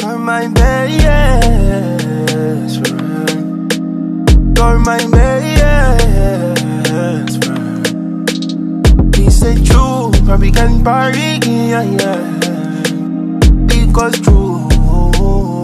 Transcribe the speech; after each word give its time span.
You're 0.00 0.18
my 0.18 0.46
best 0.48 1.04
friend. 2.88 3.70
You're 4.56 4.78
my 4.78 4.96
best 5.12 6.00
friend. 7.44 9.14
He 9.14 9.28
said 9.28 9.66
true, 9.66 10.10
probably 10.24 10.50
can 10.52 10.82
party, 10.82 11.38
yeah, 11.46 11.82
yeah. 11.82 12.40
Because 13.66 14.18
true, 14.22 14.66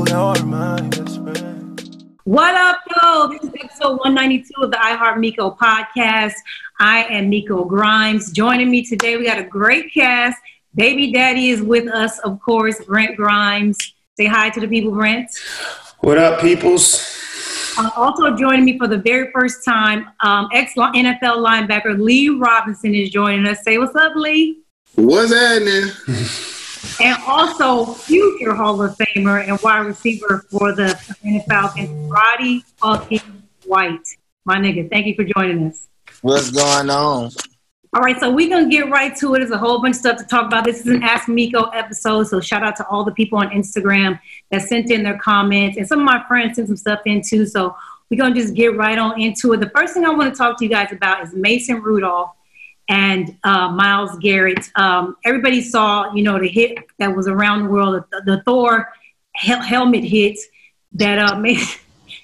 you're 0.07 0.45
my 0.45 0.83
best 0.91 1.23
friend. 1.23 1.81
What 2.25 2.55
up, 2.57 2.81
yo? 2.95 3.29
This 3.29 3.43
is 3.43 3.55
episode 3.59 3.97
192 4.01 4.53
of 4.63 4.71
the 4.71 4.77
iHeart 4.77 5.19
Miko 5.19 5.53
podcast. 5.53 6.35
I 6.79 7.05
am 7.05 7.31
Miko 7.31 7.65
Grimes. 7.65 8.31
Joining 8.33 8.71
me 8.71 8.85
today, 8.85 9.17
we 9.17 9.25
got 9.25 9.39
a 9.39 9.45
great 9.45 9.95
cast. 9.95 10.37
Baby 10.75 11.11
Daddy 11.11 11.49
is 11.49 11.63
with 11.63 11.89
us, 11.89 12.19
of 12.19 12.39
course, 12.43 12.85
Brent 12.85 13.17
Grimes. 13.17 13.95
Say 14.19 14.25
hi 14.25 14.49
to 14.49 14.61
the 14.61 14.67
people, 14.67 14.93
Brent. 14.93 15.31
What 16.01 16.17
up, 16.17 16.41
peoples? 16.41 17.05
Uh, 17.77 17.91
also 17.97 18.35
joining 18.35 18.65
me 18.65 18.79
for 18.79 18.89
the 18.89 18.97
very 18.97 19.31
first 19.31 19.63
time, 19.63 20.09
um, 20.21 20.49
ex 20.55 20.73
NFL 20.75 21.45
linebacker 21.45 22.01
Lee 22.01 22.31
Robinson 22.31 22.95
is 22.95 23.11
joining 23.11 23.47
us. 23.47 23.63
Say 23.63 23.77
what's 23.77 23.95
up, 23.95 24.17
Lee. 24.17 24.63
What's 24.95 25.35
happening? 25.35 25.91
And 26.99 27.23
also 27.27 27.93
future 27.93 28.55
Hall 28.55 28.81
of 28.81 28.97
Famer 28.97 29.47
and 29.47 29.61
wide 29.61 29.81
receiver 29.81 30.47
for 30.51 30.73
the 30.73 30.99
Atlanta 31.11 31.43
Falcons, 31.43 32.11
Roddy 32.11 32.65
fucking 32.79 33.21
White. 33.67 34.09
My 34.47 34.57
nigga, 34.57 34.89
thank 34.89 35.07
you 35.07 35.15
for 35.15 35.25
joining 35.25 35.67
us. 35.67 35.89
What's 36.23 36.51
going 36.51 36.89
on? 36.89 37.33
All 37.93 38.03
right, 38.03 38.19
so 38.19 38.31
we're 38.31 38.49
gonna 38.49 38.69
get 38.69 38.91
right 38.91 39.15
to 39.17 39.35
it. 39.35 39.39
There's 39.39 39.51
a 39.53 39.59
whole 39.59 39.81
bunch 39.81 39.95
of 39.95 40.01
stuff 40.01 40.19
to 40.19 40.25
talk 40.25 40.47
about. 40.47 40.65
This 40.65 40.81
is 40.81 40.87
an 40.87 41.03
Ask 41.03 41.29
Miko 41.29 41.65
episode, 41.71 42.25
so 42.25 42.41
shout 42.41 42.63
out 42.63 42.77
to 42.77 42.87
all 42.89 43.05
the 43.05 43.13
people 43.13 43.39
on 43.39 43.49
Instagram 43.51 44.19
that 44.51 44.63
sent 44.63 44.91
in 44.91 45.03
their 45.03 45.19
comments, 45.19 45.79
and 45.79 45.87
some 45.87 46.01
of 46.01 46.05
my 46.05 46.23
friends 46.27 46.57
sent 46.57 46.69
some 46.69 46.77
stuff 46.77 47.01
in 47.07 47.23
too. 47.23 47.47
So 47.47 47.77
we're 48.11 48.19
gonna 48.19 48.35
just 48.35 48.55
get 48.55 48.77
right 48.77 48.99
on 48.99 49.21
into 49.21 49.53
it. 49.53 49.61
The 49.61 49.71
first 49.71 49.95
thing 49.95 50.05
I 50.05 50.11
want 50.11 50.33
to 50.33 50.37
talk 50.37 50.59
to 50.59 50.65
you 50.65 50.71
guys 50.71 50.93
about 50.93 51.23
is 51.23 51.33
Mason 51.33 51.81
Rudolph 51.81 52.33
and 52.89 53.37
uh, 53.45 53.69
Myles 53.71 54.19
Garrett. 54.19 54.69
Um, 54.75 55.17
everybody 55.25 55.61
saw, 55.63 56.13
you 56.13 56.23
know, 56.23 56.39
the 56.39 56.49
hit 56.49 56.79
that 56.99 57.15
was 57.15 57.29
around 57.29 57.65
the 57.65 57.71
world, 57.71 58.03
the, 58.11 58.21
the 58.27 58.43
Thor 58.45 58.93
hel- 59.37 59.63
helmet 59.63 60.05
hit 60.05 60.39
that 60.93 61.19
uh, 61.19 61.37
made 61.41 61.59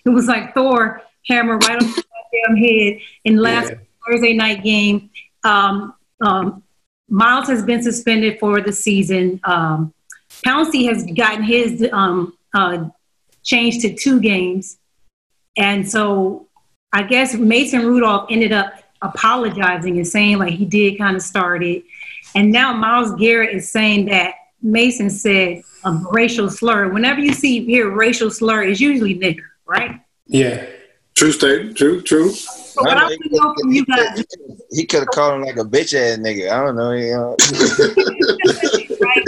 it 0.05 0.09
was 0.11 0.27
like 0.27 0.55
Thor 0.55 1.01
hammer 1.29 1.57
right 1.57 1.81
on 1.83 1.87
the 1.89 2.05
damn 2.47 2.57
head 2.57 2.99
in 3.25 3.37
last 3.37 3.71
Yeah. 3.71 3.77
Thursday 4.09 4.33
night 4.35 4.65
game. 4.65 5.11
Um, 5.45 5.95
um, 6.21 6.63
Myles 7.09 7.49
has 7.49 7.63
been 7.63 7.83
suspended 7.83 8.39
for 8.39 8.61
the 8.61 8.73
season. 8.73 9.41
Um, 9.45 9.93
Pouncey 10.45 10.87
has 10.89 11.05
gotten 11.05 11.43
his 11.43 11.87
um, 11.93 12.37
uh, 12.55 12.89
changed 13.43 13.83
to 13.83 13.95
two 13.95 14.21
games. 14.21 14.79
And 15.57 15.89
so 15.89 16.49
I 16.93 17.03
guess 17.03 17.35
Mason 17.35 17.85
Rudolph 17.85 18.27
ended 18.31 18.53
up 18.53 18.73
apologizing 19.03 19.97
and 19.97 20.07
saying 20.07 20.39
like 20.39 20.55
he 20.55 20.65
did 20.65 20.97
kind 20.99 21.17
of 21.17 21.23
start 21.23 21.63
it. 21.63 21.85
And 22.35 22.51
now 22.51 22.73
Myles 22.73 23.13
Garrett 23.17 23.55
is 23.55 23.71
saying 23.71 24.07
that 24.07 24.35
Mason 24.63 25.11
said 25.11 25.63
a 25.85 25.93
racial 26.13 26.49
slur. 26.49 26.89
Whenever 26.89 27.21
you 27.21 27.33
see 27.35 27.65
hear 27.65 27.91
racial 27.91 28.31
slur, 28.31 28.63
it's 28.63 28.81
usually 28.81 29.19
nigger, 29.19 29.45
right? 29.67 30.01
Yeah. 30.27 30.67
True 31.15 31.33
statement. 31.33 31.77
True, 31.77 32.01
true. 32.01 32.33
So 32.73 32.83
what 32.85 32.97
I 32.97 33.05
want 33.05 33.23
to 33.23 33.29
know 33.29 33.55
from 33.61 33.71
you 33.71 33.85
guys, 33.85 34.25
He 34.71 34.87
could 34.87 35.01
have 35.01 35.09
called 35.09 35.35
him 35.35 35.43
like 35.43 35.57
a 35.57 35.65
bitch 35.65 35.93
ass 35.93 36.17
nigga. 36.17 36.51
I 36.51 36.65
don't 36.65 36.75
know. 36.75 36.93
You 36.93 37.13
know. 37.13 37.37
right? 38.99 39.25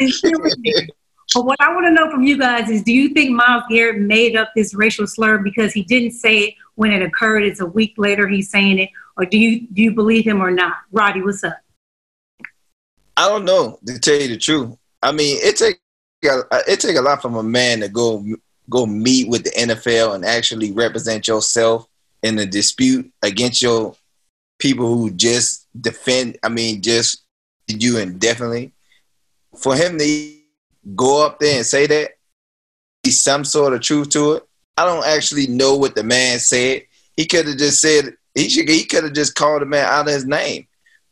It's 0.00 0.18
still 0.18 0.44
a 0.44 0.50
nigger. 0.56 0.88
But 1.32 1.44
what 1.46 1.60
I 1.60 1.72
want 1.72 1.86
to 1.86 1.92
know 1.92 2.10
from 2.10 2.24
you 2.24 2.36
guys 2.36 2.68
is 2.68 2.82
do 2.82 2.92
you 2.92 3.10
think 3.10 3.30
Myles 3.30 3.62
Garrett 3.70 4.00
made 4.00 4.34
up 4.34 4.50
this 4.56 4.74
racial 4.74 5.06
slur 5.06 5.38
because 5.38 5.72
he 5.72 5.84
didn't 5.84 6.10
say 6.10 6.38
it 6.40 6.54
when 6.74 6.92
it 6.92 7.02
occurred? 7.02 7.44
It's 7.44 7.60
a 7.60 7.66
week 7.66 7.94
later 7.98 8.26
he's 8.26 8.50
saying 8.50 8.80
it, 8.80 8.90
or 9.16 9.26
do 9.26 9.38
you 9.38 9.68
do 9.72 9.80
you 9.80 9.94
believe 9.94 10.24
him 10.24 10.42
or 10.42 10.50
not? 10.50 10.74
Roddy, 10.90 11.22
what's 11.22 11.44
up? 11.44 11.56
I 13.16 13.28
don't 13.28 13.44
know 13.44 13.78
to 13.86 14.00
tell 14.00 14.20
you 14.20 14.26
the 14.26 14.38
truth. 14.38 14.76
I 15.00 15.12
mean, 15.12 15.38
it 15.40 15.56
take 15.56 15.78
it 16.22 16.80
take 16.80 16.96
a 16.96 17.00
lot 17.02 17.22
from 17.22 17.36
a 17.36 17.44
man 17.44 17.78
to 17.80 17.88
go 17.88 18.24
go 18.68 18.86
meet 18.86 19.28
with 19.28 19.44
the 19.44 19.50
NFL 19.50 20.16
and 20.16 20.24
actually 20.24 20.72
represent 20.72 21.28
yourself 21.28 21.86
in 22.22 22.38
a 22.38 22.46
dispute 22.46 23.12
against 23.22 23.62
your 23.62 23.94
people 24.58 24.94
who 24.94 25.10
just 25.10 25.66
defend. 25.78 26.38
I 26.42 26.48
mean, 26.48 26.82
just 26.82 27.24
you 27.68 27.98
indefinitely. 27.98 28.72
For 29.56 29.74
him 29.74 29.98
to 29.98 30.36
go 30.94 31.26
up 31.26 31.38
there 31.38 31.56
and 31.56 31.66
say 31.66 31.86
that, 31.86 32.12
be 33.02 33.10
some 33.10 33.44
sort 33.44 33.72
of 33.72 33.80
truth 33.80 34.10
to 34.10 34.32
it. 34.34 34.48
I 34.76 34.86
don't 34.86 35.04
actually 35.04 35.48
know 35.48 35.76
what 35.76 35.94
the 35.94 36.04
man 36.04 36.38
said. 36.38 36.84
He 37.16 37.26
could 37.26 37.46
have 37.46 37.58
just 37.58 37.80
said 37.80 38.14
he 38.34 38.48
should. 38.48 38.68
He 38.68 38.84
could 38.84 39.04
have 39.04 39.12
just 39.12 39.34
called 39.34 39.62
the 39.62 39.66
man 39.66 39.84
out 39.84 40.08
of 40.08 40.14
his 40.14 40.24
name 40.24 40.66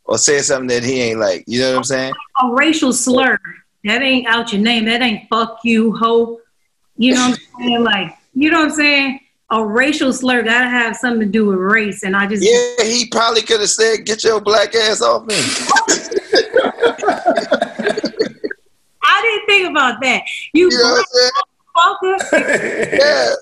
or 0.04 0.16
said 0.16 0.44
something 0.44 0.68
that 0.68 0.82
he 0.82 1.02
ain't 1.02 1.20
like. 1.20 1.44
You 1.46 1.60
know 1.60 1.70
what 1.72 1.78
I'm 1.78 1.84
saying? 1.84 2.12
A 2.42 2.52
racial 2.52 2.92
slur 2.92 3.38
that 3.84 4.02
ain't 4.02 4.26
out 4.26 4.52
your 4.52 4.62
name. 4.62 4.84
That 4.86 5.02
ain't 5.02 5.28
fuck 5.28 5.60
you, 5.64 5.96
ho. 5.96 6.40
You 6.96 7.14
know 7.14 7.30
what 7.30 7.40
I'm 7.58 7.60
saying? 7.60 7.84
Like, 7.84 8.18
you 8.34 8.50
know 8.50 8.58
what 8.60 8.70
I'm 8.70 8.76
saying? 8.76 9.20
A 9.52 9.64
racial 9.64 10.12
slur 10.12 10.42
gotta 10.42 10.68
have 10.68 10.94
something 10.96 11.20
to 11.20 11.26
do 11.26 11.46
with 11.46 11.58
race, 11.58 12.02
and 12.04 12.14
I 12.16 12.26
just 12.26 12.42
Yeah, 12.44 12.84
he 12.84 13.06
probably 13.08 13.42
could 13.42 13.60
have 13.60 13.68
said, 13.70 14.04
"Get 14.06 14.22
your 14.22 14.40
black 14.40 14.74
ass 14.76 15.02
off 15.02 15.26
me." 15.26 15.34
I 19.02 19.22
didn't 19.22 19.46
think 19.46 19.70
about 19.70 20.00
that. 20.02 20.22
You, 20.52 20.70
You 20.70 20.78
know 20.78 20.90
what 20.94 21.06
I'm 21.76 22.20
motherfucker. 22.32 22.98
Yeah, 22.98 23.32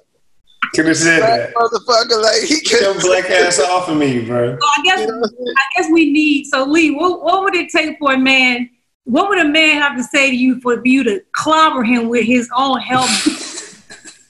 Could 0.74 0.86
have 0.86 0.96
said 0.96 1.18
black 1.20 1.40
that. 1.40 1.54
motherfucker. 1.54 2.22
Like 2.22 2.42
he 2.42 2.60
Get 2.60 2.80
your 2.80 2.94
could. 2.94 3.02
black 3.02 3.30
ass 3.30 3.58
off 3.60 3.88
of 3.88 3.96
me, 3.96 4.24
bro. 4.24 4.56
So 4.58 4.66
I 4.66 4.82
guess 4.84 5.08
I 5.10 5.64
guess 5.76 5.90
we 5.92 6.10
need. 6.12 6.44
So 6.46 6.64
Lee, 6.64 6.90
what 6.92 7.22
what 7.22 7.42
would 7.42 7.54
it 7.54 7.70
take 7.70 7.98
for 7.98 8.12
a 8.12 8.18
man? 8.18 8.70
What 9.04 9.28
would 9.30 9.38
a 9.38 9.44
man 9.48 9.80
have 9.80 9.96
to 9.96 10.04
say 10.04 10.30
to 10.30 10.36
you 10.36 10.60
for 10.60 10.80
you 10.86 11.02
to 11.04 11.20
clobber 11.32 11.82
him 11.82 12.08
with 12.08 12.24
his 12.26 12.48
own 12.56 12.78
helmet? 12.80 13.10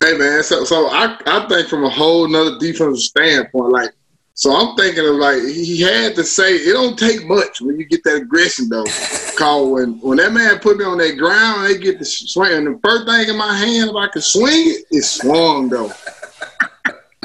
Hey 0.00 0.16
man, 0.16 0.44
so 0.44 0.64
so 0.64 0.86
I, 0.88 1.18
I 1.26 1.46
think 1.48 1.68
from 1.68 1.84
a 1.84 1.90
whole 1.90 2.28
nother 2.28 2.56
defensive 2.58 3.02
standpoint, 3.02 3.72
like 3.72 3.90
so 4.34 4.54
I'm 4.54 4.76
thinking 4.76 5.04
of 5.04 5.16
like 5.16 5.42
he 5.42 5.80
had 5.80 6.14
to 6.14 6.22
say 6.22 6.54
it 6.54 6.72
don't 6.72 6.96
take 6.96 7.26
much 7.26 7.60
when 7.60 7.76
you 7.80 7.84
get 7.84 8.04
that 8.04 8.22
aggression 8.22 8.68
though. 8.68 8.84
Cause 9.36 9.68
when 9.68 9.98
when 10.00 10.18
that 10.18 10.32
man 10.32 10.60
put 10.60 10.76
me 10.76 10.84
on 10.84 10.98
that 10.98 11.18
ground, 11.18 11.66
they 11.66 11.76
get 11.76 11.98
the 11.98 12.04
swing. 12.04 12.52
And 12.52 12.66
the 12.66 12.80
first 12.84 13.06
thing 13.06 13.28
in 13.28 13.36
my 13.36 13.56
hand, 13.56 13.90
if 13.90 13.96
I 13.96 14.06
could 14.06 14.22
swing 14.22 14.52
it, 14.68 14.86
it 14.90 15.02
swung 15.02 15.68
though. 15.68 15.92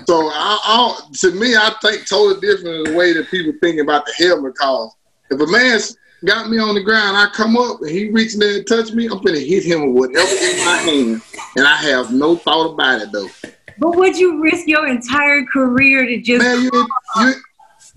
So 0.06 0.28
I, 0.34 0.60
I 0.66 1.00
to 1.20 1.32
me, 1.32 1.56
I 1.56 1.74
think 1.82 2.06
totally 2.06 2.42
different 2.42 2.88
the 2.88 2.94
way 2.94 3.14
that 3.14 3.32
people 3.32 3.54
think 3.62 3.80
about 3.80 4.06
the 4.06 4.12
helmet. 4.18 4.54
Cause 4.58 4.94
if 5.30 5.40
a 5.40 5.48
man's 5.48 5.96
got 6.26 6.50
me 6.50 6.60
on 6.60 6.76
the 6.76 6.82
ground, 6.82 7.18
I 7.18 7.28
come 7.34 7.58
up 7.58 7.82
and 7.82 7.90
he 7.90 8.10
reaching 8.10 8.40
there 8.40 8.58
and 8.58 8.68
touch 8.68 8.92
me, 8.92 9.06
I'm 9.06 9.22
gonna 9.22 9.40
hit 9.40 9.64
him 9.64 9.94
with 9.94 10.12
whatever 10.12 10.36
in 10.46 10.66
my 10.66 10.78
hand, 10.78 11.22
and 11.56 11.68
I 11.68 11.76
have 11.76 12.12
no 12.12 12.36
thought 12.36 12.74
about 12.74 13.02
it 13.02 13.12
though. 13.12 13.30
but 13.78 13.96
would 13.96 14.18
you 14.18 14.42
risk 14.42 14.68
your 14.68 14.88
entire 14.88 15.46
career 15.46 16.06
to 16.06 16.22
just? 16.22 16.44
Man, 16.44 16.62
you, 16.62 16.88
you, 17.18 17.34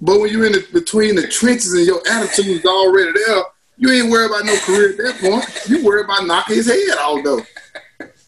but 0.00 0.20
when 0.20 0.30
you're 0.30 0.46
in 0.46 0.52
the, 0.52 0.66
between 0.72 1.14
the 1.14 1.26
trenches 1.26 1.72
and 1.72 1.86
your 1.86 2.00
attitude 2.08 2.46
is 2.46 2.64
already 2.64 3.12
there, 3.12 3.42
you 3.78 3.90
ain't 3.90 4.10
worried 4.10 4.30
about 4.30 4.44
no 4.44 4.56
career 4.60 4.90
at 4.90 4.96
that 4.98 5.20
point. 5.20 5.68
You 5.68 5.84
worry 5.84 6.02
about 6.02 6.26
knocking 6.26 6.56
his 6.56 6.66
head 6.66 6.98
off 6.98 7.22
though. 7.24 7.40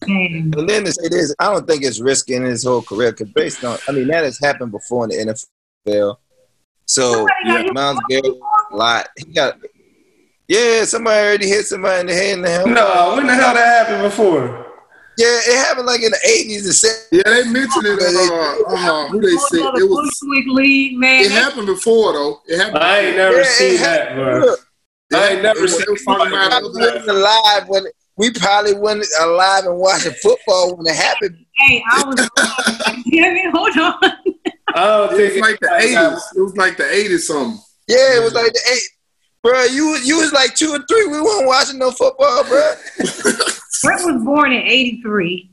Man, 0.07 0.53
And 0.57 0.69
then 0.69 0.85
to 0.85 0.91
say 0.91 1.09
this, 1.09 1.35
I 1.39 1.51
don't 1.51 1.67
think 1.67 1.83
it's 1.83 1.99
risking 1.99 2.43
his 2.43 2.63
whole 2.63 2.81
career 2.81 3.11
because 3.11 3.29
based 3.29 3.63
on, 3.63 3.77
I 3.87 3.91
mean, 3.91 4.07
that 4.07 4.23
has 4.23 4.39
happened 4.39 4.71
before 4.71 5.03
in 5.05 5.09
the 5.09 5.35
NFL. 5.87 6.17
So 6.85 7.11
Somebody 7.11 7.33
got 7.45 7.65
yeah, 7.65 7.71
Myles 7.73 7.99
Garrett, 8.09 8.25
a 8.71 8.75
lot. 8.75 9.09
He 9.17 9.25
got, 9.25 9.59
yeah, 10.49 10.83
somebody 10.83 11.19
already 11.19 11.47
hit 11.47 11.67
somebody 11.67 12.01
in 12.01 12.07
the 12.07 12.13
head 12.13 12.33
in 12.33 12.41
the 12.41 12.49
helmet. 12.49 12.73
No, 12.73 13.13
when 13.15 13.27
the 13.27 13.35
hell 13.35 13.53
that 13.53 13.85
happened 13.85 14.01
before? 14.01 14.65
Yeah, 15.15 15.27
it 15.27 15.65
happened 15.67 15.85
like 15.85 16.01
in 16.01 16.09
the 16.09 16.19
eighties 16.25 16.65
and 16.65 16.73
seventies. 16.73 17.07
Yeah, 17.11 17.21
they 17.25 17.43
mentioned 17.51 17.85
it. 17.85 18.01
Uh, 18.01 18.73
uh, 18.73 19.07
who 19.09 19.21
they 19.21 19.37
said 19.37 19.77
it 19.77 19.87
was. 19.87 20.19
Bushwick 20.19 20.47
league, 20.47 20.97
man. 20.97 21.25
It 21.25 21.31
happened 21.31 21.67
before 21.67 22.13
though. 22.13 22.41
It 22.47 22.57
happened. 22.57 22.83
I 22.83 22.99
ain't 22.99 23.17
never 23.17 23.43
seen 23.43 23.77
that, 23.77 24.15
bro. 24.15 24.55
I 25.13 25.33
ain't 25.33 25.43
never 25.43 25.67
seen 25.67 25.85
was 25.87 26.03
talking 26.03 26.33
I 26.33 26.61
wasn't 26.63 27.09
alive 27.09 27.67
when 27.67 27.83
we 28.15 28.31
probably 28.31 28.73
wasn't 28.73 29.05
alive 29.21 29.65
and 29.65 29.77
watching 29.77 30.13
football 30.13 30.75
when 30.75 30.87
it 30.87 30.95
happened. 30.95 31.45
Hey, 31.57 31.83
I 31.91 32.03
was. 32.05 32.15
Damn 33.11 33.35
it, 33.35 33.51
hold 33.51 33.77
on. 33.77 33.93
Oh, 34.75 35.09
don't 35.09 35.19
It 35.19 35.33
was 35.33 35.41
like 35.41 35.59
the 35.59 35.75
eighties. 35.75 36.23
It 36.35 36.41
was 36.41 36.57
like 36.57 36.77
the 36.77 36.91
eighties 36.91 37.27
something. 37.27 37.61
Yeah, 37.87 38.17
it 38.17 38.23
was 38.23 38.33
like 38.33 38.53
the 38.53 38.61
eight. 38.71 38.98
Bro, 39.43 39.63
you 39.65 39.97
you 40.03 40.17
was 40.17 40.33
like 40.33 40.53
two 40.55 40.69
or 40.71 40.79
three. 40.89 41.07
We 41.07 41.21
weren't 41.21 41.47
watching 41.47 41.79
no 41.79 41.91
football, 41.91 42.43
bro. 42.43 42.73
Brent 43.83 44.05
was 44.05 44.23
born 44.23 44.51
in 44.51 44.61
'83. 44.63 45.49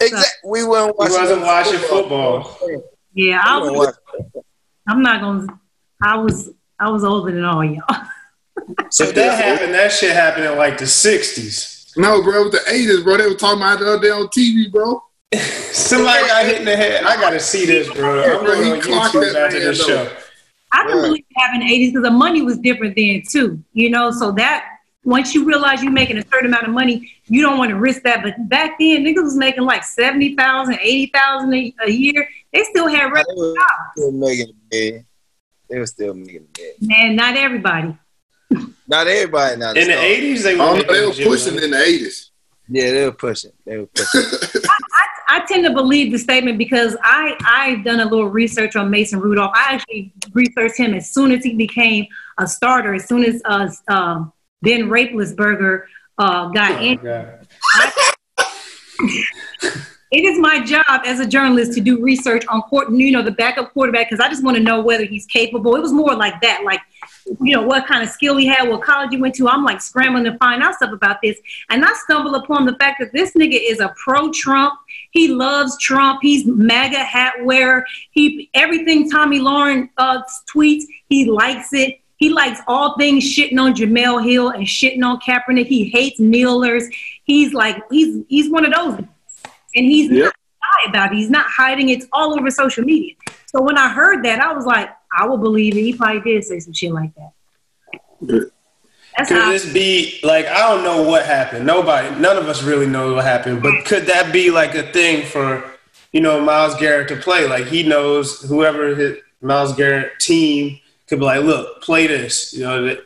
Exactly. 0.00 0.50
We 0.50 0.64
weren't 0.64 0.96
We 0.98 1.04
watching. 1.04 1.20
wasn't 1.20 1.40
no 1.40 1.46
watching 1.46 1.78
football. 1.78 2.58
Yeah, 3.14 3.40
I 3.44 3.62
we 3.62 3.70
was. 3.70 3.96
I'm 4.88 5.00
not 5.02 5.20
gonna. 5.20 5.46
I 6.02 6.16
was. 6.16 6.50
I 6.80 6.90
was 6.90 7.04
older 7.04 7.30
than 7.32 7.44
all 7.44 7.64
y'all. 7.64 7.84
So 8.90 9.04
If 9.04 9.14
that 9.14 9.42
happened, 9.42 9.74
that 9.74 9.92
shit 9.92 10.12
happened 10.12 10.46
in 10.46 10.56
like 10.58 10.78
the 10.78 10.84
'60s. 10.84 11.96
No, 11.96 12.20
bro, 12.22 12.40
it 12.40 12.44
was 12.46 12.52
the 12.52 12.72
eighties, 12.72 13.04
bro. 13.04 13.16
They 13.16 13.28
were 13.28 13.34
talking 13.34 13.60
about 13.60 13.80
it 13.80 13.84
the 13.84 13.92
other 13.92 14.02
day 14.02 14.10
on 14.10 14.26
TV, 14.26 14.72
bro. 14.72 15.00
Somebody 15.72 16.26
got 16.26 16.44
hit 16.46 16.58
in 16.58 16.64
the 16.64 16.76
head. 16.76 17.04
I 17.04 17.14
gotta 17.20 17.38
see 17.38 17.64
this, 17.66 17.88
bro. 17.92 18.22
I'm 18.22 18.44
Bro, 18.44 18.54
going 18.54 18.72
on 18.72 18.80
clocked 18.80 19.14
YouTube 19.14 19.32
that 19.32 19.44
after 19.46 19.58
man, 19.58 19.66
this 19.68 19.78
though. 19.86 20.04
show. 20.06 20.16
I 20.74 20.82
can 20.86 20.96
Right. 20.98 21.02
believe 21.06 21.24
it 21.30 21.40
happened 21.40 21.62
in 21.62 21.68
the 21.68 21.74
80s 21.74 21.92
because 21.92 22.02
the 22.02 22.10
money 22.10 22.42
was 22.42 22.58
different 22.58 22.96
then 22.96 23.22
too. 23.30 23.62
You 23.72 23.90
know, 23.90 24.10
so 24.10 24.32
that 24.32 24.64
once 25.04 25.34
you 25.34 25.44
realize 25.44 25.82
you're 25.82 25.92
making 25.92 26.16
a 26.18 26.24
certain 26.32 26.46
amount 26.46 26.64
of 26.66 26.72
money, 26.72 27.12
you 27.26 27.42
don't 27.42 27.58
want 27.58 27.70
to 27.70 27.76
risk 27.76 28.02
that. 28.02 28.22
But 28.22 28.34
back 28.48 28.78
then, 28.78 29.04
niggas 29.04 29.22
was 29.22 29.36
making 29.36 29.64
like 29.64 29.84
70,000, 29.84 30.78
80,000 30.80 31.54
a 31.54 31.74
a 31.86 31.90
year. 31.90 32.28
They 32.52 32.64
still 32.64 32.88
had 32.88 33.08
They 33.08 33.12
regular 33.12 33.48
were 33.50 33.54
jobs. 33.54 33.70
still 33.96 34.12
making 34.12 34.46
a 34.50 34.74
million. 34.74 35.06
They 35.70 35.78
were 35.78 35.86
still 35.86 36.14
making 36.14 36.46
a 36.48 36.58
million. 36.58 36.76
Man, 36.80 37.16
not 37.16 37.36
everybody. 37.36 37.96
Not 38.86 39.06
everybody. 39.06 39.56
Not 39.56 39.76
In 39.76 39.88
the 39.88 39.94
stars. 39.94 40.04
'80s, 40.06 40.42
they 40.42 40.52
were, 40.54 40.58
don't 40.58 40.68
know, 40.68 40.74
making 40.76 40.92
they 40.94 41.24
were 41.24 41.30
pushing 41.30 41.56
in 41.62 41.70
the 41.70 41.82
eighties. 41.82 42.23
Yeah, 42.68 42.92
they 42.92 43.04
were 43.04 43.12
pushing. 43.12 43.52
They 43.66 43.78
were 43.78 43.86
pushing. 43.86 44.22
I 45.28 45.40
tend 45.46 45.64
to 45.64 45.72
believe 45.72 46.12
the 46.12 46.18
statement 46.18 46.58
because 46.58 46.96
I 47.02 47.36
I've 47.44 47.84
done 47.84 48.00
a 48.00 48.04
little 48.04 48.28
research 48.28 48.76
on 48.76 48.90
Mason 48.90 49.20
Rudolph. 49.20 49.52
I 49.54 49.74
actually 49.74 50.12
researched 50.32 50.78
him 50.78 50.94
as 50.94 51.10
soon 51.10 51.32
as 51.32 51.42
he 51.42 51.54
became 51.54 52.06
a 52.38 52.46
starter. 52.46 52.94
As 52.94 53.06
soon 53.06 53.24
as 53.24 53.42
uh, 53.44 53.68
um, 53.88 54.32
Ben 54.62 54.82
Roethlisberger 54.82 55.84
uh, 56.18 56.48
got 56.48 56.72
Oh, 56.72 56.84
in, 56.84 56.98
it 60.12 60.24
is 60.24 60.38
my 60.38 60.64
job 60.64 61.02
as 61.04 61.20
a 61.20 61.26
journalist 61.26 61.72
to 61.74 61.80
do 61.80 62.00
research 62.00 62.46
on 62.46 62.62
court, 62.62 62.90
you 62.92 63.10
know, 63.10 63.22
the 63.22 63.32
backup 63.32 63.72
quarterback 63.72 64.08
because 64.08 64.24
I 64.24 64.28
just 64.28 64.44
want 64.44 64.56
to 64.56 64.62
know 64.62 64.80
whether 64.80 65.04
he's 65.04 65.26
capable. 65.26 65.74
It 65.74 65.80
was 65.80 65.92
more 65.92 66.14
like 66.14 66.40
that, 66.42 66.62
like 66.64 66.80
you 67.40 67.54
know 67.56 67.62
what 67.62 67.86
kind 67.86 68.02
of 68.02 68.08
skill 68.10 68.36
he 68.36 68.46
had, 68.46 68.68
what 68.68 68.82
college 68.82 69.10
he 69.10 69.16
went 69.16 69.34
to. 69.36 69.48
I'm 69.48 69.64
like 69.64 69.80
scrambling 69.80 70.24
to 70.24 70.36
find 70.38 70.62
out 70.62 70.74
stuff 70.74 70.92
about 70.92 71.18
this, 71.22 71.38
and 71.70 71.84
I 71.84 71.92
stumble 72.04 72.34
upon 72.34 72.66
the 72.66 72.74
fact 72.76 73.00
that 73.00 73.12
this 73.12 73.32
nigga 73.32 73.58
is 73.60 73.80
a 73.80 73.94
pro-Trump. 74.02 74.74
He 75.10 75.28
loves 75.28 75.78
Trump. 75.78 76.20
He's 76.22 76.44
MAGA 76.46 76.98
hat 76.98 77.34
wearer. 77.42 77.84
He 78.10 78.50
everything 78.54 79.10
Tomi 79.10 79.40
Lahren 79.40 79.88
uh, 79.98 80.22
tweets, 80.52 80.84
he 81.08 81.30
likes 81.30 81.72
it. 81.72 82.00
He 82.16 82.30
likes 82.30 82.60
all 82.68 82.96
things 82.96 83.24
shitting 83.24 83.60
on 83.60 83.74
Jemele 83.74 84.24
Hill 84.24 84.50
and 84.50 84.64
shitting 84.66 85.04
on 85.04 85.18
Kaepernick. 85.20 85.66
He 85.66 85.84
hates 85.90 86.20
kneelers. 86.20 86.84
He's 87.24 87.52
like 87.52 87.82
he's 87.90 88.22
he's 88.28 88.50
one 88.50 88.64
of 88.64 88.72
those, 88.72 88.98
and 88.98 89.84
he's 89.86 90.10
Yep. 90.10 90.24
not 90.24 90.34
shy 90.34 90.90
about 90.90 91.12
it. 91.12 91.16
He's 91.16 91.30
not 91.30 91.46
hiding. 91.46 91.88
It's 91.88 92.06
all 92.12 92.32
over 92.38 92.50
social 92.50 92.84
media. 92.84 93.14
So 93.54 93.62
when 93.62 93.78
I 93.78 93.88
heard 93.88 94.24
that, 94.24 94.40
I 94.40 94.52
was 94.52 94.66
like, 94.66 94.90
I 95.16 95.26
will 95.26 95.38
believe 95.38 95.76
it. 95.76 95.82
He 95.82 95.92
probably 95.92 96.20
did 96.20 96.44
say 96.44 96.58
some 96.58 96.72
shit 96.72 96.92
like 96.92 97.12
that. 97.14 98.50
That's 99.16 99.28
Could 99.28 99.52
this 99.52 99.72
be 99.72 100.18
like 100.24 100.46
I 100.46 100.58
don't 100.58 100.82
know 100.82 101.04
what 101.04 101.24
happened. 101.24 101.64
Nobody, 101.64 102.18
none 102.20 102.36
of 102.36 102.48
us 102.48 102.64
really 102.64 102.86
know 102.86 103.14
what 103.14 103.24
happened. 103.24 103.62
But 103.62 103.84
could 103.84 104.06
that 104.06 104.32
be 104.32 104.50
like 104.50 104.74
a 104.74 104.90
thing 104.90 105.24
for 105.24 105.62
you 106.12 106.20
know 106.20 106.40
Myles 106.40 106.74
Garrett 106.76 107.06
to 107.08 107.16
play? 107.16 107.46
Like 107.46 107.66
he 107.66 107.84
knows 107.84 108.40
whoever 108.40 108.94
his 108.96 109.18
Myles 109.40 109.72
Garrett 109.76 110.18
team 110.18 110.80
could 111.06 111.20
be 111.20 111.24
like, 111.24 111.44
look, 111.44 111.80
play 111.80 112.08
this. 112.08 112.52
You 112.54 112.64
know 112.64 112.84
that 112.86 112.98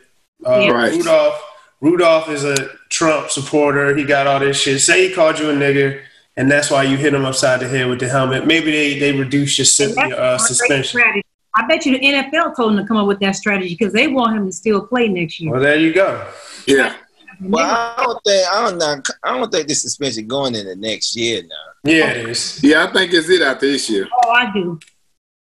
uh, 0.47 0.59
Yeah. 0.59 0.71
Right. 0.71 0.93
Rudolph. 0.93 1.43
Rudolph 1.81 2.29
is 2.29 2.43
a 2.43 2.69
Trump 2.89 3.29
supporter. 3.29 3.95
He 3.95 4.03
got 4.03 4.27
all 4.27 4.39
this 4.39 4.59
shit. 4.59 4.81
Say 4.81 5.07
he 5.07 5.13
called 5.13 5.39
you 5.39 5.49
a 5.49 5.53
nigger, 5.53 6.01
and 6.39 6.49
that's 6.49 6.71
why 6.71 6.83
you 6.83 6.95
hit 6.97 7.11
them 7.11 7.25
upside 7.25 7.59
the 7.59 7.67
head 7.67 7.87
with 7.87 7.99
the 7.99 8.07
helmet. 8.09 8.47
Maybe 8.47 8.71
they 8.71 8.97
they 8.99 9.11
reduce 9.11 9.57
your, 9.57 9.63
And 9.63 9.67
sus- 9.67 9.95
that's 9.95 10.09
your 10.09 10.19
uh, 10.19 10.37
suspension. 10.37 10.99
strategy. 10.99 11.25
I 11.55 11.67
bet 11.67 11.85
you 11.85 11.97
the 11.97 12.03
NFL 12.05 12.55
told 12.55 12.71
him 12.73 12.77
to 12.77 12.85
come 12.87 12.97
up 12.97 13.07
with 13.07 13.19
that 13.19 13.35
strategy 13.35 13.75
because 13.77 13.91
they 13.93 14.07
want 14.07 14.37
him 14.37 14.45
to 14.45 14.51
still 14.51 14.85
play 14.85 15.07
next 15.07 15.39
year. 15.39 15.51
Well, 15.51 15.61
there 15.61 15.77
you 15.77 15.93
go. 15.93 16.25
Yeah. 16.65 16.95
Well, 17.41 17.65
I 17.97 18.03
don't 18.03 18.19
think 18.23 18.47
I 18.53 18.69
don't 18.69 18.77
know. 18.77 19.01
I 19.23 19.37
don't 19.37 19.51
think 19.51 19.67
this 19.67 19.81
suspension 19.81 20.27
going 20.27 20.55
into 20.55 20.75
next 20.75 21.15
year 21.15 21.41
now. 21.43 21.91
Yeah, 21.91 22.09
it 22.11 22.29
is. 22.29 22.59
Yeah, 22.63 22.85
I 22.85 22.91
think 22.93 23.13
it's 23.13 23.29
it 23.29 23.41
after 23.41 23.65
this 23.65 23.89
year. 23.89 24.07
Oh, 24.25 24.29
I 24.29 24.51
do. 24.53 24.79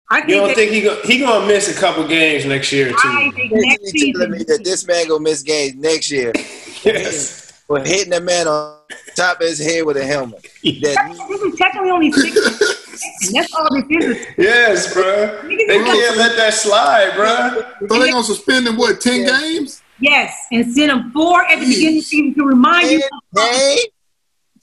I 0.10 0.20
You 0.20 0.36
don't 0.36 0.56
think 0.56 0.72
he 0.72 0.82
go, 0.82 1.02
he 1.04 1.20
gonna 1.20 1.46
miss 1.46 1.76
a 1.76 1.80
couple 1.80 2.08
games 2.08 2.46
next 2.46 2.72
year 2.72 2.90
too? 2.90 2.96
I 3.04 3.26
too? 3.30 3.36
think 3.36 3.52
next 3.52 3.82
Basically 3.82 4.14
telling 4.14 4.32
me 4.32 4.38
that 4.46 4.62
this 4.64 4.88
man 4.88 5.08
gonna 5.10 5.20
miss 5.22 5.44
games 5.44 5.76
next 5.76 6.10
year 6.12 6.32
Yes. 6.86 7.47
For 7.68 7.80
hitting 7.80 8.14
a 8.14 8.22
man 8.22 8.48
on 8.48 8.78
top 9.16 9.42
of 9.42 9.48
his 9.48 9.60
head 9.60 9.86
with 9.86 9.98
a 9.98 10.06
helmet. 10.06 10.42
That 10.64 11.16
This 11.30 11.42
is 11.42 11.56
technically 11.58 11.90
only 11.92 12.12
six. 12.12 12.36
and 13.28 13.36
that's 13.36 13.54
all 13.54 13.68
this 13.76 13.86
is. 13.90 14.26
Yes, 14.38 14.94
bro. 14.94 15.42
They 15.48 15.66
can't 15.68 16.18
let 16.18 16.36
that 16.38 16.54
slide, 16.54 17.14
bro. 17.16 17.88
So 17.88 18.00
they 18.00 18.12
gonna 18.12 18.24
suspend 18.24 18.68
him 18.68 18.78
what, 18.78 19.02
ten 19.02 19.22
Yeah. 19.22 19.40
games? 19.42 19.82
Yes, 20.00 20.34
and 20.52 20.72
send 20.72 20.92
him 20.92 21.12
four 21.12 21.44
at 21.46 21.60
the 21.60 21.66
beginning 21.66 21.88
of 21.88 21.94
the 21.96 22.02
season 22.02 22.36
to 22.36 22.46
remind 22.46 22.90
you 22.92 23.02
hey, 23.36 23.78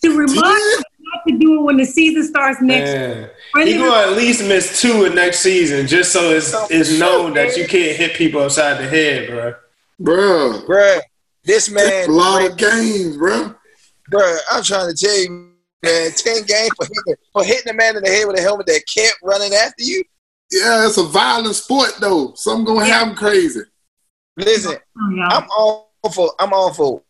to 0.04 0.16
remind 0.16 0.38
you 0.38 0.82
not 1.12 1.22
to 1.28 1.38
do 1.38 1.58
it 1.58 1.62
when 1.64 1.76
the 1.76 1.84
season 1.84 2.22
starts 2.24 2.62
next. 2.62 2.92
Man. 2.92 3.30
Friendly- 3.52 3.72
He 3.72 3.78
gonna 3.78 4.10
at 4.12 4.16
least 4.16 4.44
miss 4.44 4.80
two 4.80 5.04
in 5.04 5.14
next 5.16 5.40
season, 5.40 5.86
just 5.88 6.12
so 6.12 6.30
it's 6.30 6.54
it's 6.70 6.98
known 6.98 7.34
that 7.34 7.56
you 7.56 7.66
can't 7.66 7.96
hit 7.96 8.14
people 8.14 8.40
upside 8.42 8.78
the 8.78 8.88
head, 8.88 9.28
bro. 9.28 9.54
Bro, 9.98 10.62
bruh, 10.68 11.00
this 11.44 11.66
That's 11.68 11.90
man, 11.90 12.08
a 12.08 12.12
lot 12.12 12.44
of 12.50 12.56
games, 12.56 13.16
bruh. 13.16 13.54
bruh, 14.10 14.38
I'm 14.50 14.62
trying 14.62 14.94
to 14.94 14.96
tell 14.96 15.16
you, 15.16 15.52
man, 15.82 16.10
ten 16.12 16.42
games 16.44 16.70
for 16.76 16.86
hitting, 16.86 17.22
for 17.32 17.44
hitting 17.44 17.70
a 17.70 17.74
man 17.74 17.96
in 17.96 18.02
the 18.02 18.10
head 18.10 18.26
with 18.26 18.38
a 18.38 18.42
helmet 18.42 18.66
that 18.66 18.82
kept 18.92 19.18
running 19.22 19.52
after 19.54 19.82
you. 19.84 20.02
Yeah, 20.50 20.86
it's 20.86 20.98
a 20.98 21.02
violent 21.04 21.54
sport 21.54 21.96
though. 22.00 22.32
Something 22.34 22.64
gonna 22.64 22.86
Yeah. 22.86 22.98
happen 22.98 23.14
crazy. 23.16 23.60
Listen. 24.36 24.76
I'm 25.30 25.46
all 25.56 25.92
for 26.14 26.32
I'm 26.38 26.52
all 26.52 26.72
for 26.72 27.02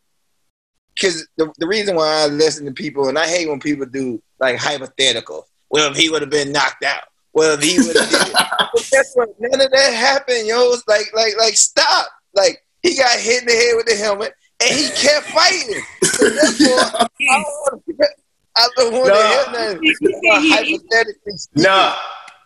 because 0.94 1.26
the, 1.36 1.52
the 1.58 1.66
reason 1.66 1.96
why 1.96 2.22
I 2.22 2.26
listen 2.26 2.64
to 2.66 2.72
people 2.72 3.08
and 3.08 3.18
I 3.18 3.26
hate 3.26 3.48
when 3.48 3.58
people 3.60 3.86
do 3.86 4.22
like 4.38 4.56
hypothetical. 4.56 5.46
Well, 5.70 5.90
if 5.90 5.96
he 5.96 6.08
would 6.10 6.22
have 6.22 6.30
been 6.30 6.52
knocked 6.52 6.84
out. 6.84 7.02
Well, 7.32 7.58
if 7.58 7.62
he 7.62 7.78
would 7.78 7.96
have 7.96 8.08
did 8.10 8.28
it. 8.28 8.34
But 8.74 8.88
guess 8.90 9.12
what? 9.14 9.28
None 9.38 9.60
of 9.60 9.70
that 9.70 9.92
happened, 9.94 10.46
yo. 10.46 10.72
It's 10.72 10.86
like 10.88 11.06
like 11.14 11.36
like 11.38 11.56
stop. 11.56 12.08
Like 12.34 12.63
he 12.84 12.94
got 12.96 13.18
hit 13.18 13.40
in 13.42 13.46
the 13.48 13.52
head 13.54 13.72
with 13.76 13.86
the 13.86 13.96
helmet 13.96 14.32
and 14.62 14.70
he 14.78 14.88
kept 14.90 15.26
fighting. 15.26 15.82
So 16.04 16.28
therefore, 16.30 16.80
I 16.80 17.08
don't 17.18 17.42
want 17.48 17.82
to. 17.86 18.08
I 18.56 18.68
don't 18.76 18.92
want 18.92 19.08
No. 19.08 19.14
to 19.14 19.26
hear 19.26 19.72
nothing. 19.74 19.82
You 19.82 19.94
said 19.96 20.42
he- 20.42 20.50
Hypothetically 20.52 21.36
speaking. 21.36 21.62
Nah, 21.64 21.96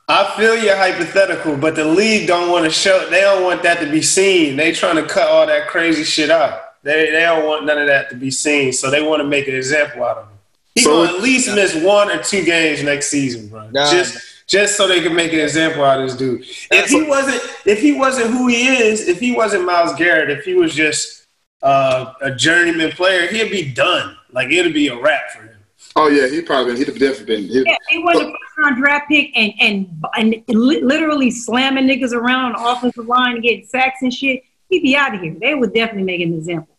I 0.09 0.35
feel 0.39 0.57
your 0.57 0.75
hypothetical, 0.77 1.55
but 1.59 1.75
the 1.75 1.85
league 1.85 2.27
don't 2.27 2.51
want 2.51 2.65
to 2.65 2.71
show. 2.71 3.11
They 3.11 3.21
don't 3.21 3.43
want 3.45 3.63
that 3.65 3.79
to 3.81 3.91
be 3.91 4.01
seen. 4.01 4.57
They 4.57 4.73
trying 4.73 4.97
to 4.97 5.03
cut 5.07 5.29
all 5.29 5.47
that 5.47 5.69
crazy 5.69 6.05
shit 6.05 6.31
out. 6.31 6.63
They 6.83 7.11
they 7.11 7.21
don't 7.21 7.45
want 7.45 7.67
none 7.67 7.77
of 7.77 7.89
that 7.89 8.09
to 8.11 8.17
be 8.17 8.31
seen, 8.31 8.73
so 8.73 8.91
they 8.91 9.03
want 9.07 9.21
to 9.21 9.29
make 9.29 9.49
an 9.49 9.55
example 9.55 10.03
out 10.05 10.17
of 10.17 10.29
him. 10.29 10.39
He 10.77 10.81
So- 10.83 11.05
gonna 11.05 11.17
at 11.19 11.23
least 11.23 11.55
miss 11.55 11.75
one 11.75 12.11
or 12.11 12.23
two 12.23 12.43
games 12.43 12.83
next 12.83 13.11
season, 13.11 13.49
bro. 13.49 13.69
Nah. 13.71 13.91
Just 13.91 14.17
just 14.49 14.77
so 14.77 14.89
they 14.89 15.01
can 15.01 15.15
make 15.15 15.33
an 15.33 15.41
example 15.41 15.85
out 15.85 16.01
of 16.01 16.09
this 16.09 16.17
dude. 16.17 16.45
If 16.71 16.89
he 16.89 17.03
wasn't, 17.03 17.41
if 17.67 17.81
he 17.81 17.93
wasn't 17.93 18.31
who 18.31 18.49
he 18.49 18.67
is, 18.67 19.07
if 19.07 19.21
he 19.21 19.33
wasn't 19.33 19.65
Myles 19.65 19.95
Garrett, 19.95 20.31
if 20.31 20.45
he 20.45 20.55
was 20.55 20.75
just 20.75 21.27
uh, 21.63 22.15
a 22.23 22.35
journeyman 22.35 22.93
player, 22.93 23.29
he'd 23.29 23.51
be 23.51 23.71
done. 23.71 24.17
Like 24.33 24.51
it'd 24.51 24.75
be 24.75 24.89
a 24.89 25.01
wrap 25.01 25.31
for 25.31 25.43
him. 25.43 25.59
Oh 25.95 26.09
yeah, 26.09 26.29
he 26.29 26.41
probably 26.41 26.77
he'd 26.77 26.89
have 26.89 26.99
definitely 26.99 27.37
been. 27.37 27.45
He, 27.45 27.63
Yeah, 27.67 27.77
he 27.91 27.99
was 27.99 28.17
a 28.17 28.25
first 28.25 28.59
round 28.59 28.77
draft 28.77 29.09
pick 29.09 29.31
and 29.37 29.53
and 29.61 30.05
and 30.17 30.43
literally 30.49 31.31
slamming 31.31 31.87
niggas 31.87 32.13
around 32.13 32.55
on 32.55 32.63
the 32.63 32.69
offensive 32.71 33.07
line 33.07 33.35
and 33.35 33.43
getting 33.43 33.67
sacks 33.67 34.01
and 34.03 34.13
shit. 34.13 34.43
He'd 34.71 34.83
be 34.83 34.97
out 34.97 35.15
of 35.15 35.21
here. 35.21 35.37
They 35.41 35.55
would 35.55 35.75
definitely 35.75 36.05
make 36.05 36.21
an 36.21 36.35
example. 36.35 36.75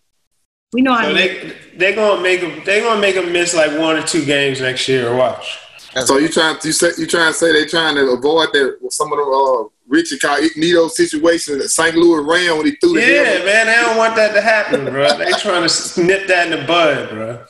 We 0.72 0.82
know 0.82 0.94
how 0.94 1.04
So 1.04 1.10
to 1.10 1.14
they 1.16 1.54
they 1.76 1.96
gonna 1.96 2.22
make 2.22 2.42
him 2.42 2.62
They're 2.66 2.82
gonna 2.82 3.02
make 3.02 3.16
him 3.16 3.32
miss 3.32 3.54
like 3.54 3.78
one 3.80 3.98
or 3.98 4.04
two 4.04 4.26
games 4.26 4.62
next 4.62 4.88
year. 4.88 5.16
Watch. 5.16 5.60
So 6.06 6.18
you 6.18 6.30
trying 6.30 6.58
you 6.64 6.72
say 6.72 6.92
you 6.98 7.08
trying 7.08 7.32
to 7.32 7.38
say 7.38 7.52
they 7.52 7.66
trying 7.66 7.96
to 7.96 8.12
avoid 8.12 8.50
that 8.54 8.78
some 8.92 9.12
of 9.12 9.18
the 9.18 9.24
uh, 9.24 9.70
Richie 9.88 10.16
Incognito 10.16 10.88
situation 10.88 11.58
that 11.58 11.70
St. 11.70 11.96
Louis 11.96 12.24
ran 12.24 12.58
when 12.58 12.68
he 12.68 12.76
threw 12.76 12.94
the 12.94 13.00
Yeah, 13.02 13.24
helmet? 13.24 13.46
man, 13.46 13.66
they 13.66 13.74
don't 13.74 13.98
want 13.98 14.16
that 14.16 14.34
to 14.34 14.42
happen, 14.42 14.86
bro. 14.86 15.18
They 15.18 15.32
trying 15.32 15.68
to 15.68 16.04
nip 16.04 16.28
that 16.28 16.52
in 16.52 16.60
the 16.60 16.66
bud, 16.68 17.10
bro. 17.10 17.46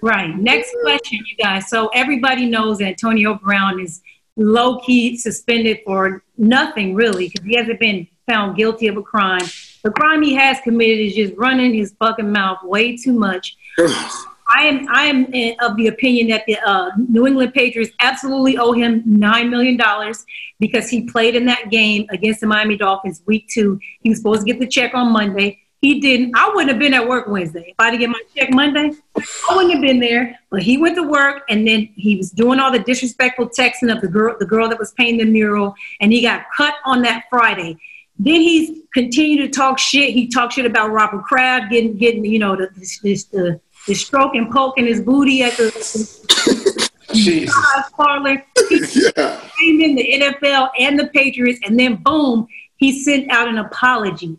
Right. 0.00 0.36
Next 0.36 0.74
question, 0.82 1.18
you 1.26 1.36
guys. 1.42 1.68
So 1.68 1.88
everybody 1.88 2.46
knows 2.46 2.80
Antonio 2.80 3.34
Brown 3.34 3.80
is 3.80 4.00
low 4.36 4.78
key 4.80 5.16
suspended 5.16 5.80
for 5.84 6.22
nothing 6.38 6.94
really 6.94 7.28
because 7.28 7.44
he 7.44 7.56
hasn't 7.56 7.80
been 7.80 8.06
found 8.28 8.56
guilty 8.56 8.86
of 8.86 8.96
a 8.96 9.02
crime. 9.02 9.44
The 9.82 9.90
crime 9.90 10.22
he 10.22 10.34
has 10.34 10.60
committed 10.60 10.98
is 11.06 11.14
just 11.14 11.34
running 11.36 11.74
his 11.74 11.94
fucking 11.98 12.30
mouth 12.30 12.58
way 12.62 12.96
too 12.96 13.12
much. 13.12 13.56
I 14.48 14.62
am 14.64 14.86
I 14.88 15.04
am 15.06 15.32
in- 15.32 15.56
of 15.60 15.76
the 15.76 15.88
opinion 15.88 16.28
that 16.28 16.44
the 16.46 16.58
uh, 16.58 16.90
New 17.08 17.26
England 17.26 17.52
Patriots 17.54 17.92
absolutely 18.00 18.56
owe 18.58 18.72
him 18.72 19.02
nine 19.04 19.50
million 19.50 19.76
dollars 19.76 20.24
because 20.60 20.88
he 20.88 21.04
played 21.04 21.34
in 21.34 21.46
that 21.46 21.70
game 21.70 22.06
against 22.10 22.40
the 22.40 22.46
Miami 22.46 22.76
Dolphins 22.76 23.22
week 23.26 23.48
two. 23.48 23.78
He 24.00 24.10
was 24.10 24.18
supposed 24.18 24.46
to 24.46 24.46
get 24.46 24.60
the 24.60 24.66
check 24.66 24.94
on 24.94 25.12
Monday. 25.12 25.60
He 25.80 26.00
didn't. 26.00 26.36
I 26.36 26.48
wouldn't 26.48 26.70
have 26.70 26.78
been 26.78 26.94
at 26.94 27.06
work 27.06 27.28
Wednesday 27.28 27.66
if 27.68 27.74
I 27.78 27.90
didn't 27.90 28.00
get 28.00 28.10
my 28.10 28.22
check 28.34 28.50
Monday. 28.52 28.92
I 29.16 29.54
wouldn't 29.54 29.74
have 29.74 29.82
been 29.82 30.00
there. 30.00 30.38
But 30.50 30.62
he 30.62 30.78
went 30.78 30.96
to 30.96 31.02
work 31.02 31.42
and 31.48 31.66
then 31.66 31.88
he 31.96 32.16
was 32.16 32.30
doing 32.30 32.60
all 32.60 32.70
the 32.70 32.78
disrespectful 32.78 33.50
texting 33.50 33.94
of 33.94 34.00
the 34.00 34.08
girl, 34.08 34.36
the 34.38 34.46
girl 34.46 34.68
that 34.68 34.78
was 34.78 34.92
painting 34.92 35.18
the 35.18 35.30
mural, 35.30 35.74
and 36.00 36.12
he 36.12 36.22
got 36.22 36.44
cut 36.56 36.74
on 36.84 37.02
that 37.02 37.24
Friday. 37.28 37.76
Then 38.18 38.40
he's 38.40 38.80
continued 38.94 39.42
to 39.42 39.48
talk 39.48 39.78
shit. 39.78 40.14
He 40.14 40.28
talked 40.28 40.54
shit 40.54 40.64
about 40.64 40.90
Robert 40.90 41.24
Kraft 41.24 41.70
getting 41.70 41.96
getting 41.98 42.24
you 42.24 42.38
know 42.38 42.56
the 42.56 42.70
this 43.02 43.24
the 43.24 43.60
the 43.86 43.94
stroking, 43.94 44.50
poking 44.52 44.86
his 44.86 45.00
booty 45.00 45.42
at 45.42 45.56
the 45.56 45.66
massage 47.08 47.92
parlor. 47.96 48.42
He 48.68 48.80
Yeah. 49.16 49.40
came 49.58 49.80
in 49.80 49.94
the 49.94 50.20
NFL 50.20 50.70
and 50.78 50.98
the 50.98 51.06
Patriots, 51.08 51.60
and 51.64 51.78
then 51.78 51.96
boom, 51.96 52.46
he 52.76 53.02
sent 53.02 53.30
out 53.30 53.48
an 53.48 53.58
apology. 53.58 54.36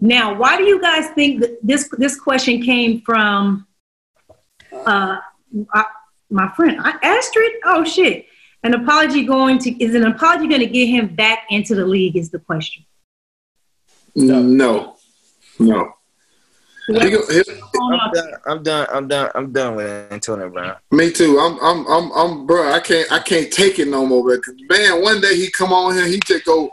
Now, 0.00 0.34
why 0.34 0.56
do 0.56 0.64
you 0.64 0.80
guys 0.80 1.08
think 1.10 1.40
that 1.40 1.58
this 1.62 1.88
this 1.98 2.18
question 2.18 2.62
came 2.62 3.00
from 3.02 3.66
uh, 4.72 5.18
uh, 5.74 5.82
my 6.30 6.48
friend 6.54 6.80
uh, 6.80 6.92
Astrid? 7.02 7.52
Oh 7.64 7.84
shit! 7.84 8.26
An 8.62 8.74
apology 8.74 9.24
going 9.24 9.58
to 9.60 9.70
is 9.84 9.94
an 9.94 10.04
apology 10.04 10.46
going 10.48 10.60
to 10.60 10.66
get 10.66 10.86
him 10.86 11.14
back 11.14 11.46
into 11.50 11.74
the 11.74 11.84
league? 11.84 12.16
Is 12.16 12.30
the 12.30 12.38
question. 12.38 12.84
No. 14.14 14.40
No. 14.42 14.96
He- 15.58 15.92
I'm 16.88 18.12
done. 18.12 18.32
I'm 18.46 18.62
done. 18.62 18.86
I'm 18.92 19.08
done. 19.08 19.30
I'm 19.34 19.52
done 19.52 19.74
with 19.76 20.12
Antonio 20.12 20.48
Brown. 20.48 20.76
me 20.90 21.10
too. 21.12 21.38
I'm, 21.38 21.58
I'm, 21.62 21.86
I'm, 21.86 22.12
I'm, 22.12 22.46
bro. 22.46 22.72
I 22.72 22.80
can't, 22.80 23.10
I 23.12 23.18
can't 23.18 23.52
take 23.52 23.78
it 23.78 23.88
no 23.88 24.06
more. 24.06 24.22
bro. 24.22 24.38
'Cause, 24.40 24.54
man, 24.70 25.02
one 25.02 25.20
day 25.20 25.36
he 25.36 25.50
come 25.50 25.72
on 25.72 25.94
here, 25.94 26.06
he 26.06 26.18
just 26.24 26.44
go 26.44 26.70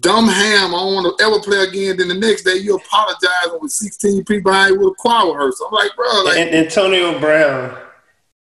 dumb 0.00 0.26
ham. 0.28 0.74
I 0.74 0.78
don't 0.78 0.94
want 0.94 1.18
to 1.18 1.24
ever 1.24 1.40
play 1.40 1.58
again. 1.64 1.96
Then 1.96 2.08
the 2.08 2.14
next 2.14 2.42
day 2.42 2.56
you 2.56 2.76
apologize 2.76 3.48
with 3.60 3.70
16 3.72 4.24
people 4.24 4.50
behind 4.50 4.74
you 4.74 4.80
with 4.80 4.92
a 4.92 4.94
choir 4.98 5.32
rehearsal. 5.32 5.66
I'm 5.68 5.74
like, 5.74 5.94
bro, 5.96 6.06
like, 6.24 6.38
And 6.38 6.54
Antonio 6.54 7.18
Brown 7.20 7.78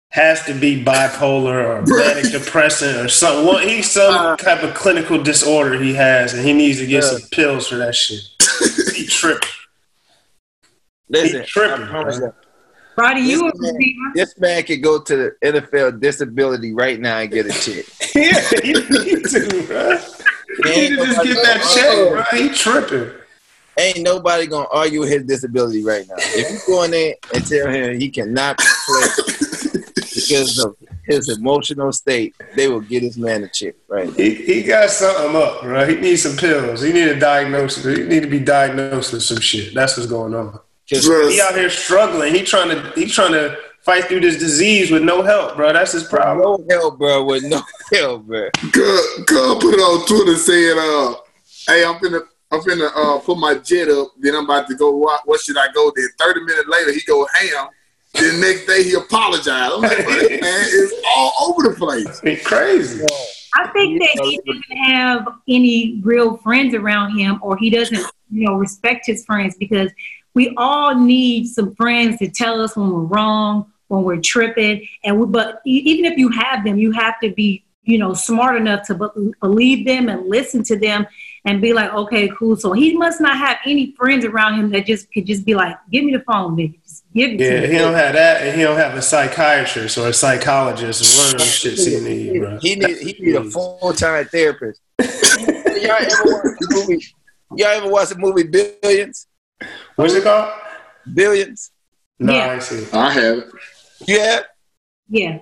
has 0.09 0.43
to 0.43 0.53
be 0.53 0.83
bipolar 0.83 1.63
or 1.63 1.81
manic 1.87 2.31
depressant 2.33 2.97
or 2.97 3.07
something. 3.07 3.45
One, 3.45 3.65
he's 3.67 3.89
some 3.89 4.13
uh. 4.13 4.35
type 4.35 4.61
of 4.61 4.73
clinical 4.75 5.21
disorder 5.23 5.81
he 5.81 5.93
has, 5.93 6.33
and 6.33 6.45
he 6.45 6.51
needs 6.51 6.79
to 6.79 6.85
get 6.85 7.03
Yeah. 7.03 7.09
some 7.11 7.21
pills 7.31 7.67
for 7.69 7.75
that 7.77 7.95
shit. 7.95 8.19
he 8.93 9.05
tripping. 9.07 9.47
Listen, 11.11 11.43
tripping, 11.45 11.83
I 11.83 11.87
promise 11.89 12.17
you, 12.17 12.33
Roddy, 12.97 13.21
you 13.21 13.47
a 13.47 13.51
This 13.51 13.61
man- 13.61 13.75
receiver? 13.75 13.99
this 14.15 14.39
man 14.39 14.63
could 14.63 14.83
go 14.83 15.01
to 15.01 15.15
the 15.15 15.31
NFL 15.43 15.99
disability 15.99 16.73
right 16.73 16.99
now 16.99 17.19
and 17.19 17.31
get 17.31 17.45
a 17.45 17.49
check. 17.49 17.85
yeah, 18.15 18.41
he 18.63 18.73
need 18.73 19.25
to, 19.25 19.63
bro. 19.67 19.97
He 20.63 20.79
need 20.89 20.89
to 20.89 21.05
just 21.05 21.23
get 21.23 21.37
that 21.43 21.71
check, 21.73 22.09
bro. 22.11 22.39
He 22.39 22.49
tripping. 22.49 23.11
Ain't 23.79 24.01
nobody 24.03 24.47
gonna 24.47 24.67
argue 24.71 24.99
with 24.99 25.09
his 25.09 25.23
disability 25.23 25.83
right 25.83 26.05
now. 26.07 26.15
If 26.17 26.51
you 26.51 26.59
go 26.67 26.83
in 26.83 26.91
there 26.91 27.15
and 27.33 27.45
tell 27.47 27.67
him 27.69 27.99
he 27.99 28.09
cannot 28.09 28.57
play 28.57 29.07
because 30.13 30.59
of 30.63 30.75
his 31.05 31.29
emotional 31.29 31.91
state, 31.93 32.35
they 32.55 32.67
will 32.67 32.81
get 32.81 33.01
his 33.01 33.17
man 33.17 33.43
a 33.43 33.47
check 33.47 33.75
right 33.87 34.07
now. 34.07 34.13
He, 34.13 34.35
he 34.35 34.63
got 34.63 34.89
something 34.89 35.35
up, 35.41 35.61
bro. 35.61 35.87
He 35.87 35.95
needs 35.95 36.21
some 36.23 36.35
pills. 36.35 36.81
He 36.81 36.91
need 36.91 37.07
a 37.07 37.19
diagnosis. 37.19 37.83
He 37.97 38.03
need 38.03 38.21
to 38.23 38.29
be 38.29 38.39
diagnosed 38.39 39.13
with 39.13 39.23
some 39.23 39.39
shit. 39.39 39.73
That's 39.73 39.95
what's 39.97 40.09
going 40.09 40.35
on. 40.35 40.59
'Cause 40.91 41.07
bro, 41.07 41.27
He 41.29 41.39
out 41.41 41.55
here 41.55 41.69
struggling. 41.69 42.33
He 42.35 42.43
trying 42.43 42.69
to 42.69 42.91
he 42.95 43.05
trying 43.07 43.31
to 43.33 43.57
fight 43.83 44.05
through 44.05 44.19
this 44.21 44.37
disease 44.37 44.91
with 44.91 45.03
no 45.03 45.21
help, 45.23 45.55
bro. 45.55 45.73
That's 45.73 45.91
his 45.93 46.03
problem. 46.03 46.65
no 46.67 46.75
help, 46.75 46.99
bro. 46.99 47.23
With 47.23 47.43
no 47.43 47.61
help, 47.93 48.25
bro. 48.27 48.49
Cub, 48.71 49.25
Cub 49.27 49.61
put 49.61 49.73
it 49.73 49.79
on 49.79 50.05
Twitter 50.05 50.35
saying, 50.35 50.77
uh, 50.77 51.15
"Hey, 51.67 51.83
I'm 51.85 51.95
finna, 51.95 52.21
I'm 52.51 52.59
finna 52.61 52.89
uh, 52.95 53.19
put 53.19 53.37
my 53.37 53.55
jet 53.55 53.89
up. 53.89 54.09
Then 54.19 54.35
I'm 54.35 54.43
about 54.45 54.67
to 54.67 54.75
go. 54.75 54.91
What, 54.91 55.21
what 55.25 55.39
should 55.41 55.57
I 55.57 55.67
go 55.73 55.91
there?" 55.95 56.09
Thirty 56.19 56.41
minutes 56.41 56.67
later, 56.67 56.91
he 56.91 57.01
go 57.07 57.25
ham. 57.33 57.67
Then 58.13 58.41
next 58.41 58.65
day 58.65 58.83
he 58.83 58.93
apologized. 58.93 59.73
I'm 59.73 59.81
like, 59.81 59.97
man, 60.07 60.65
it's 60.67 60.93
all 61.15 61.33
over 61.49 61.69
the 61.69 61.75
place. 61.77 62.19
It's 62.23 62.45
crazy. 62.45 63.05
I 63.55 63.67
think 63.69 64.01
that 64.01 64.25
he 64.25 64.39
doesn't 64.45 64.77
have 64.85 65.27
any 65.47 66.01
real 66.03 66.37
friends 66.37 66.73
around 66.73 67.17
him, 67.17 67.39
or 67.41 67.55
he 67.57 67.69
doesn't, 67.69 68.05
you 68.29 68.45
know, 68.45 68.55
respect 68.55 69.05
his 69.05 69.23
friends 69.25 69.55
because 69.57 69.91
we 70.33 70.53
all 70.57 70.95
need 70.95 71.47
some 71.47 71.75
friends 71.75 72.17
to 72.19 72.29
tell 72.29 72.61
us 72.61 72.75
when 72.75 72.89
we're 72.89 73.01
wrong, 73.01 73.71
when 73.87 74.03
we're 74.03 74.21
tripping, 74.21 74.87
and 75.03 75.19
we, 75.19 75.25
but 75.25 75.61
e- 75.65 75.83
even 75.85 76.05
if 76.05 76.17
you 76.17 76.29
have 76.29 76.63
them, 76.63 76.77
you 76.77 76.91
have 76.91 77.19
to 77.21 77.29
be, 77.31 77.63
you 77.83 77.97
know, 77.97 78.13
smart 78.13 78.55
enough 78.55 78.87
to 78.87 79.33
believe 79.41 79.85
them 79.85 80.07
and 80.07 80.27
listen 80.27 80.63
to 80.63 80.77
them 80.77 81.05
and 81.43 81.61
be 81.61 81.73
like, 81.73 81.91
okay, 81.91 82.29
cool. 82.29 82.55
So 82.55 82.71
he 82.71 82.95
must 82.95 83.19
not 83.19 83.37
have 83.37 83.57
any 83.65 83.93
friends 83.93 84.23
around 84.23 84.59
him 84.59 84.69
that 84.71 84.85
just 84.85 85.11
could 85.11 85.25
just 85.25 85.45
be 85.45 85.55
like, 85.55 85.75
give 85.91 86.05
me 86.05 86.13
the 86.13 86.21
phone, 86.21 86.55
baby, 86.55 86.79
just 86.83 87.03
give 87.13 87.31
it 87.31 87.37
to 87.39 87.43
Yeah, 87.43 87.67
he 87.67 87.77
don't 87.77 87.93
have 87.93 88.13
that, 88.13 88.41
and 88.41 88.55
he 88.55 88.63
don't 88.63 88.77
have 88.77 88.95
a 88.95 89.01
psychiatrist 89.01 89.97
or 89.97 90.07
a 90.07 90.13
psychologist 90.13 91.01
or 91.01 91.23
one 91.23 91.33
of 91.33 91.39
those 91.39 91.49
shits 91.49 91.85
he 91.85 91.99
need, 91.99 92.39
bro. 92.39 92.59
He 92.59 92.75
need 92.75 92.97
he 92.97 93.15
need 93.19 93.35
a 93.35 93.43
full 93.43 93.93
time 93.93 94.25
therapist. 94.25 94.79
y'all 95.01 95.91
ever 95.91 96.23
watch 96.25 96.43
the 96.59 96.67
movie? 96.69 97.05
Y'all 97.57 97.67
ever 97.67 97.89
watch 97.89 98.09
the 98.09 98.17
movie 98.17 98.43
Billions? 98.43 99.27
What's 99.95 100.13
it 100.13 100.23
called? 100.23 100.51
Billions. 101.13 101.71
No, 102.19 102.33
Yeah. 102.33 102.51
I 102.53 102.59
see. 102.59 102.87
I 102.93 103.11
have 103.11 103.37
it. 103.39 103.49
Yeah, 104.07 104.39
Yeah. 105.09 105.39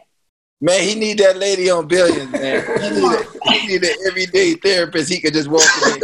man. 0.62 0.82
He 0.82 0.96
need 0.96 1.18
that 1.20 1.38
lady 1.38 1.70
on 1.70 1.88
Billions, 1.88 2.32
man. 2.32 2.66
He 2.82 2.90
need 2.90 3.04
a, 3.04 3.52
he 3.52 3.68
need 3.68 3.84
an 3.84 3.96
everyday 4.08 4.54
therapist. 4.56 5.10
He 5.12 5.20
could 5.22 5.34
just 5.34 5.48
walk 5.50 5.64
in. 5.88 6.02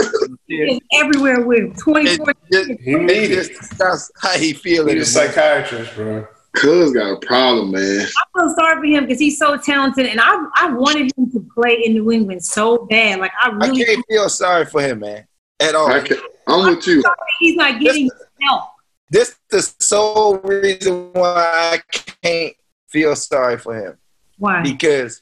He's 0.48 0.80
everywhere 0.94 1.42
with 1.46 1.60
him, 1.60 1.74
24 1.76 2.34
Just, 2.52 2.72
He 2.82 2.96
need 2.96 3.28
just 3.30 3.52
it. 3.52 3.60
discuss 3.60 4.12
how 4.22 4.32
he 4.38 4.54
feel 4.54 4.88
He's 4.88 5.02
a 5.02 5.06
psychiatrist, 5.06 5.96
bro. 5.96 6.28
Cuz 6.56 6.94
got 6.94 7.12
a 7.22 7.26
problem, 7.26 7.72
man. 7.72 8.06
I 8.08 8.40
feel 8.40 8.56
sorry 8.56 8.76
for 8.80 8.86
him 8.86 9.06
because 9.06 9.20
he's 9.20 9.38
so 9.38 9.58
talented, 9.58 10.06
and 10.06 10.22
I 10.22 10.46
I 10.56 10.70
wanted 10.72 11.12
him 11.18 11.30
to 11.32 11.46
play 11.54 11.82
in 11.84 11.94
New 11.94 12.10
England 12.12 12.46
so 12.46 12.86
bad. 12.90 13.20
Like 13.20 13.32
I 13.42 13.50
I 13.50 13.68
really, 13.68 13.84
can't 13.84 14.06
feel 14.10 14.30
sorry 14.30 14.66
for 14.66 14.82
him, 14.82 15.00
man, 15.00 15.28
at 15.60 15.76
all. 15.76 15.92
I 15.92 16.00
can, 16.00 16.18
I'm 16.48 16.76
with 16.76 16.88
you. 16.88 17.04
he's 17.40 17.56
not 17.56 17.80
getting 17.80 18.10
help. 18.42 18.64
This 19.10 19.30
is 19.52 19.74
the 19.78 19.84
sole 19.84 20.38
reason 20.40 21.12
why 21.14 21.80
I 21.80 21.82
can't 22.24 22.56
feel 22.88 23.16
sorry 23.16 23.58
for 23.58 23.76
him. 23.76 23.98
Why? 24.38 24.62
because 24.64 25.22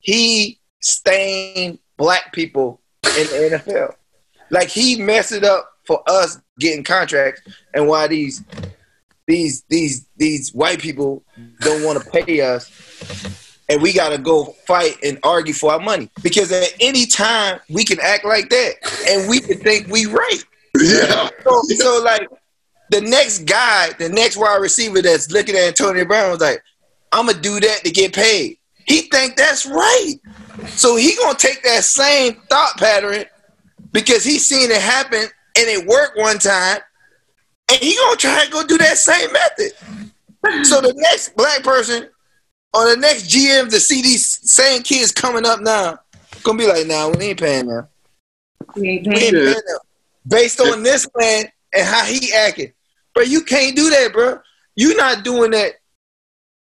he 0.00 0.58
stained 0.80 1.78
black 1.98 2.32
people 2.32 2.80
in 3.04 3.26
the 3.26 3.58
NFL. 3.64 3.94
Like 4.50 4.68
he 4.68 5.00
messed 5.00 5.32
it 5.32 5.44
up 5.44 5.70
for 5.84 6.02
us 6.08 6.40
getting 6.58 6.82
contracts, 6.84 7.42
and 7.74 7.86
why 7.86 8.06
these 8.06 8.42
these 9.26 9.62
these 9.68 10.06
these 10.16 10.54
white 10.54 10.80
people 10.80 11.22
don't 11.60 11.84
want 11.84 12.02
to 12.02 12.10
pay 12.10 12.40
us, 12.40 13.49
and 13.70 13.80
we 13.80 13.92
got 13.92 14.08
to 14.08 14.18
go 14.18 14.46
fight 14.66 14.96
and 15.04 15.18
argue 15.22 15.54
for 15.54 15.72
our 15.72 15.78
money 15.78 16.10
because 16.22 16.50
at 16.50 16.74
any 16.80 17.06
time 17.06 17.60
we 17.70 17.84
can 17.84 17.98
act 18.02 18.24
like 18.24 18.48
that, 18.50 18.72
and 19.08 19.30
we 19.30 19.40
can 19.40 19.58
think 19.58 19.86
we 19.86 20.06
right. 20.06 20.44
Yeah. 20.76 21.30
So, 21.44 21.62
so 21.76 22.02
like 22.04 22.28
the 22.90 23.00
next 23.00 23.44
guy, 23.44 23.90
the 23.98 24.08
next 24.08 24.36
wide 24.36 24.60
receiver 24.60 25.00
that's 25.00 25.30
looking 25.30 25.54
at 25.54 25.68
Antonio 25.68 26.04
Brown 26.04 26.32
was 26.32 26.40
like, 26.40 26.62
I'm 27.12 27.26
gonna 27.26 27.40
do 27.40 27.60
that 27.60 27.84
to 27.84 27.90
get 27.90 28.12
paid. 28.12 28.58
He 28.86 29.02
think 29.02 29.36
that's 29.36 29.64
right. 29.64 30.14
So 30.66 30.96
he 30.96 31.14
gonna 31.16 31.38
take 31.38 31.62
that 31.62 31.84
same 31.84 32.34
thought 32.50 32.76
pattern 32.76 33.24
because 33.92 34.24
he 34.24 34.38
seen 34.38 34.70
it 34.70 34.82
happen 34.82 35.22
and 35.22 35.68
it 35.68 35.86
worked 35.86 36.18
one 36.18 36.38
time, 36.38 36.80
and 37.70 37.78
he 37.78 37.96
gonna 37.96 38.16
try 38.16 38.44
to 38.44 38.50
go 38.50 38.66
do 38.66 38.78
that 38.78 38.98
same 38.98 39.32
method. 39.32 40.64
So 40.64 40.80
the 40.80 40.92
next 40.96 41.36
black 41.36 41.62
person 41.62 42.08
or 42.72 42.90
the 42.90 42.96
next 42.96 43.24
GM 43.24 43.68
to 43.70 43.80
see 43.80 44.02
these 44.02 44.50
same 44.50 44.82
kids 44.82 45.12
coming 45.12 45.46
up 45.46 45.60
now, 45.60 45.98
gonna 46.42 46.58
be 46.58 46.66
like, 46.66 46.86
nah, 46.86 47.08
we 47.08 47.26
ain't 47.26 47.40
paying 47.40 47.66
them. 47.66 47.88
We 48.76 48.88
ain't 48.88 49.06
We 49.06 49.14
ain't 49.14 49.32
paying. 49.32 49.54
Them. 49.54 49.78
Based 50.26 50.60
on 50.60 50.82
this 50.82 51.08
man 51.16 51.46
and 51.74 51.86
how 51.86 52.04
he 52.04 52.32
acting. 52.32 52.72
But 53.14 53.28
you 53.28 53.42
can't 53.42 53.74
do 53.74 53.90
that, 53.90 54.12
bro. 54.12 54.38
You're 54.76 54.96
not 54.96 55.24
doing 55.24 55.50
that. 55.52 55.74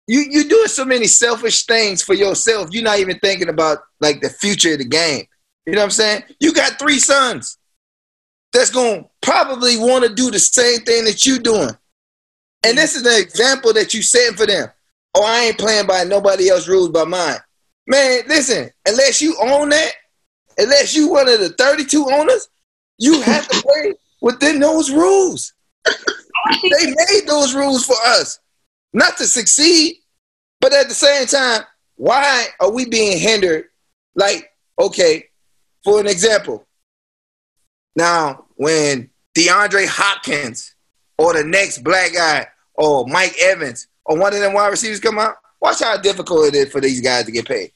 You 0.08 0.26
you 0.30 0.48
doing 0.48 0.68
so 0.68 0.86
many 0.86 1.08
selfish 1.08 1.66
things 1.66 2.04
for 2.04 2.14
yourself. 2.14 2.70
You're 2.72 2.84
not 2.84 3.00
even 3.00 3.18
thinking 3.20 3.50
about 3.50 3.80
like 4.02 4.22
the 4.22 4.30
future 4.30 4.74
of 4.74 4.80
the 4.80 4.86
game. 4.86 5.26
You 5.66 5.74
know 5.74 5.80
what 5.80 5.86
I'm 5.86 5.92
saying? 5.92 6.24
You 6.40 6.54
got 6.54 6.78
three 6.78 7.00
sons 7.00 7.58
that's 8.54 8.70
gonna 8.70 9.06
probably 9.22 9.78
want 9.78 10.06
to 10.06 10.14
do 10.14 10.30
the 10.30 10.40
same 10.40 10.82
thing 10.82 11.06
that 11.06 11.26
you're 11.26 11.40
doing. 11.40 11.76
And 12.64 12.78
this 12.78 12.96
is 12.96 13.06
an 13.06 13.22
example 13.22 13.74
that 13.74 13.94
you 13.94 14.02
setting 14.02 14.38
for 14.38 14.46
them. 14.46 14.70
Oh, 15.16 15.24
I 15.24 15.46
ain't 15.46 15.58
playing 15.58 15.88
by 15.88 16.04
nobody 16.04 16.50
else's 16.50 16.68
rules 16.68 16.90
but 16.90 17.08
mine. 17.08 17.38
Man, 17.88 18.24
listen, 18.28 18.70
unless 18.86 19.22
you 19.22 19.38
own 19.42 19.70
that, 19.70 19.92
unless 20.58 20.94
you 20.94 21.10
one 21.10 21.30
of 21.30 21.40
the 21.40 21.50
32 21.50 22.10
owners, 22.12 22.50
you 22.98 23.22
have 23.22 23.48
to 23.48 23.62
play 23.62 23.94
within 24.22 24.60
those 24.60 24.92
rules. 24.92 25.54
They 26.64 26.86
made 26.86 27.22
those 27.28 27.56
rules 27.56 27.86
for 27.86 27.96
us, 28.06 28.40
not 28.94 29.18
to 29.18 29.26
succeed, 29.26 29.96
but 30.60 30.74
at 30.74 30.90
the 30.90 30.94
same 30.94 31.28
time, 31.28 31.62
why 31.96 32.48
are 32.60 32.72
we 32.72 32.86
being 32.86 33.18
hindered? 33.18 33.66
Like, 34.16 34.52
okay, 34.80 35.26
for 35.84 36.00
an 36.00 36.08
example, 36.08 36.68
now 37.96 38.46
when 38.56 39.10
DeAndre 39.38 39.88
Hopkins 39.88 40.76
or 41.18 41.34
the 41.34 41.44
next 41.44 41.84
black 41.84 42.14
guy 42.14 42.48
or 42.74 43.08
Mike 43.08 43.36
Evans 43.40 43.88
or 44.06 44.18
one 44.18 44.34
of 44.34 44.40
them 44.40 44.54
wide 44.54 44.70
receivers 44.70 45.00
come 45.00 45.20
out, 45.20 45.36
watch 45.62 45.82
how 45.82 45.98
difficult 45.98 46.48
it 46.48 46.56
is 46.56 46.72
for 46.72 46.82
these 46.82 47.02
guys 47.02 47.26
to 47.26 47.32
get 47.32 47.48
paid. 47.48 47.72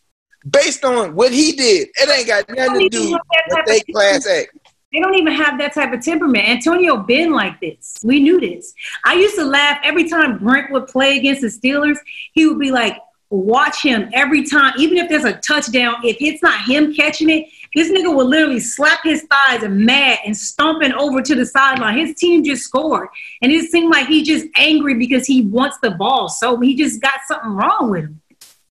Based 0.50 0.86
on 0.86 1.16
what 1.16 1.34
he 1.34 1.52
did, 1.52 1.90
it 1.96 2.10
ain't 2.10 2.28
got 2.28 2.50
nothing 2.56 2.90
to 2.90 2.90
do 2.90 3.12
with 3.12 3.66
they 3.66 3.82
class 3.92 4.26
act. 4.28 4.58
They 4.94 5.00
don't 5.00 5.16
even 5.16 5.34
have 5.34 5.60
that 5.60 5.74
type 5.74 5.94
of 5.94 6.02
temperament. 6.02 6.48
Antonio 6.48 6.98
been 6.98 7.32
like 7.32 7.60
this. 7.60 7.98
We 8.04 8.20
knew 8.20 8.40
this. 8.40 8.74
I 9.06 9.14
used 9.14 9.36
to 9.36 9.44
laugh 9.44 9.80
every 9.84 10.10
time 10.10 10.40
Brent 10.40 10.72
would 10.72 10.88
play 10.88 11.18
against 11.18 11.42
the 11.42 11.48
Steelers. 11.48 11.98
He 12.34 12.48
would 12.48 12.58
be 12.58 12.72
like, 12.72 12.98
watch 13.30 13.84
him 13.84 14.10
every 14.14 14.44
time, 14.44 14.74
even 14.80 14.98
if 14.98 15.08
there's 15.08 15.26
a 15.26 15.34
touchdown, 15.34 15.98
if 16.04 16.18
it's 16.20 16.42
not 16.42 16.66
him 16.66 16.94
catching 16.96 17.30
it, 17.30 17.46
this 17.76 17.92
nigga 17.92 18.16
will 18.16 18.28
literally 18.28 18.60
slap 18.60 19.00
his 19.04 19.24
thighs 19.24 19.64
and 19.64 19.86
mad 19.86 20.20
and 20.26 20.36
stomping 20.36 20.94
over 20.94 21.22
to 21.22 21.36
the 21.36 21.46
sideline. 21.46 21.98
His 21.98 22.16
team 22.16 22.44
just 22.44 22.64
scored. 22.64 23.10
And 23.42 23.52
it 23.52 23.70
seemed 23.70 23.92
like 23.92 24.08
he 24.08 24.24
just 24.24 24.48
angry 24.56 24.96
because 24.96 25.26
he 25.28 25.42
wants 25.42 25.78
the 25.82 25.92
ball. 25.92 26.30
So 26.30 26.60
he 26.60 26.76
just 26.76 27.02
got 27.02 27.20
something 27.28 27.52
wrong 27.52 27.90
with 27.92 28.06
him. 28.06 28.22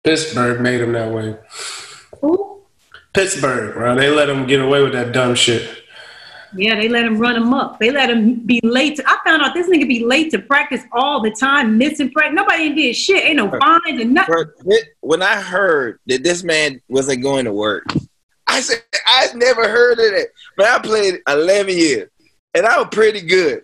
Pittsburgh 0.03 0.61
made 0.61 0.81
him 0.81 0.93
that 0.93 1.13
way. 1.13 1.37
Who? 2.21 2.63
Pittsburgh, 3.13 3.75
bro. 3.75 3.97
They 3.97 4.11
let 4.11 4.29
him 4.29 4.47
get 4.47 4.61
away 4.61 4.83
with 4.83 4.93
that 4.93 5.13
dumb 5.13 5.35
shit. 5.35 5.83
Yeah, 6.55 6.77
they 6.77 6.89
let 6.89 7.05
him 7.05 7.19
run 7.19 7.37
him 7.37 7.53
up. 7.53 7.79
They 7.81 7.91
let 7.91 8.09
him 8.09 8.37
be 8.37 8.61
late. 8.63 8.97
To, 8.97 9.05
I 9.07 9.19
found 9.25 9.43
out 9.43 9.53
this 9.53 9.69
nigga 9.69 9.87
be 9.87 10.05
late 10.05 10.31
to 10.31 10.39
practice 10.39 10.83
all 10.93 11.21
the 11.21 11.31
time, 11.31 11.77
missing 11.77 12.11
practice. 12.11 12.35
Nobody 12.35 12.75
did 12.75 12.95
shit. 12.95 13.25
Ain't 13.25 13.37
no 13.37 13.51
fines 13.51 14.01
and 14.01 14.15
nothing. 14.15 14.45
When 15.01 15.23
I 15.23 15.41
heard 15.41 15.99
that 16.07 16.23
this 16.23 16.45
man 16.45 16.81
wasn't 16.89 17.23
going 17.23 17.45
to 17.45 17.53
work, 17.53 17.85
I 18.57 18.61
said 18.61 18.83
I 19.07 19.29
never 19.35 19.69
heard 19.69 19.99
of 19.99 20.11
that. 20.13 20.29
But 20.57 20.67
I 20.67 20.79
played 20.79 21.21
11 21.29 21.77
years, 21.77 22.09
and 22.55 22.65
I 22.65 22.79
was 22.79 22.89
pretty 22.91 23.21
good. 23.21 23.63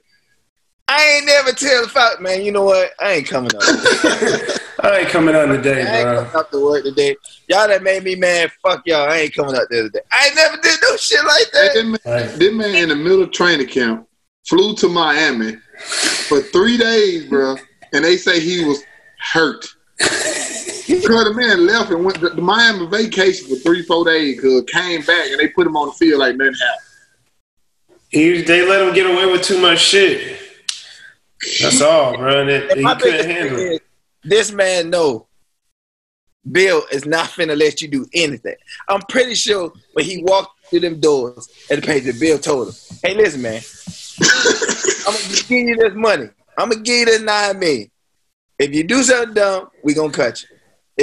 I 0.86 1.02
ain't 1.16 1.26
never 1.26 1.52
tell 1.52 1.82
the 1.82 1.88
fuck, 1.88 2.20
man. 2.20 2.42
You 2.42 2.52
know 2.52 2.64
what? 2.64 2.90
I 3.00 3.12
ain't 3.12 3.26
coming 3.26 3.50
up. 3.56 3.62
I 4.84 4.98
ain't 5.00 5.08
coming 5.08 5.34
on 5.34 5.48
today, 5.48 5.82
I 5.82 5.96
ain't 5.98 6.04
bro. 6.04 6.16
coming 6.24 6.36
up 6.36 6.50
to 6.50 6.62
work 6.62 6.84
today. 6.84 7.16
Y'all 7.48 7.68
that 7.68 7.82
made 7.82 8.02
me 8.04 8.16
mad. 8.16 8.50
Fuck 8.62 8.82
y'all. 8.84 9.08
I 9.08 9.18
ain't 9.20 9.34
coming 9.34 9.54
up 9.54 9.62
there 9.70 9.84
today. 9.84 10.00
I 10.12 10.26
ain't 10.26 10.36
never 10.36 10.56
did 10.58 10.78
no 10.82 10.96
shit 10.98 11.24
like 11.24 11.50
that. 11.52 11.70
That 11.74 11.84
man, 11.86 11.98
Right. 12.04 12.38
that 12.38 12.54
man 12.54 12.74
in 12.74 12.88
the 12.90 12.96
middle 12.96 13.22
of 13.22 13.32
training 13.32 13.68
camp 13.68 14.06
flew 14.46 14.74
to 14.76 14.88
Miami 14.88 15.56
for 16.28 16.40
three 16.42 16.76
days, 16.76 17.24
bro, 17.26 17.56
and 17.94 18.04
they 18.04 18.18
say 18.18 18.40
he 18.40 18.64
was 18.64 18.82
hurt. 19.32 19.64
Because 20.88 21.24
the 21.24 21.34
man 21.34 21.66
left 21.66 21.90
and 21.90 22.04
went 22.04 22.18
to 22.18 22.30
the 22.30 22.42
Miami 22.42 22.86
vacation 22.86 23.48
for 23.48 23.56
three, 23.56 23.82
four 23.82 24.04
days. 24.04 24.40
Cause 24.40 24.64
came 24.64 25.02
back 25.02 25.30
and 25.30 25.38
they 25.38 25.48
put 25.48 25.66
him 25.66 25.76
on 25.76 25.88
the 25.88 25.92
field 25.92 26.20
like 26.20 26.36
nothing 26.36 26.54
happened. 26.54 26.88
He, 28.08 28.42
they 28.42 28.66
let 28.66 28.86
him 28.86 28.94
get 28.94 29.10
away 29.10 29.26
with 29.30 29.42
too 29.42 29.60
much 29.60 29.78
shit. 29.78 30.38
That's 31.60 31.80
all, 31.82 32.16
bro. 32.16 32.42
And 32.42 32.50
it, 32.50 32.76
he 32.76 32.84
couldn't 32.84 33.30
handle 33.30 33.56
thing 33.56 33.78
this 34.24 34.52
man 34.52 34.90
know 34.90 35.26
Bill 36.50 36.82
is 36.90 37.06
not 37.06 37.28
finna 37.28 37.56
let 37.56 37.80
you 37.80 37.88
do 37.88 38.06
anything. 38.14 38.56
I'm 38.88 39.02
pretty 39.02 39.34
sure 39.34 39.72
when 39.92 40.04
he 40.04 40.22
walked 40.24 40.68
through 40.68 40.80
them 40.80 40.98
doors 40.98 41.48
at 41.70 41.80
the 41.80 41.86
page, 41.86 42.18
Bill 42.18 42.38
told 42.38 42.68
him, 42.68 42.74
"Hey, 43.02 43.14
listen, 43.14 43.42
man, 43.42 43.62
I'm 45.06 45.14
gonna 45.14 45.34
give 45.34 45.50
you 45.50 45.76
this 45.76 45.94
money. 45.94 46.28
I'm 46.58 46.70
gonna 46.70 46.82
give 46.82 46.98
you 46.98 47.04
this 47.06 47.22
nine 47.22 47.58
million. 47.58 47.90
If 48.58 48.74
you 48.74 48.84
do 48.84 49.02
something 49.02 49.34
dumb, 49.34 49.68
we 49.84 49.94
gonna 49.94 50.12
cut 50.12 50.42
you. 50.42 50.51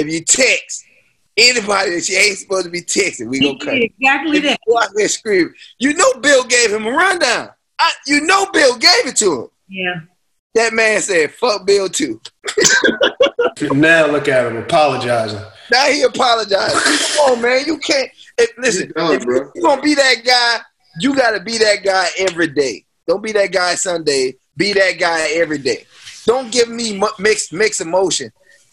If 0.00 0.12
you 0.12 0.24
text 0.24 0.84
anybody 1.36 1.90
that 1.92 2.08
you 2.08 2.16
ain't 2.16 2.38
supposed 2.38 2.64
to 2.64 2.70
be 2.70 2.82
texting, 2.82 3.28
we 3.28 3.40
gonna 3.40 3.58
cut 3.58 3.76
you. 3.76 3.88
exactly 3.98 4.38
If 4.38 4.44
you 4.44 4.50
that. 4.50 4.60
go 4.68 4.78
out 4.78 4.88
there 4.94 5.08
screaming, 5.08 5.54
you 5.78 5.94
know 5.94 6.12
Bill 6.20 6.44
gave 6.44 6.72
him 6.72 6.86
a 6.86 6.90
rundown. 6.90 7.50
I, 7.78 7.92
you 8.06 8.20
know 8.22 8.46
Bill 8.52 8.76
gave 8.76 9.06
it 9.06 9.16
to 9.16 9.42
him. 9.42 9.48
Yeah. 9.68 10.00
That 10.54 10.72
man 10.74 11.00
said, 11.00 11.32
"Fuck 11.32 11.64
Bill 11.66 11.88
too." 11.88 12.20
Now 13.72 14.06
look 14.06 14.26
at 14.28 14.46
him 14.46 14.56
apologizing. 14.56 15.40
Now 15.70 15.86
he 15.86 16.02
apologized. 16.02 16.74
Come 16.74 17.32
on, 17.36 17.42
man. 17.42 17.62
You 17.66 17.78
can't. 17.78 18.10
If, 18.38 18.50
listen, 18.58 18.88
You 18.88 18.92
done, 18.94 19.14
if 19.14 19.22
bro. 19.24 19.50
you 19.54 19.62
gonna 19.62 19.82
be 19.82 19.94
that 19.94 20.24
guy, 20.24 20.60
you 21.00 21.14
gotta 21.14 21.40
be 21.40 21.58
that 21.58 21.84
guy 21.84 22.06
every 22.18 22.48
day. 22.48 22.84
Don't 23.06 23.22
be 23.22 23.32
that 23.32 23.52
guy 23.52 23.74
Sunday. 23.74 24.36
Be 24.56 24.72
that 24.72 24.92
guy 24.98 25.28
every 25.34 25.58
day. 25.58 25.84
Don't 26.26 26.50
give 26.50 26.68
me 26.68 27.00
mixed 27.18 27.52
mixed 27.52 27.80
emotion. 27.80 28.32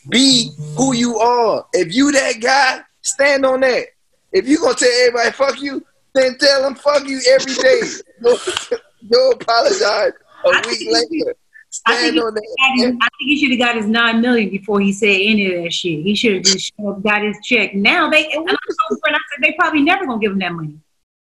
Be 0.10 0.52
who 0.76 0.94
you 0.94 1.18
are. 1.18 1.66
If 1.74 1.94
you 1.94 2.12
that 2.12 2.40
guy, 2.42 2.82
stand 3.02 3.46
on 3.46 3.62
that. 3.62 3.86
If 4.32 4.48
you 4.48 4.60
gonna 4.60 4.76
tell 4.76 4.90
everybody 5.02 5.32
fuck 5.32 5.62
you, 5.62 5.86
then 6.14 6.38
tell 6.38 6.64
them 6.64 6.76
fuck 6.76 7.08
you 7.08 7.22
every 7.30 7.54
day. 7.54 7.82
Go 9.12 9.32
apologize 9.32 10.14
a 10.46 10.50
I 10.50 10.64
week 10.68 10.88
later. 10.90 11.36
Stand 11.70 12.16
he 12.16 12.22
on 12.22 12.34
that. 12.34 12.44
his- 12.76 12.86
I 12.86 13.08
think 13.18 13.30
he 13.30 13.38
should 13.40 13.52
have 13.52 13.60
got 13.60 13.76
his 13.76 13.86
nine 13.88 14.22
million 14.22 14.50
before 14.50 14.80
he 14.80 14.92
said 14.94 15.10
any 15.10 15.54
of 15.54 15.64
that 15.64 15.74
shit. 15.74 16.02
He 16.02 16.16
should 16.16 16.36
have 16.36 16.44
just 16.44 16.72
got 17.04 17.22
his 17.22 17.38
check. 17.44 17.76
Now 17.76 18.10
they, 18.10 18.26
and 18.32 18.48
I 18.48 18.52
told 18.52 19.02
Brent, 19.02 19.16
I 19.16 19.20
said 19.36 19.44
they 19.44 19.54
probably 19.54 19.82
never 19.82 20.06
gonna 20.06 20.20
give 20.20 20.32
him 20.32 20.40
that 20.40 20.54
money. 20.54 20.80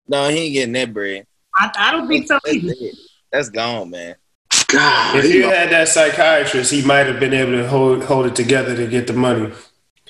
No, 0.07 0.29
he 0.29 0.37
ain't 0.37 0.53
getting 0.53 0.73
that 0.73 0.93
bread. 0.93 1.25
I, 1.55 1.71
I 1.77 1.91
don't 1.91 2.07
think 2.07 2.27
so 2.27 2.39
That's, 2.43 2.57
either. 2.57 2.73
That's 3.31 3.49
gone, 3.49 3.89
man. 3.89 4.15
God, 4.73 5.15
If 5.17 5.25
he 5.25 5.35
you 5.37 5.43
had 5.43 5.69
that 5.71 5.87
psychiatrist, 5.87 6.71
he 6.71 6.83
might 6.83 7.05
have 7.05 7.19
been 7.19 7.33
able 7.33 7.51
to 7.53 7.67
hold 7.67 8.03
hold 8.03 8.25
it 8.25 8.35
together 8.35 8.75
to 8.75 8.87
get 8.87 9.07
the 9.07 9.13
money. 9.13 9.51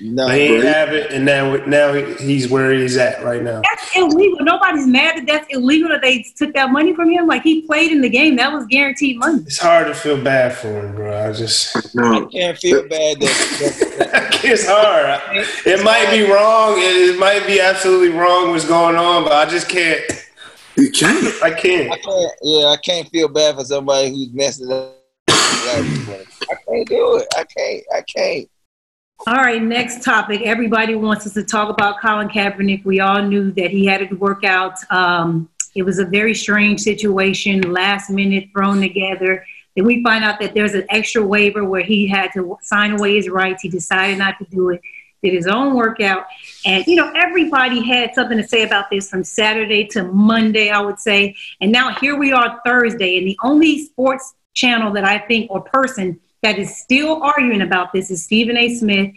No, 0.02 0.26
But 0.28 0.36
he 0.36 0.42
ain't 0.42 0.62
bro. 0.64 0.72
have 0.74 0.92
it, 0.92 1.12
and 1.12 1.24
now 1.24 1.56
now 1.68 1.94
he's 1.94 2.50
where 2.50 2.74
he's 2.74 2.98
at 2.98 3.24
right 3.24 3.44
now. 3.44 3.62
That's 3.62 3.96
illegal. 3.96 4.40
Nobody's 4.42 4.88
mad 4.88 5.18
that 5.18 5.28
that's 5.28 5.46
illegal 5.54 5.90
that 5.90 6.02
they 6.02 6.26
took 6.36 6.52
that 6.56 6.72
money 6.72 6.96
from 6.96 7.12
him. 7.12 7.28
Like 7.28 7.44
he 7.44 7.62
played 7.62 7.92
in 7.92 8.02
the 8.02 8.10
game, 8.10 8.36
that 8.38 8.52
was 8.52 8.66
guaranteed 8.66 9.20
money. 9.20 9.44
It's 9.46 9.60
hard 9.60 9.86
to 9.88 9.94
feel 9.94 10.22
bad 10.22 10.58
for 10.58 10.68
him, 10.68 10.96
bro. 10.96 11.30
I 11.30 11.32
just 11.32 11.76
I 11.96 12.26
can't 12.32 12.58
feel 12.58 12.82
bad 12.88 13.20
that, 13.20 14.00
that 14.00 14.40
it's 14.44 14.68
hard. 14.68 15.22
It 15.66 15.84
might 15.84 16.10
be 16.10 16.24
wrong. 16.24 16.74
It 16.78 17.20
might 17.20 17.46
be 17.46 17.62
absolutely 17.62 18.10
wrong 18.18 18.50
what's 18.50 18.68
going 18.68 18.96
on, 18.96 19.24
but 19.24 19.34
I 19.34 19.46
just 19.50 19.70
can't. 19.70 20.02
You 20.76 20.92
can't. 20.92 21.44
I 21.44 21.52
can't. 21.52 21.92
I 21.92 21.98
can't. 21.98 22.32
Yeah, 22.42 22.66
I 22.68 22.78
can't 22.78 23.08
feel 23.10 23.28
bad 23.28 23.56
for 23.56 23.64
somebody 23.64 24.10
who's 24.10 24.34
messing 24.34 24.72
up. 24.72 24.98
I 25.28 26.56
can't 26.68 26.88
do 26.88 27.18
it. 27.18 27.28
I 27.36 27.44
can't. 27.44 27.84
I 27.96 28.02
can't. 28.02 28.50
All 29.26 29.36
right, 29.36 29.62
next 29.62 30.04
topic. 30.04 30.42
Everybody 30.42 30.96
wants 30.96 31.26
us 31.26 31.34
to 31.36 31.44
talk 31.44 31.70
about 31.70 32.02
Colin 32.02 32.28
Kaepernick. 32.28 32.84
We 32.84 33.00
all 33.00 33.22
knew 33.22 33.52
that 33.54 33.72
he 33.72 33.86
had 33.86 34.08
to 34.10 34.16
work 34.16 34.44
out. 34.44 34.74
Um, 34.92 35.50
it 35.76 35.84
was 35.84 36.00
a 36.00 36.06
very 36.06 36.34
strange 36.34 36.82
situation, 36.82 37.62
last 37.72 38.10
minute 38.10 38.50
thrown 38.52 38.82
together. 38.82 39.46
Then 39.76 39.86
we 39.86 40.04
find 40.04 40.24
out 40.24 40.40
that 40.42 40.54
there's 40.54 40.74
an 40.74 40.86
extra 40.90 41.24
waiver 41.26 41.64
where 41.64 41.82
he 41.82 42.08
had 42.08 42.32
to 42.34 42.58
sign 42.62 42.92
away 42.92 43.16
his 43.16 43.30
rights. 43.30 43.62
He 43.62 43.70
decided 43.70 44.18
not 44.18 44.38
to 44.40 44.46
do 44.46 44.72
it. 44.72 44.82
Did 45.24 45.34
his 45.34 45.48
own 45.48 45.74
workout, 45.74 46.26
and 46.66 46.86
you 46.88 46.96
know 46.96 47.12
everybody 47.16 47.84
had 47.86 48.14
something 48.16 48.38
to 48.38 48.48
say 48.48 48.64
about 48.64 48.90
this 48.90 49.10
from 49.10 49.24
Saturday 49.24 49.86
to 49.88 50.04
Monday, 50.04 50.70
I 50.70 50.82
would 50.82 51.00
say. 51.00 51.36
And 51.62 51.72
now 51.72 51.96
here 51.96 52.16
we 52.18 52.32
are 52.32 52.62
Thursday, 52.66 53.18
and 53.18 53.28
the 53.28 53.38
only 53.44 53.86
sports 53.86 54.34
channel 54.54 54.92
that 54.94 55.04
I 55.04 55.20
think 55.20 55.50
or 55.52 55.62
person 55.62 56.20
that 56.44 56.60
is 56.60 56.78
still 56.78 57.24
arguing 57.24 57.62
about 57.62 57.92
this 57.94 58.12
is 58.12 58.24
Stephen 58.24 58.58
A. 58.58 58.76
Smith. 58.76 59.14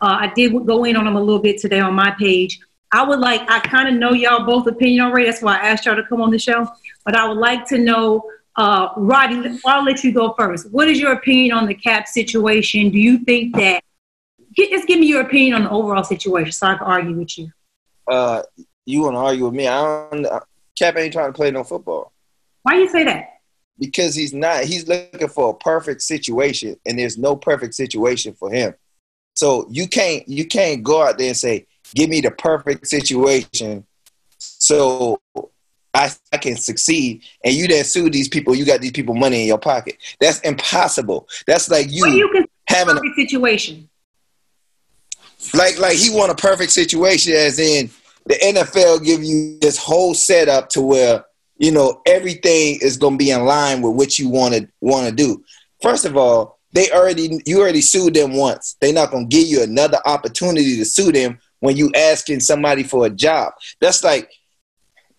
Uh, 0.00 0.18
I 0.20 0.32
did 0.34 0.52
go 0.66 0.84
in 0.84 0.96
on 0.96 1.06
him 1.06 1.16
a 1.16 1.20
little 1.20 1.40
bit 1.40 1.58
today 1.58 1.80
on 1.80 1.94
my 1.94 2.14
page. 2.18 2.58
I 2.92 3.02
would 3.02 3.18
like, 3.18 3.42
I 3.50 3.60
kind 3.60 3.88
of 3.88 3.94
know 3.94 4.12
y'all 4.12 4.46
both 4.46 4.66
opinion 4.66 5.06
already. 5.06 5.26
That's 5.26 5.42
why 5.42 5.56
I 5.56 5.68
asked 5.68 5.86
y'all 5.86 5.96
to 5.96 6.04
come 6.04 6.20
on 6.20 6.30
the 6.30 6.38
show. 6.38 6.66
But 7.04 7.16
I 7.16 7.28
would 7.28 7.38
like 7.38 7.66
to 7.68 7.78
know, 7.78 8.22
uh, 8.56 8.88
Roddy, 8.96 9.58
I'll 9.66 9.84
let 9.84 10.04
you 10.04 10.12
go 10.12 10.34
first. 10.34 10.70
What 10.70 10.88
is 10.88 10.98
your 10.98 11.12
opinion 11.12 11.56
on 11.56 11.66
the 11.66 11.74
cap 11.74 12.06
situation? 12.06 12.90
Do 12.90 12.98
you 12.98 13.18
think 13.18 13.54
that, 13.56 13.82
just 14.56 14.86
give 14.86 14.98
me 14.98 15.06
your 15.06 15.22
opinion 15.22 15.54
on 15.54 15.64
the 15.64 15.70
overall 15.70 16.04
situation 16.04 16.52
so 16.52 16.66
I 16.66 16.76
can 16.76 16.86
argue 16.86 17.16
with 17.16 17.38
you. 17.38 17.50
Uh, 18.10 18.42
you 18.84 19.02
want 19.02 19.14
to 19.14 19.18
argue 19.18 19.44
with 19.44 19.54
me? 19.54 19.68
I 19.68 20.08
don't. 20.10 20.26
Cap 20.78 20.96
ain't 20.96 21.12
trying 21.12 21.32
to 21.32 21.36
play 21.36 21.50
no 21.50 21.64
football 21.64 22.12
Why 22.62 22.74
you 22.74 22.88
say 22.88 23.04
that? 23.04 23.36
because 23.78 24.14
he's 24.14 24.32
not. 24.32 24.64
He's 24.64 24.88
looking 24.88 25.28
for 25.28 25.50
a 25.50 25.54
perfect 25.54 26.02
situation, 26.02 26.76
and 26.86 26.98
there's 26.98 27.18
no 27.18 27.36
perfect 27.36 27.74
situation 27.74 28.34
for 28.34 28.50
him. 28.50 28.74
So 29.34 29.66
you 29.70 29.88
can't. 29.88 30.26
You 30.28 30.46
can't 30.46 30.82
go 30.82 31.02
out 31.02 31.18
there 31.18 31.28
and 31.28 31.36
say, 31.36 31.66
"Give 31.94 32.08
me 32.08 32.20
the 32.20 32.30
perfect 32.30 32.86
situation," 32.86 33.86
so 34.38 35.20
I, 35.92 36.10
I 36.32 36.36
can 36.38 36.56
succeed. 36.56 37.22
And 37.44 37.54
you 37.54 37.66
then 37.68 37.84
sue 37.84 38.10
these 38.10 38.28
people. 38.28 38.54
You 38.54 38.64
got 38.64 38.80
these 38.80 38.92
people 38.92 39.14
money 39.14 39.42
in 39.42 39.46
your 39.46 39.58
pocket. 39.58 39.96
That's 40.20 40.40
impossible. 40.40 41.28
That's 41.46 41.70
like 41.70 41.90
you, 41.90 42.04
do 42.04 42.12
you 42.12 42.46
having 42.68 42.96
a 42.96 43.14
situation? 43.14 43.88
Like 45.54 45.78
like 45.78 45.96
he 45.96 46.10
want 46.10 46.32
a 46.32 46.34
perfect 46.34 46.72
situation 46.72 47.32
as 47.32 47.58
in 47.58 47.90
the 48.26 48.34
NFL 48.34 49.04
give 49.04 49.22
you 49.22 49.58
this 49.60 49.78
whole 49.78 50.14
setup 50.14 50.68
to 50.70 50.80
where 50.80 51.24
you 51.58 51.70
know 51.70 52.00
everything 52.06 52.78
is 52.80 52.96
going 52.96 53.14
to 53.14 53.18
be 53.18 53.30
in 53.30 53.44
line 53.44 53.82
with 53.82 53.94
what 53.94 54.18
you 54.18 54.28
want 54.28 54.54
to 54.54 54.68
want 54.80 55.08
to 55.08 55.14
do. 55.14 55.42
First 55.82 56.04
of 56.04 56.16
all, 56.16 56.58
they 56.72 56.90
already 56.90 57.40
you 57.46 57.60
already 57.60 57.80
sued 57.80 58.14
them 58.14 58.34
once. 58.34 58.76
They're 58.80 58.92
not 58.92 59.10
going 59.10 59.28
to 59.28 59.36
give 59.36 59.46
you 59.46 59.62
another 59.62 59.98
opportunity 60.04 60.76
to 60.76 60.84
sue 60.84 61.12
them 61.12 61.38
when 61.60 61.76
you 61.76 61.90
asking 61.96 62.40
somebody 62.40 62.82
for 62.82 63.06
a 63.06 63.10
job. 63.10 63.52
That's 63.80 64.04
like 64.04 64.30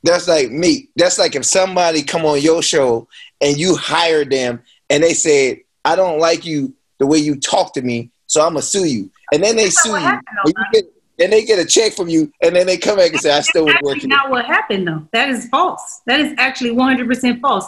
that's 0.03 0.27
like 0.27 0.51
me. 0.51 0.89
That's 0.95 1.17
like 1.17 1.35
if 1.35 1.45
somebody 1.45 2.03
come 2.03 2.25
on 2.25 2.41
your 2.41 2.61
show 2.61 3.07
and 3.41 3.57
you 3.57 3.75
hire 3.75 4.25
them 4.25 4.61
and 4.89 5.03
they 5.03 5.13
said, 5.13 5.59
"I 5.83 5.95
don't 5.95 6.19
like 6.19 6.45
you 6.45 6.73
the 6.99 7.07
way 7.07 7.17
you 7.17 7.39
talk 7.39 7.73
to 7.73 7.81
me, 7.81 8.11
so 8.27 8.41
I'm 8.41 8.53
gonna 8.53 8.61
sue 8.61 8.85
you." 8.85 9.11
And 9.33 9.43
then 9.43 9.55
they 9.55 9.65
That's 9.65 9.85
not 9.85 9.91
sue 9.91 9.91
you. 9.91 10.05
happened, 10.07 10.37
though, 10.37 10.49
and 10.49 10.55
you 10.57 10.81
get 10.81 10.93
and 11.19 11.33
they 11.33 11.43
get 11.43 11.57
a 11.57 11.65
check 11.65 11.93
from 11.93 12.09
you, 12.09 12.31
and 12.41 12.55
then 12.55 12.67
they 12.67 12.77
come 12.77 12.97
back 12.97 13.11
and 13.11 13.19
say, 13.19 13.31
"I 13.31 13.41
still 13.41 13.65
That's 13.65 13.81
would 13.81 13.85
work." 13.85 13.95
actually 13.95 14.09
not 14.09 14.29
what 14.29 14.45
happened 14.45 14.87
though. 14.87 15.07
That 15.13 15.29
is 15.29 15.47
false. 15.49 16.01
That 16.05 16.19
is 16.19 16.33
actually 16.37 16.71
100% 16.71 17.41
false. 17.41 17.67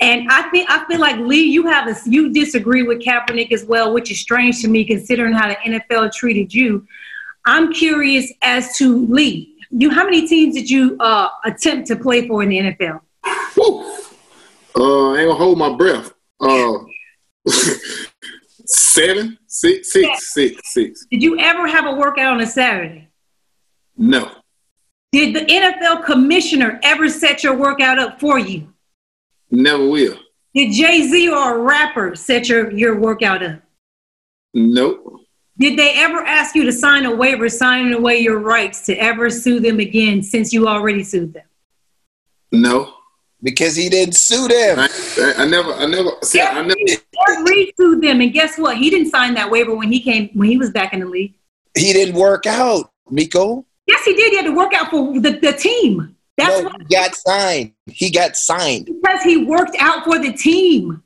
And 0.00 0.26
I 0.30 0.42
think 0.50 0.70
I 0.70 0.84
feel 0.86 1.00
like 1.00 1.18
Lee, 1.18 1.42
you 1.44 1.66
have 1.66 1.88
a 1.88 1.96
you 2.06 2.32
disagree 2.32 2.82
with 2.82 3.00
Kaepernick 3.00 3.52
as 3.52 3.64
well, 3.64 3.92
which 3.92 4.10
is 4.10 4.20
strange 4.20 4.60
to 4.62 4.68
me 4.68 4.84
considering 4.84 5.32
how 5.34 5.48
the 5.48 5.56
NFL 5.56 6.12
treated 6.12 6.52
you. 6.54 6.86
I'm 7.46 7.72
curious 7.72 8.32
as 8.42 8.76
to 8.78 9.06
Lee. 9.06 9.54
You, 9.70 9.90
how 9.90 10.04
many 10.04 10.26
teams 10.26 10.54
did 10.54 10.70
you 10.70 10.96
uh, 11.00 11.28
attempt 11.44 11.88
to 11.88 11.96
play 11.96 12.26
for 12.26 12.42
in 12.42 12.48
the 12.48 12.58
NFL? 12.58 13.00
Woo. 13.56 13.82
Uh, 14.78 15.10
I 15.12 15.18
ain't 15.20 15.28
gonna 15.28 15.34
hold 15.34 15.58
my 15.58 15.74
breath. 15.76 16.12
Uh, 16.40 16.78
seven, 18.68 19.38
six, 19.46 19.92
six, 19.92 20.34
six, 20.34 20.72
six. 20.72 21.06
Did 21.10 21.22
you 21.22 21.38
ever 21.38 21.66
have 21.66 21.86
a 21.86 21.92
workout 21.94 22.32
on 22.34 22.40
a 22.40 22.46
Saturday? 22.46 23.08
No, 23.96 24.30
Did 25.12 25.34
the 25.34 25.40
NFL 25.46 26.04
commissioner 26.04 26.78
ever 26.82 27.08
set 27.08 27.42
your 27.42 27.56
workout 27.56 27.98
up 27.98 28.20
for 28.20 28.38
you? 28.38 28.72
never 29.50 29.88
will. 29.88 30.18
Did 30.54 30.72
Jay 30.72 31.02
Z 31.06 31.28
or 31.30 31.56
a 31.56 31.62
rapper 31.62 32.14
set 32.14 32.48
your, 32.48 32.70
your 32.72 32.98
workout 32.98 33.42
up? 33.42 33.60
Nope. 34.54 35.20
Did 35.58 35.78
they 35.78 35.94
ever 35.96 36.18
ask 36.18 36.54
you 36.54 36.64
to 36.64 36.72
sign 36.72 37.06
a 37.06 37.14
waiver 37.14 37.48
signing 37.48 37.94
away 37.94 38.18
your 38.18 38.38
rights 38.38 38.84
to 38.86 38.94
ever 38.96 39.30
sue 39.30 39.60
them 39.60 39.80
again 39.80 40.22
since 40.22 40.52
you 40.52 40.66
already 40.68 41.02
sued 41.02 41.32
them? 41.34 41.44
No. 42.52 42.92
Because 43.42 43.76
he 43.76 43.88
didn't 43.88 44.14
sue 44.14 44.48
them. 44.48 44.78
I, 44.78 44.88
I, 45.18 45.42
I 45.42 45.46
never, 45.46 45.72
I 45.74 45.86
never, 45.86 46.10
see, 46.22 46.40
I 46.40 46.62
never, 46.62 46.74
Eric 47.28 47.48
Reid 47.48 47.74
sued 47.76 48.02
them, 48.02 48.20
and 48.20 48.32
guess 48.32 48.58
what? 48.58 48.78
He 48.78 48.88
didn't 48.88 49.10
sign 49.10 49.34
that 49.34 49.50
waiver 49.50 49.74
when 49.74 49.92
he 49.92 50.00
came 50.00 50.30
when 50.32 50.48
he 50.48 50.56
was 50.56 50.70
back 50.70 50.94
in 50.94 51.00
the 51.00 51.06
league. 51.06 51.34
He 51.76 51.92
didn't 51.92 52.14
work 52.14 52.46
out, 52.46 52.90
Miko. 53.10 53.66
Yes, 53.86 54.04
he 54.04 54.14
did. 54.14 54.30
He 54.30 54.36
had 54.36 54.46
to 54.46 54.54
work 54.54 54.72
out 54.72 54.90
for 54.90 55.20
the, 55.20 55.38
the 55.38 55.52
team. 55.52 56.16
That's 56.36 56.62
no, 56.62 56.68
why, 56.68 56.76
he 56.78 56.94
got 56.94 57.14
signed. 57.14 57.72
He 57.86 58.10
got 58.10 58.36
signed. 58.36 58.86
because 58.86 59.22
he 59.22 59.44
worked 59.44 59.76
out 59.78 60.04
for 60.04 60.18
the 60.18 60.32
team. 60.32 61.02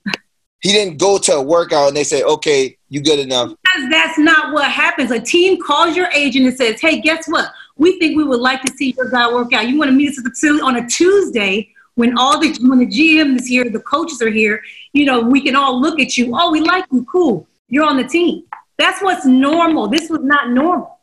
He 0.63 0.73
didn't 0.73 0.99
go 0.99 1.19
to 1.19 1.35
a 1.37 1.43
workout 1.43 1.89
and 1.89 1.97
they 1.97 2.05
say, 2.05 2.23
"Okay, 2.23 2.77
you 2.89 3.01
good 3.01 3.19
enough." 3.19 3.55
Because 3.63 3.91
that's 3.91 4.19
not 4.19 4.53
what 4.53 4.71
happens. 4.71 5.11
A 5.11 5.21
team 5.21 5.61
calls 5.63 5.97
your 5.97 6.09
agent 6.09 6.47
and 6.47 6.57
says, 6.57 6.81
"Hey, 6.81 7.01
guess 7.01 7.27
what? 7.27 7.53
We 7.77 7.99
think 7.99 8.17
we 8.17 8.25
would 8.25 8.41
like 8.41 8.63
to 8.63 8.73
see 8.75 8.95
your 8.97 9.11
guy 9.11 9.33
work 9.33 9.53
out. 9.53 9.69
You 9.69 9.79
want 9.79 9.89
to 9.89 9.97
meet 9.97 10.11
us 10.11 10.19
at 10.19 10.25
the 10.25 10.31
facility 10.31 10.63
on 10.63 10.77
a 10.77 10.87
Tuesday 10.87 11.73
when 12.01 12.17
all 12.17 12.41
the 12.41 12.57
when 12.63 12.79
the 12.79 12.87
GM 12.87 13.39
is 13.39 13.47
here, 13.47 13.69
the 13.69 13.79
coaches 13.81 14.23
are 14.23 14.31
here. 14.31 14.63
You 14.95 15.05
know, 15.05 15.21
we 15.21 15.43
can 15.43 15.55
all 15.55 15.79
look 15.79 16.01
at 16.01 16.17
you. 16.17 16.33
Oh, 16.35 16.51
we 16.51 16.61
like 16.61 16.87
you. 16.91 17.05
Cool. 17.05 17.47
You're 17.69 17.85
on 17.85 17.99
the 17.99 18.09
team. 18.09 18.45
That's 18.79 19.03
what's 19.03 19.27
normal. 19.27 19.87
This 19.87 20.09
was 20.09 20.23
not 20.23 20.51
normal. 20.51 20.99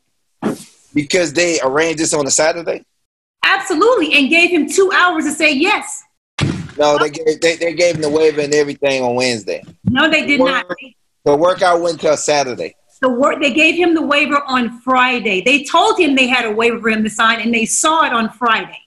Because 0.95 1.31
they 1.33 1.59
arranged 1.61 1.99
this 1.99 2.15
on 2.15 2.25
a 2.25 2.31
Saturday. 2.31 2.83
Absolutely, 3.43 4.13
and 4.15 4.27
gave 4.27 4.49
him 4.49 4.67
two 4.67 4.91
hours 4.91 5.25
to 5.25 5.31
say 5.31 5.53
yes. 5.53 6.03
No, 6.79 6.97
they 6.97 7.11
gave 7.11 7.39
they, 7.41 7.55
they 7.57 7.73
gave 7.75 7.95
him 7.95 8.01
the 8.01 8.09
waiver 8.09 8.41
and 8.41 8.53
everything 8.53 9.03
on 9.03 9.13
Wednesday. 9.13 9.63
No, 9.85 10.09
they 10.09 10.25
did 10.25 10.39
not. 10.39 10.65
The 11.25 11.35
workout 11.35 11.79
went 11.79 12.01
till 12.01 12.17
Saturday. 12.17 12.75
The 13.01 13.09
work 13.09 13.39
they 13.39 13.53
gave 13.53 13.75
him 13.75 13.93
the 13.93 14.01
waiver 14.01 14.41
on 14.47 14.81
Friday. 14.81 15.41
They 15.41 15.63
told 15.63 15.99
him 15.99 16.15
they 16.15 16.25
had 16.25 16.45
a 16.45 16.51
waiver 16.51 16.79
for 16.79 16.89
him 16.89 17.03
to 17.03 17.09
sign, 17.11 17.39
and 17.41 17.53
they 17.53 17.65
saw 17.65 18.03
it 18.03 18.13
on 18.13 18.31
Friday. 18.31 18.79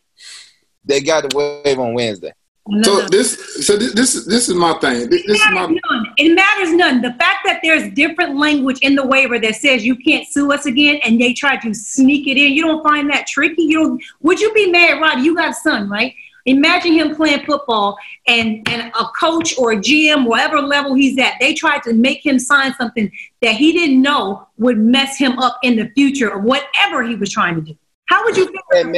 They 0.85 1.01
got 1.01 1.29
the 1.29 1.37
waiver 1.65 1.83
on 1.83 1.95
Wednesday. 1.95 2.33
No, 2.69 2.83
so 2.83 2.99
no. 3.01 3.09
this, 3.09 3.67
so 3.67 3.77
this, 3.77 3.95
this, 3.95 4.25
this 4.27 4.49
is 4.49 4.55
my 4.55 4.75
thing. 4.75 5.09
This, 5.09 5.27
this 5.27 5.41
is 5.41 5.47
It 5.47 5.53
my, 5.53 5.67
matters 5.67 5.81
none. 5.91 6.07
It 6.19 6.35
matters 6.35 6.73
none. 6.73 7.03
The 7.03 7.13
fact 7.15 7.39
that 7.45 7.61
there's 7.63 7.93
different 7.95 8.37
language 8.37 8.79
in 8.83 8.95
the 8.95 9.05
waiver 9.05 9.39
that 9.41 9.57
says 9.57 9.85
you 9.85 9.97
can't 9.97 10.27
sue 10.29 10.53
us 10.53 10.67
again, 10.67 11.01
and 11.03 11.21
they 11.21 11.33
try 11.33 11.57
to 11.57 11.75
sneak 11.75 12.29
it 12.29 12.37
in. 12.37 12.53
You 12.53 12.63
don't 12.63 12.83
find 12.83 13.11
that 13.11 13.27
tricky. 13.27 13.63
You 13.63 13.79
don't. 13.79 14.03
Would 14.21 14.41
you 14.41 14.53
be 14.53 14.71
mad, 14.71 15.01
Rod? 15.01 15.21
You 15.21 15.35
got 15.35 15.51
a 15.51 15.55
son, 15.55 15.89
right? 15.89 16.15
Imagine 16.47 16.93
him 16.93 17.15
playing 17.17 17.45
football, 17.45 17.97
and 18.27 18.67
and 18.69 18.93
a 18.99 19.05
coach 19.19 19.59
or 19.59 19.73
a 19.73 19.77
GM, 19.77 20.27
whatever 20.27 20.61
level 20.61 20.95
he's 20.95 21.19
at, 21.19 21.35
they 21.41 21.55
tried 21.55 21.83
to 21.85 21.93
make 21.93 22.25
him 22.25 22.39
sign 22.39 22.75
something 22.75 23.11
that 23.43 23.57
he 23.57 23.73
didn't 23.73 24.01
know 24.01 24.47
would 24.59 24.79
mess 24.79 25.19
him 25.19 25.39
up 25.39 25.59
in 25.63 25.77
the 25.77 25.91
future 25.95 26.29
of 26.29 26.45
whatever 26.45 27.03
he 27.03 27.17
was 27.17 27.31
trying 27.31 27.57
to 27.57 27.61
do. 27.61 27.77
How 28.07 28.25
would 28.25 28.37
you 28.37 28.47
feel? 28.47 28.93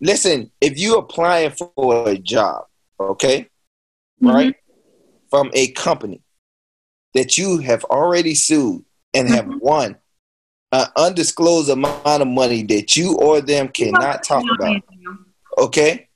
Listen, 0.00 0.50
if 0.60 0.78
you 0.78 0.96
applying 0.96 1.50
for 1.50 2.08
a 2.08 2.16
job, 2.16 2.66
okay, 3.00 3.48
right, 4.20 4.54
from 5.30 5.50
a 5.54 5.68
company 5.72 6.22
that 7.14 7.36
you 7.36 7.58
have 7.58 7.84
already 7.84 8.34
sued 8.34 8.84
and 9.14 9.28
have 9.28 9.46
Mhm. 9.46 9.60
won 9.60 9.96
an 10.70 10.86
undisclosed 10.96 11.70
amount 11.70 12.22
of 12.22 12.28
money 12.28 12.62
that 12.62 12.94
you 12.94 13.14
or 13.16 13.40
them 13.40 13.68
cannot 13.68 14.22
talk 14.22 14.44
about, 14.50 14.82
okay? 15.56 16.06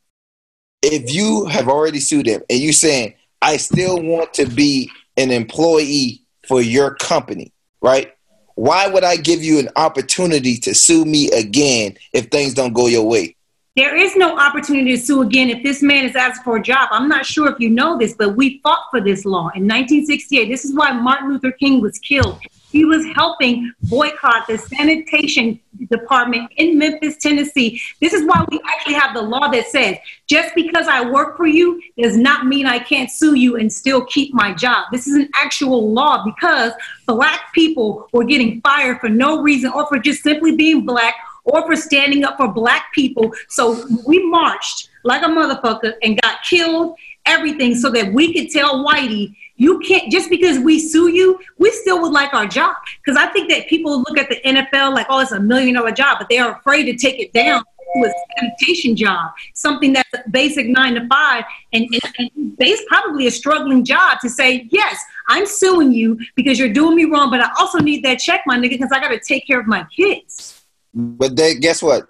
If 0.82 1.12
you 1.12 1.46
have 1.46 1.68
already 1.68 2.00
sued 2.00 2.26
them 2.26 2.42
and 2.50 2.58
you're 2.60 2.72
saying, 2.72 3.14
I 3.40 3.56
still 3.56 4.00
want 4.00 4.34
to 4.34 4.46
be 4.46 4.90
an 5.16 5.30
employee 5.30 6.22
for 6.46 6.60
your 6.60 6.94
company, 6.94 7.52
right? 7.80 8.12
Why 8.54 8.86
would 8.86 9.04
I 9.04 9.16
give 9.16 9.42
you 9.42 9.58
an 9.58 9.70
opportunity 9.76 10.56
to 10.58 10.74
sue 10.74 11.04
me 11.04 11.30
again 11.30 11.96
if 12.12 12.26
things 12.26 12.54
don't 12.54 12.74
go 12.74 12.86
your 12.86 13.04
way? 13.04 13.36
There 13.74 13.96
is 13.96 14.16
no 14.16 14.38
opportunity 14.38 14.90
to 14.90 14.98
sue 14.98 15.22
again 15.22 15.48
if 15.48 15.62
this 15.62 15.82
man 15.82 16.04
is 16.04 16.14
asked 16.14 16.44
for 16.44 16.58
a 16.58 16.62
job. 16.62 16.90
I'm 16.90 17.08
not 17.08 17.24
sure 17.24 17.50
if 17.50 17.58
you 17.58 17.70
know 17.70 17.96
this, 17.96 18.14
but 18.14 18.36
we 18.36 18.60
fought 18.62 18.88
for 18.90 19.00
this 19.00 19.24
law 19.24 19.48
in 19.54 19.66
1968. 19.66 20.46
This 20.46 20.66
is 20.66 20.74
why 20.74 20.92
Martin 20.92 21.30
Luther 21.30 21.52
King 21.52 21.80
was 21.80 21.98
killed. 21.98 22.38
He 22.70 22.84
was 22.84 23.02
helping 23.14 23.72
boycott 23.84 24.46
the 24.46 24.58
sanitation 24.58 25.58
department 25.90 26.52
in 26.56 26.76
Memphis, 26.76 27.16
Tennessee. 27.16 27.80
This 27.98 28.12
is 28.12 28.26
why 28.26 28.44
we 28.50 28.60
actually 28.66 28.94
have 28.94 29.14
the 29.14 29.22
law 29.22 29.48
that 29.48 29.68
says 29.68 29.96
just 30.26 30.54
because 30.54 30.86
I 30.86 31.08
work 31.08 31.38
for 31.38 31.46
you 31.46 31.80
does 31.96 32.16
not 32.16 32.44
mean 32.44 32.66
I 32.66 32.78
can't 32.78 33.10
sue 33.10 33.36
you 33.36 33.56
and 33.56 33.72
still 33.72 34.04
keep 34.04 34.34
my 34.34 34.52
job. 34.52 34.88
This 34.92 35.06
is 35.06 35.14
an 35.14 35.30
actual 35.34 35.92
law 35.92 36.22
because 36.26 36.72
black 37.06 37.54
people 37.54 38.06
were 38.12 38.24
getting 38.24 38.60
fired 38.60 39.00
for 39.00 39.08
no 39.08 39.40
reason 39.40 39.70
or 39.74 39.86
for 39.86 39.98
just 39.98 40.22
simply 40.22 40.56
being 40.56 40.84
black 40.84 41.14
or 41.44 41.66
for 41.66 41.76
standing 41.76 42.24
up 42.24 42.36
for 42.36 42.48
black 42.48 42.92
people. 42.94 43.32
So 43.48 43.86
we 44.06 44.24
marched 44.26 44.90
like 45.04 45.22
a 45.22 45.26
motherfucker 45.26 45.94
and 46.02 46.20
got 46.20 46.42
killed, 46.48 46.96
everything, 47.26 47.74
so 47.74 47.90
that 47.90 48.12
we 48.12 48.32
could 48.32 48.50
tell 48.50 48.84
Whitey, 48.84 49.34
you 49.56 49.78
can't, 49.80 50.10
just 50.10 50.30
because 50.30 50.58
we 50.58 50.78
sue 50.78 51.08
you, 51.08 51.38
we 51.58 51.70
still 51.70 52.00
would 52.02 52.12
like 52.12 52.34
our 52.34 52.46
job. 52.46 52.76
Because 53.04 53.20
I 53.20 53.26
think 53.32 53.50
that 53.50 53.68
people 53.68 53.98
look 53.98 54.18
at 54.18 54.28
the 54.28 54.40
NFL 54.44 54.94
like, 54.94 55.06
oh, 55.08 55.20
it's 55.20 55.32
a 55.32 55.40
million 55.40 55.74
dollar 55.74 55.92
job, 55.92 56.18
but 56.18 56.28
they 56.28 56.38
are 56.38 56.58
afraid 56.58 56.84
to 56.84 56.96
take 56.96 57.20
it 57.20 57.32
down 57.32 57.62
to 57.94 58.08
a 58.08 58.12
sanitation 58.38 58.96
job, 58.96 59.32
something 59.54 59.92
that's 59.92 60.08
basic 60.30 60.66
nine 60.66 60.94
to 60.94 61.06
five, 61.08 61.44
and, 61.72 61.86
and, 61.92 62.30
and 62.36 62.56
base 62.56 62.82
probably 62.88 63.26
a 63.26 63.30
struggling 63.30 63.84
job 63.84 64.18
to 64.20 64.28
say, 64.28 64.66
yes, 64.70 64.98
I'm 65.28 65.46
suing 65.46 65.92
you 65.92 66.18
because 66.34 66.58
you're 66.58 66.72
doing 66.72 66.96
me 66.96 67.04
wrong, 67.04 67.30
but 67.30 67.40
I 67.40 67.50
also 67.58 67.78
need 67.78 68.04
that 68.04 68.18
check, 68.18 68.42
my 68.46 68.56
nigga, 68.56 68.70
because 68.70 68.90
I 68.92 69.00
got 69.00 69.08
to 69.08 69.20
take 69.20 69.46
care 69.46 69.60
of 69.60 69.66
my 69.66 69.84
kids. 69.94 70.61
But 70.94 71.36
they 71.36 71.54
guess 71.54 71.82
what? 71.82 72.08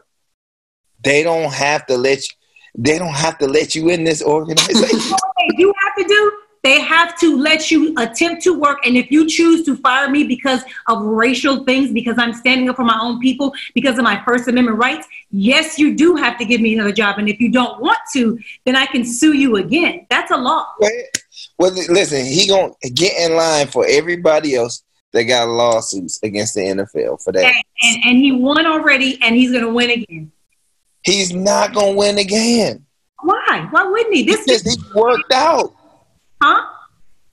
They 1.03 1.23
don't 1.23 1.53
have 1.53 1.87
to 1.87 1.97
let 1.97 2.19
you. 2.29 2.35
They 2.75 2.99
don't 2.99 3.15
have 3.15 3.39
to 3.39 3.47
let 3.47 3.75
you 3.75 3.91
in 3.91 4.05
this 4.05 4.23
organization. 4.23 5.11
what 5.11 5.21
they 5.39 5.57
do 5.57 5.73
have 5.85 5.95
to 5.97 6.05
do, 6.09 6.33
they 6.63 6.81
have 6.81 7.19
to 7.19 7.37
let 7.37 7.71
you 7.71 7.95
attempt 7.99 8.43
to 8.45 8.59
work. 8.59 8.87
And 8.87 8.97
if 8.97 9.11
you 9.11 9.29
choose 9.29 9.65
to 9.67 9.77
fire 9.77 10.09
me 10.09 10.25
because 10.25 10.63
of 10.87 11.03
racial 11.03 11.65
things, 11.65 11.93
because 11.93 12.15
I'm 12.19 12.33
standing 12.33 12.69
up 12.71 12.77
for 12.77 12.85
my 12.85 12.99
own 13.01 13.21
people, 13.21 13.53
because 13.75 13.99
of 13.99 14.05
my 14.05 14.23
First 14.25 14.49
Amendment 14.49 14.79
rights, 14.79 15.07
yes, 15.31 15.79
you 15.79 15.95
do 15.95 16.15
have 16.17 16.39
to 16.39 16.45
give 16.45 16.61
me 16.61 16.75
another 16.75 16.93
job. 16.93 17.19
And 17.19 17.29
if 17.29 17.41
you 17.41 17.51
don't 17.51 17.81
want 17.81 17.99
to, 18.15 18.39
then 18.65 18.77
I 18.77 18.87
can 18.87 19.05
sue 19.05 19.35
you 19.35 19.57
again. 19.57 20.07
That's 20.09 20.31
a 20.31 20.37
law. 20.37 20.67
well, 21.59 21.73
listen, 21.73 22.25
he 22.25 22.47
gonna 22.47 22.73
get 22.95 23.19
in 23.19 23.37
line 23.37 23.67
for 23.67 23.85
everybody 23.87 24.55
else 24.55 24.83
that 25.13 25.25
got 25.25 25.49
lawsuits 25.49 26.19
against 26.23 26.55
the 26.55 26.61
NFL 26.61 27.23
for 27.23 27.33
that. 27.33 27.45
And, 27.45 27.65
and, 27.83 28.05
and 28.05 28.19
he 28.19 28.33
won 28.33 28.67
already, 28.67 29.19
and 29.23 29.35
he's 29.35 29.51
going 29.53 29.65
to 29.65 29.73
win 29.73 29.91
again. 29.91 30.33
He's 31.05 31.35
not 31.35 31.75
gonna 31.75 31.97
win 31.97 32.19
again. 32.19 32.87
Why? 33.23 33.67
Why 33.73 33.83
wouldn't 33.85 34.15
he? 34.15 34.23
This 34.23 34.45
Because 34.47 34.65
is, 34.65 34.75
he 34.77 34.83
worked 34.95 35.33
out. 35.33 35.75
huh? 36.41 36.65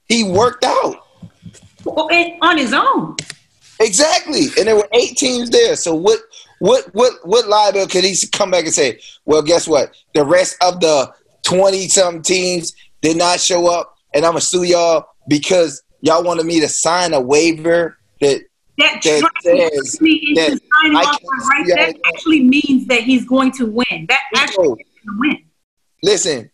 He 0.08 0.24
worked 0.24 0.64
out. 0.64 1.06
Well, 1.84 2.10
on 2.42 2.58
his 2.58 2.74
own. 2.74 3.16
Exactly. 3.80 4.48
And 4.58 4.68
there 4.68 4.76
were 4.76 4.88
eight 4.94 5.18
teams 5.18 5.52
there. 5.52 5.76
So 5.76 5.94
what 5.94 6.20
what 6.58 6.86
what 6.96 7.14
what 7.24 7.48
liability 7.48 7.92
could 7.92 8.04
he 8.04 8.16
come 8.32 8.50
back 8.52 8.66
and 8.66 8.74
say, 8.74 9.00
well, 9.26 9.44
guess 9.44 9.68
what? 9.68 9.96
The 10.16 10.26
rest 10.26 10.58
of 10.64 10.80
the 10.80 11.14
20 11.44 11.88
something 11.90 12.24
teams 12.24 12.74
did 13.04 13.18
not 13.18 13.40
show 13.40 13.68
up 13.68 13.96
and 14.16 14.26
I'm 14.26 14.32
gonna 14.32 14.42
sue 14.42 14.64
y'all 14.64 15.06
because 15.28 15.84
y'all 16.02 16.24
wanted 16.24 16.46
me 16.46 16.60
to 16.60 16.68
sign 16.70 17.14
a 17.14 17.20
waiver 17.22 17.98
that 18.22 18.42
That, 18.78 19.02
That 19.04 19.32
says 19.44 20.02
me 20.02 20.22
into 20.38 20.52
that 20.52 20.62
I 20.96 21.04
off 21.04 21.20
can 21.20 21.28
on 21.28 21.48
right, 21.50 21.68
that 21.76 21.96
actually 22.14 22.44
means 22.44 22.86
that 22.88 23.02
he's 23.02 23.26
going 23.26 23.52
to 23.54 23.66
win. 23.66 24.06
That 24.08 24.22
actually 24.36 24.68
No. 24.70 24.76
means 24.76 24.88
he's 24.94 25.06
going 25.06 25.16
to 25.16 25.20
win. 25.38 25.46
listen, 26.04 26.52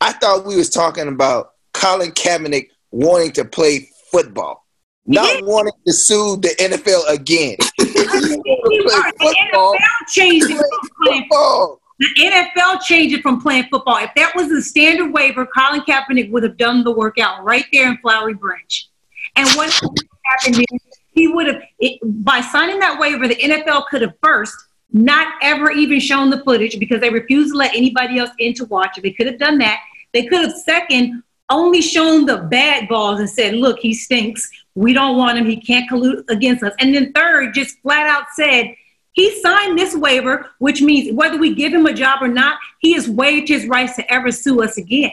I 0.00 0.12
thought 0.12 0.46
we 0.46 0.56
was 0.56 0.70
talking 0.70 1.08
about 1.08 1.50
Colin 1.74 2.12
Kaepernick 2.12 2.68
wanting 2.90 3.32
to 3.32 3.44
play 3.44 3.88
football, 4.10 4.64
not 5.06 5.34
Yeah. 5.34 5.40
wanting 5.44 5.72
to 5.86 5.92
sue 5.92 6.36
the 6.36 6.48
NFL 6.58 7.04
again. 7.08 7.56
You 7.78 8.42
wanna 8.44 9.12
The 9.18 9.34
NFL 9.52 9.74
changed 10.08 10.50
it 10.50 10.56
from 10.56 10.66
playing 11.04 11.22
football. 11.22 11.80
The 11.98 12.06
NFL 12.18 12.82
changed 12.82 13.16
it 13.16 13.22
from 13.22 13.40
playing 13.40 13.68
football. 13.70 13.96
If 13.96 14.10
that 14.16 14.34
was 14.36 14.48
the 14.48 14.60
standard 14.60 15.12
waiver, 15.12 15.46
Colin 15.46 15.80
Kaepernick 15.80 16.30
would 16.30 16.42
have 16.42 16.58
done 16.58 16.84
the 16.84 16.92
workout 16.92 17.42
right 17.42 17.64
there 17.72 17.90
in 17.90 17.96
Flowery 17.98 18.34
Branch. 18.34 18.88
And 19.34 19.48
what 19.50 19.72
happened 19.72 20.58
is 20.58 20.80
he 21.12 21.28
would 21.28 21.46
have, 21.46 21.62
it, 21.78 21.98
by 22.24 22.40
signing 22.42 22.78
that 22.80 23.00
waiver, 23.00 23.26
the 23.26 23.36
NFL 23.36 23.86
could 23.86 24.02
have 24.02 24.12
first 24.22 24.54
not 24.92 25.34
ever 25.42 25.70
even 25.70 25.98
shown 25.98 26.30
the 26.30 26.42
footage 26.44 26.78
because 26.78 27.00
they 27.00 27.10
refused 27.10 27.52
to 27.52 27.58
let 27.58 27.74
anybody 27.74 28.18
else 28.18 28.30
in 28.38 28.52
to 28.54 28.66
watch 28.66 28.98
it. 28.98 29.02
They 29.02 29.12
could 29.12 29.26
have 29.26 29.38
done 29.38 29.58
that. 29.58 29.80
They 30.12 30.26
could 30.26 30.42
have, 30.42 30.52
second, 30.52 31.22
only 31.48 31.80
shown 31.80 32.26
the 32.26 32.38
bad 32.38 32.88
balls 32.88 33.20
and 33.20 33.28
said, 33.28 33.54
look, 33.54 33.78
he 33.78 33.94
stinks. 33.94 34.48
We 34.74 34.92
don't 34.92 35.16
want 35.16 35.38
him. 35.38 35.46
He 35.46 35.60
can't 35.60 35.88
collude 35.90 36.24
against 36.28 36.62
us. 36.62 36.74
And 36.78 36.94
then 36.94 37.12
third, 37.12 37.54
just 37.54 37.78
flat 37.80 38.06
out 38.06 38.26
said, 38.34 38.74
he 39.16 39.40
signed 39.40 39.78
this 39.78 39.96
waiver, 39.96 40.50
which 40.58 40.82
means 40.82 41.12
whether 41.14 41.38
we 41.38 41.54
give 41.54 41.72
him 41.72 41.86
a 41.86 41.92
job 41.92 42.22
or 42.22 42.28
not, 42.28 42.58
he 42.80 42.92
has 42.92 43.08
waived 43.08 43.48
his 43.48 43.66
rights 43.66 43.96
to 43.96 44.12
ever 44.12 44.30
sue 44.30 44.62
us 44.62 44.76
again. 44.76 45.10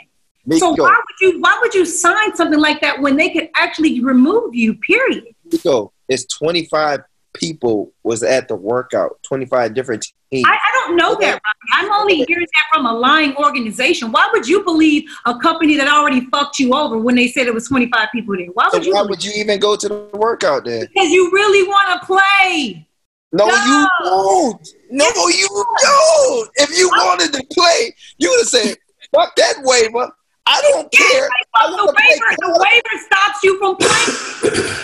So 0.57 0.71
why 0.71 0.99
would 1.07 1.21
you 1.21 1.39
why 1.39 1.57
would 1.61 1.73
you 1.73 1.85
sign 1.85 2.35
something 2.35 2.59
like 2.59 2.81
that 2.81 2.99
when 3.01 3.15
they 3.15 3.29
could 3.29 3.49
actually 3.55 4.01
remove 4.01 4.53
you? 4.53 4.73
Period. 4.75 5.23
Miko, 5.49 5.93
it's 6.09 6.25
25 6.25 6.99
people 7.33 7.93
was 8.03 8.23
at 8.23 8.49
the 8.49 8.55
workout, 8.55 9.19
25 9.23 9.73
different 9.73 10.05
teams. 10.31 10.45
I, 10.45 10.51
I 10.51 10.71
don't 10.85 10.97
know 10.97 11.15
that. 11.15 11.39
Roddy. 11.41 11.41
I'm 11.71 11.91
only 11.93 12.15
hearing 12.25 12.45
that 12.55 12.63
from 12.75 12.85
a 12.85 12.93
lying 12.93 13.33
organization. 13.37 14.11
Why 14.11 14.29
would 14.33 14.45
you 14.45 14.65
believe 14.65 15.09
a 15.25 15.39
company 15.39 15.77
that 15.77 15.87
already 15.87 16.25
fucked 16.29 16.59
you 16.59 16.73
over 16.73 16.97
when 16.97 17.15
they 17.15 17.29
said 17.29 17.47
it 17.47 17.53
was 17.53 17.69
25 17.69 18.09
people 18.11 18.35
there? 18.35 18.47
Why 18.47 18.67
So 18.69 18.79
would 18.79 18.85
you? 18.85 18.93
why 18.95 19.03
would 19.03 19.23
you 19.23 19.31
even 19.37 19.61
go 19.61 19.77
to 19.77 19.87
the 19.87 20.09
workout 20.13 20.65
then? 20.65 20.87
Because 20.93 21.09
you 21.09 21.31
really 21.31 21.65
want 21.69 22.01
to 22.01 22.05
play. 22.05 22.85
No, 23.33 23.47
No. 23.47 23.53
you 23.65 23.87
don't. 24.03 24.67
No, 24.91 25.27
you 25.27 25.47
don't. 25.81 26.49
If 26.55 26.77
you 26.77 26.87
wanted 26.89 27.33
to 27.33 27.43
play, 27.51 27.95
you 28.19 28.29
would 28.29 28.39
have 28.41 28.47
said, 28.47 28.77
fuck 29.13 29.35
that 29.35 29.55
waiver. 29.63 30.11
I 30.45 30.61
don't 30.61 30.91
care. 30.91 31.27
I 31.55 31.67
the 31.69 31.75
want 31.75 31.89
to 31.89 31.95
play 31.95 32.11
waiver, 32.11 32.35
the 32.37 32.59
waiver 32.63 33.03
stops 33.05 33.43
you 33.43 33.57
from 33.59 33.75
playing. 33.77 34.75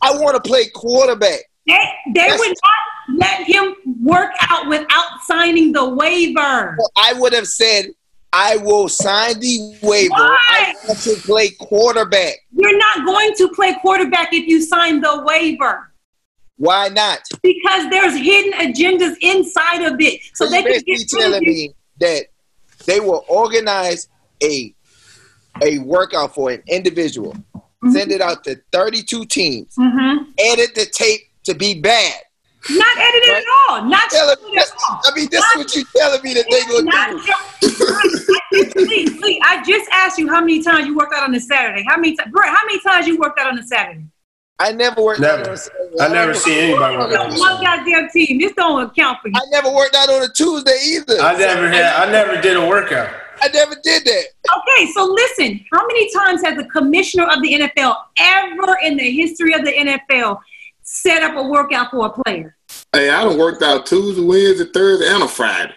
I 0.00 0.16
want 0.18 0.42
to 0.42 0.48
play 0.48 0.68
quarterback. 0.74 1.40
They, 1.66 1.74
they 2.14 2.20
That's- 2.20 2.38
would 2.38 2.48
not 2.48 3.18
let 3.18 3.46
him 3.46 3.74
work 4.02 4.30
out 4.48 4.68
without 4.68 5.20
signing 5.26 5.72
the 5.72 5.88
waiver. 5.88 6.76
I 6.96 7.12
would 7.14 7.32
have 7.34 7.46
said, 7.46 7.86
I 8.32 8.56
will 8.56 8.88
sign 8.88 9.38
the 9.40 9.76
waiver. 9.82 10.14
I 10.14 10.74
want 10.88 10.98
to 11.00 11.14
play 11.16 11.50
quarterback. 11.50 12.36
You're 12.52 12.78
not 12.78 13.04
going 13.04 13.34
to 13.36 13.48
play 13.50 13.74
quarterback 13.82 14.32
if 14.32 14.46
you 14.46 14.62
sign 14.62 15.00
the 15.02 15.22
waiver 15.26 15.91
Why 16.56 16.88
not? 16.88 17.20
because 17.42 17.90
there's 17.90 18.16
hidden 18.16 18.52
agendas 18.52 19.16
inside 19.20 19.82
of 19.82 20.00
it. 20.00 20.20
So 20.34 20.44
So 20.44 20.50
they 20.50 20.62
can 20.62 20.72
basically 20.86 20.94
get 20.96 21.08
telling 21.20 21.42
me 21.42 21.74
that 22.00 22.26
they 22.86 23.00
will 23.00 23.24
organize 23.28 24.08
a 24.42 24.74
a 25.62 25.78
workout 25.78 26.34
for 26.34 26.50
an 26.50 26.62
individual, 26.66 27.34
Mm-hmm. 27.54 27.90
send 27.94 28.12
it 28.12 28.20
out 28.20 28.44
to 28.44 28.60
32 28.70 29.24
teams, 29.26 29.74
Mhm. 29.76 30.26
edit 30.38 30.72
the 30.76 30.86
tape 30.86 31.20
to 31.44 31.52
be 31.54 31.74
bad. 31.80 32.14
Not 32.70 32.96
edited 32.96 33.28
Right. 33.28 33.38
at 33.38 33.44
all. 33.70 33.82
Not 33.86 34.08
Tell 34.08 34.30
edited 34.30 34.56
at 34.58 34.70
all. 34.88 35.00
I 35.04 35.14
mean, 35.16 35.28
this 35.32 35.44
is 35.44 35.56
what 35.56 35.74
you're 35.74 35.84
telling 35.96 36.22
me 36.22 36.34
that 36.34 36.46
they 36.48 36.62
gonna 36.70 37.18
do. 38.76 38.84
Lee, 38.86 39.06
Lee, 39.20 39.40
I 39.44 39.62
just 39.64 39.88
asked 39.90 40.16
you 40.16 40.28
how 40.28 40.40
many 40.40 40.62
times 40.62 40.86
you 40.86 40.94
worked 40.96 41.12
out 41.12 41.24
on 41.24 41.34
a 41.34 41.40
Saturday. 41.40 41.84
How 41.88 41.96
many 41.96 42.14
times, 42.14 42.30
Brent? 42.30 42.56
How 42.56 42.64
many 42.66 42.78
times 42.80 43.06
you 43.08 43.18
worked 43.18 43.40
out 43.40 43.48
on 43.48 43.58
a 43.58 43.64
Saturday? 43.66 44.04
I 44.58 44.72
never 44.72 45.02
worked 45.02 45.20
Never. 45.20 45.40
out 45.40 45.48
on 45.48 45.54
a 45.54 45.56
Saturday. 45.56 46.00
I 46.00 46.08
never 46.08 46.34
seen 46.34 46.58
anybody 46.58 46.96
work 46.96 47.12
out 47.12 47.32
on 47.32 47.38
One 47.38 47.62
goddamn 47.62 48.08
team. 48.10 48.38
This 48.38 48.52
don't 48.52 48.82
account 48.82 49.18
for 49.20 49.28
you. 49.28 49.34
I 49.34 49.40
never 49.50 49.70
worked 49.72 49.96
out 49.96 50.08
on 50.08 50.22
a 50.22 50.28
Tuesday 50.32 50.78
either. 50.86 51.20
I 51.20 51.36
never 51.36 51.68
had. 51.68 52.08
I 52.08 52.12
never 52.12 52.40
did 52.40 52.56
a 52.56 52.66
workout. 52.66 53.12
I 53.40 53.48
never 53.48 53.74
did 53.82 54.04
that. 54.04 54.24
Okay, 54.56 54.92
so 54.92 55.04
listen. 55.04 55.64
How 55.72 55.84
many 55.86 56.12
times 56.12 56.44
has 56.44 56.56
the 56.56 56.66
commissioner 56.66 57.24
of 57.24 57.42
the 57.42 57.54
NFL 57.54 57.96
ever 58.20 58.76
in 58.84 58.96
the 58.96 59.10
history 59.10 59.52
of 59.52 59.64
the 59.64 59.72
NFL 59.72 60.38
set 60.82 61.24
up 61.24 61.36
a 61.36 61.42
workout 61.42 61.90
for 61.90 62.06
a 62.06 62.22
player? 62.22 62.56
Hey, 62.92 63.10
I 63.10 63.24
done 63.24 63.38
worked 63.38 63.62
out 63.62 63.86
Tuesday, 63.86 64.22
Wednesday, 64.22 64.66
Thursday, 64.72 65.08
and 65.08 65.24
a 65.24 65.28
Friday. 65.28 65.74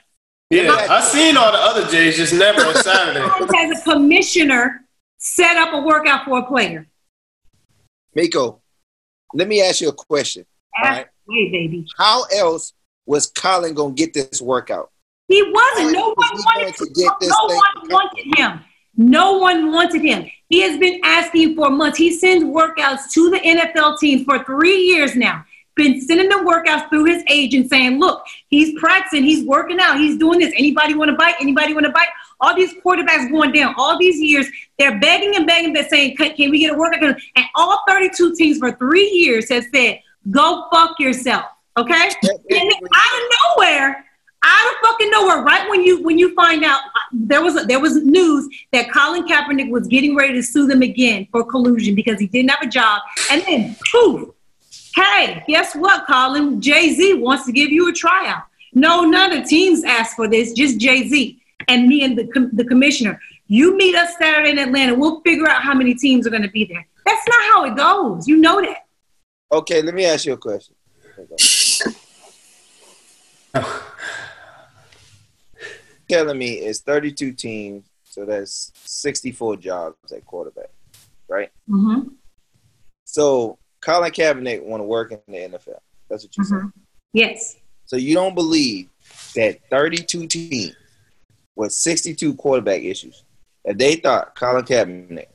Yeah, 0.51 0.71
I 0.89 1.01
seen 1.01 1.37
all 1.37 1.51
the 1.51 1.57
other 1.57 1.89
days, 1.89 2.17
just 2.17 2.33
never 2.33 2.61
a 2.61 2.75
Saturday. 2.75 3.19
Times 3.19 3.51
has 3.55 3.81
a 3.81 3.91
commissioner 3.91 4.85
set 5.17 5.57
up 5.57 5.73
a 5.73 5.81
workout 5.81 6.25
for 6.25 6.39
a 6.39 6.45
player? 6.45 6.87
Miko, 8.13 8.61
let 9.35 9.47
me 9.47 9.61
ask 9.61 9.81
you 9.81 9.89
a 9.89 9.93
question. 9.93 10.45
All 10.77 10.89
right. 10.89 11.07
Hey, 11.29 11.51
baby. 11.51 11.85
How 11.97 12.23
else 12.25 12.73
was 13.05 13.27
Colin 13.27 13.73
gonna 13.73 13.93
get 13.93 14.13
this 14.13 14.41
workout? 14.41 14.91
He 15.27 15.41
wasn't. 15.41 15.93
No 15.93 16.13
one 16.13 16.15
wanted 16.17 16.75
to 16.75 16.85
get 16.85 17.11
this 17.19 17.29
No 17.29 17.47
thing 17.47 17.57
one 17.57 17.89
wanted 17.89 18.37
him. 18.37 18.59
No 18.97 19.37
one 19.37 19.71
wanted 19.71 20.01
him. 20.01 20.29
He 20.49 20.61
has 20.61 20.77
been 20.77 21.01
asking 21.03 21.55
for 21.55 21.69
months. 21.69 21.97
He 21.97 22.17
sends 22.17 22.43
workouts 22.45 23.11
to 23.13 23.29
the 23.29 23.39
NFL 23.39 23.99
teams 23.99 24.23
for 24.23 24.43
three 24.43 24.77
years 24.77 25.15
now. 25.15 25.43
Been 25.75 25.99
sending 25.99 26.29
them 26.29 26.47
workouts 26.47 26.89
through 26.89 27.05
his 27.05 27.23
agent 27.27 27.69
saying, 27.69 27.99
look, 27.99 28.23
he's 28.47 28.79
practicing, 28.79 29.25
he's 29.25 29.45
working 29.45 29.79
out, 29.81 29.97
he's 29.97 30.17
doing 30.17 30.39
this. 30.39 30.53
Anybody 30.55 30.93
want 30.93 31.11
to 31.11 31.17
bite? 31.17 31.35
Anybody 31.41 31.73
want 31.73 31.85
to 31.85 31.91
bite? 31.91 32.07
All 32.41 32.55
these 32.55 32.73
quarterbacks 32.75 33.31
going 33.31 33.51
down. 33.51 33.75
All 33.77 33.97
these 33.97 34.19
years, 34.19 34.47
they're 34.77 34.99
begging 34.99 35.35
and 35.35 35.47
begging, 35.47 35.73
but 35.73 35.89
saying, 35.89 36.17
can, 36.17 36.35
can 36.35 36.51
we 36.51 36.59
get 36.59 36.73
a 36.73 36.77
workout? 36.77 37.03
And 37.35 37.45
all 37.55 37.83
32 37.87 38.35
teams 38.35 38.57
for 38.57 38.71
three 38.73 39.09
years 39.09 39.49
have 39.49 39.63
said, 39.73 40.01
go 40.31 40.67
fuck 40.71 40.99
yourself. 40.99 41.45
Okay? 41.77 42.09
And 42.49 42.71
out 42.71 43.21
of 43.21 43.57
nowhere, 43.57 44.05
out 44.45 44.73
of 44.73 44.79
fucking 44.83 45.09
nowhere, 45.09 45.41
right 45.41 45.67
when 45.69 45.83
you 45.83 46.03
when 46.03 46.19
you 46.19 46.33
find 46.35 46.63
out 46.63 46.79
uh, 46.79 46.99
there 47.11 47.41
was 47.41 47.61
a, 47.61 47.65
there 47.65 47.79
was 47.79 47.97
news 48.03 48.47
that 48.71 48.91
Colin 48.91 49.27
Kaepernick 49.27 49.71
was 49.71 49.87
getting 49.87 50.15
ready 50.15 50.33
to 50.33 50.43
sue 50.43 50.67
them 50.67 50.83
again 50.83 51.27
for 51.31 51.43
collusion 51.43 51.95
because 51.95 52.19
he 52.19 52.27
didn't 52.27 52.51
have 52.51 52.61
a 52.61 52.69
job, 52.69 53.01
and 53.31 53.41
then 53.41 53.75
poof, 53.91 54.29
hey, 54.95 55.43
guess 55.47 55.75
what, 55.75 56.05
Colin? 56.05 56.61
Jay 56.61 56.93
Z 56.93 57.15
wants 57.15 57.45
to 57.47 57.51
give 57.51 57.71
you 57.71 57.89
a 57.89 57.93
tryout. 57.93 58.43
No, 58.73 59.01
none 59.01 59.31
of 59.31 59.43
the 59.43 59.49
teams 59.49 59.83
asked 59.83 60.15
for 60.15 60.27
this, 60.27 60.53
just 60.53 60.79
Jay 60.79 61.07
Z 61.07 61.41
and 61.67 61.87
me 61.87 62.03
and 62.03 62.17
the 62.17 62.27
com- 62.27 62.49
the 62.53 62.65
commissioner. 62.65 63.19
You 63.47 63.77
meet 63.77 63.95
us 63.95 64.17
Saturday 64.17 64.51
in 64.51 64.59
Atlanta. 64.59 64.95
We'll 64.95 65.21
figure 65.21 65.47
out 65.47 65.61
how 65.61 65.73
many 65.73 65.93
teams 65.93 66.25
are 66.25 66.31
going 66.31 66.41
to 66.43 66.49
be 66.49 66.65
there. 66.65 66.85
That's 67.05 67.27
not 67.27 67.43
how 67.43 67.65
it 67.65 67.75
goes. 67.75 68.27
You 68.27 68.37
know 68.37 68.61
that. 68.61 68.85
Okay, 69.51 69.81
let 69.81 69.93
me 69.93 70.05
ask 70.05 70.25
you 70.25 70.33
a 70.33 70.37
question. 70.37 70.75
Telling 76.09 76.37
me 76.37 76.53
it's 76.53 76.81
32 76.81 77.33
teams, 77.33 77.85
so 78.03 78.25
that's 78.25 78.71
64 78.83 79.57
jobs 79.57 80.11
at 80.11 80.25
quarterback, 80.25 80.69
right? 81.27 81.51
Mm-hmm. 81.69 82.09
So 83.05 83.57
Colin 83.81 84.11
Kaepernick 84.11 84.63
want 84.63 84.81
to 84.81 84.85
work 84.85 85.11
in 85.11 85.19
the 85.27 85.33
NFL. 85.37 85.79
That's 86.09 86.23
what 86.23 86.37
you 86.37 86.43
said. 86.43 86.57
Mhm. 86.57 86.73
Yes. 87.13 87.55
So 87.85 87.95
you 87.95 88.13
don't 88.15 88.35
believe 88.35 88.89
that 89.35 89.59
32 89.69 90.27
teams 90.27 90.75
with 91.55 91.71
62 91.71 92.35
quarterback 92.35 92.81
issues, 92.81 93.23
if 93.63 93.77
they 93.77 93.95
thought 93.95 94.35
Colin 94.35 94.63
Kaepernick 94.63 95.27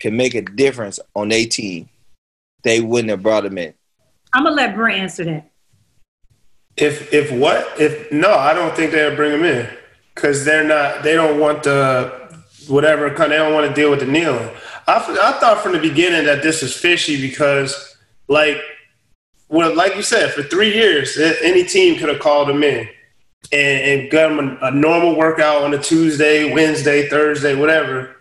can 0.00 0.16
make 0.16 0.34
a 0.34 0.42
difference 0.42 0.98
on 1.14 1.28
their 1.28 1.46
team, 1.46 1.88
they 2.62 2.80
wouldn't 2.80 3.10
have 3.10 3.22
brought 3.22 3.44
him 3.44 3.58
in. 3.58 3.74
I'm 4.32 4.44
gonna 4.44 4.56
let 4.56 4.74
Brent 4.74 5.00
answer 5.00 5.24
that. 5.24 5.50
If 6.76 7.12
if 7.12 7.30
what 7.32 7.80
if 7.80 8.10
no, 8.12 8.34
I 8.34 8.52
don't 8.52 8.74
think 8.76 8.92
they'll 8.92 9.16
bring 9.16 9.32
him 9.32 9.44
in 9.44 9.68
because 10.14 10.44
they're 10.44 10.64
not. 10.64 11.02
They 11.02 11.14
don't 11.14 11.40
want 11.40 11.62
the 11.62 12.12
whatever. 12.68 13.08
kind- 13.14 13.32
They 13.32 13.36
don't 13.36 13.54
want 13.54 13.68
to 13.68 13.74
deal 13.74 13.90
with 13.90 14.00
the 14.00 14.06
kneeling. 14.06 14.50
I 14.86 14.96
I 14.96 15.38
thought 15.38 15.62
from 15.62 15.72
the 15.72 15.78
beginning 15.78 16.26
that 16.26 16.42
this 16.42 16.62
was 16.62 16.76
fishy 16.76 17.20
because 17.20 17.96
like 18.28 18.60
well, 19.48 19.74
like 19.74 19.94
you 19.94 20.02
said, 20.02 20.32
for 20.32 20.42
three 20.42 20.74
years, 20.74 21.16
any 21.18 21.62
team 21.64 21.98
could 21.98 22.08
have 22.08 22.18
called 22.18 22.50
him 22.50 22.62
in 22.64 22.88
and, 23.52 24.00
and 24.00 24.10
got 24.10 24.32
him 24.32 24.38
a, 24.38 24.66
a 24.66 24.70
normal 24.70 25.16
workout 25.16 25.62
on 25.62 25.74
a 25.74 25.78
Tuesday, 25.78 26.52
Wednesday, 26.52 27.08
Thursday, 27.08 27.54
whatever. 27.54 28.16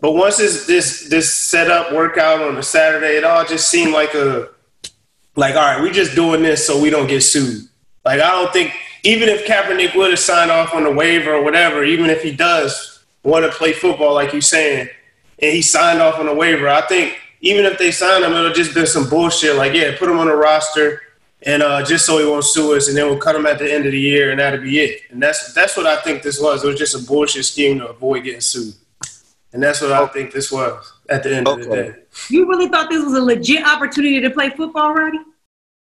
But 0.00 0.12
once 0.12 0.36
this 0.36 0.66
this 0.66 1.08
this 1.08 1.32
set 1.32 1.70
up 1.70 1.92
workout 1.92 2.42
on 2.42 2.56
a 2.56 2.62
Saturday, 2.62 3.16
it 3.16 3.24
all 3.24 3.44
just 3.44 3.70
seemed 3.70 3.92
like 3.92 4.14
a 4.14 4.50
like, 5.36 5.54
all 5.54 5.62
right, 5.62 5.80
we're 5.80 5.92
just 5.92 6.14
doing 6.14 6.42
this 6.42 6.66
so 6.66 6.80
we 6.80 6.90
don't 6.90 7.06
get 7.06 7.22
sued. 7.22 7.68
Like, 8.04 8.20
I 8.20 8.30
don't 8.30 8.52
think 8.52 8.72
even 9.02 9.28
if 9.28 9.46
Kaepernick 9.46 9.94
would 9.94 10.10
have 10.10 10.18
signed 10.18 10.50
off 10.50 10.74
on 10.74 10.86
a 10.86 10.90
waiver 10.90 11.34
or 11.34 11.44
whatever, 11.44 11.84
even 11.84 12.10
if 12.10 12.22
he 12.22 12.32
does 12.32 13.04
want 13.22 13.44
to 13.44 13.52
play 13.52 13.72
football, 13.72 14.14
like 14.14 14.32
you're 14.32 14.40
saying, 14.40 14.88
and 15.40 15.52
he 15.52 15.62
signed 15.62 16.00
off 16.00 16.18
on 16.18 16.28
a 16.28 16.34
waiver, 16.34 16.68
I 16.68 16.80
think 16.82 17.18
even 17.40 17.64
if 17.64 17.78
they 17.78 17.90
sign 17.90 18.22
him, 18.22 18.32
it'll 18.32 18.52
just 18.52 18.74
be 18.74 18.86
some 18.86 19.08
bullshit. 19.08 19.56
Like, 19.56 19.74
yeah, 19.74 19.96
put 19.98 20.08
him 20.08 20.18
on 20.18 20.26
the 20.26 20.34
roster, 20.34 21.02
and 21.42 21.62
uh, 21.62 21.84
just 21.84 22.06
so 22.06 22.18
he 22.18 22.24
won't 22.26 22.44
sue 22.44 22.74
us, 22.76 22.88
and 22.88 22.96
then 22.96 23.06
we'll 23.06 23.18
cut 23.18 23.36
him 23.36 23.46
at 23.46 23.58
the 23.58 23.72
end 23.72 23.86
of 23.86 23.92
the 23.92 24.00
year, 24.00 24.30
and 24.30 24.40
that'll 24.40 24.60
be 24.60 24.78
it. 24.80 25.02
And 25.10 25.22
that's 25.22 25.52
that's 25.54 25.76
what 25.76 25.86
I 25.86 25.96
think 26.02 26.22
this 26.22 26.40
was. 26.40 26.64
It 26.64 26.66
was 26.68 26.78
just 26.78 26.94
a 26.94 27.06
bullshit 27.06 27.44
scheme 27.44 27.78
to 27.80 27.88
avoid 27.88 28.24
getting 28.24 28.40
sued, 28.40 28.74
and 29.52 29.62
that's 29.62 29.80
what 29.80 29.92
I 29.92 30.06
think 30.08 30.32
this 30.32 30.50
was 30.50 30.92
at 31.08 31.22
the 31.22 31.34
end 31.36 31.46
of 31.48 31.58
the 31.62 31.68
day. 31.68 31.94
You 32.30 32.48
really 32.48 32.68
thought 32.68 32.88
this 32.90 33.04
was 33.04 33.14
a 33.14 33.22
legit 33.22 33.64
opportunity 33.66 34.20
to 34.20 34.30
play 34.30 34.50
football, 34.50 34.94
Roddy? 34.94 35.18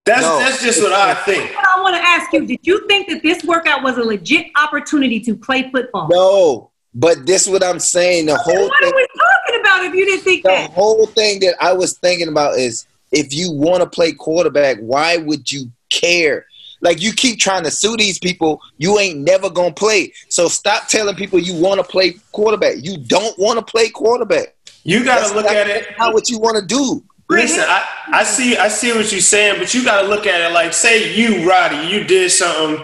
That's 0.06 0.22
No. 0.24 0.40
that's 0.40 0.64
just 0.64 0.82
what 0.82 0.94
I 0.94 1.14
think. 1.14 1.54
But 1.54 1.64
I 1.76 1.82
want 1.82 1.96
to 1.96 2.02
ask 2.02 2.32
you: 2.34 2.46
Did 2.48 2.60
you 2.64 2.88
think 2.88 3.10
that 3.10 3.22
this 3.22 3.44
workout 3.44 3.84
was 3.84 3.98
a 3.98 4.04
legit 4.04 4.48
opportunity 4.56 5.20
to 5.22 5.36
play 5.36 5.70
football? 5.72 6.08
No, 6.10 6.72
but 6.96 7.26
this 7.28 7.44
is 7.46 7.50
what 7.50 7.64
I'm 7.64 7.78
saying. 7.80 8.26
The 8.26 8.36
whole 8.36 8.68
What 8.68 8.74
thing, 8.82 8.92
are 8.92 8.96
we 8.96 9.08
talking 9.16 9.62
about 9.62 9.84
if 9.86 9.94
you 9.94 10.06
didn't 10.06 10.24
think 10.24 10.44
the 10.44 10.50
that? 10.50 10.72
whole 10.72 11.06
thing 11.06 11.40
that 11.42 11.56
I 11.62 11.74
was 11.74 11.98
thinking 12.00 12.30
about 12.30 12.58
is 12.58 12.88
if 13.12 13.34
you 13.34 13.52
want 13.52 13.82
to 13.82 13.90
play 13.90 14.12
quarterback, 14.14 14.78
why 14.80 15.18
would 15.18 15.52
you 15.52 15.72
care? 15.92 16.46
Like 16.82 17.02
you 17.02 17.14
keep 17.14 17.40
trying 17.40 17.64
to 17.64 17.72
sue 17.72 17.96
these 17.98 18.18
people, 18.18 18.60
you 18.78 18.98
ain't 18.98 19.20
never 19.20 19.50
gonna 19.50 19.74
play. 19.74 20.14
So 20.30 20.48
stop 20.48 20.88
telling 20.88 21.16
people 21.16 21.38
you 21.40 21.54
want 21.62 21.80
to 21.80 21.84
play 21.84 22.16
quarterback. 22.32 22.76
You 22.80 22.98
don't 22.98 23.38
want 23.38 23.60
to 23.60 23.66
play 23.66 23.90
quarterback. 23.90 24.56
You 24.84 25.04
got 25.04 25.20
That's 25.20 25.30
to 25.32 25.36
look 25.36 25.46
not- 25.46 25.56
at 25.56 25.68
it. 25.68 25.88
How 25.98 26.12
what 26.12 26.30
you 26.30 26.40
want 26.40 26.58
to 26.58 26.66
do. 26.66 27.04
Listen, 27.30 27.64
I, 27.66 27.88
I 28.12 28.24
see 28.24 28.58
I 28.58 28.68
see 28.68 28.92
what 28.92 29.10
you're 29.12 29.22
saying, 29.22 29.58
but 29.60 29.74
you 29.74 29.86
got 29.86 30.02
to 30.02 30.08
look 30.10 30.26
at 30.28 30.42
it 30.42 30.54
like 30.54 30.74
say 30.74 31.14
you 31.16 31.48
Roddy, 31.50 31.88
you 31.88 32.04
did 32.04 32.30
something 32.32 32.84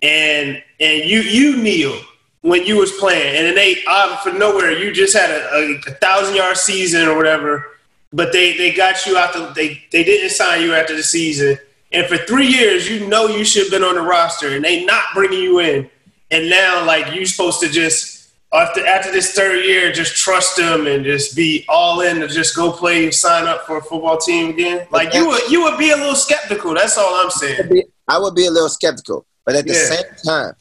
and 0.00 0.62
and 0.80 1.04
you 1.04 1.20
you 1.20 1.56
kneel 1.58 2.00
when 2.40 2.64
you 2.64 2.76
was 2.78 2.90
playing, 2.92 3.36
and 3.36 3.46
then 3.46 3.54
they 3.54 3.76
out 3.88 4.22
for 4.22 4.32
nowhere 4.32 4.72
you 4.72 4.92
just 4.92 5.14
had 5.16 5.30
a, 5.30 5.54
a, 5.54 5.74
a 5.74 5.94
thousand 6.00 6.34
yard 6.36 6.56
season 6.56 7.06
or 7.06 7.16
whatever, 7.16 7.66
but 8.12 8.32
they 8.32 8.56
they 8.56 8.72
got 8.72 9.06
you 9.06 9.16
out 9.16 9.32
the 9.32 9.52
they 9.54 9.82
they 9.90 10.04
didn't 10.04 10.30
sign 10.30 10.62
you 10.62 10.74
after 10.74 10.94
the 10.94 11.02
season, 11.02 11.58
and 11.92 12.06
for 12.06 12.16
three 12.18 12.46
years 12.46 12.88
you 12.88 13.06
know 13.06 13.26
you 13.26 13.44
should 13.44 13.64
have 13.64 13.70
been 13.70 13.84
on 13.84 13.94
the 13.94 14.02
roster, 14.02 14.54
and 14.54 14.64
they 14.64 14.84
not 14.84 15.04
bringing 15.14 15.40
you 15.40 15.60
in, 15.60 15.88
and 16.30 16.48
now 16.50 16.84
like 16.84 17.14
you're 17.14 17.26
supposed 17.26 17.60
to 17.60 17.68
just 17.68 18.30
after 18.52 18.86
after 18.86 19.10
this 19.10 19.32
third 19.32 19.64
year, 19.64 19.92
just 19.92 20.14
trust 20.16 20.56
them 20.56 20.86
and 20.86 21.04
just 21.04 21.34
be 21.34 21.64
all 21.68 22.00
in 22.02 22.20
to 22.20 22.28
just 22.28 22.54
go 22.54 22.70
play 22.70 23.04
and 23.04 23.14
sign 23.14 23.46
up 23.46 23.66
for 23.66 23.78
a 23.78 23.82
football 23.82 24.18
team 24.18 24.50
again. 24.50 24.86
Like 24.90 25.14
you 25.14 25.26
would 25.26 25.50
you 25.50 25.62
would 25.62 25.78
be 25.78 25.90
a 25.90 25.96
little 25.96 26.14
skeptical. 26.14 26.74
That's 26.74 26.98
all 26.98 27.14
I'm 27.14 27.30
saying. 27.30 27.82
I 28.08 28.18
would 28.18 28.34
be 28.34 28.46
a 28.46 28.50
little 28.50 28.68
skeptical, 28.68 29.24
but 29.46 29.54
at 29.54 29.66
the 29.66 29.72
Yeah. 29.72 29.84
same 29.84 30.04
time, 30.26 30.54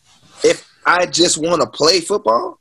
if 0.43 0.65
I 0.85 1.05
just 1.05 1.37
want 1.37 1.61
to 1.61 1.67
play 1.67 1.99
football, 1.99 2.59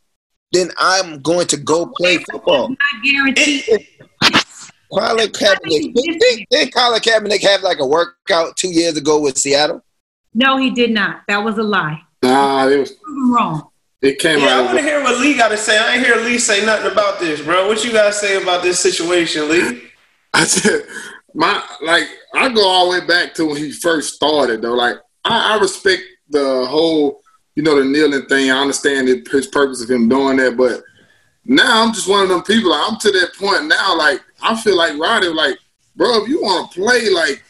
then 0.53 0.71
I'm 0.79 1.21
going 1.21 1.47
to 1.49 1.57
go 1.57 1.87
play 1.97 2.19
football. 2.19 2.71
Not 2.71 3.05
guaranteed. 3.05 3.87
Colin 4.93 5.29
Kaepernick, 5.29 5.95
did, 5.95 6.47
did 6.51 6.75
Colin 6.75 7.01
Kaepernick 7.01 7.43
have 7.43 7.63
like 7.63 7.79
a 7.79 7.87
workout 7.87 8.57
two 8.57 8.71
years 8.71 8.97
ago 8.97 9.21
with 9.21 9.39
Seattle? 9.39 9.85
No, 10.35 10.57
he 10.57 10.71
did 10.71 10.91
not. 10.91 11.23
That 11.29 11.45
was 11.45 11.59
a 11.59 11.63
lie. 11.63 12.03
Nah, 12.23 12.69
it 12.69 12.79
was 12.79 12.93
wrong. 13.31 13.69
it 14.03 14.19
came 14.19 14.41
Yeah, 14.41 14.59
I 14.59 14.63
want 14.63 14.79
to 14.79 14.83
hear 14.83 15.03
what 15.03 15.21
Lee 15.21 15.37
got 15.37 15.49
to 15.49 15.57
say. 15.57 15.79
I 15.79 15.95
ain't 15.95 16.07
hear 16.07 16.17
Lee 16.17 16.39
say 16.39 16.65
nothing 16.65 16.91
about 16.91 17.19
this, 17.19 17.41
bro. 17.41 17.67
What 17.67 17.85
you 17.85 17.93
got 17.93 18.07
to 18.07 18.13
say 18.13 18.41
about 18.41 18.63
this 18.63 18.79
situation, 18.79 19.49
Lee? 19.49 19.83
I 20.35 20.45
said 20.45 20.87
my 21.35 21.63
like 21.83 22.05
I 22.35 22.49
go 22.49 22.67
all 22.67 22.93
the 22.93 23.01
way 23.01 23.07
back 23.07 23.35
to 23.35 23.47
when 23.47 23.57
he 23.57 23.73
first 23.73 24.15
started 24.15 24.63
though. 24.63 24.75
Like 24.75 24.97
I, 25.25 25.55
I 25.55 25.61
respect 25.61 26.03
the 26.29 26.67
whole 26.69 27.23
you 27.57 27.63
know 27.63 27.77
the 27.77 27.85
kneeling 27.85 28.27
thing. 28.27 28.51
I 28.51 28.61
understand 28.61 29.09
it, 29.09 29.29
his 29.29 29.47
purpose 29.47 29.83
of 29.83 29.91
him 29.91 30.09
doing 30.09 30.37
that, 30.37 30.57
but 30.57 30.83
now 31.45 31.83
I'm 31.83 31.93
just 31.93 32.09
one 32.09 32.23
of 32.23 32.29
them 32.29 32.43
people. 32.43 32.71
Like, 32.71 32.91
I'm 32.91 32.99
to 32.99 33.11
that 33.11 33.35
point 33.39 33.67
now. 33.67 33.97
Like 33.97 34.21
I 34.43 34.61
feel 34.61 34.77
like 34.77 34.99
Roddy, 34.99 35.29
like 35.29 35.59
bro, 35.97 36.23
if 36.23 36.29
you 36.29 36.43
want 36.43 36.71
to 36.73 36.81
play, 36.81 37.11
like 37.11 37.43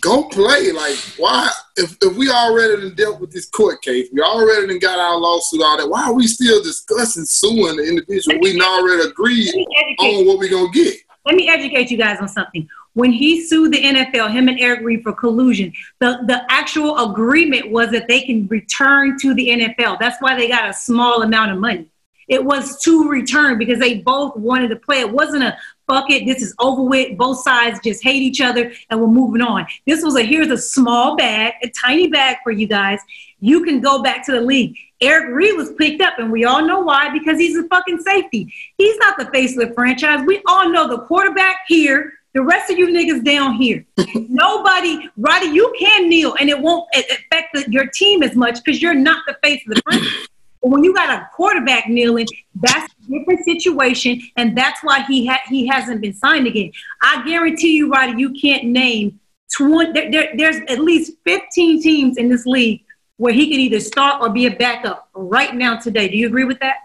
go 0.00 0.24
play. 0.24 0.72
Like 0.72 0.96
why? 1.16 1.50
If 1.76 1.96
if 2.02 2.16
we 2.16 2.30
already 2.30 2.82
done 2.82 2.94
dealt 2.94 3.20
with 3.20 3.32
this 3.32 3.48
court 3.48 3.82
case, 3.82 4.08
we 4.12 4.20
already 4.20 4.66
done 4.68 4.78
got 4.78 4.98
our 4.98 5.18
lawsuit, 5.18 5.62
all 5.62 5.76
that. 5.78 5.88
Why 5.88 6.04
are 6.04 6.14
we 6.14 6.26
still 6.26 6.62
discussing 6.62 7.24
suing 7.24 7.76
the 7.76 7.88
individual 7.88 8.38
we 8.40 8.60
already 8.60 9.08
agreed 9.08 9.46
Let 9.46 9.54
me 9.56 9.66
educate 9.76 10.18
on 10.20 10.26
what 10.26 10.38
we're 10.38 10.50
gonna 10.50 10.70
get? 10.70 10.96
let 11.26 11.36
me 11.36 11.48
educate 11.48 11.90
you 11.90 11.98
guys 11.98 12.18
on 12.20 12.28
something. 12.28 12.68
When 12.94 13.12
he 13.12 13.46
sued 13.46 13.72
the 13.72 13.82
NFL, 13.82 14.32
him 14.32 14.48
and 14.48 14.58
Eric 14.58 14.80
Reid 14.82 15.02
for 15.02 15.12
collusion, 15.12 15.72
the, 16.00 16.18
the 16.26 16.44
actual 16.50 17.10
agreement 17.10 17.70
was 17.70 17.90
that 17.90 18.08
they 18.08 18.22
can 18.22 18.48
return 18.48 19.16
to 19.20 19.34
the 19.34 19.48
NFL. 19.48 20.00
That's 20.00 20.20
why 20.20 20.34
they 20.34 20.48
got 20.48 20.68
a 20.68 20.72
small 20.72 21.22
amount 21.22 21.52
of 21.52 21.58
money. 21.58 21.88
It 22.26 22.44
was 22.44 22.80
to 22.82 23.08
return 23.08 23.58
because 23.58 23.78
they 23.78 23.98
both 23.98 24.36
wanted 24.36 24.68
to 24.68 24.76
play. 24.76 25.00
It 25.00 25.10
wasn't 25.10 25.44
a 25.44 25.56
fuck 25.90 26.10
it, 26.10 26.24
this 26.24 26.40
is 26.40 26.54
over 26.60 26.82
with. 26.82 27.18
Both 27.18 27.42
sides 27.42 27.80
just 27.82 28.02
hate 28.02 28.22
each 28.22 28.40
other 28.40 28.72
and 28.88 29.00
we're 29.00 29.08
moving 29.08 29.42
on. 29.42 29.66
This 29.86 30.04
was 30.04 30.16
a 30.16 30.22
here's 30.22 30.50
a 30.50 30.56
small 30.56 31.16
bag, 31.16 31.54
a 31.62 31.70
tiny 31.70 32.06
bag 32.08 32.36
for 32.44 32.52
you 32.52 32.66
guys. 32.66 33.00
You 33.40 33.64
can 33.64 33.80
go 33.80 34.02
back 34.02 34.24
to 34.26 34.32
the 34.32 34.40
league. 34.40 34.76
Eric 35.00 35.34
Reid 35.34 35.56
was 35.56 35.72
picked 35.72 36.02
up, 36.02 36.18
and 36.18 36.30
we 36.30 36.44
all 36.44 36.64
know 36.64 36.80
why 36.80 37.08
because 37.10 37.38
he's 37.38 37.56
a 37.56 37.66
fucking 37.68 38.00
safety. 38.00 38.52
He's 38.76 38.96
not 38.98 39.18
the 39.18 39.24
face 39.26 39.56
of 39.56 39.66
the 39.66 39.74
franchise. 39.74 40.20
We 40.26 40.42
all 40.46 40.68
know 40.68 40.88
the 40.88 40.98
quarterback 40.98 41.60
here, 41.66 42.12
the 42.34 42.42
rest 42.42 42.70
of 42.70 42.78
you 42.78 42.88
niggas 42.88 43.24
down 43.24 43.54
here. 43.54 43.84
Nobody, 44.14 45.08
Roddy, 45.16 45.48
you 45.48 45.74
can 45.78 46.08
kneel, 46.10 46.34
and 46.38 46.50
it 46.50 46.60
won't 46.60 46.86
affect 46.94 47.54
the, 47.54 47.64
your 47.70 47.86
team 47.86 48.22
as 48.22 48.36
much 48.36 48.62
because 48.62 48.82
you're 48.82 48.94
not 48.94 49.24
the 49.26 49.38
face 49.42 49.62
of 49.66 49.74
the 49.74 49.82
franchise. 49.82 50.28
But 50.62 50.70
when 50.70 50.84
you 50.84 50.94
got 50.94 51.08
a 51.08 51.26
quarterback 51.34 51.88
kneeling, 51.88 52.26
that's 52.54 52.92
different 53.10 53.44
situation, 53.44 54.20
and 54.36 54.56
that's 54.56 54.82
why 54.82 55.02
he 55.02 55.26
ha- 55.26 55.42
he 55.48 55.66
hasn't 55.66 56.00
been 56.00 56.14
signed 56.14 56.46
again. 56.46 56.72
I 57.02 57.24
guarantee 57.26 57.76
you, 57.76 57.90
Roddy, 57.90 58.20
you 58.20 58.32
can't 58.32 58.64
name 58.64 59.20
20. 59.56 59.92
There, 59.92 60.10
there, 60.10 60.28
there's 60.36 60.56
at 60.68 60.80
least 60.80 61.12
15 61.24 61.82
teams 61.82 62.16
in 62.16 62.28
this 62.28 62.46
league 62.46 62.84
where 63.16 63.32
he 63.32 63.50
could 63.50 63.60
either 63.60 63.80
start 63.80 64.22
or 64.22 64.30
be 64.30 64.46
a 64.46 64.50
backup 64.56 65.08
right 65.14 65.54
now 65.54 65.76
today. 65.76 66.08
Do 66.08 66.16
you 66.16 66.26
agree 66.26 66.44
with 66.44 66.58
that? 66.60 66.76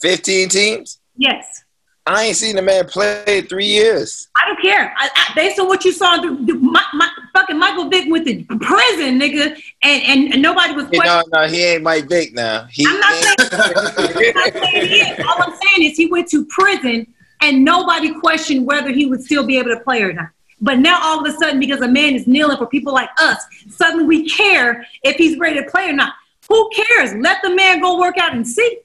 15 0.00 0.48
teams? 0.48 1.00
Yes. 1.16 1.64
I 2.06 2.24
ain't 2.24 2.36
seen 2.36 2.56
the 2.56 2.62
man 2.62 2.86
play 2.86 3.42
three 3.42 3.66
years. 3.66 4.28
I 4.36 4.46
don't 4.46 4.62
care. 4.62 4.94
I, 4.96 5.10
I, 5.14 5.34
based 5.34 5.58
on 5.58 5.66
what 5.66 5.84
you 5.84 5.92
saw, 5.92 6.16
the, 6.16 6.28
the, 6.46 6.54
my, 6.54 6.82
my, 6.94 7.10
fucking 7.38 7.58
Michael 7.58 7.88
Vick 7.88 8.10
went 8.10 8.26
to 8.26 8.44
prison, 8.58 9.18
nigga, 9.18 9.60
and, 9.82 10.02
and, 10.02 10.32
and 10.32 10.42
nobody 10.42 10.74
was 10.74 10.86
questioning. 10.86 11.22
know, 11.32 11.42
no, 11.42 11.48
he 11.48 11.64
ain't 11.64 11.82
Mike 11.82 12.08
Vick 12.08 12.34
now. 12.34 12.66
He 12.70 12.86
I'm 12.86 12.98
not 12.98 13.14
saying, 13.14 13.36
I'm 13.52 14.34
not 14.34 14.52
saying 14.52 14.86
he 14.86 15.00
is. 15.00 15.26
All 15.26 15.42
I'm 15.42 15.52
saying 15.52 15.90
is 15.90 15.96
he 15.96 16.06
went 16.06 16.28
to 16.28 16.44
prison 16.46 17.06
and 17.40 17.64
nobody 17.64 18.18
questioned 18.18 18.66
whether 18.66 18.90
he 18.90 19.06
would 19.06 19.22
still 19.22 19.46
be 19.46 19.58
able 19.58 19.70
to 19.70 19.80
play 19.80 20.02
or 20.02 20.12
not. 20.12 20.30
But 20.60 20.80
now 20.80 20.98
all 21.00 21.24
of 21.24 21.32
a 21.32 21.36
sudden, 21.38 21.60
because 21.60 21.80
a 21.82 21.88
man 21.88 22.14
is 22.14 22.26
kneeling 22.26 22.56
for 22.56 22.66
people 22.66 22.92
like 22.92 23.10
us, 23.18 23.40
suddenly 23.68 24.04
we 24.04 24.28
care 24.28 24.84
if 25.04 25.16
he's 25.16 25.38
ready 25.38 25.62
to 25.62 25.70
play 25.70 25.88
or 25.88 25.92
not. 25.92 26.14
Who 26.48 26.70
cares? 26.70 27.14
Let 27.14 27.40
the 27.42 27.54
man 27.54 27.80
go 27.80 27.98
work 27.98 28.18
out 28.18 28.34
and 28.34 28.46
see. 28.46 28.80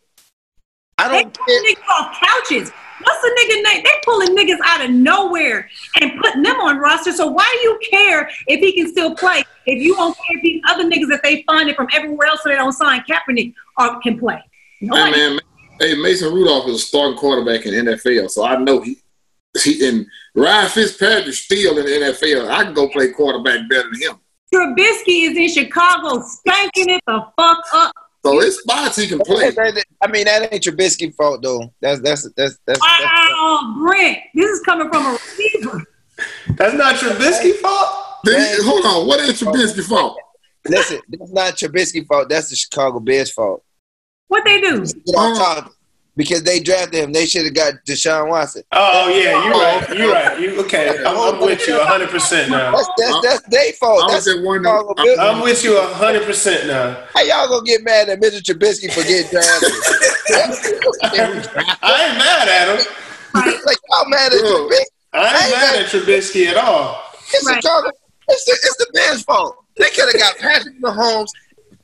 I 1.00 1.08
don't 1.08 1.34
pull 1.34 1.46
care. 1.46 1.64
niggas 1.64 1.90
off 1.90 2.22
couches. 2.22 2.72
What's 3.04 3.22
the 3.22 3.30
nigga 3.40 3.64
name? 3.64 3.84
They 3.84 3.92
pulling 4.04 4.36
niggas 4.36 4.60
out 4.64 4.84
of 4.84 4.92
nowhere 4.92 5.70
and 6.02 6.12
putting 6.22 6.42
them 6.42 6.60
on 6.62 6.78
roster. 6.78 7.12
So 7.12 7.28
why 7.28 7.50
do 7.54 7.68
you 7.68 7.80
care 7.90 8.30
if 8.48 8.60
he 8.60 8.74
can 8.74 8.92
still 8.92 9.16
play? 9.16 9.44
If 9.66 9.82
you 9.82 9.96
don't 9.96 10.16
care 10.16 10.38
if 10.38 10.44
these 10.44 10.62
other 10.68 10.84
niggas 10.84 11.10
that 11.10 11.22
they 11.24 11.44
finding 11.44 11.76
from 11.76 11.88
everywhere 11.94 12.28
else 12.28 12.42
so 12.44 12.50
they 12.50 12.56
don't 12.56 12.74
sign 12.74 13.04
Kaepernick 13.10 13.54
or 13.78 14.00
can 14.02 14.20
play? 14.20 14.42
Hey 14.80 14.88
man, 14.90 15.40
hey 15.80 15.96
Mason 15.96 16.34
Rudolph 16.34 16.68
is 16.68 16.76
a 16.76 16.80
starting 16.80 17.18
quarterback 17.18 17.66
in 17.66 17.86
NFL, 17.86 18.30
so 18.30 18.46
I 18.46 18.58
know 18.58 18.82
he 18.82 18.98
he 19.62 19.88
and 19.88 20.06
Ryan 20.36 20.70
Fitzpatrick 20.70 21.34
still 21.36 21.78
in 21.78 21.86
the 21.86 21.92
NFL. 21.92 22.50
I 22.50 22.64
can 22.64 22.74
go 22.74 22.90
play 22.90 23.12
quarterback 23.12 23.70
better 23.70 23.90
than 23.90 24.02
him. 24.02 24.20
Trubisky 24.54 25.30
is 25.30 25.38
in 25.38 25.50
Chicago 25.50 26.22
spanking 26.22 26.90
it 26.90 27.02
the 27.08 27.26
fuck 27.38 27.64
up. 27.74 27.92
So 28.26 28.40
it's 28.40 28.60
spots 28.62 28.96
he 28.96 29.08
can 29.08 29.20
play. 29.20 29.52
I 30.02 30.08
mean, 30.08 30.26
that 30.26 30.54
ain't 30.54 30.64
Trubisky 30.64 31.14
fault 31.14 31.42
though. 31.42 31.74
That's 31.82 32.00
that's 32.02 32.24
that's 32.36 32.58
that's. 32.66 32.80
that's 32.80 33.02
Wow, 33.02 33.76
Brent, 33.86 34.20
this 34.34 34.50
is 34.50 34.60
coming 34.62 34.90
from 34.90 35.06
a 35.06 35.12
receiver. 35.12 35.84
That's 36.56 36.74
not 36.74 36.96
Trubisky 36.96 37.56
fault. 37.56 37.90
Then- 38.24 38.60
hold 38.64 38.86
on, 38.86 39.08
what 39.08 39.20
is 39.20 39.42
Trubisky 39.42 39.84
fault? 39.84 40.18
listen, 40.68 41.00
that's 41.10 41.32
not 41.32 41.56
Trubisky 41.56 42.06
fault. 42.08 42.30
That's 42.30 42.50
the 42.50 42.56
Chicago 42.56 43.00
Bears 43.02 43.32
fault. 43.32 43.64
What 44.30 44.46
they 44.46 44.62
do? 44.62 44.86
Get 44.86 45.16
off 45.16 45.38
topic. 45.38 45.74
Because 46.16 46.44
they 46.44 46.60
drafted 46.60 46.94
him, 47.04 47.12
they 47.12 47.26
should 47.26 47.44
have 47.46 47.56
got 47.56 47.74
Deshaun 47.88 48.30
Watson. 48.30 48.62
Oh, 48.72 49.06
oh 49.06 49.10
yeah, 49.10 49.44
you're 49.46 49.54
right. 49.54 49.98
You're 49.98 50.12
right. 50.14 50.40
You 50.40 50.60
okay? 50.62 51.04
I'm, 51.06 51.18
I'm 51.36 51.42
with 51.42 51.68
you 51.68 51.76
100 51.76 52.10
percent 52.10 52.52
now. 52.52 52.72
That's 52.72 52.88
that's 53.00 53.22
that's 53.26 53.42
their 53.50 53.74
fault. 53.74 54.04
I 54.04 54.14
That's 54.14 54.28
was 54.28 54.38
at 54.38 54.44
one. 54.44 54.60
Chicago 54.64 54.94
I- 54.96 55.04
Bears. 55.04 55.20
I'm 55.20 55.42
with 55.42 55.64
you 55.64 55.74
100 55.74 56.24
percent 56.24 56.68
now. 56.68 57.04
How 57.16 57.22
y'all 57.24 57.48
gonna 57.50 57.66
get 57.66 57.84
mad 57.84 58.10
at 58.10 58.20
Mr. 58.22 58.42
Trubisky 58.44 58.94
for 58.94 59.02
getting 59.02 59.32
drafted? 59.32 59.72
I 61.12 62.08
ain't 62.10 62.18
mad 62.18 62.48
at 62.48 62.68
him. 62.80 62.94
like 63.66 63.78
y'all 63.90 64.10
mad 64.10 64.34
at 64.34 64.40
Bro. 64.40 64.70
Trubisky? 64.70 64.84
I 65.14 65.44
ain't 65.46 65.52
mad 65.52 65.76
at 65.82 65.86
Trubisky 65.88 66.46
at 66.48 66.58
all. 66.58 67.04
It's 67.34 67.46
Right. 67.48 67.62
Chicago. 67.62 67.90
It's 68.30 68.46
the, 68.46 68.52
it's 68.52 68.78
the 68.78 68.88
Bears' 68.94 69.24
fault. 69.24 69.58
They 69.78 69.90
could 69.90 70.06
have 70.14 70.20
got 70.22 70.38
Patrick 70.38 70.80
Mahomes 70.80 71.30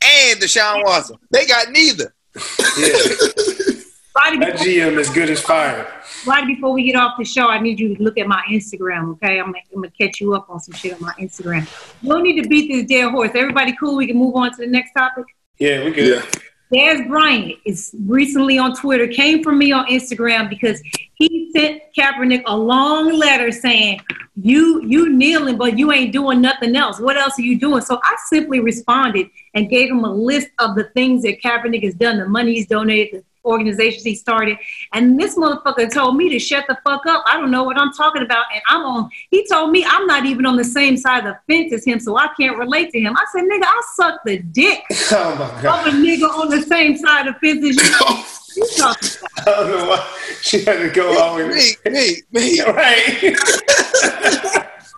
and 0.02 0.40
Deshaun 0.40 0.84
Watson. 0.84 1.16
They 1.30 1.46
got 1.46 1.70
neither. 1.70 2.14
Yeah, 2.34 2.42
Roddy, 4.16 4.38
that 4.38 4.54
GM 4.56 4.98
is 4.98 5.08
good 5.08 5.30
as 5.30 5.40
fire. 5.40 5.86
Right 6.26 6.46
before 6.46 6.72
we 6.72 6.82
get 6.82 6.96
off 6.96 7.16
the 7.16 7.24
show, 7.24 7.48
I 7.48 7.60
need 7.60 7.78
you 7.78 7.94
to 7.94 8.02
look 8.02 8.18
at 8.18 8.26
my 8.26 8.42
Instagram, 8.50 9.12
okay? 9.12 9.38
I'm, 9.38 9.48
I'm 9.48 9.54
gonna 9.74 9.90
catch 9.90 10.20
you 10.20 10.34
up 10.34 10.50
on 10.50 10.58
some 10.58 10.74
shit 10.74 10.94
on 10.94 11.00
my 11.00 11.12
Instagram. 11.20 11.68
You 12.02 12.08
don't 12.08 12.24
need 12.24 12.42
to 12.42 12.48
beat 12.48 12.72
this 12.72 12.86
dead 12.86 13.10
horse. 13.12 13.30
Everybody 13.34 13.74
cool? 13.76 13.96
We 13.96 14.08
can 14.08 14.16
move 14.16 14.34
on 14.34 14.50
to 14.50 14.56
the 14.56 14.66
next 14.66 14.92
topic. 14.92 15.26
Yeah, 15.58 15.84
we 15.84 15.92
good. 15.92 16.24
Yeah. 16.24 16.40
Dez 16.72 17.08
Bryant 17.08 17.58
is 17.64 17.94
recently 18.06 18.56
on 18.56 18.74
Twitter, 18.76 19.08
came 19.08 19.42
from 19.42 19.58
me 19.58 19.72
on 19.72 19.86
Instagram 19.86 20.48
because 20.48 20.80
he 21.14 21.50
sent 21.52 21.82
Kaepernick 21.98 22.42
a 22.46 22.56
long 22.56 23.12
letter 23.12 23.50
saying, 23.50 24.00
You 24.40 24.82
you 24.84 25.08
kneeling, 25.08 25.56
but 25.56 25.76
you 25.78 25.90
ain't 25.92 26.12
doing 26.12 26.40
nothing 26.40 26.76
else. 26.76 27.00
What 27.00 27.16
else 27.16 27.38
are 27.38 27.42
you 27.42 27.58
doing? 27.58 27.82
So 27.82 27.98
I 28.02 28.16
simply 28.26 28.60
responded 28.60 29.28
and 29.54 29.68
gave 29.68 29.90
him 29.90 30.04
a 30.04 30.12
list 30.12 30.48
of 30.60 30.76
the 30.76 30.84
things 30.94 31.22
that 31.22 31.42
Kaepernick 31.42 31.82
has 31.82 31.94
done, 31.94 32.18
the 32.18 32.28
money 32.28 32.54
he's 32.54 32.68
donated, 32.68 33.20
the 33.20 33.24
organizations 33.44 34.04
he 34.04 34.14
started. 34.14 34.58
And 34.92 35.18
this 35.18 35.36
motherfucker 35.36 35.92
told 35.92 36.16
me 36.16 36.28
to 36.30 36.38
shut 36.38 36.66
the 36.68 36.78
fuck 36.84 37.06
up. 37.06 37.24
I 37.26 37.36
don't 37.36 37.50
know 37.50 37.64
what 37.64 37.78
I'm 37.78 37.92
talking 37.92 38.22
about. 38.22 38.46
And 38.52 38.62
I'm 38.68 38.82
on, 38.82 39.10
he 39.30 39.46
told 39.46 39.70
me 39.70 39.84
I'm 39.86 40.06
not 40.06 40.26
even 40.26 40.46
on 40.46 40.56
the 40.56 40.64
same 40.64 40.96
side 40.96 41.26
of 41.26 41.34
the 41.34 41.38
fence 41.52 41.72
as 41.72 41.84
him, 41.84 42.00
so 42.00 42.16
I 42.16 42.28
can't 42.38 42.58
relate 42.58 42.90
to 42.92 43.00
him. 43.00 43.16
I 43.16 43.24
said, 43.32 43.44
nigga, 43.44 43.64
I 43.64 43.82
suck 43.94 44.20
the 44.24 44.38
dick 44.38 44.82
Oh 45.12 45.34
my 45.36 45.44
of 45.46 45.86
a 45.86 45.90
nigga 45.90 46.28
on 46.28 46.50
the 46.50 46.62
same 46.62 46.96
side 46.96 47.26
of 47.26 47.34
the 47.40 47.54
fence 47.54 47.78
as 47.78 47.90
you. 48.10 48.24
You 48.56 48.66
talking 48.76 49.08
about? 49.22 49.46
I 49.46 49.60
don't 49.60 49.70
know 49.70 49.86
why 49.90 50.16
she 50.42 50.64
had 50.64 50.78
to 50.78 50.90
go 50.90 51.22
all 51.22 51.38
in. 51.38 51.50
Me, 51.50 51.76
me, 51.86 52.16
me, 52.32 52.60
Right? 52.66 53.36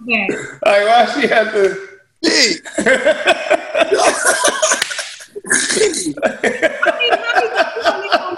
Okay. 0.03 0.28
like 0.64 0.86
why 0.86 1.05
she 1.14 1.26
had 1.26 1.53
to? 1.53 1.93
me. 2.22 2.57
I 5.45 6.99
mean, 6.99 7.12
how 7.12 7.40
you 7.40 7.49
gonna 7.51 7.72
put 7.74 7.84
a 7.84 7.93
nigga 7.99 8.18
on 8.20 8.36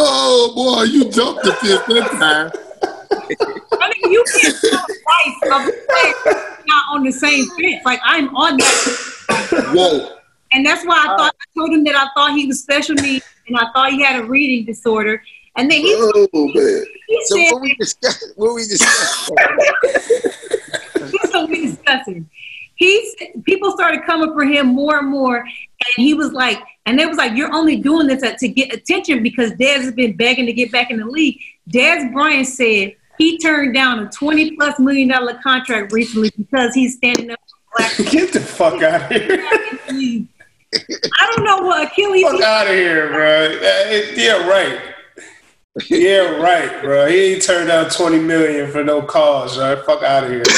Oh 0.00 0.52
boy, 0.54 0.82
you 0.84 1.10
jumped 1.10 1.42
the 1.42 1.52
fifth 1.54 1.86
that 1.86 2.10
time. 2.12 2.50
I 3.80 3.92
mean, 4.02 4.12
you 4.12 4.24
can't 4.40 4.56
tell 4.60 4.86
twice 4.86 5.68
of 5.68 5.74
a 5.74 6.48
not 6.66 6.84
on 6.92 7.02
the 7.04 7.10
same 7.10 7.46
fence. 7.50 7.82
Like 7.84 7.98
I'm 8.04 8.34
on 8.36 8.56
that, 8.58 9.72
Whoa. 9.74 10.16
and 10.52 10.64
that's 10.64 10.84
why 10.86 10.98
I 11.00 11.16
thought 11.16 11.34
I 11.34 11.58
told 11.58 11.70
him 11.70 11.82
that 11.84 11.96
I 11.96 12.06
thought 12.14 12.36
he 12.36 12.46
was 12.46 12.60
special 12.62 12.94
needs 12.94 13.24
and 13.48 13.56
I 13.56 13.72
thought 13.72 13.90
he 13.90 14.02
had 14.02 14.20
a 14.20 14.24
reading 14.24 14.64
disorder. 14.66 15.20
And 15.56 15.68
then 15.68 15.80
he, 15.80 15.92
Oh 15.96 16.28
man. 16.32 16.84
he 17.08 17.24
So 17.24 17.36
said, 17.36 17.52
what 17.54 17.62
we 17.62 17.74
discuss, 17.74 18.24
what 18.36 18.54
we 18.54 18.62
discuss. 18.62 19.30
"This 20.94 21.32
what 21.32 21.48
we 21.50 21.66
discussing." 21.66 22.28
He 22.76 23.14
said- 23.18 23.44
people 23.44 23.72
started 23.72 24.04
coming 24.04 24.32
for 24.32 24.44
him 24.44 24.68
more 24.68 24.98
and 24.98 25.08
more, 25.08 25.44
and 25.96 26.06
he 26.06 26.14
was 26.14 26.32
like, 26.32 26.60
and 26.86 26.98
they 26.98 27.06
was 27.06 27.16
like, 27.16 27.36
"You're 27.36 27.52
only 27.52 27.76
doing 27.76 28.06
this 28.06 28.22
to 28.38 28.48
get 28.48 28.72
attention 28.72 29.22
because 29.22 29.52
Dez 29.52 29.82
has 29.82 29.92
been 29.92 30.16
begging 30.16 30.46
to 30.46 30.52
get 30.52 30.72
back 30.72 30.90
in 30.90 30.98
the 30.98 31.06
league." 31.06 31.38
Dez 31.70 32.12
Bryant 32.12 32.46
said 32.46 32.94
he 33.18 33.38
turned 33.38 33.74
down 33.74 33.98
a 33.98 34.08
20 34.08 34.56
plus 34.56 34.78
million 34.78 35.08
dollar 35.08 35.38
contract 35.42 35.92
recently 35.92 36.30
because 36.36 36.74
he's 36.74 36.96
standing 36.96 37.30
up 37.30 37.40
for 37.46 37.78
black 37.78 37.96
Get 38.10 38.32
the 38.32 38.40
fuck 38.40 38.82
out 38.82 39.02
of 39.02 39.22
here! 39.22 39.44
I 40.72 41.32
don't 41.34 41.44
know 41.44 41.62
what 41.66 41.88
Achilles. 41.88 42.22
Fuck 42.22 42.40
out 42.42 42.66
of 42.66 42.72
here, 42.72 43.08
bro. 43.08 43.46
Uh, 43.46 44.12
yeah, 44.16 44.48
right. 44.48 44.94
Yeah, 45.88 46.36
right, 46.40 46.82
bro. 46.82 47.06
He 47.06 47.34
ain't 47.34 47.42
turned 47.42 47.68
down 47.68 47.90
twenty 47.90 48.18
million 48.18 48.70
for 48.70 48.82
no 48.84 49.02
cause, 49.02 49.58
right? 49.58 49.78
Fuck 49.84 50.02
out 50.02 50.24
of 50.24 50.30
here. 50.30 50.42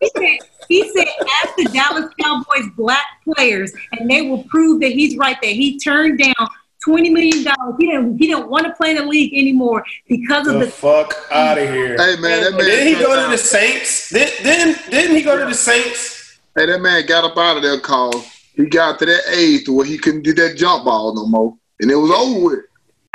He 0.00 0.08
said, 0.16 0.38
he 0.68 0.92
said, 0.96 1.06
ask 1.42 1.56
the 1.56 1.64
Dallas 1.72 2.10
Cowboys 2.20 2.70
black 2.76 3.04
players, 3.24 3.72
and 3.92 4.08
they 4.10 4.22
will 4.22 4.44
prove 4.44 4.80
that 4.80 4.92
he's 4.92 5.16
right. 5.16 5.36
That 5.42 5.50
he 5.50 5.78
turned 5.78 6.18
down 6.18 6.48
twenty 6.82 7.10
million 7.10 7.44
dollars. 7.44 7.74
He 7.78 7.86
didn't. 7.86 8.18
He 8.18 8.28
didn't 8.28 8.48
want 8.48 8.66
to 8.66 8.72
play 8.74 8.90
in 8.90 8.96
the 8.96 9.04
league 9.04 9.34
anymore 9.34 9.84
because 10.08 10.46
of 10.46 10.54
The 10.54 10.66
the. 10.66 10.70
fuck 10.70 11.14
out 11.30 11.58
of 11.58 11.68
here. 11.68 11.96
Hey 11.96 12.16
man, 12.20 12.42
that 12.44 12.52
man. 12.52 12.60
Didn't 12.64 12.86
he 12.96 13.02
go 13.02 13.22
to 13.24 13.30
the 13.30 13.38
Saints? 13.38 14.10
Did, 14.10 14.32
didn't 14.42 14.90
didn't 14.90 15.16
he 15.16 15.22
go 15.22 15.38
to 15.38 15.44
the 15.44 15.54
Saints? 15.54 16.38
Hey, 16.56 16.66
that 16.66 16.80
man 16.80 17.04
got 17.06 17.24
up 17.24 17.36
out 17.36 17.56
of 17.56 17.62
there 17.62 17.78
cause 17.80 18.24
he 18.54 18.66
got 18.66 18.98
to 19.00 19.06
that 19.06 19.22
age 19.34 19.68
where 19.68 19.86
he 19.86 19.98
couldn't 19.98 20.22
do 20.22 20.32
that 20.34 20.56
jump 20.56 20.84
ball 20.84 21.14
no 21.14 21.26
more. 21.26 21.56
And 21.80 21.90
it 21.90 21.96
was 21.96 22.10
over 22.10 22.40
with. 22.44 22.60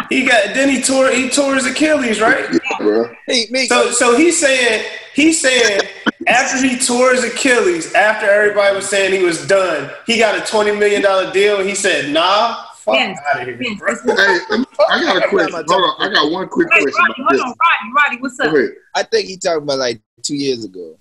He 0.10 0.26
got 0.26 0.54
then 0.54 0.70
he 0.70 0.82
tore 0.82 1.12
he 1.12 1.30
tore 1.30 1.56
his 1.56 1.66
Achilles, 1.66 2.22
right? 2.22 2.46
Yeah, 2.52 2.60
bro. 2.80 3.10
me, 3.28 3.48
me. 3.50 3.68
So 3.68 3.92
so 3.92 4.16
he's 4.18 4.40
saying 4.40 4.86
he's 5.14 5.40
saying 5.42 5.82
after 6.28 6.66
he 6.66 6.78
tore 6.78 7.12
his 7.14 7.24
Achilles, 7.24 7.94
after 7.94 8.26
everybody 8.30 8.76
was 8.76 8.88
saying 8.90 9.14
he 9.14 9.24
was 9.26 9.46
done, 9.48 9.90
he 10.06 10.18
got 10.18 10.36
a 10.38 10.50
twenty 10.50 10.72
million 10.72 11.02
dollar 11.02 11.32
deal, 11.32 11.60
and 11.60 11.68
he 11.70 11.76
said, 11.76 12.12
"Nah, 12.14 12.64
fuck 12.76 12.96
Yes, 12.96 13.20
out 13.34 13.42
of 13.42 13.48
here." 13.48 13.58
yes, 13.62 13.80
bro." 13.80 13.88
that's 13.94 14.06
what- 14.06 14.18
Hey, 14.18 14.64
I 14.90 15.04
got 15.04 15.26
a 15.26 15.28
question. 15.28 15.64
Hold 15.68 15.84
on. 15.84 15.96
I 16.00 16.14
got 16.14 16.32
one 16.32 16.48
quick 16.48 16.68
Hey, 16.72 16.82
question 16.82 17.04
Roddy, 17.10 17.24
hold 17.28 17.42
on, 17.42 17.48
Roddy, 17.48 17.94
Roddy, 17.96 18.18
what's 18.22 18.40
up, 18.40 18.54
I 18.96 19.04
think 19.04 19.28
he 19.28 19.38
talking 19.38 19.64
about 19.64 19.80
like 19.80 20.02
two 20.24 20.36
years 20.36 20.64
ago. 20.64 20.98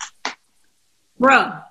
Bruh, 1.21 1.63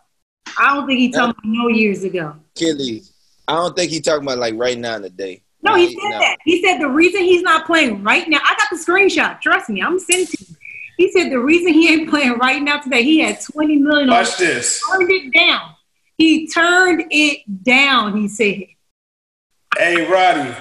I 0.58 0.74
don't 0.74 0.88
think 0.88 1.00
he 1.00 1.12
talking 1.12 1.32
about 1.32 1.44
no 1.46 1.68
years 1.68 2.04
ago. 2.04 2.36
Achilles. 2.56 3.12
I 3.48 3.54
don't 3.54 3.76
think 3.76 3.92
he 3.92 4.02
talking 4.02 4.24
about 4.24 4.40
like 4.40 4.56
right 4.58 4.78
now 4.78 4.96
in 4.96 5.04
the 5.04 5.10
day. 5.10 5.44
No, 5.66 5.76
he 5.76 5.90
said 5.90 6.10
now. 6.10 6.20
that. 6.20 6.38
He 6.46 6.62
said 6.64 6.80
the 6.80 6.88
reason 6.90 7.22
he's 7.22 7.42
not 7.42 7.66
playing 7.66 8.04
right 8.04 8.28
now. 8.30 8.40
I 8.44 8.56
got 8.56 8.70
the 8.72 8.78
screenshot. 8.78 9.42
Trust 9.42 9.70
me, 9.70 9.82
I'm 9.82 10.00
sending 10.00 10.28
to 10.28 10.38
you. 10.48 10.56
He 10.98 11.12
said 11.12 11.30
the 11.32 11.40
reason 11.40 11.74
he 11.74 11.92
ain't 11.94 12.10
playing 12.10 12.38
right 12.38 12.62
now 12.62 12.80
today. 12.80 13.04
He 13.04 13.20
had 13.20 13.42
20 13.42 13.78
million. 13.78 14.10
on 14.10 14.16
Watch 14.16 14.38
this. 14.38 14.82
turned 14.90 15.10
it 15.12 15.34
down. 15.34 15.76
He 16.18 16.48
turned 16.48 17.04
it 17.10 17.64
down. 17.64 18.16
He 18.18 18.28
said. 18.30 18.64
Hey 19.78 20.10
Roddy, 20.10 20.56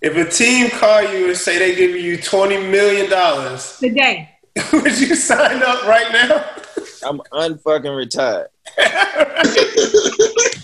if 0.00 0.16
a 0.16 0.24
team 0.30 0.70
call 0.70 1.02
you 1.02 1.28
and 1.28 1.36
say 1.36 1.58
they 1.58 1.74
give 1.74 1.90
you 1.90 2.16
twenty 2.16 2.56
million 2.56 3.10
dollars, 3.10 3.76
today. 3.78 4.30
would 4.72 4.98
you 4.98 5.14
sign 5.14 5.62
up 5.62 5.84
right 5.86 6.10
now? 6.12 6.44
I'm 7.06 7.18
unfucking 7.32 7.94
retired. 7.94 8.48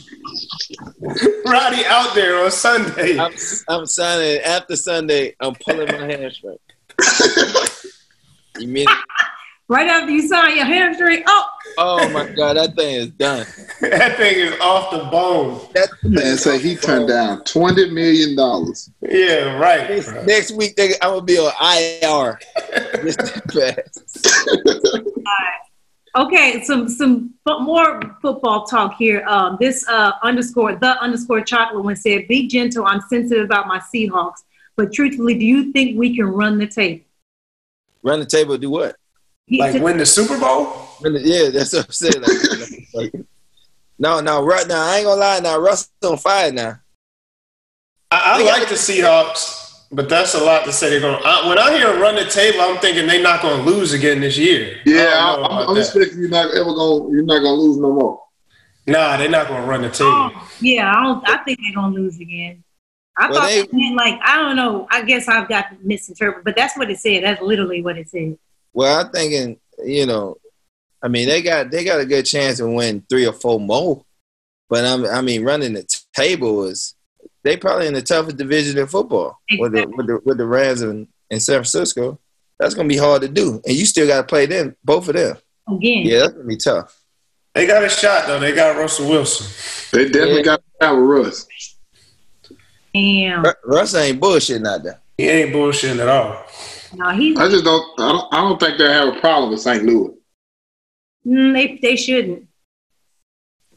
Roddy 1.47 1.85
out 1.87 2.15
there 2.15 2.45
on 2.45 2.51
Sunday. 2.51 3.19
I'm, 3.19 3.33
I'm 3.69 3.87
signing 3.87 4.41
after 4.43 4.77
Sunday. 4.77 5.35
I'm 5.41 5.55
pulling 5.55 5.87
my 5.87 6.07
hamstring. 6.07 6.59
you 8.59 8.69
mean? 8.69 8.87
Right 9.69 9.87
after 9.87 10.11
you 10.11 10.27
sign 10.27 10.57
your 10.57 10.65
hamstring, 10.65 11.23
oh, 11.27 11.47
Oh 11.79 12.09
my 12.11 12.27
god, 12.33 12.57
that 12.57 12.75
thing 12.75 12.95
is 12.97 13.11
done. 13.11 13.47
that 13.81 14.17
thing 14.17 14.35
is 14.37 14.59
off 14.61 14.91
the 14.91 15.05
bone. 15.11 15.61
That 15.75 15.89
Man 16.03 16.37
say 16.37 16.59
he 16.59 16.75
turned 16.75 17.09
down 17.09 17.45
twenty 17.45 17.89
million 17.91 18.37
dollars. 18.37 18.91
Yeah, 19.01 19.57
right. 19.57 19.89
Next, 19.89 20.13
next 20.27 20.51
week, 20.53 20.77
they, 20.77 20.95
I'm 21.01 21.11
gonna 21.11 21.23
be 21.23 21.39
on 21.39 21.53
IR. 21.63 22.39
Just 23.05 23.19
that 23.19 23.87
fast. 23.87 25.27
okay. 26.17 26.63
Some 26.65 26.89
some 26.89 27.35
more 27.47 28.01
football 28.23 28.65
talk 28.65 28.97
here. 28.97 29.25
Um, 29.27 29.57
this 29.61 29.87
uh, 29.89 30.13
underscore 30.23 30.77
the 30.77 31.01
underscore 31.01 31.43
chocolate 31.43 31.85
one 31.85 31.97
said, 31.97 32.29
"Be 32.29 32.49
gentle. 32.49 32.85
I'm 32.85 33.01
sensitive 33.09 33.45
about 33.45 33.67
my 33.67 33.79
Seahawks, 33.79 34.43
but 34.77 34.93
truthfully, 34.93 35.39
do 35.39 35.45
you 35.45 35.73
think 35.73 35.99
we 35.99 36.15
can 36.15 36.27
run 36.27 36.59
the 36.59 36.67
table?" 36.67 37.05
Run 38.03 38.21
the 38.21 38.27
table, 38.27 38.57
do 38.57 38.71
what? 38.71 38.97
Like 39.51 39.73
said- 39.73 39.83
win 39.83 39.99
the 39.99 40.07
Super 40.07 40.39
Bowl? 40.39 40.73
Run 41.03 41.15
the- 41.15 41.21
yeah, 41.21 41.51
that's 41.51 41.73
what 41.75 41.85
I'm 41.87 41.93
saying. 41.93 42.23
Like, 42.95 43.13
like- 43.13 43.27
no, 43.99 44.21
no, 44.21 44.43
right 44.43 44.67
now 44.67 44.83
I 44.83 44.97
ain't 44.97 45.07
gonna 45.07 45.21
lie. 45.21 45.41
Now 45.41 45.59
Russ 45.59 45.91
on 46.03 46.17
fire 46.17 46.51
now. 46.51 46.81
I, 48.11 48.41
I 48.41 48.43
like 48.43 48.69
the 48.69 48.75
Seahawks, 48.75 49.60
but 49.93 50.09
that's 50.09 50.35
a 50.35 50.43
lot 50.43 50.65
to 50.65 50.73
say 50.73 50.91
they're 50.91 51.01
going. 51.01 51.21
to 51.21 51.49
When 51.49 51.59
I 51.59 51.77
hear 51.77 51.99
run 52.01 52.15
the 52.17 52.25
table, 52.25 52.61
I'm 52.61 52.79
thinking 52.79 53.07
they're 53.07 53.23
not 53.23 53.43
going 53.43 53.65
to 53.65 53.71
lose 53.71 53.93
again 53.93 54.21
this 54.21 54.39
year. 54.39 54.79
Yeah, 54.87 55.15
I 55.19 55.35
I, 55.35 55.47
I'm 55.63 55.69
I'm 55.71 55.75
that. 55.75 55.81
expecting 55.81 56.19
you're 56.21 56.29
not 56.29 56.55
ever 56.55 56.73
gonna 56.73 57.11
you're 57.11 57.23
not 57.25 57.39
gonna 57.43 57.53
lose 57.55 57.77
no 57.79 57.93
more. 57.93 58.23
Nah, 58.87 59.17
they're 59.17 59.29
not 59.29 59.49
going 59.49 59.63
to 59.63 59.69
run 59.69 59.83
the 59.83 59.91
table. 59.91 60.11
Oh, 60.35 60.51
yeah, 60.61 60.91
I 60.91 61.03
don't. 61.05 61.29
I 61.29 61.37
think 61.45 61.59
they're 61.63 61.75
gonna 61.75 61.95
lose 61.95 62.19
again. 62.19 62.63
I 63.19 63.29
Well, 63.31 63.41
thought 63.41 63.49
they- 63.49 63.59
it 63.61 63.73
meant 63.73 63.97
like 63.97 64.19
I 64.25 64.37
don't 64.37 64.57
know. 64.57 64.87
I 64.91 65.03
guess 65.03 65.29
I've 65.29 65.49
got 65.49 65.67
misinterpreted, 65.85 66.45
but 66.45 66.57
that's 66.57 66.77
what 66.77 66.91
it 66.91 66.99
said. 66.99 67.25
That's 67.25 67.43
literally 67.43 67.83
what 67.83 67.99
it 67.99 68.09
said. 68.09 68.39
Well, 68.73 69.01
I'm 69.05 69.11
thinking, 69.13 69.59
you 69.85 70.07
know, 70.07 70.37
I 71.03 71.09
mean, 71.09 71.27
they 71.29 71.43
got 71.43 71.71
they 71.71 71.85
got 71.85 72.01
a 72.01 72.07
good 72.07 72.25
chance 72.25 72.59
to 72.59 72.67
win 72.69 73.05
three 73.11 73.27
or 73.27 73.33
four 73.33 73.59
more. 73.61 74.05
But 74.69 74.85
I'm, 74.85 75.05
I 75.05 75.21
mean, 75.21 75.43
running 75.43 75.73
the 75.73 75.83
t- 75.83 75.99
table 76.15 76.65
is 76.67 76.95
they 77.43 77.57
probably 77.57 77.87
in 77.87 77.95
the 77.95 78.03
toughest 78.03 78.37
division 78.37 78.79
in 78.79 78.87
football 78.87 79.39
with 79.59 79.73
the 79.73 79.87
with 79.87 80.07
the 80.07 80.21
with 80.25 80.39
the 80.39 80.47
Rams 80.47 80.83
in, 80.83 81.09
in 81.31 81.41
San 81.41 81.55
Francisco. 81.57 82.19
That's 82.59 82.75
gonna 82.75 82.89
be 82.89 82.97
hard 82.99 83.23
to 83.23 83.29
do, 83.29 83.61
and 83.67 83.75
you 83.77 83.87
still 83.87 84.07
got 84.07 84.19
to 84.19 84.27
play 84.27 84.47
them, 84.47 84.77
both 84.85 85.09
of 85.09 85.15
them. 85.17 85.37
Again, 85.69 86.03
Yeah, 86.05 86.19
that's 86.21 86.33
gonna 86.33 86.45
be 86.45 86.57
tough. 86.57 86.97
They 87.55 87.67
got 87.67 87.83
a 87.83 87.89
shot 87.89 88.27
though. 88.27 88.39
They 88.39 88.53
got 88.53 88.77
Russell 88.77 89.09
Wilson. 89.09 89.47
They 89.93 90.05
definitely 90.07 90.37
Yeah. 90.39 90.43
got 90.43 90.57
to 90.81 90.87
have 90.87 90.97
a 90.97 91.01
Russ. 91.01 91.47
damn. 92.95 93.43
Ru- 93.45 93.53
Russ 93.65 93.95
ain't 93.95 94.21
bullshitting 94.21 94.67
out 94.67 94.83
there. 94.83 95.01
He 95.17 95.29
ain't 95.29 95.55
bullshitting 95.55 96.01
at 96.01 96.09
all. 96.09 96.45
No, 96.95 97.11
he's 97.11 97.39
I 97.39 97.49
just 97.49 97.65
don't 97.65 97.85
I 98.01 98.13
don't 98.13 98.35
I 98.35 98.37
don't 98.43 98.59
think 98.61 98.79
they 98.79 98.91
have 98.93 99.17
a 99.17 99.21
problem 99.21 99.51
with 99.51 99.61
St. 99.61 99.83
Louis. 99.85 100.13
Mm, 101.27 101.53
they 101.55 101.79
they 101.83 101.97
shouldn't. 101.97 102.47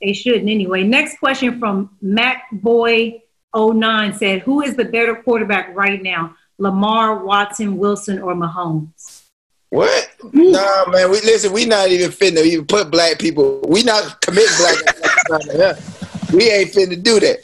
They 0.01 0.13
shouldn't 0.13 0.49
anyway. 0.49 0.83
Next 0.83 1.17
question 1.19 1.59
from 1.59 1.91
Mac 2.01 2.43
Boy 2.51 3.21
09 3.55 4.13
said, 4.15 4.41
"Who 4.41 4.61
is 4.61 4.75
the 4.75 4.85
better 4.85 5.15
quarterback 5.15 5.75
right 5.75 6.01
now? 6.01 6.35
Lamar, 6.57 7.23
Watson, 7.23 7.77
Wilson, 7.77 8.19
or 8.21 8.33
Mahomes?" 8.35 9.21
What? 9.69 10.09
Nah, 10.31 10.85
man. 10.89 11.09
We 11.09 11.19
listen. 11.21 11.51
We 11.51 11.65
not 11.65 11.89
even 11.89 12.11
fitting 12.11 12.35
to 12.35 12.43
even 12.43 12.65
put 12.65 12.91
black 12.91 13.17
people. 13.19 13.59
We 13.67 13.81
not 13.83 14.21
commit 14.21 14.47
black. 14.57 15.45
Yeah. 15.55 15.73
We 16.33 16.49
ain't 16.49 16.71
finna 16.71 17.01
do 17.03 17.19
that. 17.19 17.39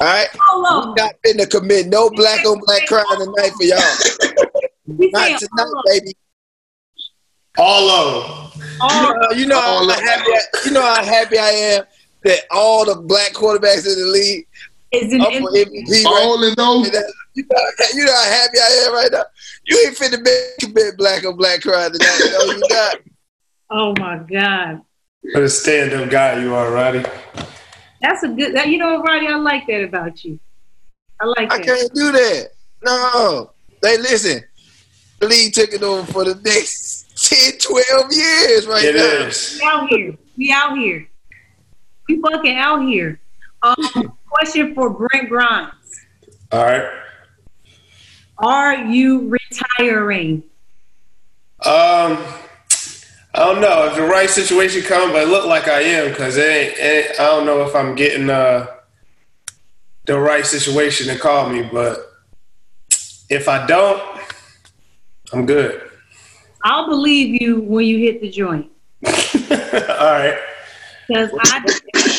All 0.00 0.06
right? 0.08 0.26
Hold 0.40 0.62
We 0.62 0.90
on. 0.90 0.94
not 0.96 1.12
finna 1.24 1.48
commit 1.48 1.86
no 1.86 2.10
black 2.10 2.44
on 2.44 2.58
black 2.66 2.84
crime 2.86 3.04
tonight 3.16 3.52
for 3.56 3.62
y'all. 3.62 4.58
Not 5.12 5.38
tonight, 5.38 5.50
all 5.56 5.82
baby. 5.86 6.16
All 7.58 7.90
of 7.90 8.52
them. 8.52 8.62
all 8.80 9.10
of- 9.10 9.30
Uh, 9.30 9.34
you 9.34 9.46
know 9.46 9.60
All 9.60 9.88
how 9.88 10.00
happy 10.00 10.30
I, 10.32 10.40
you 10.64 10.70
know 10.72 10.82
how 10.82 11.04
happy 11.04 11.38
I 11.38 11.50
am 11.50 11.84
that 12.24 12.40
all 12.50 12.84
the 12.84 12.96
black 12.96 13.32
quarterbacks 13.34 13.86
in 13.86 13.98
the 14.00 14.10
league 14.12 14.46
is 14.92 15.12
in, 15.12 15.20
up 15.20 15.28
MVP 15.28 16.04
right 16.04 16.04
All 16.06 16.42
in 16.44 16.54
those. 16.56 16.86
You 16.86 16.92
know, 16.92 17.02
you 17.94 18.04
know 18.04 18.14
how 18.14 18.30
happy 18.30 18.58
I 18.58 18.84
am 18.86 18.94
right 18.94 19.08
now. 19.12 19.24
You 19.66 19.84
ain't 19.86 19.96
finna 19.96 20.24
be 20.24 20.66
commit 20.66 20.96
black 20.96 21.24
on 21.24 21.36
black 21.36 21.60
crime 21.62 21.92
tonight. 21.92 22.20
No, 22.32 22.44
you 22.52 22.62
not. 22.68 22.96
oh 23.70 23.94
my 23.98 24.18
God. 24.18 24.80
What 25.32 25.42
a 25.42 25.48
stand-up 25.48 26.10
guy 26.10 26.40
you 26.42 26.54
are, 26.54 26.70
Roddy. 26.70 27.04
That's 28.00 28.22
a 28.22 28.28
good 28.28 28.54
that 28.54 28.68
you 28.68 28.78
know, 28.78 29.02
Roddy, 29.02 29.26
I 29.26 29.36
like 29.36 29.66
that 29.66 29.84
about 29.84 30.24
you. 30.24 30.38
I 31.20 31.26
like 31.26 31.52
I 31.52 31.58
can't 31.60 31.92
do 31.94 32.12
that. 32.12 32.50
No. 32.84 33.50
They 33.82 33.98
listen. 33.98 34.42
The 35.20 35.26
league 35.26 35.52
took 35.52 35.72
it 35.72 35.82
over 35.82 36.10
for 36.12 36.24
the 36.24 36.34
next 36.44 37.06
10, 37.28 37.58
12 37.58 38.12
years 38.12 38.66
right 38.66 38.84
It 38.84 38.94
now. 38.94 39.26
is. 39.26 39.58
We 39.60 39.68
out 39.68 39.88
here. 39.88 40.16
We 40.36 40.52
out 40.52 40.78
here. 40.78 41.08
We 42.08 42.20
fucking 42.20 42.56
out 42.56 42.82
here. 42.82 43.20
Um, 43.62 44.16
question 44.38 44.74
for 44.74 44.90
Brent 44.90 45.28
Grimes. 45.28 45.72
All 46.52 46.64
right. 46.64 46.88
Are 48.38 48.84
you 48.84 49.28
retiring? 49.28 50.44
Um, 51.64 52.24
I 53.34 53.44
don't 53.44 53.60
know 53.60 53.86
if 53.86 53.96
the 53.96 54.02
right 54.02 54.30
situation 54.30 54.82
comes, 54.82 55.12
but 55.12 55.22
it 55.22 55.28
look 55.28 55.46
like 55.46 55.66
I 55.66 55.80
am 55.80 56.10
because 56.10 56.36
it 56.36 56.42
ain't, 56.42 56.74
it 56.78 57.20
I 57.20 57.24
don't 57.24 57.46
know 57.46 57.62
if 57.62 57.74
I'm 57.74 57.94
getting 57.94 58.30
uh 58.30 58.66
the 60.06 60.18
right 60.18 60.46
situation 60.46 61.08
to 61.08 61.18
call 61.20 61.50
me. 61.50 61.68
But 61.70 61.98
if 63.28 63.48
I 63.48 63.66
don't, 63.66 64.02
I'm 65.32 65.46
good. 65.46 65.90
I'll 66.64 66.88
believe 66.88 67.42
you 67.42 67.60
when 67.60 67.86
you 67.86 67.98
hit 67.98 68.20
the 68.20 68.30
joint. 68.30 68.70
All 69.06 70.12
right. 70.12 70.38
Because 71.08 71.30
I 71.40 71.64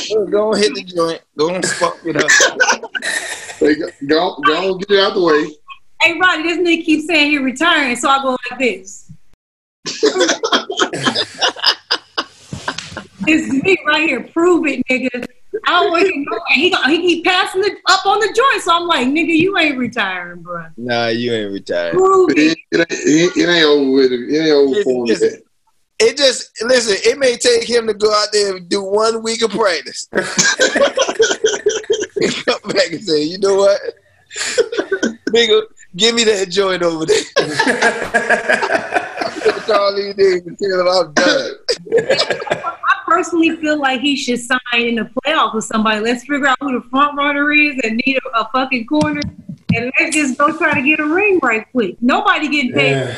Go 0.10 0.26
go 0.32 0.54
and 0.54 0.64
hit 0.64 0.74
the 0.76 0.84
joint. 0.84 1.22
Go 1.38 1.54
and 1.54 1.66
fuck 1.66 1.98
it 2.06 2.16
up. 2.18 2.30
They 3.60 3.76
go, 3.76 3.88
go, 4.08 4.36
go 4.46 4.78
get 4.80 4.92
it 4.92 5.00
out 5.00 5.14
the 5.14 5.22
way. 5.24 5.56
hey 6.02 6.18
Roddy, 6.20 6.44
this 6.44 6.58
nigga 6.58 6.84
keeps 6.86 7.06
saying 7.08 7.30
he 7.32 7.38
retiring, 7.38 7.96
so 7.96 8.10
I 8.10 8.22
go 8.22 8.36
like 8.50 8.60
this. 8.60 9.12
it's 13.28 13.52
me 13.64 13.78
right 13.86 14.08
here. 14.08 14.24
Prove 14.34 14.66
it, 14.68 14.82
nigga. 14.90 15.26
I 15.68 15.84
don't 15.84 16.00
even 16.00 16.24
know. 16.30 16.40
And 16.50 16.62
he, 16.62 16.70
he 16.70 17.02
keep 17.16 17.26
passing 17.26 17.64
it 17.64 17.78
up 17.88 18.06
on 18.06 18.20
the 18.20 18.28
joint, 18.28 18.62
so 18.64 18.74
I'm 18.76 18.88
like, 18.88 19.08
nigga, 19.08 19.36
you 19.36 19.58
ain't 19.58 19.78
retiring, 19.78 20.42
bro. 20.42 20.66
Nah, 20.78 21.08
you 21.08 21.34
ain't 21.34 21.52
retired. 21.52 21.94
Prove 21.94 22.30
It, 22.32 22.38
it. 22.38 22.42
ain't- 22.50 22.60
it, 22.72 22.80
ain't- 22.92 23.38
it 23.38 23.50
ain't 23.50 23.66
over 23.66 23.92
with. 23.92 24.12
It 24.12 24.38
ain't 24.38 24.52
over 24.52 24.84
for 24.84 25.06
him. 25.08 25.42
Listen, 26.00 26.00
yet. 26.00 26.02
It 26.12 26.18
just 26.18 26.64
listen. 26.64 27.12
It 27.12 27.18
may 27.18 27.36
take 27.38 27.70
him 27.70 27.88
to 27.88 27.93
go 27.93 28.14
out 28.14 28.30
there 28.32 28.56
and 28.56 28.70
do 28.70 28.84
one 28.84 29.24
week 29.24 29.41
of 29.41 29.52
practice. 29.52 30.08
and 32.22 32.36
come 32.45 32.62
back 32.72 32.91
and 32.91 33.04
say, 33.04 33.24
you 33.24 33.39
know 33.39 33.56
what, 33.56 33.82
nigga, 35.30 35.64
give 35.95 36.14
me 36.16 36.24
that 36.26 36.50
joint 36.50 36.84
over 36.84 37.06
there. 37.06 37.24
I'm 37.38 37.47
gonna 39.39 39.62
call 39.62 39.95
these 39.95 40.14
niggas 40.16 40.47
and 40.47 40.58
tell 40.58 40.78
them 40.78 40.88
I'm 40.88 41.14
done. 41.14 41.52
I 42.52 42.74
personally 43.06 43.56
feel 43.58 43.80
like 43.80 44.02
he 44.02 44.16
should 44.16 44.39
sign 44.39 44.60
in 44.74 44.95
the 44.95 45.08
playoffs 45.26 45.54
with 45.56 45.66
somebody. 45.66 46.00
Let's 46.02 46.22
figure 46.22 46.47
out 46.47 46.58
who 46.62 46.80
the 46.80 46.88
front 46.89 47.16
runner 47.18 47.52
is 47.52 47.80
and 47.84 48.02
need 48.06 48.18
a, 48.18 48.22
a 48.39 48.50
fucking 48.52 48.88
corner, 48.88 49.22
and 49.74 49.91
let's 50.00 50.16
just 50.16 50.38
go 50.38 50.56
try 50.58 50.74
to 50.74 50.82
get 50.82 51.00
a 51.00 51.06
ring 51.06 51.39
right 51.41 51.66
quick. 51.72 51.95
Nobody 52.02 52.50
getting 52.50 52.74
paid. 52.74 52.91
Yeah. 52.91 53.16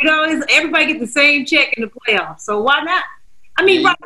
You 0.00 0.10
know, 0.10 0.24
it's, 0.24 0.46
everybody 0.50 0.86
get 0.86 1.00
the 1.00 1.06
same 1.06 1.44
check 1.44 1.74
in 1.74 1.82
the 1.82 1.90
playoffs. 1.90 2.40
So 2.40 2.62
why 2.62 2.80
not? 2.82 3.04
I 3.58 3.62
mean, 3.62 3.84
right, 3.84 3.96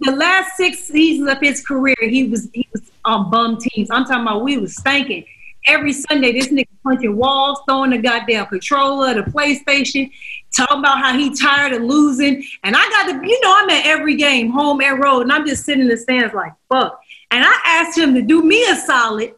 the 0.00 0.12
last 0.12 0.56
six 0.56 0.84
seasons 0.84 1.28
of 1.28 1.38
his 1.40 1.66
career, 1.66 1.96
he 2.00 2.28
was 2.28 2.48
he 2.52 2.68
was 2.72 2.82
on 3.04 3.28
bum 3.30 3.58
teams. 3.58 3.90
I'm 3.90 4.04
talking 4.04 4.22
about 4.22 4.44
we 4.44 4.58
was 4.58 4.76
stinking. 4.76 5.24
Every 5.66 5.92
Sunday, 5.92 6.32
this 6.32 6.48
nigga 6.48 6.68
punching 6.84 7.16
walls, 7.16 7.60
throwing 7.66 7.90
the 7.90 7.98
goddamn 7.98 8.46
controller, 8.46 9.14
the 9.14 9.22
PlayStation, 9.22 10.12
talking 10.54 10.78
about 10.78 10.98
how 10.98 11.18
he 11.18 11.34
tired 11.34 11.72
of 11.72 11.82
losing. 11.82 12.44
And 12.62 12.76
I 12.76 12.82
got 12.90 13.06
to, 13.06 13.26
you 13.26 13.40
know, 13.40 13.56
I'm 13.56 13.70
at 13.70 13.86
every 13.86 14.14
game, 14.14 14.50
home 14.50 14.80
and 14.82 15.02
road, 15.02 15.22
and 15.22 15.32
I'm 15.32 15.46
just 15.46 15.64
sitting 15.64 15.82
in 15.82 15.88
the 15.88 15.96
stands 15.96 16.34
like, 16.34 16.52
fuck. 16.68 17.00
And 17.30 17.42
I 17.44 17.58
asked 17.64 17.98
him 17.98 18.14
to 18.14 18.22
do 18.22 18.42
me 18.42 18.62
a 18.70 18.76
solid 18.76 19.34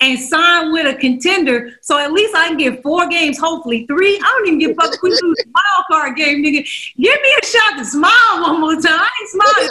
and 0.00 0.18
sign 0.18 0.72
with 0.72 0.86
a 0.86 0.98
contender, 0.98 1.72
so 1.80 1.98
at 1.98 2.12
least 2.12 2.34
I 2.34 2.48
can 2.48 2.56
get 2.56 2.82
four 2.82 3.08
games, 3.08 3.38
hopefully 3.38 3.86
three. 3.86 4.16
I 4.16 4.22
don't 4.22 4.46
even 4.48 4.58
give 4.58 4.70
a 4.72 4.74
fuck 4.74 4.94
if 4.94 5.02
we 5.02 5.10
lose 5.10 5.20
the 5.20 5.44
wild 5.54 5.86
card 5.90 6.16
game, 6.16 6.42
nigga. 6.44 6.66
Give 6.96 7.20
me 7.22 7.34
a 7.42 7.46
shot 7.46 7.78
to 7.78 7.84
smile 7.84 8.42
one 8.42 8.60
more 8.60 8.74
time. 8.74 9.00
I 9.00 9.08
ain't 9.20 9.30
smiling. 9.30 9.70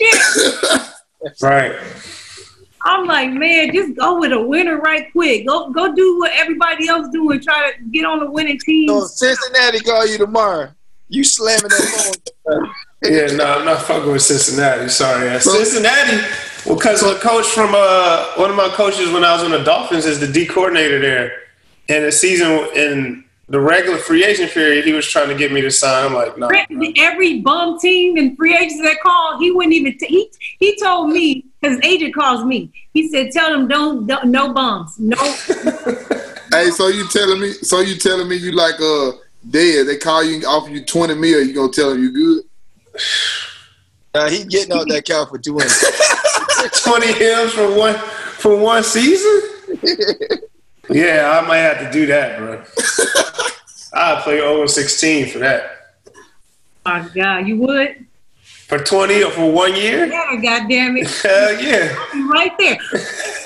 Shit. 0.00 0.90
Right. 1.40 1.74
I'm 2.84 3.06
like, 3.06 3.30
man, 3.30 3.72
just 3.72 3.96
go 3.96 4.20
with 4.20 4.32
a 4.32 4.40
winner 4.40 4.78
right 4.78 5.10
quick. 5.12 5.46
Go 5.46 5.70
go 5.70 5.94
do 5.94 6.18
what 6.18 6.32
everybody 6.34 6.86
else 6.86 7.08
do 7.10 7.30
and 7.30 7.42
try 7.42 7.72
to 7.72 7.82
get 7.84 8.04
on 8.04 8.20
the 8.20 8.30
winning 8.30 8.58
team. 8.58 8.88
So 8.88 9.06
Cincinnati 9.06 9.80
call 9.80 10.06
you 10.06 10.18
tomorrow. 10.18 10.70
You 11.08 11.24
slamming 11.24 11.70
that 11.70 12.20
phone. 12.44 12.70
Yeah, 13.04 13.26
no, 13.36 13.44
I'm 13.44 13.64
not 13.64 13.82
fucking 13.82 14.10
with 14.10 14.22
Cincinnati. 14.22 14.88
Sorry, 14.88 15.40
Cincinnati. 15.40 16.16
Well, 16.66 16.76
because 16.76 17.00
the 17.00 17.18
coach 17.20 17.46
from 17.46 17.74
uh, 17.74 18.32
one 18.36 18.50
of 18.50 18.56
my 18.56 18.68
coaches 18.68 19.10
when 19.10 19.24
I 19.24 19.34
was 19.34 19.42
on 19.44 19.50
the 19.50 19.62
Dolphins 19.62 20.06
is 20.06 20.20
the 20.20 20.26
D 20.26 20.46
coordinator 20.46 20.98
there. 20.98 21.32
And 21.88 22.04
the 22.04 22.12
season 22.12 22.48
in 22.74 23.24
the 23.48 23.60
regular 23.60 23.98
free 23.98 24.24
agent 24.24 24.50
period, 24.52 24.86
he 24.86 24.92
was 24.92 25.06
trying 25.06 25.28
to 25.28 25.34
get 25.34 25.52
me 25.52 25.60
to 25.60 25.70
sign. 25.70 26.06
I'm 26.06 26.14
like, 26.14 26.38
no. 26.38 26.48
Every 26.96 27.40
bum 27.40 27.78
team 27.78 28.16
and 28.16 28.36
free 28.36 28.56
agents 28.56 28.80
that 28.82 29.00
called, 29.02 29.42
he 29.42 29.50
wouldn't 29.50 29.74
even. 29.74 29.98
T- 29.98 30.06
he 30.06 30.30
he 30.58 30.78
told 30.80 31.10
me 31.10 31.44
because 31.60 31.78
agent 31.84 32.14
calls 32.14 32.44
me. 32.44 32.72
He 32.94 33.08
said, 33.08 33.32
"Tell 33.32 33.50
them 33.50 33.68
don't, 33.68 34.06
don't 34.06 34.26
no 34.26 34.52
bums, 34.52 34.98
no." 34.98 35.16
Hey, 36.50 36.70
so 36.70 36.86
you 36.86 37.08
telling 37.08 37.40
me? 37.40 37.52
So 37.52 37.80
you 37.80 37.96
telling 37.96 38.28
me 38.28 38.36
you 38.36 38.52
like 38.52 38.80
uh 38.80 39.10
dead? 39.50 39.88
They 39.88 39.96
call 39.96 40.22
you, 40.22 40.46
offer 40.46 40.70
you 40.70 40.84
twenty 40.84 41.14
mil. 41.14 41.44
You 41.44 41.52
gonna 41.52 41.72
tell 41.72 41.90
them 41.90 42.00
you 42.00 42.12
good? 42.12 42.44
Now 44.14 44.28
he 44.28 44.44
getting 44.44 44.72
out 44.72 44.88
that 44.88 45.04
count 45.04 45.30
for 45.30 45.38
two 45.38 45.58
hundred. 45.58 45.72
20 46.84 47.12
hymns 47.12 47.52
for 47.52 47.76
one 47.76 47.94
for 47.94 48.56
one 48.56 48.82
season? 48.82 49.42
yeah, 50.90 51.40
I 51.42 51.46
might 51.46 51.58
have 51.58 51.78
to 51.80 51.90
do 51.92 52.06
that, 52.06 52.38
bro. 52.38 52.62
I'd 53.94 54.22
play 54.22 54.40
over 54.40 54.66
16 54.66 55.28
for 55.28 55.38
that. 55.38 55.96
Oh, 56.06 56.12
my 56.86 57.08
God, 57.14 57.46
you 57.46 57.56
would? 57.58 58.06
For 58.42 58.78
20 58.78 59.22
or 59.24 59.30
for 59.30 59.52
one 59.52 59.76
year? 59.76 60.06
Yeah, 60.06 60.36
goddamn 60.42 60.96
it, 60.96 61.06
Hell 61.22 61.60
yeah. 61.62 61.94
Right 62.28 62.52
there. 62.58 62.76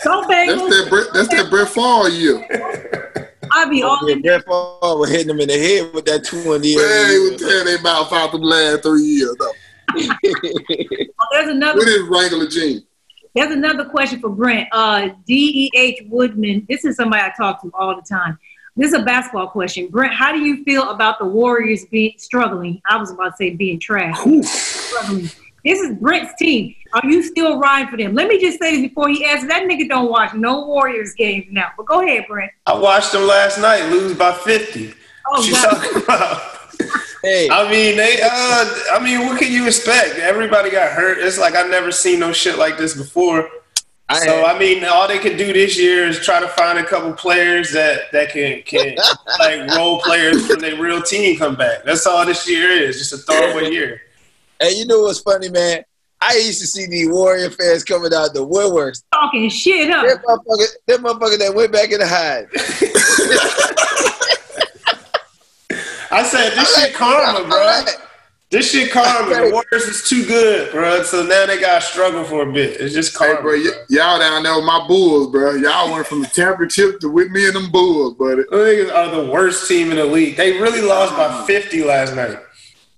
Go 0.05 0.25
That's 0.27 0.51
Bengals. 0.53 0.71
that. 0.71 0.87
Brett, 0.89 1.07
that's 1.13 1.29
that 1.29 1.51
Brett 1.51 1.69
Favre 1.69 2.09
year. 2.09 3.28
I'll 3.53 3.69
be 3.69 3.83
all 3.83 4.07
in. 4.07 4.23
Brett 4.23 4.45
Favre 4.45 4.79
was 4.97 5.11
hitting 5.11 5.29
them 5.29 5.41
in 5.41 5.49
the 5.49 5.59
head 5.59 5.93
with 5.95 6.05
that 6.07 6.25
twenty. 6.25 6.77
Man, 6.77 7.11
he 7.11 7.31
was 7.31 7.41
tearing 7.41 7.67
their 7.67 7.81
mouth 7.83 8.13
out 8.13 8.33
the 8.33 8.39
last 8.39 8.83
three 8.83 9.03
years 9.03 9.37
though. 9.39 9.53
There's 11.33 11.49
another. 11.49 11.79
What 11.79 11.89
is 11.89 12.09
Wrangler 12.09 12.49
jeans. 12.49 12.83
There's 13.35 13.53
another 13.53 13.85
question 13.85 14.21
for 14.21 14.31
Brent. 14.31 14.69
Uh, 14.73 15.11
D.E.H. 15.27 16.03
Woodman. 16.09 16.67
This 16.69 16.85
is 16.85 16.97
somebody 16.97 17.23
I 17.23 17.33
talk 17.37 17.63
to 17.63 17.71
all 17.75 17.95
the 17.95 18.03
time. 18.03 18.39
This 18.75 18.93
is 18.93 19.01
a 19.01 19.05
basketball 19.05 19.49
question. 19.49 19.89
Brent, 19.89 20.15
how 20.15 20.33
do 20.33 20.39
you 20.39 20.65
feel 20.65 20.91
about 20.91 21.19
the 21.19 21.25
Warriors 21.25 21.85
being 21.87 22.15
struggling? 22.17 22.81
I 22.89 22.97
was 22.97 23.11
about 23.11 23.31
to 23.31 23.37
say 23.37 23.51
being 23.51 23.79
trash. 23.79 24.17
Struggling. 24.17 25.29
This 25.65 25.81
is 25.81 25.97
Brent's 25.99 26.33
team. 26.39 26.75
Are 26.93 27.09
you 27.09 27.23
still 27.23 27.59
riding 27.59 27.89
for 27.89 27.97
them? 27.97 28.15
Let 28.15 28.29
me 28.29 28.41
just 28.41 28.59
say 28.59 28.73
this 28.73 28.89
before 28.89 29.09
he 29.09 29.25
asks. 29.25 29.47
That 29.49 29.65
nigga 29.65 29.89
don't 29.89 30.11
watch 30.11 30.35
no 30.35 30.67
Warriors 30.67 31.13
games 31.15 31.47
now. 31.51 31.69
But 31.77 31.87
go 31.87 32.03
ahead, 32.03 32.25
Brent. 32.29 32.51
I 32.67 32.77
watched 32.79 33.13
them 33.13 33.27
last 33.27 33.59
night 33.59 33.91
lose 33.91 34.17
by 34.17 34.33
50. 34.33 34.95
Oh, 35.27 35.31
what 35.33 35.47
you 35.47 35.53
God. 35.53 35.71
talking 35.71 36.03
about? 36.03 36.43
Hey, 37.23 37.49
I 37.51 37.69
mean, 37.71 37.97
they. 37.97 38.21
Uh, 38.23 38.75
I 38.93 39.01
mean, 39.03 39.27
what 39.27 39.39
can 39.41 39.51
you 39.53 39.67
expect? 39.67 40.17
Everybody 40.19 40.71
got 40.71 40.93
hurt. 40.93 41.19
It's 41.19 41.37
like 41.39 41.55
I've 41.57 41.69
never 41.71 41.91
seen 41.91 42.21
no 42.21 42.33
shit 42.33 42.57
like 42.59 42.79
this 42.79 42.97
before. 42.97 43.51
I 44.09 44.21
So 44.21 44.37
had, 44.37 44.57
I 44.57 44.59
mean, 44.59 44.85
all 44.85 45.07
they 45.09 45.19
can 45.19 45.37
do 45.37 45.53
this 45.53 45.77
year 45.79 46.07
is 46.07 46.19
try 46.25 46.41
to 46.41 46.49
find 46.49 46.79
a 46.79 46.85
couple 46.85 47.13
players 47.13 47.73
that 47.73 48.11
that 48.13 48.31
can 48.31 48.63
can 48.63 48.97
like 49.41 49.69
role 49.77 50.01
players 50.01 50.47
from 50.47 50.61
their 50.61 50.81
real 50.81 51.03
team 51.03 51.37
come 51.39 51.57
back. 51.57 51.85
That's 51.85 52.07
all 52.07 52.25
this 52.25 52.49
year 52.49 52.71
is, 52.71 52.99
just 52.99 53.13
a 53.13 53.17
throwaway 53.19 53.73
year. 53.73 54.01
and 54.61 54.73
you 54.77 54.87
know 54.87 55.03
what's 55.03 55.19
funny, 55.21 55.51
man? 55.51 55.85
I 56.21 56.35
used 56.35 56.61
to 56.61 56.67
see 56.67 56.87
these 56.87 57.09
Warrior 57.09 57.51
fans 57.51 57.85
coming 57.85 58.13
out 58.13 58.35
the 58.35 58.45
woodworks. 58.47 59.03
Talking 59.13 59.49
shit 59.49 59.91
up. 59.91 60.05
That 60.05 60.23
motherfucker, 60.25 60.67
them 60.87 61.05
motherfuckers 61.05 61.39
that 61.39 61.55
went 61.55 61.73
back 61.73 61.93
in 61.93 62.01
the 62.01 62.07
hide. 62.09 62.49
I 66.11 66.23
said 66.25 66.51
this 66.51 66.75
shit 66.75 66.91
I'm 66.91 66.97
karma, 66.97 67.39
like, 67.41 67.49
bro. 67.49 67.83
This 68.51 68.71
shit 68.71 68.91
karma. 68.91 69.29
The 69.29 69.51
Warriors 69.53 69.89
is 69.89 70.09
too 70.09 70.25
good, 70.25 70.73
bro. 70.73 71.03
So 71.03 71.23
now 71.23 71.45
they 71.47 71.61
got 71.61 71.83
to 71.83 71.87
struggle 71.87 72.25
for 72.25 72.49
a 72.49 72.53
bit. 72.53 72.81
It's 72.81 72.95
just 72.95 73.15
karma. 73.15 73.35
Hey, 73.35 73.43
karma. 73.43 73.51
bro, 73.51 73.59
y- 73.61 73.85
y'all 73.91 74.19
down 74.19 74.43
there 74.43 74.57
with 74.57 74.65
my 74.65 74.87
Bulls, 74.89 75.31
bro. 75.31 75.55
Y'all 75.55 75.93
went 75.93 76.07
from 76.07 76.23
the 76.23 76.29
championship 76.29 76.99
to 77.01 77.11
with 77.11 77.31
me 77.31 77.47
and 77.47 77.55
them 77.55 77.71
Bulls, 77.71 78.15
buddy. 78.15 78.37
Them 78.37 78.47
niggas 78.51 78.93
are 78.93 79.11
the 79.23 79.31
worst 79.31 79.69
team 79.69 79.91
in 79.91 79.99
the 79.99 80.07
league. 80.07 80.37
They 80.37 80.59
really 80.59 80.81
lost 80.81 81.15
by 81.15 81.45
50 81.47 81.85
last 81.85 82.15
night. 82.17 82.39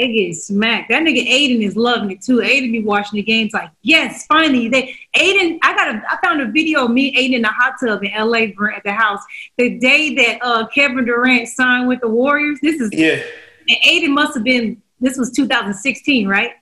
They 0.01 0.13
get 0.13 0.35
smacked. 0.35 0.89
That 0.89 1.03
nigga 1.03 1.27
Aiden 1.27 1.63
is 1.63 1.77
loving 1.77 2.11
it 2.11 2.23
too. 2.23 2.39
Aiden 2.39 2.73
be 2.73 2.83
watching 2.83 3.19
the 3.19 3.23
games 3.23 3.53
like, 3.53 3.71
yes, 3.83 4.25
finally. 4.27 4.67
They 4.69 4.97
Aiden, 5.15 5.59
I 5.63 5.75
got 5.75 5.95
a 5.95 6.03
I 6.09 6.19
found 6.25 6.41
a 6.41 6.51
video 6.51 6.87
of 6.87 6.91
me 6.91 7.15
Aiden 7.15 7.37
in 7.37 7.45
a 7.45 7.53
hot 7.53 7.75
tub 7.79 8.03
in 8.03 8.11
LA 8.13 8.47
at 8.75 8.83
the 8.83 8.93
house. 8.93 9.21
The 9.59 9.79
day 9.79 10.15
that 10.15 10.39
uh 10.43 10.67
Kevin 10.69 11.05
Durant 11.05 11.49
signed 11.49 11.87
with 11.87 12.01
the 12.01 12.09
Warriors. 12.09 12.59
This 12.63 12.81
is 12.81 12.89
Yeah, 12.95 13.21
and 13.69 13.79
Aiden 13.87 14.15
must 14.15 14.33
have 14.35 14.45
been 14.45 14.81
this 15.01 15.19
was 15.19 15.31
2016, 15.33 16.27
right? 16.27 16.53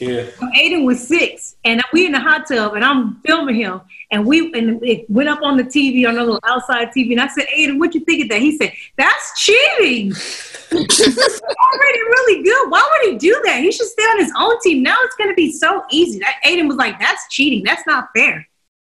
Yeah. 0.00 0.26
So 0.38 0.46
Aiden 0.56 0.84
was 0.84 1.06
six, 1.06 1.56
and 1.64 1.82
we 1.92 2.06
in 2.06 2.12
the 2.12 2.20
hot 2.20 2.46
tub, 2.48 2.74
and 2.74 2.84
I'm 2.84 3.16
filming 3.26 3.56
him, 3.56 3.80
and 4.10 4.26
we 4.26 4.52
and 4.52 4.82
it 4.82 5.08
went 5.10 5.28
up 5.28 5.42
on 5.42 5.56
the 5.56 5.64
TV 5.64 6.06
on 6.08 6.16
a 6.16 6.20
little 6.20 6.40
outside 6.44 6.88
TV, 6.88 7.12
and 7.12 7.20
I 7.20 7.28
said, 7.28 7.46
Aiden, 7.56 7.78
what 7.78 7.94
you 7.94 8.00
think 8.00 8.24
of 8.24 8.28
that? 8.30 8.40
He 8.40 8.56
said, 8.56 8.72
that's 8.96 9.40
cheating. 9.40 10.12
Already 10.72 12.00
really 12.02 12.42
good. 12.42 12.70
Why 12.70 12.88
would 12.90 13.12
he 13.12 13.18
do 13.18 13.40
that? 13.44 13.60
He 13.60 13.72
should 13.72 13.86
stay 13.86 14.02
on 14.02 14.18
his 14.18 14.32
own 14.36 14.60
team. 14.60 14.82
Now 14.82 14.96
it's 15.02 15.16
going 15.16 15.30
to 15.30 15.34
be 15.34 15.52
so 15.52 15.84
easy. 15.90 16.18
That 16.18 16.36
Aiden 16.44 16.68
was 16.68 16.76
like, 16.76 16.98
that's 16.98 17.28
cheating. 17.30 17.62
That's 17.64 17.86
not 17.86 18.08
fair. 18.14 18.46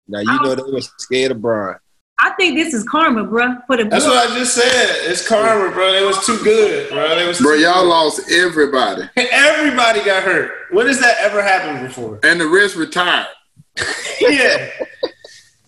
Now 0.07 0.19
you 0.19 0.41
know 0.41 0.55
they 0.55 0.71
were 0.71 0.81
scared 0.81 1.31
of 1.31 1.41
Bron. 1.41 1.75
I 2.19 2.31
think 2.31 2.55
this 2.55 2.73
is 2.73 2.83
karma, 2.83 3.25
bruh. 3.25 3.63
For 3.67 3.77
the 3.77 3.85
That's 3.85 4.05
what 4.05 4.17
I 4.17 4.33
just 4.33 4.55
said. 4.55 5.09
It's 5.09 5.27
karma, 5.27 5.71
bro. 5.71 5.93
It 5.93 6.05
was 6.05 6.25
too 6.25 6.37
good, 6.43 6.89
bro. 6.89 7.15
They 7.15 7.27
was 7.27 7.39
Bro, 7.39 7.55
y'all 7.55 7.83
good. 7.83 7.89
lost 7.89 8.31
everybody. 8.31 9.03
Everybody 9.31 10.03
got 10.03 10.23
hurt. 10.23 10.51
When 10.71 10.87
has 10.87 10.99
that 10.99 11.17
ever 11.19 11.43
happened 11.43 11.87
before? 11.87 12.19
And 12.23 12.41
the 12.41 12.47
rest 12.47 12.75
retired. 12.75 13.27
yeah. 14.21 14.69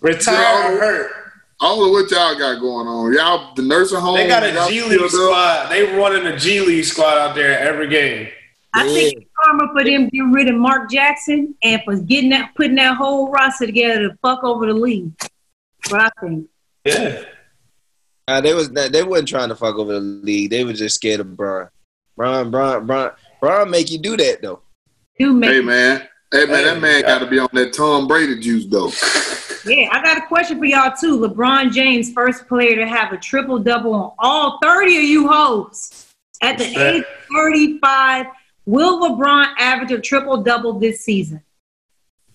Retire 0.02 0.74
or 0.74 0.80
hurt. 0.80 1.12
All 1.60 1.86
of 1.86 1.92
what 1.92 2.10
y'all 2.10 2.38
got 2.38 2.60
going 2.60 2.88
on. 2.88 3.14
Y'all, 3.14 3.54
the 3.54 3.62
nursing 3.62 4.00
home. 4.00 4.16
They 4.16 4.28
got 4.28 4.44
a 4.44 4.52
y'all 4.54 4.70
League 4.70 5.02
up. 5.02 5.10
squad. 5.10 5.68
They 5.70 5.84
running 5.96 6.26
a 6.26 6.38
G 6.38 6.62
League 6.62 6.86
squad 6.86 7.18
out 7.18 7.36
there 7.36 7.60
every 7.60 7.90
game. 7.90 8.30
I 8.74 8.86
think 8.88 9.18
it's 9.18 9.26
karma 9.36 9.68
for 9.74 9.84
them 9.84 10.06
getting 10.06 10.32
rid 10.32 10.48
of 10.48 10.56
Mark 10.56 10.90
Jackson 10.90 11.54
and 11.62 11.82
for 11.84 11.98
getting 11.98 12.30
that 12.30 12.56
putting 12.56 12.76
that 12.76 12.96
whole 12.96 13.30
roster 13.30 13.66
together 13.66 14.08
to 14.10 14.18
fuck 14.22 14.44
over 14.44 14.66
the 14.68 14.74
league. 14.74 15.12
What 15.88 16.02
I 16.02 16.10
think. 16.22 16.50
Yeah. 16.86 17.24
Nah, 18.28 18.42
they 18.42 18.54
was 18.54 18.70
they 18.70 19.04
wasn't 19.04 19.28
trying 19.28 19.50
to 19.50 19.56
fuck 19.56 19.76
over 19.76 19.94
the 19.94 20.00
league. 20.00 20.52
They 20.52 20.64
were 20.64 20.74
just 20.74 20.96
scared 20.96 21.20
of 21.20 21.36
Bron. 21.36 21.70
Bron, 22.16 22.52
Bron, 22.52 22.86
Bron, 22.86 23.12
Brian 23.40 23.70
make 23.70 23.90
you 23.90 23.98
do 23.98 24.18
that 24.18 24.42
though. 24.42 24.62
Do 25.18 25.34
make 25.34 25.52
Hey, 25.52 25.62
man. 25.62 26.08
Hey, 26.32 26.46
man, 26.46 26.64
that 26.64 26.80
man 26.80 27.02
got 27.02 27.20
to 27.20 27.26
be 27.26 27.40
on 27.40 27.50
that 27.54 27.74
Tom 27.74 28.08
Brady 28.08 28.40
juice, 28.40 28.68
though. 28.68 28.92
Yeah, 29.66 29.90
I 29.92 30.04
got 30.04 30.18
a 30.18 30.28
question 30.28 30.60
for 30.60 30.66
y'all 30.66 30.94
too. 30.96 31.20
LeBron 31.20 31.72
James, 31.72 32.14
first 32.14 32.48
player 32.48 32.76
to 32.76 32.88
have 32.88 33.12
a 33.12 33.18
triple 33.18 33.58
double 33.58 33.94
on 33.94 34.12
all 34.20 34.60
30 34.62 34.98
of 34.98 35.04
you 35.04 35.28
hoes. 35.28 36.06
At 36.42 36.58
the 36.58 36.66
age 36.66 37.02
of 37.02 37.06
35, 37.36 38.28
will 38.66 39.02
LeBron 39.02 39.56
average 39.58 39.92
a 39.92 40.00
triple 40.00 40.44
double 40.44 40.80
this 40.80 41.02
season? 41.02 41.42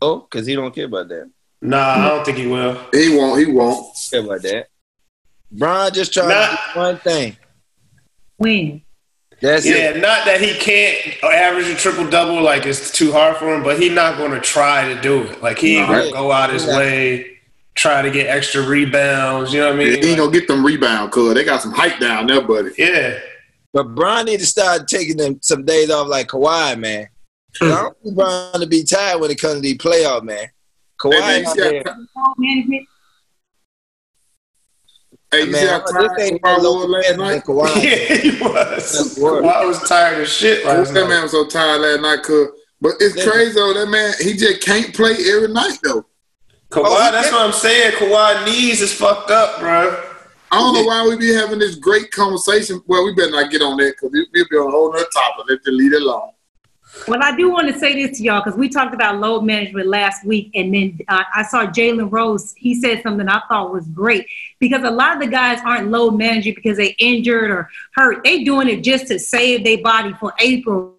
Oh, 0.03 0.27
because 0.29 0.47
he 0.47 0.55
don't 0.55 0.75
care 0.75 0.87
about 0.87 1.09
that. 1.09 1.31
Nah, 1.65 1.79
I 1.95 2.09
don't 2.11 2.25
think 2.25 2.39
he 2.39 2.47
will. 2.47 2.79
He 2.93 3.17
won't. 3.17 3.39
He 3.41 3.47
won't. 3.51 3.97
Care 4.11 4.21
about 4.21 4.43
that. 4.43 4.67
Bron 5.51 5.93
just 5.93 6.13
trying 6.13 6.29
Nah. 6.29 6.47
to 6.51 6.59
do 6.75 6.81
one 6.81 6.99
thing. 6.99 7.37
When? 8.37 8.83
That's 9.41 9.65
Yeah, 9.67 9.91
it. 9.91 9.97
not 9.97 10.25
that 10.27 10.41
he 10.41 10.55
can't 10.55 11.23
average 11.25 11.67
a 11.69 11.75
triple 11.75 12.09
double, 12.09 12.41
like 12.43 12.67
it's 12.67 12.91
too 12.91 13.13
hard 13.13 13.37
for 13.39 13.55
him, 13.55 13.63
but 13.63 13.79
he's 13.79 13.93
not 13.93 14.17
going 14.19 14.31
to 14.33 14.41
try 14.41 14.93
to 14.95 15.01
do 15.01 15.23
it. 15.23 15.43
Like 15.43 15.59
he 15.59 15.77
ain't 15.79 15.89
going 15.89 16.07
to 16.07 16.13
go 16.13 16.33
out 16.33 16.53
his 16.53 16.67
Yeah. 16.67 16.77
way, 16.77 17.39
try 17.75 18.03
to 18.03 18.11
get 18.11 18.27
extra 18.27 18.63
rebounds. 18.63 19.53
You 19.53 19.61
know 19.61 19.71
what 19.73 19.81
I 19.81 19.85
He 19.85 19.91
mean? 19.97 20.05
ain't 20.05 20.19
gonna 20.19 20.31
get 20.33 20.47
them 20.49 20.65
rebound, 20.65 21.11
cuz 21.13 21.35
they 21.35 21.45
got 21.45 21.61
some 21.63 21.73
height 21.73 21.99
down 22.01 22.27
there, 22.27 22.41
buddy. 22.41 22.71
yeah. 22.79 23.19
But 23.73 23.95
Bron 23.95 24.27
need 24.27 24.39
to 24.41 24.47
start 24.47 24.87
taking 24.87 25.17
them 25.17 25.39
some 25.43 25.65
days 25.65 25.91
off 25.91 26.07
like 26.09 26.29
Kawhi, 26.29 26.79
man. 26.79 27.09
I 27.61 27.67
don't 27.69 27.97
hmm. 28.03 28.15
want 28.15 28.53
Bron 28.53 28.61
to 28.61 28.67
be 28.67 28.85
tired 28.85 29.21
when 29.21 29.31
it 29.33 29.41
comes 29.41 29.57
to 29.57 29.61
the 29.63 29.77
playoff, 29.77 30.23
man. 30.23 30.49
Kawhi 31.05 31.13
Hey, 31.13 31.21
man, 31.21 31.41
you 31.43 31.47
out 31.49 31.55
see 31.57 31.83
how- 31.85 32.35
management? 32.39 32.89
hey, 35.31 35.39
you 35.41 35.45
see 35.47 35.51
Man, 35.53 35.67
how 35.69 35.79
this 35.81 35.91
tired 35.93 36.21
ain't 36.21 36.43
Kawhi 36.43 36.63
no 36.63 36.73
was 36.73 36.89
last 36.89 37.19
night? 37.19 37.45
Kawhi. 37.45 37.75
Yeah, 37.85 38.17
he 38.17 38.31
was. 38.43 39.19
Kawhi 39.19 39.67
was 39.67 39.89
tired 39.89 40.23
of 40.23 40.29
shit 40.29 40.65
last 40.65 40.95
That 40.95 41.09
man 41.09 41.23
was 41.23 41.33
so 41.33 41.47
tired 41.47 41.81
last 41.83 42.01
night, 42.01 42.23
cuz. 42.23 42.49
But 42.81 42.95
it's 43.01 43.15
Listen. 43.17 43.31
crazy 43.33 43.53
though. 43.55 43.75
That 43.75 43.87
man, 43.89 44.15
he 44.21 44.33
just 44.35 44.61
can't 44.63 44.95
play 44.95 45.13
every 45.35 45.49
night 45.49 45.79
though. 45.83 46.07
Kawhi, 46.71 46.85
Oh, 46.87 47.13
that's 47.13 47.29
can't- 47.31 47.37
what 47.37 47.47
I'm 47.47 47.53
saying. 47.53 47.93
Kawhi 47.93 48.45
knees 48.47 48.81
is 48.81 48.93
fucked 48.93 49.31
up, 49.31 49.61
bro. 49.61 50.03
I 50.51 50.59
don't 50.59 50.75
know 50.75 50.85
why 50.85 51.07
we 51.07 51.17
be 51.17 51.33
having 51.35 51.59
this 51.59 51.75
great 51.75 52.11
conversation. 52.13 52.81
Well, 52.87 53.05
we 53.05 53.13
better 53.15 53.31
not 53.33 53.51
get 53.51 53.61
on 53.61 53.77
that 53.79 53.95
because 53.97 54.11
we'll 54.13 54.27
be 54.33 54.57
on 54.57 54.69
a 54.69 54.71
whole 54.71 54.93
nother 54.93 55.05
topic. 55.13 55.47
Let's 55.49 55.65
just 55.65 55.75
leave 55.77 55.93
it 55.93 56.03
alone. 56.03 56.31
Well, 57.07 57.23
I 57.23 57.37
do 57.37 57.51
want 57.51 57.71
to 57.71 57.79
say 57.79 57.95
this 57.95 58.19
to 58.19 58.25
y'all 58.25 58.43
because 58.43 58.59
we 58.59 58.69
talked 58.69 58.95
about 58.95 59.19
load 59.19 59.43
management 59.43 59.89
last 59.89 60.25
week, 60.25 60.51
and 60.55 60.73
then 60.73 60.99
uh, 61.09 61.25
I 61.35 61.43
saw 61.43 61.67
Jalen 61.67 62.11
Rose. 62.11 62.55
He 62.57 62.75
said 62.75 63.03
something 63.03 63.29
I 63.29 63.43
thought 63.49 63.73
was 63.73 63.87
great 63.89 64.27
because 64.59 64.83
a 64.85 64.91
lot 64.91 65.13
of 65.15 65.21
the 65.21 65.27
guys 65.27 65.61
aren't 65.65 65.91
load 65.91 66.13
managing 66.13 66.55
because 66.55 66.79
they 66.79 66.95
injured 66.99 67.51
or 67.51 67.69
hurt. 67.95 68.25
They 68.25 68.43
doing 68.43 68.69
it 68.69 68.83
just 68.83 69.09
to 69.09 69.19
save 69.19 69.65
their 69.65 69.83
body 69.83 70.15
for 70.15 70.33
April. 70.41 70.95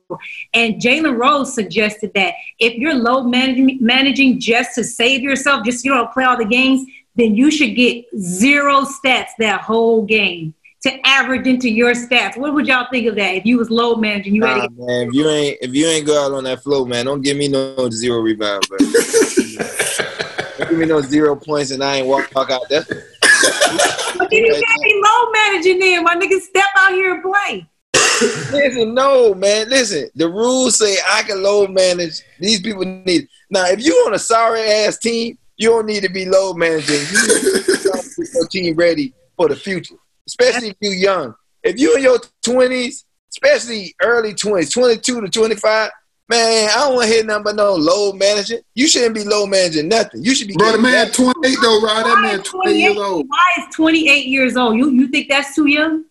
And 0.53 0.75
Jalen 0.75 1.17
Rose 1.17 1.55
suggested 1.55 2.13
that 2.13 2.35
if 2.59 2.75
you're 2.75 2.93
load 2.93 3.23
managing, 3.23 3.79
managing 3.81 4.39
just 4.39 4.75
to 4.75 4.83
save 4.83 5.21
yourself, 5.21 5.65
just 5.65 5.83
you 5.83 5.91
don't 5.91 6.11
play 6.11 6.25
all 6.25 6.37
the 6.37 6.45
games, 6.45 6.87
then 7.15 7.35
you 7.35 7.49
should 7.49 7.75
get 7.75 8.05
zero 8.19 8.81
stats 8.81 9.29
that 9.39 9.61
whole 9.61 10.03
game 10.03 10.53
to 10.85 11.07
average 11.07 11.47
into 11.47 11.69
your 11.69 11.93
stats. 11.93 12.37
What 12.37 12.53
would 12.53 12.67
y'all 12.67 12.87
think 12.91 13.07
of 13.07 13.15
that 13.15 13.35
if 13.35 13.45
you 13.45 13.57
was 13.57 13.69
load 13.71 13.97
managing? 13.97 14.35
You 14.35 14.45
had 14.45 14.67
to 14.67 14.69
man, 14.77 15.07
if 15.07 15.13
you 15.13 15.29
ain't 15.29 15.57
if 15.61 15.73
you 15.73 15.87
ain't 15.87 16.05
go 16.05 16.25
out 16.25 16.31
on 16.31 16.43
that 16.43 16.61
flow, 16.61 16.85
man, 16.85 17.05
don't 17.05 17.21
give 17.21 17.37
me 17.37 17.47
no 17.47 17.89
zero 17.89 18.19
rebound, 18.19 18.63
bro. 18.69 18.77
don't 20.57 20.69
give 20.69 20.77
me 20.77 20.85
no 20.85 21.01
zero 21.01 21.35
points 21.35 21.71
and 21.71 21.83
I 21.83 21.97
ain't 21.97 22.07
walk, 22.07 22.29
walk 22.35 22.51
out. 22.51 22.61
That's 22.69 22.87
But 22.87 24.29
then 24.29 24.45
you 24.45 24.53
can't 24.53 24.83
be 24.83 25.01
low 25.03 25.31
managing 25.31 25.79
then. 25.79 26.03
My 26.03 26.15
niggas 26.15 26.41
step 26.41 26.65
out 26.77 26.93
here 26.93 27.15
and 27.15 27.23
play. 27.23 27.67
listen, 28.51 28.93
no, 28.93 29.33
man. 29.33 29.67
Listen, 29.69 30.09
the 30.15 30.29
rules 30.29 30.77
say 30.77 30.97
I 31.09 31.23
can 31.23 31.41
load 31.41 31.71
manage. 31.71 32.21
These 32.39 32.61
people 32.61 32.85
need 32.85 33.27
now. 33.49 33.65
If 33.65 33.83
you 33.83 33.91
on 34.05 34.13
a 34.13 34.19
sorry 34.19 34.61
ass 34.61 34.99
team, 34.99 35.37
you 35.57 35.69
don't 35.69 35.87
need 35.87 36.03
to 36.03 36.09
be 36.09 36.25
load 36.25 36.57
managing. 36.57 36.95
You 36.95 37.27
need 37.27 37.65
to 37.65 37.83
get 38.17 38.33
your 38.33 38.47
team 38.47 38.75
ready 38.75 39.13
for 39.35 39.49
the 39.49 39.55
future, 39.55 39.95
especially 40.27 40.69
if 40.69 40.77
you're 40.79 40.93
young. 40.93 41.35
If 41.63 41.77
you're 41.77 41.97
in 41.97 42.03
your 42.03 42.19
twenties, 42.43 43.05
especially 43.29 43.95
early 44.01 44.33
twenties, 44.33 44.71
twenty 44.71 44.97
two 44.97 45.21
to 45.21 45.29
twenty 45.29 45.55
five. 45.55 45.91
Man, 46.27 46.69
I 46.71 46.75
don't 46.79 46.95
want 46.95 47.07
to 47.07 47.13
hear 47.13 47.23
nothing 47.23 47.43
but 47.43 47.55
no 47.55 47.75
load 47.75 48.15
managing. 48.15 48.59
You 48.73 48.87
shouldn't 48.87 49.13
be 49.13 49.23
load 49.23 49.45
managing 49.45 49.87
nothing. 49.87 50.23
You 50.23 50.33
should 50.33 50.47
be 50.47 50.55
Bro, 50.55 50.71
the 50.71 50.77
man 50.79 51.07
better. 51.07 51.13
28 51.13 51.57
though, 51.61 51.81
Rod. 51.81 52.03
That 52.03 52.19
man 52.19 52.39
is 52.39 52.47
28 52.47 52.79
years 52.79 52.97
old. 52.97 53.27
Why 53.27 53.47
is 53.59 53.75
28 53.75 54.25
years 54.25 54.57
old? 54.57 54.75
You 54.75 54.89
you 54.89 55.07
think 55.09 55.29
that's 55.29 55.53
too 55.53 55.67
young? 55.67 56.05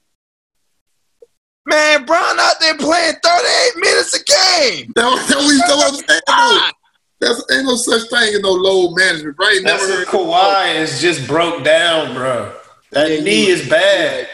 Man, 1.67 2.05
Bron 2.05 2.39
out 2.39 2.55
there 2.61 2.77
playing 2.77 3.15
38 3.25 3.73
minutes 3.77 4.15
a 4.15 4.19
game. 4.19 4.93
That, 4.95 5.27
that 5.29 5.39
we 5.39 5.59
still 5.59 5.81
understand 5.81 6.23
though. 6.27 6.71
That's 7.21 7.43
ain't 7.53 7.65
no 7.65 7.77
such 7.77 8.09
thing 8.11 8.35
as 8.35 8.41
no 8.41 8.53
load 8.53 8.97
management, 8.97 9.37
right? 9.39 9.61
That's 9.65 9.83
Never 9.89 9.99
heard 9.99 10.09
Kawhi 10.09 10.77
is 10.77 11.01
just 11.01 11.27
broke 11.27 11.65
down, 11.65 12.15
bro. 12.15 12.55
That 12.95 13.11
Yeah, 13.11 13.21
knee 13.21 13.47
is 13.49 13.69
bad. 13.69 14.29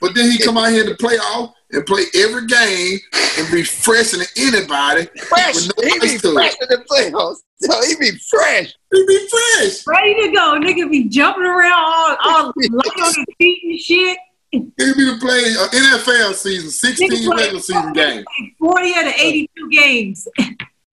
But 0.00 0.14
then 0.14 0.30
he 0.30 0.38
come 0.38 0.56
out 0.56 0.70
here 0.70 0.84
to 0.86 0.94
play 0.94 1.16
off 1.16 1.52
and 1.72 1.84
play 1.84 2.04
every 2.14 2.46
game 2.46 2.98
and 3.38 3.50
be 3.52 3.62
fresh 3.62 4.12
than 4.12 4.22
anybody. 4.36 5.06
Fresh. 5.28 5.66
No 5.66 5.72
He 5.82 5.98
be 6.00 6.18
to 6.18 6.32
fresh 6.32 6.54
in 6.62 6.68
the 6.68 6.84
playoffs. 6.90 7.36
So 7.58 7.82
he 7.86 7.94
be 7.96 8.16
fresh. 8.30 8.74
He 8.92 9.06
be 9.06 9.28
fresh. 9.28 9.86
Ready 9.86 10.14
to 10.28 10.32
go. 10.34 10.58
Nigga 10.60 10.90
be 10.90 11.04
jumping 11.08 11.42
around 11.42 11.72
all, 11.72 12.16
all 12.24 12.52
light 12.56 13.00
on 13.02 13.14
his 13.14 13.24
feet 13.38 13.62
and 13.64 13.78
shit. 13.80 14.18
He 14.52 14.58
be 14.60 14.92
to 14.94 15.18
play 15.20 15.40
an 15.44 15.68
NFL 15.70 16.34
season, 16.34 16.70
16 16.70 17.08
play- 17.08 17.36
regular 17.36 17.60
season 17.60 17.92
games. 17.92 18.24
40 18.58 18.94
out 18.94 19.06
of 19.08 19.12
82 19.18 19.70
games. 19.70 20.28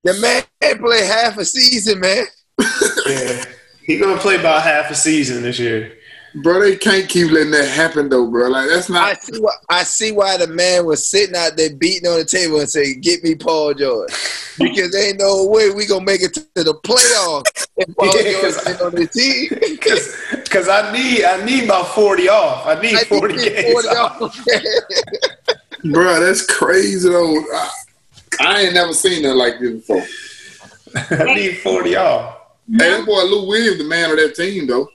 The 0.04 0.14
man 0.16 0.78
play 0.80 1.06
half 1.06 1.38
a 1.38 1.46
season, 1.46 2.00
man. 2.00 2.26
Yeah. 3.06 3.46
He 3.86 3.98
gonna 3.98 4.18
play 4.20 4.36
about 4.40 4.62
half 4.64 4.90
a 4.92 4.96
season 4.96 5.44
this 5.44 5.60
year. 5.60 5.98
Bro, 6.36 6.62
they 6.62 6.76
can't 6.76 7.08
keep 7.08 7.30
letting 7.32 7.52
that 7.52 7.68
happen 7.70 8.10
though, 8.10 8.26
bro. 8.30 8.48
Like 8.50 8.68
that's 8.68 8.90
not. 8.90 9.04
I 9.04 9.12
not. 9.12 9.22
see 9.24 9.40
why 9.40 9.52
I 9.70 9.84
see 9.84 10.12
why 10.12 10.38
the 10.38 10.48
man 10.48 10.86
was 10.88 11.08
sitting 11.08 11.36
out 11.36 11.56
there 11.58 11.76
beating 11.76 12.10
on 12.10 12.18
the 12.18 12.26
table 12.26 12.60
and 12.60 12.68
saying, 12.70 13.02
"Get 13.02 13.24
me 13.24 13.36
Paul 13.36 13.76
George," 13.76 14.10
because 14.58 14.92
there 14.92 15.10
ain't 15.10 15.20
no 15.20 15.46
way 15.46 15.70
we 15.70 15.86
gonna 15.86 16.04
make 16.04 16.22
it 16.24 16.34
to 16.34 16.42
the 16.56 16.74
playoffs 16.84 17.68
if 17.78 17.96
Paul 17.96 18.08
Yeah, 18.16 18.32
George 18.42 18.56
'cause- 18.56 18.68
ain't 18.68 18.82
on 18.82 18.96
the 18.96 19.08
team. 19.08 19.78
Cause, 19.82 20.16
Cause 20.50 20.68
I 20.70 20.92
need 20.92 21.24
I 21.24 21.44
need 21.46 21.66
about 21.66 21.90
forty 21.90 22.28
off. 22.30 22.66
I 22.66 22.82
need 22.82 22.96
I 22.96 23.04
forty 23.04 23.38
think 23.38 23.56
games. 23.56 23.72
40 23.74 23.88
off. 23.90 24.22
off. 24.22 24.46
Bro, 25.84 26.20
that's 26.20 26.46
crazy 26.48 27.10
though. 27.10 27.38
I, 27.54 27.70
I 28.40 28.62
ain't 28.62 28.74
never 28.74 28.94
seen 28.94 29.22
nothing 29.22 29.38
like 29.38 29.60
this 29.60 29.74
before. 29.74 30.04
I 31.28 31.34
need 31.36 31.58
40 31.58 31.96
all. 31.96 32.58
Hey, 32.72 32.78
that 32.78 33.06
boy 33.06 33.22
Lou 33.24 33.48
Williams, 33.48 33.78
the 33.80 33.84
man 33.84 34.12
of 34.12 34.18
that 34.18 34.36
team, 34.36 34.66
though. 34.68 34.90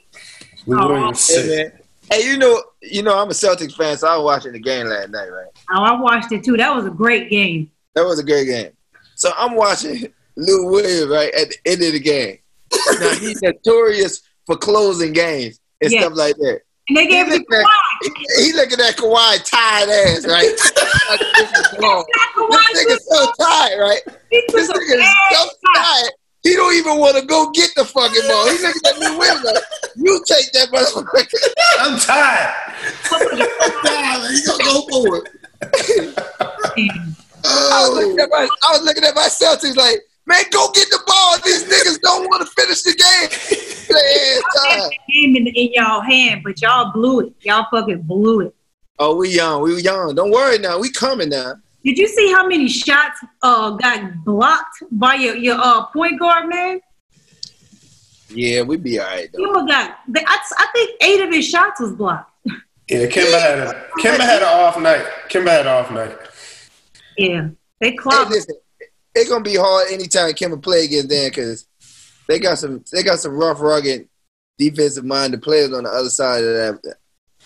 We 0.68 0.76
Oh. 0.76 0.88
Williams 0.88 1.26
Hey, 1.26 1.34
sick. 1.34 1.72
man. 1.72 1.72
Hey, 2.10 2.26
you 2.30 2.36
know, 2.38 2.62
you 2.82 3.02
know, 3.02 3.18
I'm 3.18 3.28
a 3.28 3.32
Celtics 3.32 3.74
fan, 3.76 3.96
so 3.98 4.06
I 4.08 4.16
was 4.16 4.24
watching 4.24 4.52
the 4.52 4.58
game 4.58 4.86
last 4.86 5.10
night, 5.10 5.28
right? 5.30 5.46
Oh, 5.74 5.82
I 5.82 6.00
watched 6.00 6.30
it 6.32 6.44
too. 6.44 6.56
That 6.56 6.74
was 6.74 6.84
a 6.86 6.90
great 6.90 7.28
game. 7.30 7.70
That 7.94 8.04
was 8.04 8.18
a 8.18 8.22
great 8.24 8.46
game. 8.46 8.70
So 9.14 9.30
I'm 9.36 9.54
watching 9.54 10.12
Lou 10.36 10.70
Williams 10.70 11.08
right 11.10 11.32
at 11.34 11.48
the 11.50 11.56
end 11.66 11.82
of 11.82 11.92
the 11.92 12.00
game. 12.00 12.38
Now 13.00 13.10
he's 13.14 13.40
notorious 13.42 14.22
for 14.46 14.56
closing 14.56 15.12
games 15.12 15.58
and 15.82 15.90
Yeah. 15.90 16.00
stuff 16.02 16.12
like 16.16 16.36
that. 16.36 16.60
And 16.88 16.96
they 16.96 17.06
gave 17.06 17.26
He 17.26 17.34
it 17.34 17.42
at, 17.52 17.66
Kawhi. 17.66 18.44
he 18.44 18.52
looking 18.54 18.80
at 18.80 18.96
Kawhi 18.96 19.44
tired 19.44 19.90
ass, 19.90 20.26
right? 20.26 20.48
Like, 21.10 21.20
this 21.36 21.50
is 21.58 21.78
wrong. 21.82 22.04
This 22.50 22.84
nigga's 22.86 23.06
so 23.10 23.32
tired, 23.38 23.78
right? 23.80 24.00
This 24.30 24.68
a 24.70 24.72
nigga 24.72 24.98
is 24.98 25.14
so 25.32 25.44
shot. 25.44 25.52
tired. 25.74 26.12
He 26.42 26.54
don't 26.54 26.74
even 26.74 26.98
want 26.98 27.16
to 27.18 27.26
go 27.26 27.50
get 27.50 27.70
the 27.76 27.84
fucking 27.84 28.22
ball. 28.28 28.48
He's 28.48 28.62
looking 28.62 28.80
at 28.86 28.98
Lou 28.98 29.18
Williams 29.18 29.44
like, 29.44 29.56
you 29.96 30.24
take 30.26 30.52
that 30.52 30.68
motherfucker. 30.70 31.38
I'm 31.80 31.98
tired. 31.98 32.54
Yeah, 33.84 34.28
he 34.30 34.42
gonna 34.46 34.64
go 34.64 34.86
for 34.88 35.16
it. 35.16 36.14
Oh. 37.44 37.70
I 37.72 37.88
was 37.88 37.98
looking 38.04 38.20
Oh, 38.20 38.24
at 38.24 38.30
my, 38.30 38.48
I 38.64 38.72
was 38.72 38.82
looking 38.82 39.04
at 39.04 39.14
my 39.14 39.28
Celtics 39.28 39.76
like, 39.76 40.00
man, 40.26 40.42
go 40.50 40.70
get 40.72 40.88
the 40.90 40.98
ball. 41.06 41.36
These 41.44 41.64
niggas 41.64 42.00
don't 42.00 42.24
want 42.24 42.44
to 42.46 42.52
finish 42.52 42.82
the 42.82 42.94
game. 42.94 43.28
Their 43.88 43.98
ass 44.36 44.42
tired. 44.80 44.92
game 45.08 45.36
in, 45.36 45.46
in 45.46 45.72
y'all 45.72 46.00
hand, 46.00 46.42
but 46.44 46.60
y'all 46.60 46.92
blew 46.92 47.20
it. 47.20 47.32
Y'all 47.42 47.64
fucking 47.70 48.02
blew 48.02 48.40
it. 48.40 48.54
Oh, 48.98 49.14
we 49.16 49.28
young. 49.30 49.62
We 49.62 49.80
young. 49.80 50.16
Don't 50.16 50.32
worry 50.32 50.58
now. 50.58 50.78
We 50.80 50.90
coming 50.90 51.28
now. 51.28 51.54
Did 51.84 51.96
you 51.98 52.08
see 52.08 52.32
how 52.32 52.46
many 52.46 52.68
shots 52.68 53.20
uh 53.42 53.70
got 53.70 54.24
blocked 54.24 54.82
by 54.90 55.14
your 55.14 55.36
your 55.36 55.56
uh 55.58 55.86
point 55.86 56.18
guard 56.18 56.48
man? 56.48 56.80
Yeah, 58.30 58.62
we'd 58.62 58.82
be 58.82 58.98
all 59.00 59.06
right 59.06 59.28
though. 59.32 59.38
Kemba 59.40 59.66
got. 59.68 59.98
I, 60.16 60.38
I 60.58 60.66
think 60.74 61.02
eight 61.02 61.20
of 61.22 61.32
his 61.32 61.46
shots 61.48 61.80
was 61.80 61.92
blocked. 61.92 62.30
Yeah, 62.88 63.06
Kemba 63.06 63.40
had 63.40 63.58
a 63.58 63.86
Kemba 64.00 64.20
had 64.20 64.42
an 64.42 64.48
off 64.48 64.78
night. 64.80 65.04
Kemba 65.28 65.48
had 65.48 65.66
an 65.66 65.68
off 65.68 65.90
night. 65.90 66.16
Yeah, 67.16 67.48
they 67.80 67.90
Hey, 67.90 67.96
clocked. 67.96 68.30
listen, 68.30 68.56
it's 69.14 69.28
gonna 69.30 69.42
be 69.44 69.56
hard 69.56 69.90
anytime 69.90 70.30
Kemba 70.32 70.62
play 70.62 70.84
against 70.84 71.08
them 71.08 71.28
because 71.30 71.66
they 72.28 72.38
got 72.38 72.58
some 72.58 72.84
they 72.92 73.02
got 73.02 73.18
some 73.18 73.32
rough, 73.32 73.60
rugged, 73.60 74.08
defensive 74.58 75.04
minded 75.04 75.42
players 75.42 75.72
on 75.72 75.84
the 75.84 75.90
other 75.90 76.10
side 76.10 76.44
of 76.44 76.54
that. 76.82 76.96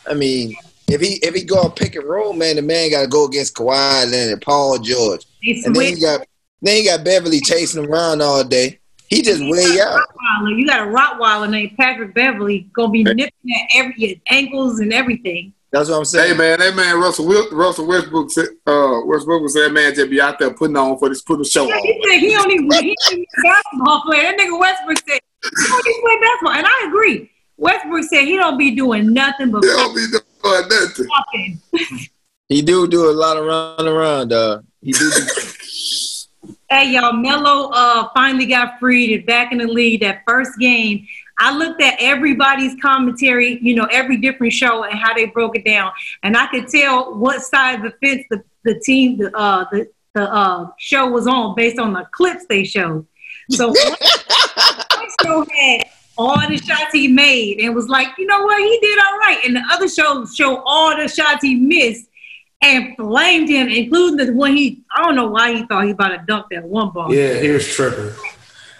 I 0.07 0.15
mean, 0.15 0.57
if 0.89 1.01
he 1.01 1.15
if 1.23 1.35
he 1.35 1.45
go 1.45 1.57
on 1.63 1.73
pick 1.73 1.95
and 1.97 2.05
roll, 2.05 2.33
man, 2.33 2.57
the 2.57 2.63
man 2.63 2.91
got 2.91 3.03
to 3.03 3.09
go 3.09 3.27
against 3.27 3.55
Kawhi 3.55 4.11
Leonard, 4.11 4.43
Paul 4.43 4.79
George, 4.79 5.25
They 5.43 5.53
and 5.65 5.65
then 5.65 5.75
switched. 5.75 5.95
he 5.97 6.01
got 6.01 6.27
then 6.61 6.77
he 6.77 6.85
got 6.85 7.05
Beverley 7.05 7.41
chasing 7.41 7.83
him 7.85 7.91
around 7.91 8.23
all 8.23 8.45
day. 8.45 8.79
He 9.09 9.21
just 9.23 9.43
way 9.43 9.79
out. 9.81 10.01
Rottweiler. 10.01 10.59
You 10.59 10.67
got 10.67 10.81
a 10.89 10.91
Rottweiler 10.91 11.51
named 11.51 11.77
Patrick 11.77 12.15
Beverley 12.15 12.69
gonna 12.75 12.91
be 12.91 13.05
nipping 13.05 13.27
at 13.29 13.69
every 13.75 13.95
your 13.97 14.17
ankles 14.29 14.81
and 14.81 14.93
everything. 14.93 15.53
That's 15.71 15.89
what 15.89 15.97
I'm 15.99 16.05
saying. 16.05 16.33
Hey 16.33 16.37
man, 16.37 16.59
that 16.61 16.75
man 16.77 16.99
Russell 17.01 17.27
Russell 17.53 17.87
Westbrook 17.87 18.31
said 18.31 18.47
uh 18.67 19.01
Westbrook 19.05 19.49
said 19.51 19.63
that 19.69 19.73
man 19.73 19.95
just 19.95 20.11
be 20.11 20.21
out 20.21 20.39
there 20.39 20.53
putting 20.53 20.77
on 20.77 20.99
for 20.99 21.09
this 21.09 21.23
put 21.23 21.41
a 21.41 21.45
show 21.45 21.67
Yeah, 21.67 21.75
on. 21.75 21.83
he 21.83 22.03
said 22.11 22.19
he 22.21 22.31
don't 22.33 22.51
he 22.51 22.57
ain't 22.57 22.99
even 23.11 23.25
a 23.39 23.43
basketball 23.43 24.03
player. 24.03 24.23
That 24.23 24.39
nigga 24.39 24.59
Westbrook 24.61 24.99
said 25.09 25.21
he 25.43 25.67
don't 25.69 25.83
play 25.83 26.19
basketball, 26.21 26.53
and 26.53 26.67
I 26.67 26.87
agree. 26.89 27.31
Westbrook 27.57 28.05
said 28.05 28.25
he 28.25 28.37
don't 28.37 28.57
be 28.59 28.75
doing 28.75 29.13
nothing 29.13 29.51
but 29.51 29.63
He 29.63 29.69
don't 29.69 29.95
be 29.95 30.07
doing 30.11 30.23
nothing. 30.45 31.61
He 32.49 32.61
do 32.61 32.87
do 32.87 33.09
a 33.09 33.13
lot 33.13 33.39
of 33.39 33.47
run 33.47 33.89
around, 33.89 34.29
dog. 34.29 34.67
He 34.83 34.93
do. 34.93 35.11
do 35.11 35.27
Hey 36.69 36.93
y'all, 36.93 37.13
Melo 37.13 37.71
uh 37.73 38.09
finally 38.15 38.47
got 38.47 38.79
freed 38.79 39.15
and 39.17 39.27
back 39.27 39.53
in 39.53 39.59
the 39.59 39.67
league. 39.67 40.01
That 40.01 40.23
first 40.27 40.59
game, 40.59 41.07
I 41.39 41.57
looked 41.57 41.81
at 41.81 41.97
everybody's 41.99 42.75
commentary, 42.81 43.59
you 43.63 43.75
know, 43.75 43.87
every 43.91 44.19
different 44.19 44.53
show 44.53 44.85
and 44.85 44.99
how 44.99 45.15
they 45.15 45.27
broke 45.27 45.57
it 45.57 45.65
down, 45.65 45.93
and 46.23 46.37
I 46.37 46.47
could 46.49 46.69
tell 46.69 47.15
what 47.15 47.43
side 47.43 47.77
of 47.77 47.83
the 47.83 48.07
fence 48.07 48.25
the, 48.31 48.43
the 48.65 48.81
team, 48.81 49.19
the 49.19 49.35
uh 49.37 49.65
the 49.71 49.89
the 50.15 50.31
uh 50.31 50.69
show 50.79 51.07
was 51.07 51.27
on 51.27 51.55
based 51.55 51.79
on 51.79 51.93
the 51.93 52.07
clips 52.11 52.45
they 52.49 52.65
showed. 52.65 53.07
So 53.51 53.69
one 53.69 53.77
one 54.97 55.09
show 55.23 55.47
had 55.55 55.85
all 56.17 56.49
the 56.49 56.59
shots 56.59 56.93
he 56.93 57.09
made 57.09 57.61
and 57.61 57.75
was 57.75 57.89
like, 57.89 58.09
you 58.19 58.27
know 58.27 58.43
what, 58.43 58.59
he 58.59 58.79
did 58.81 58.99
all 58.99 59.19
right, 59.19 59.41
and 59.45 59.57
the 59.57 59.63
other 59.71 59.89
shows 59.89 60.35
show 60.35 60.63
all 60.65 60.97
the 60.97 61.09
shots 61.09 61.43
he 61.43 61.55
missed. 61.55 62.09
And 62.65 62.97
blamed 62.97 63.49
him, 63.49 63.67
including 63.67 64.25
the 64.25 64.33
one 64.33 64.57
he, 64.57 64.85
I 64.95 65.03
don't 65.03 65.17
know 65.17 65.27
why 65.27 65.53
he 65.53 65.67
thought 65.67 65.85
he 65.85 65.91
about 65.91 66.11
to 66.11 66.23
dunk 66.29 66.47
that 66.53 66.63
one 66.63 66.91
ball. 66.91 67.13
Yeah, 67.13 67.41
he 67.41 67.49
was 67.49 67.67
tripping. 67.67 68.15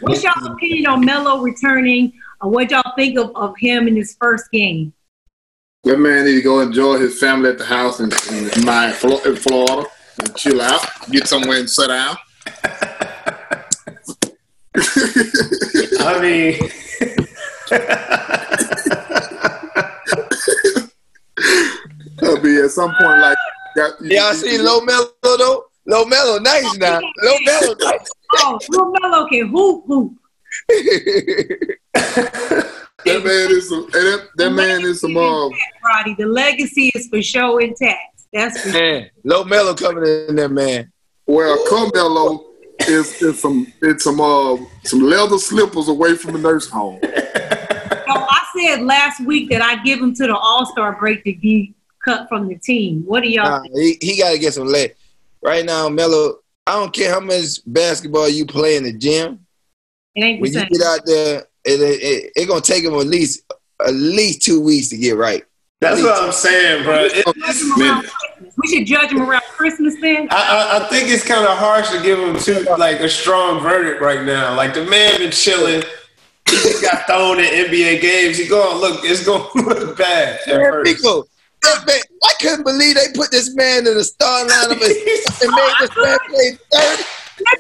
What's 0.03 0.23
y'all 0.23 0.53
opinion 0.53 0.87
on 0.87 1.05
Melo 1.05 1.41
returning? 1.41 2.13
Or 2.41 2.51
what 2.51 2.71
y'all 2.71 2.93
think 2.97 3.19
of, 3.19 3.35
of 3.35 3.57
him 3.59 3.89
in 3.89 3.97
his 3.97 4.17
first 4.21 4.53
game? 4.53 4.93
That 5.85 5.99
man 5.99 6.27
need 6.27 6.37
to 6.37 6.43
go 6.43 6.61
enjoy 6.61 6.99
his 6.99 7.19
family 7.19 7.51
at 7.51 7.59
the 7.59 7.65
house 7.65 7.99
in, 7.99 8.13
in, 8.33 8.65
my, 8.65 8.89
in 8.89 9.37
Florida 9.37 9.89
and 10.21 10.37
chill 10.37 10.61
out, 10.61 10.81
get 11.11 11.27
somewhere 11.27 11.59
and 11.59 11.71
sit 11.71 11.89
down. 11.89 12.17
I 16.05 16.19
mean, 16.21 16.71
I'll 22.23 22.41
be 22.41 22.61
at 22.61 22.71
some 22.71 22.93
point 23.01 23.19
like 23.19 23.37
got, 23.77 24.01
Y'all 24.03 24.33
see 24.35 24.59
LaMelo 24.59 25.11
though? 25.23 25.65
LaMelo 25.89 26.43
nice 26.43 26.77
now. 26.77 27.01
LaMelo 27.23 27.77
nice. 27.81 28.09
Oh, 28.35 28.59
Lil 28.71 28.91
Melo 28.93 29.27
can 29.29 29.49
hoop 29.49 29.85
hoop. 29.87 30.15
That 33.05 33.25
man 33.25 33.51
is 33.51 33.69
some. 33.69 33.85
hey, 33.93 34.01
That, 34.01 34.29
that 34.37 34.51
man 34.51 34.83
is 34.83 35.01
some. 35.01 35.17
Uh, 35.17 35.49
Roddy, 35.85 36.15
the 36.17 36.27
legacy 36.27 36.93
is 36.95 37.09
for 37.09 37.21
show 37.21 37.59
intact. 37.59 38.23
That's 38.33 38.63
for 38.63 38.71
sure. 38.71 38.81
man, 38.81 39.11
LaMelo 39.27 39.77
coming 39.77 40.05
in 40.29 40.37
there, 40.37 40.49
man. 40.49 40.93
well, 41.27 41.59
Carmelo 41.69 42.52
is, 42.89 43.21
is 43.23 43.41
some. 43.41 43.73
It's 43.83 44.05
some. 44.05 44.21
Uh, 44.21 44.57
some 44.85 45.01
leather 45.01 45.39
slippers 45.39 45.89
away 45.89 46.17
from 46.17 46.33
the 46.35 46.39
nurse 46.41 46.69
home. 46.69 46.99
So 47.03 47.09
I 47.09 48.45
said 48.59 48.83
last 48.83 49.21
week 49.25 49.51
that 49.51 49.63
I 49.63 49.83
give 49.83 50.01
him 50.01 50.15
to 50.15 50.27
the 50.27 50.37
All 50.37 50.67
Star 50.67 50.99
break 50.99 51.25
to 51.25 51.35
be 51.35 51.75
cut 52.05 52.29
from 52.29 52.49
the 52.49 52.57
team. 52.57 53.03
What 53.07 53.23
do 53.23 53.29
y'all 53.29 53.45
Nah, 53.45 53.63
think? 53.63 53.75
he 53.77 53.99
he 54.01 54.19
got 54.21 54.33
to 54.33 54.39
get 54.39 54.55
some 54.55 54.67
leg. 54.67 54.95
Right 55.43 55.65
now, 55.65 55.89
Melo. 55.89 56.39
I 56.67 56.73
don't 56.75 56.93
care 56.95 57.13
how 57.13 57.19
much 57.21 57.59
basketball 57.67 58.29
you 58.29 58.47
play 58.47 58.77
in 58.77 58.85
the 58.85 58.93
gym. 58.93 59.41
It 60.15 60.23
ain't 60.23 60.37
the 60.39 60.43
When 60.43 60.53
you 60.53 60.79
get 60.79 60.87
out 60.87 61.01
there, 61.07 61.39
it 61.65 61.81
it, 61.81 62.03
it, 62.03 62.33
it 62.37 62.47
gonna 62.47 62.61
take 62.61 62.85
him 62.85 62.95
at 62.95 63.07
least 63.07 63.43
at 63.85 63.93
least 63.95 64.43
two 64.43 64.61
weeks 64.61 64.89
to 64.91 64.97
get 64.97 65.17
right. 65.17 65.45
that's 65.81 66.01
what 66.01 66.23
I'm 66.23 66.31
saying, 66.31 66.85
bro. 66.85 67.05
It- 67.07 67.25
Judge 67.25 67.37
it's- 67.37 67.63
him 67.63 67.83
around 67.83 68.03
Christmas. 68.03 68.15
We 68.57 68.69
should 68.69 68.87
judge 68.87 69.11
him 69.11 69.23
around 69.23 69.43
Christmas 69.43 69.95
then. 70.01 70.29
I, 70.31 70.37
I, 70.37 70.85
I 70.85 70.89
think 70.89 71.09
it's 71.09 71.25
kind 71.25 71.47
of 71.47 71.57
harsh 71.57 71.91
to 71.91 72.03
give 72.03 72.19
him 72.19 72.39
too 72.39 72.67
like 72.79 73.01
a 73.01 73.09
strong 73.09 73.61
verdict 73.61 74.01
right 74.01 74.25
now. 74.25 74.55
Like 74.55 74.75
the 74.75 74.85
man 74.85 75.19
been 75.19 75.31
chilling. 75.31 75.83
He 76.49 76.57
just 76.57 76.83
got 76.83 77.07
thrown 77.07 77.39
in 77.39 77.47
NBA 77.47 78.01
games. 78.01 78.39
He 78.39 78.47
going 78.47 78.79
look. 78.79 79.01
It's 79.05 79.25
going 79.25 79.49
to 79.53 79.69
look 79.69 79.99
bad. 79.99 80.41
At 80.47 80.59
Man, 80.59 80.73
first. 80.73 80.97
Pico, 80.97 81.25
man, 81.87 82.01
I 82.25 82.33
couldn't 82.41 82.65
believe 82.65 82.97
they 82.97 83.07
put 83.15 83.31
this 83.31 83.55
man 83.55 83.87
in 83.87 83.95
the 83.95 84.05
starting 84.05 84.51
lineup 84.51 84.73
and, 84.73 84.83
and 84.83 85.55
made 85.55 85.75
this 85.81 85.91
man 85.97 86.19
play 86.29 86.59
thirty. 86.73 87.03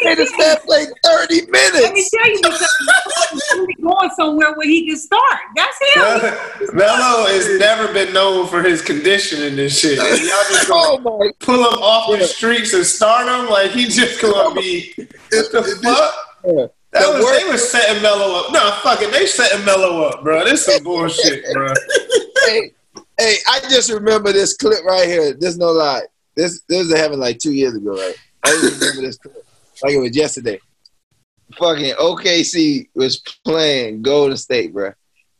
Made 0.04 0.18
this 0.18 0.30
man 0.38 0.56
play 0.64 0.84
thirty 1.04 1.42
Let 1.50 1.92
me 1.94 2.06
tell 2.12 2.28
you 2.28 2.40
because 2.42 2.68
he's 3.66 3.76
going 3.84 4.10
somewhere 4.16 4.52
where 4.54 4.66
he 4.66 4.86
can 4.86 4.96
start. 4.98 5.38
That's 5.56 5.78
him. 5.94 6.76
Melo 6.76 7.26
has 7.26 7.58
never 7.58 7.92
been 7.92 8.12
known 8.12 8.48
for 8.48 8.62
his 8.62 8.82
conditioning 8.82 9.58
and 9.58 9.70
shit. 9.72 9.96
Y'all 9.96 10.06
just 10.16 10.68
Oh 10.70 10.98
gonna 10.98 11.24
my! 11.24 11.30
pull 11.40 11.56
him 11.56 11.78
off 11.80 12.10
the 12.18 12.24
streets 12.26 12.74
and 12.74 12.84
start 12.84 13.26
him 13.28 13.50
like 13.50 13.70
he 13.70 13.86
just 13.86 14.20
gonna 14.20 14.54
be. 14.54 14.92
What 14.96 15.52
the 15.52 15.62
fuck? 15.82 16.14
God. 16.44 16.70
That 16.92 17.06
The 17.06 17.12
was, 17.14 17.24
worst- 17.24 17.40
they 17.46 17.50
was 17.52 17.70
setting 17.70 18.02
Melo 18.02 18.40
up. 18.40 18.52
No, 18.52 18.78
fuck 18.82 19.00
it. 19.00 19.10
They 19.12 19.24
setting 19.26 19.64
Melo 19.64 20.02
up, 20.04 20.22
bro. 20.22 20.44
This 20.44 20.66
some 20.66 20.82
bullshit, 20.84 21.42
bro. 21.54 21.72
hey, 22.46 22.72
hey, 23.18 23.36
I 23.48 23.60
just 23.70 23.90
remember 23.90 24.30
this 24.32 24.54
clip 24.56 24.84
right 24.84 25.08
here. 25.08 25.32
This 25.32 25.56
no 25.56 25.66
lie. 25.72 26.02
This 26.36 26.60
this 26.68 26.88
was 26.88 26.98
happened 26.98 27.20
like 27.20 27.38
two 27.38 27.52
years 27.52 27.74
ago, 27.74 27.92
right? 27.92 28.14
I 28.44 28.50
just 28.50 28.80
remember 28.80 29.02
this 29.02 29.16
clip 29.16 29.41
like 29.82 29.92
it 29.94 29.98
was 29.98 30.16
yesterday. 30.16 30.58
Fucking 31.58 31.94
OKC 31.94 32.88
was 32.94 33.18
playing 33.44 34.02
Golden 34.02 34.36
State, 34.36 34.72
bro. 34.72 34.92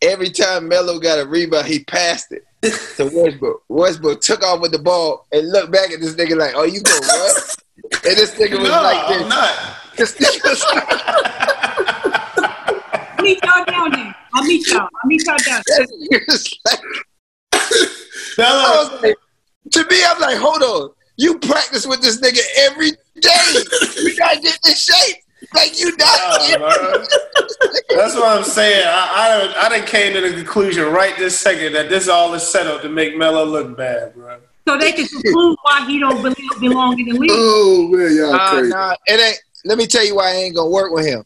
Every 0.03 0.31
time 0.31 0.69
Melo 0.69 0.99
got 0.99 1.19
a 1.21 1.27
rebound, 1.27 1.67
he 1.67 1.85
passed 1.85 2.33
it 2.33 2.43
to 2.97 3.05
Westbrook. 3.15 3.63
Westbrook 3.69 4.21
took 4.21 4.43
off 4.43 4.61
with 4.61 4.73
the 4.73 4.79
ball 4.79 5.27
and 5.33 5.49
looked 5.51 5.73
back 5.73 5.91
at 5.91 6.01
this 6.01 6.15
nigga 6.17 6.37
like, 6.37 6.55
"Oh, 6.57 6.65
you 6.65 6.83
go 6.83 6.93
what?" 6.99 7.57
And 8.05 8.17
this 8.17 8.35
nigga 8.35 8.59
was 8.61 8.69
No, 8.69 8.83
like 8.83 8.99
I'm 9.07 9.19
this. 9.21 9.29
not. 9.29 9.77
This 9.97 10.15
nigga 10.17 10.45
was 10.45 10.65
I'll 13.19 13.23
meet 13.25 13.39
y'all 13.45 13.65
down 13.67 13.91
there. 13.91 14.15
I'll 14.35 14.45
meet 14.45 14.67
y'all. 14.69 14.81
I'll 14.81 15.07
meet 15.07 15.23
y'all 15.27 15.37
down 15.39 15.63
there. 15.67 15.87
this 15.87 15.91
nigga 16.09 16.27
was 16.29 16.59
like 16.67 16.81
Melo, 18.39 18.63
was 18.63 19.03
like, 19.03 19.17
to 19.73 19.85
me, 19.91 20.03
I'm 20.07 20.21
like, 20.21 20.39
hold 20.39 20.63
on. 20.63 20.91
You 21.17 21.39
practice 21.39 21.87
with 21.87 22.01
this 22.03 22.21
nigga 22.21 22.41
every 22.59 22.91
day. 23.21 23.63
you 24.03 24.17
gotta 24.19 24.41
get 24.41 24.59
in 24.67 24.75
shape. 24.75 25.17
Like 25.55 25.79
you 25.79 25.95
not. 25.97 26.61
Nah. 26.61 27.05
That's 27.91 28.15
what 28.15 28.39
I'm 28.39 28.45
saying. 28.45 28.87
I 28.87 29.53
I, 29.61 29.67
I 29.67 29.69
done 29.79 29.87
came 29.87 30.15
to 30.15 30.21
the 30.21 30.33
conclusion 30.35 30.85
right 30.93 31.17
this 31.19 31.39
second 31.39 31.75
that 31.75 31.89
this 31.91 32.09
all 32.09 32.33
is 32.35 32.43
set 32.43 32.67
up 32.67 32.83
to 32.83 32.89
make 32.89 33.17
Melo 33.17 33.45
look 33.45 33.77
bad, 33.77 34.15
bro. 34.15 34.39
So 34.67 34.79
they 34.79 34.93
can 34.93 35.07
conclude 35.07 35.57
why 35.63 35.85
he 35.87 35.99
don't 35.99 36.23
believe 36.23 36.61
belong 36.61 36.99
in 37.01 37.07
the 37.07 37.19
league. 37.19 37.31
Oh 37.33 37.89
man, 37.91 38.17
y'all 38.17 38.33
Nah, 38.33 38.51
crazy. 38.51 38.71
nah, 38.71 38.95
it 39.07 39.21
ain't. 39.21 39.39
Let 39.65 39.79
me 39.79 39.87
tell 39.87 40.05
you 40.05 40.17
why 40.17 40.31
I 40.31 40.35
ain't 40.35 40.57
gonna 40.57 40.71
work 40.71 40.93
with 40.93 41.05
him. 41.07 41.25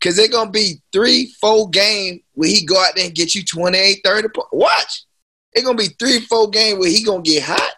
Cause 0.00 0.18
it 0.18 0.32
gonna 0.32 0.50
be 0.50 0.80
three, 0.92 1.32
four 1.40 1.68
game 1.70 2.20
where 2.32 2.48
he 2.48 2.64
go 2.66 2.82
out 2.82 2.94
there 2.96 3.04
and 3.04 3.14
get 3.14 3.34
you 3.36 3.44
28, 3.44 4.00
30 4.04 4.28
points. 4.34 4.48
Watch. 4.52 5.04
It 5.52 5.62
gonna 5.64 5.76
be 5.76 5.88
three, 5.98 6.20
four 6.20 6.50
game 6.50 6.78
where 6.80 6.90
he 6.90 7.04
gonna 7.04 7.22
get 7.22 7.44
hot. 7.44 7.72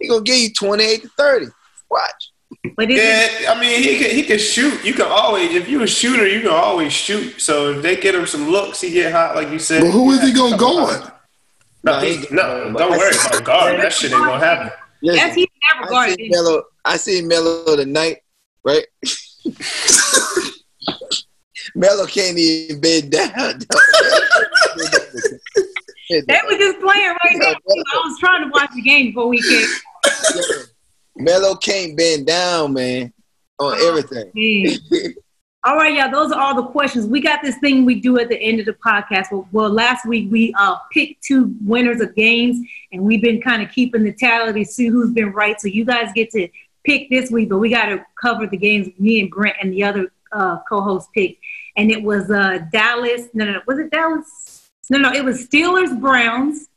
He 0.00 0.08
gonna 0.08 0.22
give 0.22 0.36
you 0.36 0.52
28 0.52 1.02
to 1.02 1.08
30. 1.16 1.46
Watch. 1.90 2.30
But 2.76 2.90
it's 2.90 3.42
Yeah, 3.42 3.52
I 3.52 3.60
mean 3.60 3.82
he 3.82 3.98
can 3.98 4.10
he 4.10 4.22
can 4.22 4.38
shoot. 4.38 4.82
You 4.84 4.92
can 4.94 5.06
always 5.08 5.54
if 5.54 5.68
you 5.68 5.82
a 5.82 5.86
shooter, 5.86 6.26
you 6.26 6.40
can 6.40 6.50
always 6.50 6.92
shoot. 6.92 7.40
So 7.40 7.70
if 7.72 7.82
they 7.82 7.96
get 7.96 8.14
him 8.14 8.26
some 8.26 8.48
looks, 8.50 8.80
he 8.80 8.90
get 8.90 9.12
hot 9.12 9.36
like 9.36 9.50
you 9.50 9.58
said. 9.58 9.82
But 9.82 9.90
who 9.92 10.10
is 10.12 10.22
he 10.22 10.32
gonna 10.32 10.56
guard? 10.56 11.12
No, 11.82 11.98
he- 12.00 12.16
he, 12.16 12.26
no, 12.34 12.72
don't 12.72 12.90
worry 12.90 13.14
about 13.26 13.44
guard. 13.44 13.80
That 13.80 13.92
shit 13.92 14.12
ain't 14.12 14.24
gonna 14.24 14.44
happen. 14.44 14.70
Listen, 15.02 15.24
that's 15.26 15.34
he's 15.36 15.46
never 15.72 15.86
I 15.86 15.90
guarded. 15.90 16.16
seen 16.16 16.30
Melo. 16.30 16.62
I 16.84 16.96
seen 16.98 17.28
Melo 17.28 17.76
tonight, 17.76 18.18
right? 18.64 18.84
Melo 21.74 22.06
can't 22.06 22.36
even 22.38 22.80
bend 22.80 23.10
down. 23.12 23.60
They 26.10 26.40
were 26.44 26.58
just 26.58 26.80
playing 26.80 27.08
right 27.08 27.36
now. 27.36 27.52
I 27.52 28.00
was 28.04 28.18
trying 28.18 28.42
to 28.42 28.50
watch 28.50 28.70
the 28.74 28.82
game 28.82 29.06
before 29.06 29.28
we 29.28 29.40
came. 29.40 29.66
Melo 31.16 31.54
can't 31.56 31.96
bend 31.96 32.26
down, 32.26 32.72
man, 32.72 33.12
on 33.58 33.78
everything. 33.80 34.30
Man. 34.34 35.14
All 35.62 35.76
right, 35.76 35.94
y'all. 35.94 36.10
Those 36.10 36.32
are 36.32 36.40
all 36.40 36.54
the 36.54 36.68
questions. 36.68 37.06
We 37.06 37.20
got 37.20 37.42
this 37.42 37.58
thing 37.58 37.84
we 37.84 38.00
do 38.00 38.18
at 38.18 38.30
the 38.30 38.40
end 38.40 38.60
of 38.60 38.66
the 38.66 38.72
podcast. 38.72 39.30
Well, 39.30 39.46
well 39.52 39.68
last 39.68 40.06
week 40.06 40.30
we 40.32 40.54
uh, 40.58 40.76
picked 40.90 41.22
two 41.22 41.54
winners 41.62 42.00
of 42.00 42.14
games, 42.14 42.66
and 42.92 43.02
we've 43.02 43.20
been 43.20 43.42
kind 43.42 43.62
of 43.62 43.70
keeping 43.70 44.02
the 44.02 44.12
tally 44.12 44.64
to 44.64 44.70
see 44.70 44.86
who's 44.86 45.12
been 45.12 45.32
right. 45.32 45.60
So 45.60 45.68
you 45.68 45.84
guys 45.84 46.12
get 46.14 46.30
to 46.30 46.48
pick 46.84 47.10
this 47.10 47.30
week, 47.30 47.50
but 47.50 47.58
we 47.58 47.68
got 47.68 47.86
to 47.86 48.04
cover 48.20 48.46
the 48.46 48.56
games 48.56 48.88
me 48.98 49.20
and 49.20 49.30
Brent 49.30 49.56
and 49.60 49.70
the 49.70 49.84
other 49.84 50.10
uh, 50.32 50.60
co-host 50.66 51.10
picked. 51.12 51.42
And 51.76 51.90
it 51.90 52.02
was 52.02 52.30
uh, 52.30 52.60
Dallas. 52.72 53.28
No, 53.34 53.44
no, 53.44 53.52
no. 53.52 53.60
Was 53.66 53.78
it 53.78 53.90
Dallas? 53.90 54.70
No, 54.88 54.98
no. 54.98 55.12
It 55.12 55.24
was 55.24 55.46
Steelers 55.46 55.98
Browns. 55.98 56.68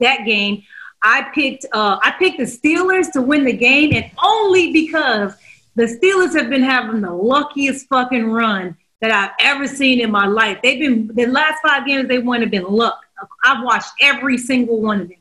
That 0.00 0.24
game. 0.24 0.64
I 1.02 1.28
picked. 1.34 1.64
Uh, 1.72 1.98
I 2.02 2.12
picked 2.18 2.38
the 2.38 2.44
Steelers 2.44 3.12
to 3.12 3.22
win 3.22 3.44
the 3.44 3.52
game, 3.52 3.92
and 3.94 4.10
only 4.22 4.72
because 4.72 5.34
the 5.76 5.84
Steelers 5.84 6.36
have 6.36 6.50
been 6.50 6.62
having 6.62 7.00
the 7.00 7.12
luckiest 7.12 7.86
fucking 7.88 8.30
run 8.30 8.76
that 9.00 9.12
I've 9.12 9.30
ever 9.40 9.66
seen 9.68 10.00
in 10.00 10.10
my 10.10 10.26
life. 10.26 10.58
They've 10.62 10.80
been 10.80 11.08
the 11.14 11.26
last 11.26 11.58
five 11.62 11.86
games 11.86 12.08
they 12.08 12.18
won 12.18 12.40
have 12.40 12.50
been 12.50 12.64
luck. 12.64 13.00
I've 13.44 13.64
watched 13.64 13.90
every 14.00 14.38
single 14.38 14.80
one 14.80 15.00
of 15.02 15.08
them. 15.08 15.18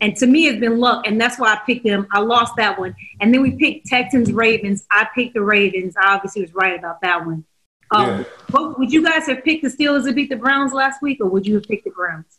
And 0.00 0.16
to 0.16 0.26
me, 0.26 0.48
it's 0.48 0.60
been 0.60 0.78
luck, 0.78 1.06
and 1.06 1.18
that's 1.18 1.38
why 1.38 1.52
I 1.54 1.60
picked 1.64 1.84
them. 1.84 2.06
I 2.10 2.20
lost 2.20 2.56
that 2.56 2.78
one, 2.78 2.94
and 3.20 3.32
then 3.32 3.40
we 3.40 3.52
picked 3.52 3.86
Texans 3.86 4.30
Ravens. 4.32 4.84
I 4.90 5.08
picked 5.14 5.34
the 5.34 5.40
Ravens. 5.40 5.94
I 5.96 6.14
obviously 6.14 6.42
was 6.42 6.52
right 6.54 6.78
about 6.78 7.00
that 7.00 7.24
one. 7.24 7.44
Um, 7.90 8.06
Yeah. 8.06 8.24
but 8.50 8.78
would 8.78 8.92
you 8.92 9.02
guys 9.02 9.26
have 9.26 9.44
picked 9.44 9.62
the 9.62 9.68
Steelers 9.70 10.04
to 10.04 10.12
beat 10.12 10.28
the 10.28 10.36
Browns 10.36 10.72
last 10.72 11.00
week, 11.00 11.18
or 11.20 11.28
would 11.28 11.46
you 11.46 11.54
have 11.54 11.64
picked 11.64 11.84
the 11.84 11.90
Browns? 11.90 12.38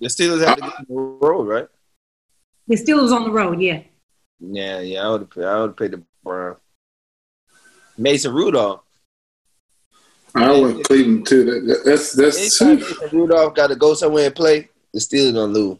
The 0.00 0.08
Steelers 0.08 0.44
have 0.46 0.56
to 0.56 0.62
get 0.62 0.72
on 0.78 0.86
the 0.88 0.94
road, 1.26 1.48
right? 1.48 1.68
The 2.68 2.74
Steelers 2.76 3.12
on 3.14 3.24
the 3.24 3.30
road, 3.30 3.60
yeah. 3.60 3.82
Yeah, 4.40 4.80
yeah. 4.80 5.06
I 5.06 5.10
would 5.10 5.20
have. 5.34 5.44
I 5.44 5.60
would 5.60 5.68
have 5.70 5.76
picked 5.76 5.92
the 5.92 6.02
Browns. 6.22 6.58
Mason 7.96 8.32
Rudolph. 8.34 8.82
I 10.34 10.50
went 10.60 10.84
Cleveland 10.84 11.26
too. 11.26 11.44
That, 11.44 11.60
that- 11.66 11.82
that's 11.86 12.12
that's 12.12 12.60
Anytime 12.60 12.80
Mason 12.86 13.18
Rudolph 13.18 13.54
got 13.54 13.68
to 13.68 13.76
go 13.76 13.94
somewhere 13.94 14.26
and 14.26 14.34
play, 14.34 14.68
the 14.92 15.00
Steelers 15.00 15.32
gonna 15.32 15.52
lose. 15.52 15.78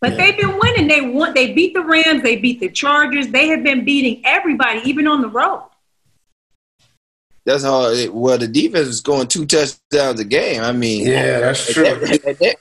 But 0.00 0.10
Yeah. 0.12 0.16
they've 0.18 0.36
been 0.36 0.58
winning. 0.58 0.88
They 0.88 1.00
won. 1.00 1.32
They 1.32 1.52
beat 1.54 1.72
the 1.72 1.80
Rams. 1.82 2.22
They 2.22 2.36
beat 2.36 2.60
the 2.60 2.68
Chargers. 2.68 3.28
They 3.28 3.46
have 3.48 3.62
been 3.62 3.84
beating 3.86 4.20
everybody, 4.26 4.80
even 4.84 5.06
on 5.06 5.22
the 5.22 5.28
road. 5.28 5.62
That's 7.46 7.62
how. 7.62 7.84
It, 7.92 8.12
well, 8.12 8.36
the 8.36 8.48
defense 8.48 8.88
was 8.88 9.00
going 9.00 9.28
two 9.28 9.46
touchdowns 9.46 10.20
a 10.20 10.24
game. 10.24 10.62
I 10.62 10.72
mean, 10.72 11.06
Yeah, 11.06 11.40
that's 11.40 11.68
at 11.70 11.74
true. 11.74 11.84
that, 11.84 12.24
at, 12.26 12.38
that, 12.40 12.56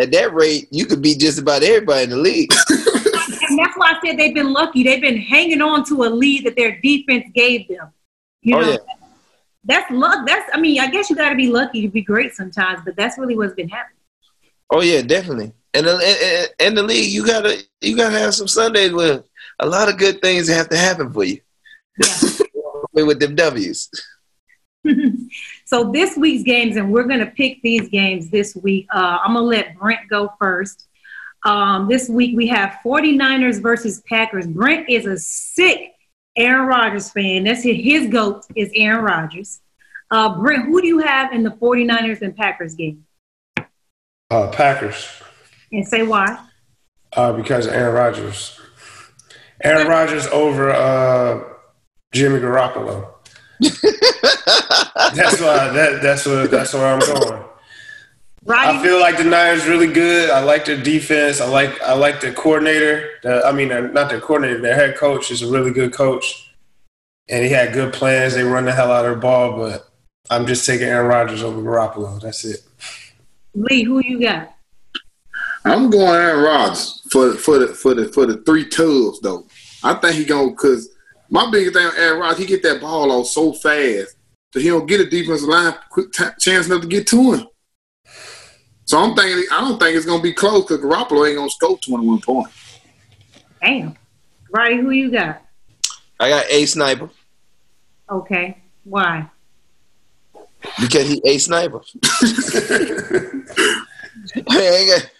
at 0.00 0.10
that 0.12 0.32
rate, 0.34 0.68
you 0.70 0.86
could 0.86 1.02
beat 1.02 1.20
just 1.20 1.38
about 1.38 1.62
everybody 1.62 2.04
in 2.04 2.10
the 2.10 2.16
league. 2.16 2.50
And 3.50 3.58
that's 3.58 3.76
why 3.76 3.92
I 3.96 4.06
said 4.06 4.16
they've 4.16 4.34
been 4.34 4.52
lucky. 4.52 4.84
They've 4.84 5.00
been 5.00 5.18
hanging 5.18 5.60
on 5.60 5.84
to 5.86 6.04
a 6.04 6.08
lead 6.08 6.46
that 6.46 6.54
their 6.54 6.80
defense 6.80 7.24
gave 7.34 7.66
them. 7.66 7.88
You 8.42 8.56
Oh, 8.56 8.60
know, 8.60 8.70
yeah. 8.70 8.76
that's 9.64 9.90
luck. 9.90 10.24
That's. 10.24 10.48
I 10.54 10.60
mean, 10.60 10.80
I 10.80 10.88
guess 10.88 11.10
you 11.10 11.16
got 11.16 11.30
to 11.30 11.34
be 11.34 11.48
lucky 11.48 11.82
to 11.82 11.88
be 11.88 12.00
great 12.00 12.32
sometimes, 12.32 12.80
but 12.84 12.94
that's 12.94 13.18
really 13.18 13.36
what's 13.36 13.54
been 13.54 13.68
happening. 13.68 13.96
Oh 14.70 14.82
yeah, 14.82 15.02
definitely. 15.02 15.52
And 15.74 15.84
in, 15.86 16.00
in, 16.00 16.44
in 16.60 16.74
the 16.76 16.82
league, 16.84 17.10
you 17.10 17.26
gotta 17.26 17.60
you 17.80 17.96
gotta 17.96 18.16
have 18.18 18.34
some 18.34 18.46
Sundays 18.46 18.92
where 18.92 19.24
a 19.58 19.66
lot 19.66 19.88
of 19.88 19.98
good 19.98 20.22
things 20.22 20.48
have 20.48 20.68
to 20.68 20.76
happen 20.76 21.12
for 21.12 21.24
you. 21.24 21.40
Yeah. 22.00 22.16
with 23.04 23.18
them 23.18 23.34
W's. 23.34 23.90
so 25.70 25.92
this 25.92 26.16
week's 26.16 26.42
games, 26.42 26.74
and 26.74 26.92
we're 26.92 27.04
going 27.04 27.20
to 27.20 27.30
pick 27.30 27.62
these 27.62 27.88
games 27.88 28.28
this 28.28 28.56
week. 28.56 28.88
Uh, 28.92 29.18
I'm 29.22 29.34
going 29.34 29.44
to 29.44 29.48
let 29.48 29.78
Brent 29.78 30.00
go 30.10 30.32
first. 30.36 30.88
Um, 31.44 31.86
this 31.88 32.08
week 32.08 32.36
we 32.36 32.48
have 32.48 32.80
49ers 32.84 33.62
versus 33.62 34.02
Packers. 34.08 34.48
Brent 34.48 34.88
is 34.88 35.06
a 35.06 35.16
sick 35.16 35.92
Aaron 36.36 36.66
Rodgers 36.66 37.12
fan. 37.12 37.44
That's 37.44 37.62
his, 37.62 37.76
his 37.76 38.08
goat 38.08 38.46
is 38.56 38.72
Aaron 38.74 39.04
Rodgers. 39.04 39.60
Uh, 40.10 40.40
Brent, 40.40 40.64
who 40.64 40.80
do 40.80 40.88
you 40.88 40.98
have 40.98 41.32
in 41.32 41.44
the 41.44 41.52
49ers 41.52 42.20
and 42.20 42.36
Packers 42.36 42.74
game? 42.74 43.06
Uh, 44.28 44.48
Packers. 44.48 45.08
And 45.70 45.86
say 45.86 46.02
why. 46.02 46.46
Uh, 47.12 47.32
because 47.32 47.68
of 47.68 47.74
Aaron 47.74 47.94
Rodgers. 47.94 48.60
Aaron 49.62 49.86
Rodgers 49.86 50.26
over 50.26 50.72
uh, 50.72 51.44
Jimmy 52.10 52.40
Garoppolo. 52.40 53.19
That's 53.60 55.40
why. 55.40 55.68
That, 55.70 56.00
that's 56.02 56.26
what. 56.26 56.50
That's 56.50 56.72
where 56.72 56.86
I'm 56.86 57.00
going. 57.00 57.44
Roddy, 58.44 58.78
I 58.78 58.82
feel 58.82 58.98
like 59.00 59.18
the 59.18 59.24
Niners 59.24 59.66
really 59.66 59.92
good. 59.92 60.30
I 60.30 60.42
like 60.42 60.64
their 60.64 60.82
defense. 60.82 61.40
I 61.40 61.48
like. 61.48 61.80
I 61.82 61.92
like 61.92 62.20
the 62.20 62.32
coordinator. 62.32 63.10
The, 63.22 63.44
I 63.44 63.52
mean, 63.52 63.68
not 63.68 64.08
their 64.08 64.20
coordinator. 64.20 64.60
Their 64.60 64.74
head 64.74 64.96
coach 64.96 65.30
is 65.30 65.42
a 65.42 65.50
really 65.50 65.72
good 65.72 65.92
coach, 65.92 66.52
and 67.28 67.44
he 67.44 67.50
had 67.50 67.72
good 67.72 67.92
plans. 67.92 68.34
They 68.34 68.44
run 68.44 68.64
the 68.64 68.72
hell 68.72 68.90
out 68.90 69.04
of 69.04 69.16
the 69.16 69.20
ball, 69.20 69.56
but 69.56 69.90
I'm 70.30 70.46
just 70.46 70.64
taking 70.64 70.86
Aaron 70.88 71.08
Rodgers 71.08 71.42
over 71.42 71.60
Garoppolo. 71.60 72.20
That's 72.20 72.44
it. 72.44 72.62
Lee, 73.54 73.82
who 73.82 74.00
you 74.00 74.20
got? 74.20 74.54
I'm 75.64 75.90
going 75.90 76.14
Aaron 76.14 76.42
Rodgers 76.42 77.02
for 77.10 77.34
for 77.34 77.58
the 77.58 77.68
for 77.68 77.94
the 77.94 78.06
for 78.08 78.26
the 78.26 78.38
three 78.38 78.66
tubs 78.66 79.20
though. 79.20 79.46
I 79.82 79.94
think 79.94 80.16
he 80.16 80.24
going 80.24 80.50
because 80.50 80.89
my 81.30 81.50
biggest 81.50 81.74
thing 81.76 81.86
on 81.86 81.96
Aaron 81.96 82.20
Rodgers, 82.20 82.38
he 82.38 82.46
get 82.46 82.62
that 82.64 82.80
ball 82.80 83.10
off 83.12 83.26
so 83.28 83.52
fast 83.52 84.16
that 84.52 84.62
he 84.62 84.68
don't 84.68 84.86
get 84.86 85.00
a 85.00 85.08
defensive 85.08 85.48
line 85.48 85.74
quick 85.90 86.12
t- 86.12 86.24
chance 86.38 86.66
enough 86.66 86.82
to 86.82 86.88
get 86.88 87.06
to 87.08 87.32
him. 87.34 87.46
So 88.84 88.98
I'm 88.98 89.14
thinking 89.14 89.44
I 89.52 89.60
don't 89.60 89.78
think 89.78 89.96
it's 89.96 90.04
gonna 90.06 90.22
be 90.22 90.32
close 90.32 90.64
because 90.64 90.78
Garoppolo 90.84 91.28
ain't 91.28 91.36
gonna 91.38 91.48
score 91.50 91.78
21 91.78 92.20
points. 92.20 92.80
Damn. 93.62 93.94
Roddy, 94.50 94.76
who 94.78 94.90
you 94.90 95.10
got? 95.10 95.42
I 96.18 96.28
got 96.28 96.46
a 96.50 96.66
sniper 96.66 97.08
Okay. 98.10 98.58
Why? 98.84 99.30
because 100.80 101.08
he 101.08 101.22
a 101.24 101.38
sniper. 101.38 101.80
I 104.48 104.60
ain't 104.60 104.90
got- 104.90 105.10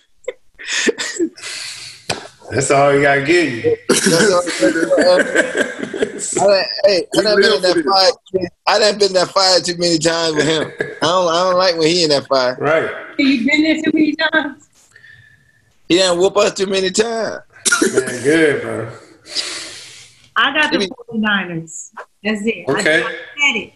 That's 2.51 2.71
all 2.71 2.95
you 2.95 3.03
gotta 3.03 3.23
give 3.25 3.53
you. 3.53 3.77
that's 3.89 4.33
all- 4.33 4.43
that's 4.43 6.37
all- 6.37 6.41
I 6.43 6.47
done, 6.47 6.65
hey, 6.85 7.07
I 7.19 7.23
done 7.23 7.41
been 7.41 7.53
in 7.55 7.63
that 7.63 7.85
fire. 7.85 8.49
I 8.67 8.79
done 8.79 8.99
been 8.99 9.09
in 9.09 9.13
that 9.15 9.29
fire 9.29 9.61
too 9.61 9.77
many 9.79 9.99
times 9.99 10.35
with 10.37 10.47
him. 10.47 10.71
I 10.81 11.07
don't, 11.07 11.29
I 11.29 11.43
don't 11.45 11.57
like 11.57 11.77
when 11.77 11.89
he 11.89 12.05
in 12.05 12.11
that 12.11 12.27
fire. 12.27 12.57
right. 12.61 12.91
You've 13.19 13.47
been 13.47 13.63
there 13.63 13.77
too 13.77 13.91
many 13.95 14.15
times. 14.17 14.69
He 15.89 15.99
done 15.99 16.19
whoop 16.19 16.37
us 16.37 16.55
too 16.55 16.67
many 16.67 16.91
times. 16.91 17.41
Man, 17.83 18.23
good, 18.23 18.63
bro. 18.63 18.93
I 20.37 20.53
got 20.55 20.73
the 20.73 20.79
Give 20.79 20.89
49ers. 21.11 21.91
That's 22.25 22.43
it. 22.47 22.65
I 22.69 22.73
Okay. 22.73 23.01
just 23.01 23.09
said 23.11 23.57
it. 23.57 23.73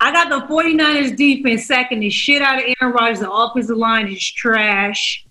I 0.00 0.12
got 0.12 0.28
the 0.28 0.46
49ers 0.52 1.16
defense 1.16 1.66
sacking 1.66 2.00
the 2.00 2.10
shit 2.10 2.42
out 2.42 2.58
of 2.58 2.64
Aaron 2.80 2.94
Rodgers. 2.94 3.20
The 3.20 3.30
offensive 3.30 3.76
line 3.76 4.08
is 4.08 4.22
trash. 4.32 5.24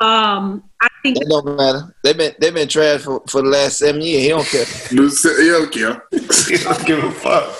Um, 0.00 0.62
I 0.80 0.88
think 1.14 1.18
That 1.18 1.28
don't 1.28 1.56
matter. 1.56 1.94
They've 2.02 2.16
been 2.16 2.34
they've 2.38 2.54
been 2.54 2.68
trash 2.68 3.02
for, 3.02 3.22
for 3.28 3.42
the 3.42 3.48
last 3.48 3.78
seven 3.78 4.00
years. 4.00 4.22
He 4.22 4.28
don't 4.28 4.46
care. 4.46 4.64
He 4.88 4.96
don't 4.96 5.72
care. 5.72 6.02
You 6.48 6.58
don't 6.64 6.86
give 6.86 7.04
a 7.04 7.10
fuck. 7.12 7.54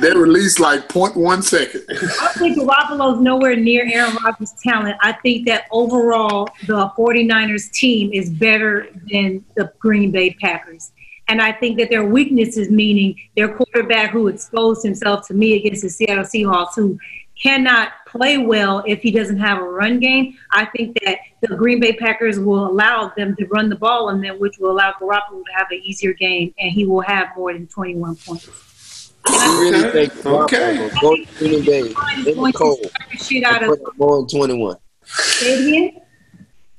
They 0.00 0.08
think, 0.08 0.16
released 0.16 0.60
like 0.60 0.88
0.1 0.88 1.42
second. 1.42 1.84
I 1.90 1.94
don't 1.94 2.34
think 2.38 2.58
Garoppolo's 2.58 3.20
nowhere 3.20 3.56
near 3.56 3.88
Aaron 3.92 4.16
Rodgers' 4.22 4.54
talent. 4.62 4.96
I 5.00 5.12
think 5.12 5.46
that 5.46 5.64
overall 5.70 6.48
the 6.66 6.90
49ers 6.96 7.70
team 7.72 8.12
is 8.12 8.30
better 8.30 8.88
than 9.10 9.44
the 9.56 9.72
Green 9.78 10.10
Bay 10.10 10.30
Packers. 10.40 10.92
And 11.28 11.40
I 11.40 11.52
think 11.52 11.78
that 11.78 11.90
their 11.90 12.04
weaknesses, 12.04 12.70
meaning 12.70 13.14
their 13.36 13.54
quarterback 13.54 14.10
who 14.10 14.26
exposed 14.26 14.82
himself 14.82 15.28
to 15.28 15.34
me 15.34 15.54
against 15.54 15.82
the 15.82 15.88
Seattle 15.88 16.24
Seahawks, 16.24 16.74
who 16.74 16.98
cannot 17.40 17.92
play 18.06 18.38
well 18.38 18.82
if 18.86 19.00
he 19.00 19.10
doesn't 19.10 19.38
have 19.38 19.58
a 19.58 19.62
run 19.62 19.98
game. 19.98 20.36
I 20.50 20.66
think 20.66 20.98
that 21.04 21.18
the 21.40 21.56
Green 21.56 21.80
Bay 21.80 21.94
Packers 21.94 22.38
will 22.38 22.66
allow 22.66 23.12
them 23.16 23.34
to 23.36 23.46
run 23.46 23.68
the 23.68 23.76
ball 23.76 24.08
on 24.08 24.20
them, 24.20 24.38
which 24.38 24.58
will 24.58 24.70
allow 24.70 24.92
Garoppolo 24.92 25.44
to 25.44 25.52
have 25.54 25.68
an 25.70 25.80
easier 25.82 26.12
game, 26.12 26.54
and 26.58 26.70
he 26.70 26.86
will 26.86 27.00
have 27.00 27.28
more 27.36 27.52
than 27.52 27.66
21 27.66 28.16
points. 28.16 29.12
You 29.28 29.60
really 29.60 29.90
think 29.90 30.26
Okay. 30.26 30.76
Garoppolo 30.76 31.00
go 31.00 31.16
to 31.16 31.26
Green 31.38 31.64
Bay 31.64 31.80
in 32.30 32.42
the 32.42 32.52
cold 32.54 32.80
Shit 33.18 33.44
out 33.44 33.62
and 33.62 33.72
of 33.72 33.82
put 33.82 33.98
more 33.98 34.18
than 34.18 34.28
21? 34.28 34.76
Say? 35.04 36.02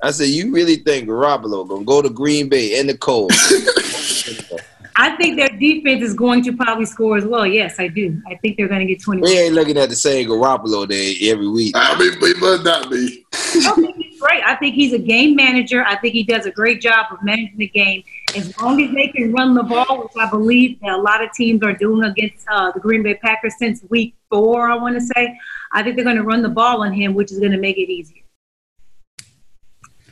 I 0.04 0.10
said, 0.12 0.30
you 0.30 0.52
really 0.52 0.78
think 0.78 1.08
Garoppolo 1.08 1.68
gonna 1.68 1.86
go 1.86 2.02
to 2.02 2.10
Green 2.10 2.50
Bay 2.50 2.80
in 2.80 2.88
the 2.88 2.98
cold? 2.98 3.32
I 5.02 5.16
think 5.16 5.36
their 5.36 5.50
defense 5.50 6.04
is 6.04 6.14
going 6.14 6.44
to 6.44 6.56
probably 6.56 6.86
score 6.86 7.18
as 7.18 7.26
well. 7.26 7.48
Yes, 7.48 7.80
I 7.80 7.88
do. 7.88 8.22
I 8.28 8.36
think 8.36 8.56
they're 8.56 8.68
going 8.68 8.82
to 8.82 8.86
get 8.86 9.02
20. 9.02 9.24
we 9.24 9.40
ain't 9.40 9.56
looking 9.56 9.76
at 9.78 9.90
the 9.90 9.96
same 9.96 10.30
Garoppolo 10.30 10.88
day 10.88 11.16
every 11.24 11.48
week. 11.48 11.74
I 11.76 11.98
mean, 11.98 12.20
we 12.22 12.36
must 12.36 12.64
not 12.64 12.92
be. 12.92 13.26
I 13.34 13.72
think 13.76 13.96
he's 13.96 14.22
great. 14.22 14.44
I 14.46 14.56
think 14.58 14.76
he's 14.76 14.94
a 14.94 15.00
game 15.00 15.36
manager. 15.36 15.84
I 15.84 15.96
think 15.96 16.14
he 16.14 16.22
does 16.22 16.46
a 16.46 16.52
great 16.52 16.82
job 16.82 17.08
of 17.12 17.24
managing 17.24 17.58
the 17.58 17.68
game. 17.70 18.04
As 18.36 18.56
long 18.62 18.80
as 18.80 18.94
they 18.94 19.08
can 19.08 19.34
run 19.34 19.56
the 19.56 19.64
ball, 19.64 20.04
which 20.04 20.12
I 20.20 20.30
believe 20.30 20.80
that 20.82 20.92
a 20.92 21.02
lot 21.02 21.24
of 21.24 21.32
teams 21.34 21.64
are 21.64 21.74
doing 21.74 22.04
against 22.04 22.46
uh, 22.48 22.72
the 22.72 22.80
Green 22.80 23.02
Bay 23.02 23.16
Packers 23.16 23.56
since 23.58 23.84
week 23.90 24.14
four, 24.30 24.70
I 24.70 24.76
want 24.76 24.94
to 25.00 25.02
say, 25.02 25.36
I 25.72 25.82
think 25.82 25.96
they're 25.96 26.06
going 26.06 26.18
to 26.18 26.24
run 26.24 26.44
the 26.44 26.50
ball 26.50 26.84
on 26.84 26.94
him, 26.94 27.16
which 27.16 27.32
is 27.32 27.40
going 27.40 27.54
to 27.54 27.58
make 27.58 27.80
it 27.80 27.92
easier. 27.92 28.22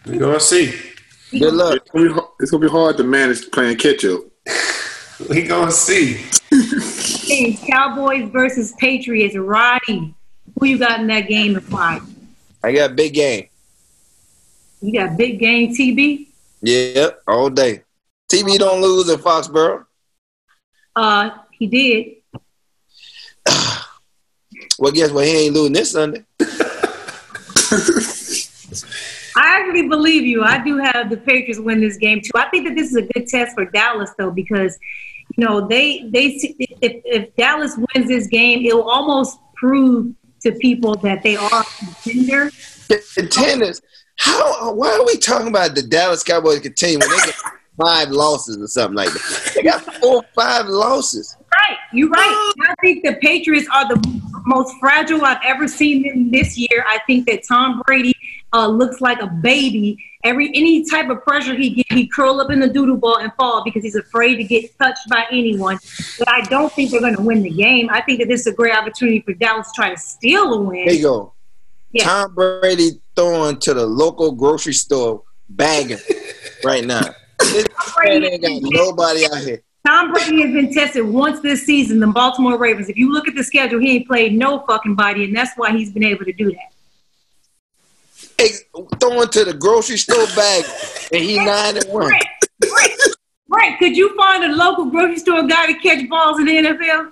We're 0.08 0.20
gonna 0.20 0.40
see. 0.40 0.74
Good 1.30 1.54
luck. 1.54 1.76
It's 1.76 1.92
gonna, 1.92 2.12
be, 2.12 2.22
it's 2.40 2.50
gonna 2.50 2.66
be 2.66 2.72
hard 2.72 2.98
to 2.98 3.04
manage 3.04 3.52
playing 3.52 3.78
catch 3.78 4.04
up. 4.06 4.22
We 5.30 5.44
gonna 5.44 5.70
see. 5.70 6.26
Hey, 6.50 7.60
Cowboys 7.68 8.30
versus 8.30 8.74
Patriots. 8.80 9.36
Roddy, 9.36 10.16
who 10.58 10.66
you 10.66 10.78
got 10.78 11.02
in 11.02 11.08
that 11.08 11.28
game 11.28 11.58
and 11.58 11.70
why? 11.70 12.00
I 12.64 12.72
got 12.72 12.96
big 12.96 13.14
game. 13.14 13.50
You 14.82 14.94
got 14.94 15.18
big 15.18 15.40
game 15.40 15.76
TB. 15.76 16.28
Yep, 16.62 17.24
all 17.28 17.50
day. 17.50 17.84
TB 18.32 18.60
don't 18.60 18.82
lose 18.82 19.10
at 19.10 19.20
Foxborough. 19.20 19.86
Uh, 20.96 21.32
he 21.52 21.68
did. 21.68 22.16
Well, 24.78 24.94
guess 24.94 25.12
what? 25.12 25.26
He 25.26 25.48
ain't 25.48 25.54
losing 25.54 25.74
this 25.74 25.92
Sunday. 25.92 26.24
I 29.36 29.60
actually 29.60 29.88
believe 29.88 30.26
you. 30.26 30.44
I 30.44 30.64
do 30.64 30.78
have 30.78 31.10
the 31.10 31.18
Patriots 31.18 31.60
win 31.60 31.82
this 31.82 31.98
game 31.98 32.22
too. 32.22 32.32
I 32.36 32.50
think 32.50 32.68
that 32.68 32.76
this 32.76 32.90
is 32.90 32.96
a 32.96 33.02
good 33.02 33.28
test 33.28 33.56
for 33.56 33.66
Dallas 33.66 34.12
though, 34.18 34.32
because 34.32 34.78
you 35.36 35.46
know 35.46 35.68
they 35.68 36.10
they 36.10 36.40
if, 36.82 37.02
if 37.06 37.36
Dallas 37.36 37.78
wins 37.78 38.08
this 38.08 38.28
game, 38.28 38.66
it 38.66 38.76
will 38.76 38.90
almost 38.90 39.40
prove 39.56 40.14
to 40.42 40.52
people 40.54 40.96
that 40.96 41.24
they 41.24 41.36
are 41.36 41.64
contender. 41.78 42.52
Contenders. 43.16 43.82
How? 44.18 44.74
Why 44.74 44.92
are 44.92 45.06
we 45.06 45.18
talking 45.18 45.48
about 45.48 45.76
the 45.76 45.82
Dallas 45.84 46.24
Cowboys 46.24 46.60
contender 46.60 47.08
when 47.08 47.18
they 47.18 47.26
get 47.26 47.36
five 47.78 48.10
losses 48.10 48.58
or 48.58 48.68
something 48.68 48.98
like 48.98 49.10
that? 49.10 49.52
They 49.56 49.64
got 49.64 49.82
four, 49.82 50.24
five 50.36 50.66
losses. 50.68 51.36
Right, 51.40 51.78
you're 51.94 52.10
right. 52.10 52.54
I 52.68 52.76
think 52.82 53.04
the 53.06 53.16
Patriots 53.22 53.68
are 53.74 53.88
the 53.88 54.22
most 54.46 54.76
fragile 54.80 55.24
I've 55.24 55.42
ever 55.44 55.68
seen 55.68 56.04
them 56.04 56.32
this 56.32 56.58
year. 56.58 56.84
I 56.88 57.00
think 57.08 57.28
that 57.28 57.44
Tom 57.48 57.82
Brady 57.86 58.14
uh, 58.54 58.68
looks 58.68 59.02
like 59.02 59.22
a 59.22 59.28
baby. 59.28 59.98
Every 60.24 60.50
any 60.50 60.84
type 60.90 61.10
of 61.10 61.24
pressure 61.24 61.56
he 61.56 61.70
get, 61.70 61.86
he 61.92 62.08
curl 62.08 62.42
up 62.42 62.52
in 62.52 62.60
the 62.60 62.68
doodle 62.68 62.98
ball 62.98 63.18
and 63.18 63.32
fall 63.34 63.64
because 63.64 63.84
he's 63.84 63.96
afraid 63.96 64.36
to 64.36 64.44
get 64.44 64.78
touched 64.78 65.08
by 65.10 65.26
anyone. 65.32 65.80
But 66.18 66.30
I 66.30 66.42
don't 66.42 66.72
think 66.74 66.92
they're 66.92 67.00
going 67.00 67.16
to 67.16 67.22
win 67.22 67.42
the 67.42 67.50
game. 67.50 67.90
I 67.90 68.02
think 68.02 68.20
that 68.20 68.28
this 68.28 68.42
is 68.42 68.48
a 68.48 68.54
great 68.54 68.76
opportunity 68.76 69.22
for 69.22 69.34
Dallas 69.34 69.68
to 69.68 69.74
try 69.76 69.90
to 69.90 69.98
steal 69.98 70.54
a 70.54 70.62
win. 70.62 70.86
There 70.86 70.94
you 70.94 71.04
go. 71.04 71.34
Yeah. 71.92 72.04
Tom 72.04 72.36
Brady 72.36 73.02
throwing 73.16 73.58
to 73.60 73.74
the 73.74 73.86
local 73.86 74.32
grocery 74.32 74.74
store 74.74 75.24
bagging 75.50 75.98
right 76.64 76.86
now. 76.86 77.02
This 77.40 77.66
man 78.04 78.24
ain't 78.24 78.42
got 78.42 78.62
nobody 78.62 79.26
out 79.26 79.38
here. 79.38 79.64
Tom 79.88 80.12
Brady 80.12 80.42
has 80.42 80.54
been 80.54 80.74
tested 80.74 81.06
once 81.06 81.40
this 81.40 81.66
season. 81.66 82.00
The 82.00 82.08
Baltimore 82.08 82.58
Ravens. 82.58 82.90
If 82.90 82.98
you 82.98 83.12
look 83.12 83.28
at 83.28 83.36
the 83.36 83.44
schedule, 83.44 83.80
he 83.80 83.96
ain't 83.96 84.08
played 84.08 84.34
no 84.34 84.60
fucking 84.68 84.96
body, 84.96 85.24
and 85.24 85.36
that's 85.36 85.52
why 85.56 85.72
he's 85.72 85.92
been 85.92 86.04
able 86.04 86.26
to 86.26 86.34
do 86.34 86.52
that. 86.52 86.74
Ex- 88.40 88.64
Throwing 89.00 89.28
to 89.30 89.44
the 89.46 89.54
grocery 89.54 89.98
store 89.98 90.26
bag, 90.36 90.64
and 91.14 91.22
he 91.24 91.38
nine 91.38 91.78
and 91.78 91.86
one. 91.90 92.08
Right, 92.10 92.24
right, 92.72 92.98
right. 93.50 93.80
Could 93.80 93.96
you 93.98 94.16
find 94.16 94.44
a 94.46 94.56
local 94.56 94.86
grocery 94.86 95.18
store 95.18 95.44
guy 95.48 95.68
to 95.68 95.74
catch 95.80 96.08
balls 96.10 96.40
in 96.40 96.46
the 96.46 96.54
NFL? 96.56 97.12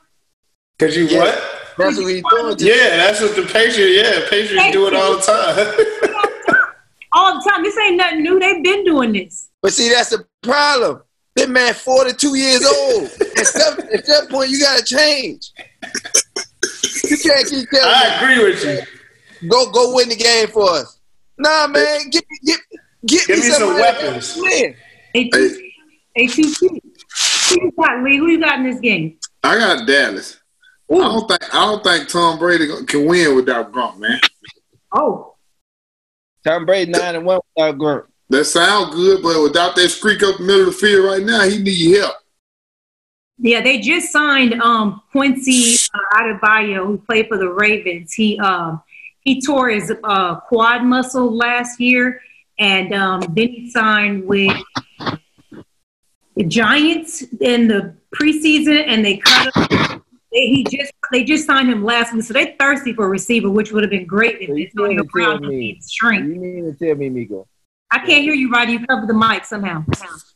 Cause 0.80 0.96
you 0.96 1.06
Yeah. 1.06 1.20
what? 1.20 1.54
That's 1.78 1.98
what 1.98 2.08
he 2.14 2.22
throwing 2.32 2.58
to. 2.58 2.66
Yeah, 2.66 2.98
that's 2.98 3.22
what 3.22 3.36
the 3.36 3.44
Patriots. 3.44 3.80
Yeah, 4.10 4.30
Patriots 4.30 4.72
do 4.72 4.88
it 4.88 4.94
all 4.94 5.16
the 5.18 5.22
time. 5.22 5.86
All 7.14 7.36
the 7.42 7.50
time. 7.50 7.64
This 7.64 7.76
ain't 7.80 7.96
nothing 7.98 8.22
new. 8.22 8.38
They've 8.38 8.62
been 8.64 8.84
doing 8.84 9.14
this. 9.14 9.48
But 9.62 9.74
see, 9.74 9.90
that's 9.90 10.10
the 10.10 10.26
problem. 10.44 11.02
That 11.36 11.50
man, 11.50 11.74
forty-two 11.74 12.36
years 12.36 12.64
old. 12.66 13.04
At 13.40 13.48
some, 13.48 13.80
at 13.94 14.06
some 14.06 14.28
point, 14.28 14.50
you 14.50 14.60
gotta 14.62 14.84
change. 14.84 15.52
You 17.10 17.18
can't 17.18 17.48
keep 17.48 17.70
telling 17.70 17.86
I 17.88 18.18
agree 18.20 18.44
with 18.44 18.64
you. 19.42 19.50
go 19.50 19.72
go 19.72 19.96
win 19.96 20.10
the 20.10 20.16
game 20.16 20.48
for 20.50 20.70
us. 20.70 20.97
Nah, 21.38 21.68
man, 21.68 22.10
get 22.10 22.24
me 22.30 22.38
get, 22.46 22.60
get 23.06 23.28
Give 23.28 23.38
me 23.40 23.50
some 23.50 23.60
somebody 23.76 23.84
else 23.84 24.04
weapons. 24.04 24.34
to 24.36 24.42
win. 24.42 24.76
They 25.14 25.30
too, 25.30 25.70
they 26.16 26.28
too. 26.28 26.54
Who 26.60 27.62
you 27.62 27.72
got, 27.80 28.04
Lee? 28.04 28.18
Who 28.18 28.28
you 28.28 28.40
got 28.40 28.60
in 28.60 28.70
this 28.70 28.80
game? 28.80 29.18
I 29.44 29.58
got 29.58 29.88
Dallas. 29.88 30.40
I 30.92 30.96
don't 30.96 31.28
think 31.28 31.56
I 31.56 31.66
don't 31.66 31.84
think 31.84 32.10
Tom 32.10 32.40
Brady 32.40 32.68
can 32.86 33.06
win 33.06 33.36
without 33.36 33.72
Gronk, 33.72 33.98
man. 34.00 34.20
Oh, 34.94 35.36
Tom 36.46 36.66
Brady 36.66 36.92
nine 36.92 37.16
and 37.16 37.26
one 37.26 37.40
without 37.56 37.78
Gronk. 37.78 38.06
That 38.30 38.46
sound 38.46 38.94
good, 38.94 39.22
but 39.22 39.42
without 39.42 39.76
that 39.76 39.90
streak 39.90 40.24
up 40.24 40.38
the 40.38 40.44
middle 40.44 40.62
of 40.62 40.66
the 40.68 40.72
field 40.74 41.06
right 41.06 41.24
now, 41.24 41.42
he 41.44 41.60
need 41.60 41.98
help. 41.98 42.16
yeah. 43.38 43.62
They 43.62 43.80
just 43.80 44.12
signed 44.12 44.54
um 44.62 45.02
Quincy 45.12 45.76
uh, 45.94 46.18
Adeboyejo, 46.20 46.86
who 46.88 46.98
played 47.00 47.28
for 47.28 47.38
the 47.38 47.50
Ravens. 47.50 48.14
He 48.14 48.38
um 48.40 48.82
he 49.28 49.42
tore 49.42 49.68
his 49.70 49.92
uh, 50.06 50.36
quad 50.40 50.84
muscle 50.86 51.30
last 51.36 51.82
year, 51.82 52.22
and 52.60 52.94
um, 52.94 53.20
then 53.36 53.50
he 53.50 53.70
signed 53.70 54.26
with 54.26 54.56
the 56.36 56.44
Giants 56.46 57.24
in 57.42 57.68
the 57.68 57.94
preseason, 58.16 58.86
and 58.88 59.04
they 59.04 59.18
cut 59.18 59.54
him. 59.72 60.04
They, 60.32 60.48
he 60.48 60.64
just 60.64 60.94
they 61.12 61.24
just 61.26 61.46
signed 61.46 61.70
him 61.70 61.84
last 61.84 62.14
week, 62.14 62.24
so 62.24 62.34
they're 62.34 62.56
thirsty 62.58 62.94
for 62.94 63.06
a 63.06 63.10
receiver, 63.10 63.50
which 63.50 63.72
would 63.74 63.84
have 63.84 63.90
been 63.90 64.06
great 64.06 64.42
if 64.42 64.48
You 64.50 64.66
Antonio 64.66 64.98
can't 65.00 65.12
Brown 65.12 65.42
tell 65.42 65.50
me. 65.50 65.74
didn't 65.74 65.90
shrink. 65.90 66.26
You 66.26 66.36
mean 66.40 66.74
to 66.74 66.86
tell 66.86 66.96
me, 66.96 67.10
Miko? 67.10 67.48
I 67.92 68.00
can't 68.00 68.22
hear 68.22 68.34
you, 68.34 68.50
Roddy. 68.50 68.74
You 68.74 68.86
covered 68.86 69.08
the 69.10 69.14
mic 69.14 69.44
somehow. 69.46 69.84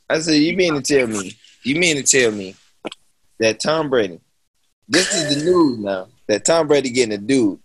I 0.09 0.19
said, 0.19 0.33
you 0.33 0.55
mean 0.55 0.73
to 0.75 0.81
tell 0.81 1.07
me? 1.07 1.37
You 1.63 1.75
mean 1.75 1.95
to 1.97 2.03
tell 2.03 2.31
me 2.31 2.55
that 3.39 3.59
Tom 3.61 3.89
Brady? 3.89 4.19
This 4.87 5.13
is 5.13 5.35
the 5.35 5.45
news 5.49 5.77
now. 5.79 6.07
That 6.27 6.43
Tom 6.43 6.67
Brady 6.67 6.89
getting 6.89 7.13
a 7.13 7.17
dude. 7.17 7.59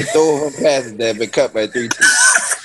They 0.00 0.06
throw 0.12 0.46
him 0.48 0.52
passes 0.54 0.96
that 0.96 1.06
have 1.08 1.18
been 1.18 1.28
cut 1.30 1.52
by 1.52 1.66
three 1.66 1.88
times. 1.88 2.56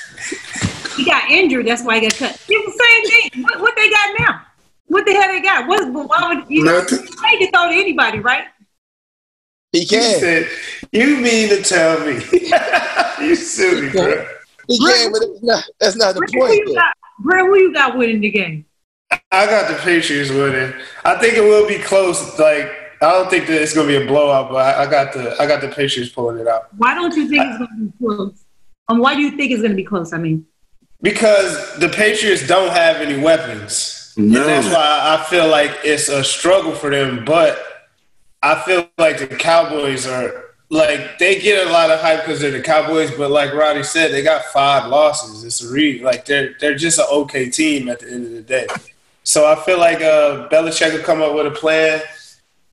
He 0.95 1.03
got 1.03 1.29
injured. 1.29 1.67
That's 1.67 1.83
why 1.83 1.95
he 1.99 2.07
got 2.07 2.15
cut. 2.15 2.31
It's 2.31 2.77
the 2.77 2.83
same 3.11 3.31
thing. 3.31 3.43
What, 3.43 3.59
what 3.59 3.73
they 3.75 3.89
got 3.89 4.15
now? 4.19 4.41
What 4.87 5.05
the 5.05 5.11
hell 5.13 5.27
they 5.27 5.41
got? 5.41 5.67
What? 5.67 5.91
Why 5.91 6.33
would 6.33 6.49
you 6.49 6.63
know? 6.63 6.79
Nothing. 6.79 6.99
They 6.99 7.37
can 7.37 7.51
throw 7.51 7.69
to 7.69 7.75
anybody, 7.75 8.19
right? 8.19 8.45
He 9.73 9.81
You 9.81 9.87
can. 9.87 10.19
said, 10.19 10.49
you 10.93 11.17
mean 11.17 11.49
to 11.49 11.61
tell 11.61 11.99
me? 12.05 12.13
you 13.27 13.35
silly, 13.35 13.89
bro. 13.89 14.25
He 14.69 14.79
can, 14.79 15.11
but 15.11 15.19
that's 15.19 15.43
not, 15.43 15.63
that's 15.79 15.95
not 15.97 16.13
the 16.15 16.19
Brent, 16.21 16.33
point. 16.33 16.53
you 16.55 16.65
though. 16.67 16.75
got? 16.75 16.93
Brent, 17.19 17.47
who 17.47 17.57
you 17.59 17.73
got 17.73 17.97
winning 17.97 18.21
the 18.21 18.29
game? 18.31 18.65
I 19.31 19.45
got 19.45 19.67
the 19.69 19.75
Patriots 19.75 20.29
winning. 20.31 20.73
I 21.03 21.15
think 21.17 21.35
it 21.35 21.41
will 21.41 21.67
be 21.67 21.79
close. 21.79 22.39
Like 22.39 22.71
I 23.05 23.11
don't 23.11 23.29
think 23.29 23.45
that 23.47 23.61
it's 23.61 23.75
gonna 23.75 23.87
be 23.87 23.97
a 23.97 24.07
blowout, 24.07 24.49
but 24.49 24.57
I, 24.57 24.83
I 24.83 24.89
got 24.89 25.13
the 25.13 25.35
I 25.39 25.45
got 25.45 25.61
the 25.61 25.67
Patriots 25.67 26.11
pulling 26.11 26.39
it 26.39 26.47
out 26.47 26.73
Why 26.77 26.95
don't 26.95 27.15
you 27.15 27.27
think 27.29 27.43
it's 27.45 27.57
going 27.59 27.69
to 27.77 27.85
be 27.85 27.93
close? 27.99 28.43
Um, 28.87 28.97
why 28.97 29.13
do 29.13 29.21
you 29.21 29.31
think 29.37 29.51
it's 29.51 29.61
going 29.61 29.71
to 29.71 29.77
be 29.77 29.83
close? 29.83 30.11
I 30.11 30.17
mean, 30.17 30.45
because 31.01 31.77
the 31.77 31.89
Patriots 31.89 32.47
don't 32.47 32.71
have 32.71 32.97
any 32.97 33.21
weapons, 33.21 34.13
No. 34.17 34.39
and 34.41 34.49
that's 34.49 34.67
why 34.73 35.17
I 35.19 35.23
feel 35.29 35.47
like 35.47 35.71
it's 35.83 36.09
a 36.09 36.23
struggle 36.23 36.73
for 36.73 36.89
them. 36.89 37.25
But 37.25 37.59
I 38.41 38.59
feel 38.61 38.89
like 38.97 39.19
the 39.19 39.27
Cowboys 39.27 40.07
are 40.07 40.43
like 40.69 41.19
they 41.19 41.39
get 41.39 41.67
a 41.67 41.69
lot 41.69 41.91
of 41.91 41.99
hype 41.99 42.21
because 42.25 42.39
they're 42.41 42.49
the 42.49 42.61
Cowboys, 42.61 43.11
but 43.11 43.29
like 43.29 43.53
Roddy 43.53 43.83
said, 43.83 44.11
they 44.11 44.23
got 44.23 44.45
five 44.45 44.89
losses. 44.89 45.43
It's 45.43 45.61
a 45.63 45.71
re 45.71 46.01
like 46.01 46.25
they're 46.25 46.55
they're 46.59 46.75
just 46.75 46.97
an 46.97 47.05
okay 47.11 47.49
team 47.51 47.87
at 47.87 47.99
the 47.99 48.11
end 48.11 48.25
of 48.25 48.31
the 48.31 48.41
day. 48.41 48.67
So 49.23 49.45
I 49.51 49.55
feel 49.63 49.79
like 49.79 50.01
uh, 50.01 50.47
Belichick 50.49 50.93
will 50.93 51.03
come 51.03 51.21
up 51.21 51.33
with 51.33 51.47
a 51.47 51.51
plan 51.51 52.01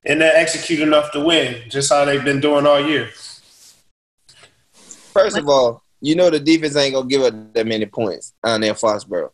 and 0.05 0.21
then 0.21 0.35
execute 0.35 0.81
enough 0.81 1.11
to 1.11 1.19
win, 1.19 1.69
just 1.69 1.91
how 1.91 2.05
they've 2.05 2.23
been 2.23 2.39
doing 2.39 2.65
all 2.65 2.79
year. 2.79 3.09
First 5.13 5.37
of 5.37 5.47
all, 5.47 5.83
you 6.01 6.15
know 6.15 6.29
the 6.29 6.39
defense 6.39 6.75
ain't 6.75 6.95
gonna 6.95 7.07
give 7.07 7.21
up 7.21 7.53
that 7.53 7.67
many 7.67 7.85
points 7.85 8.33
on 8.43 8.61
their 8.61 8.73
Foxborough. 8.73 9.31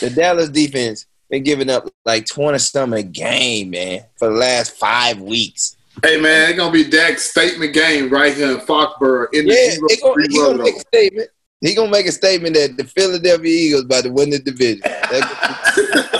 The 0.00 0.10
Dallas 0.10 0.50
defense 0.50 1.06
been 1.30 1.42
giving 1.42 1.70
up 1.70 1.88
like 2.04 2.26
20 2.26 2.58
something 2.58 2.98
a 2.98 3.02
game, 3.02 3.70
man, 3.70 4.04
for 4.18 4.28
the 4.28 4.34
last 4.34 4.72
five 4.72 5.20
weeks. 5.20 5.76
Hey 6.04 6.20
man, 6.20 6.50
it's 6.50 6.58
gonna 6.58 6.72
be 6.72 6.84
Dak's 6.84 7.30
statement 7.30 7.72
game 7.72 8.10
right 8.10 8.34
here 8.34 8.52
in 8.52 8.58
Foxborough 8.58 9.28
in 9.32 9.46
the 9.46 9.54
Yeah, 9.54 9.70
he 9.88 10.00
gonna, 10.00 10.22
he 10.22 10.28
gonna 10.36 10.62
make 10.62 10.76
a 10.76 10.80
statement. 10.80 11.30
He 11.60 11.74
gonna 11.74 11.90
make 11.90 12.06
a 12.06 12.12
statement 12.12 12.54
that 12.54 12.76
the 12.76 12.84
Philadelphia 12.84 13.50
Eagles 13.50 13.84
about 13.84 14.04
to 14.04 14.10
win 14.10 14.30
the 14.30 14.38
division. 14.38 14.82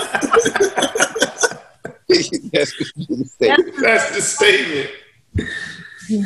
That- 2.15 2.49
That's 2.53 2.79
what 2.79 2.89
he. 2.95 3.07
That's 3.81 4.15
the 4.15 4.21
statement. 4.21 4.89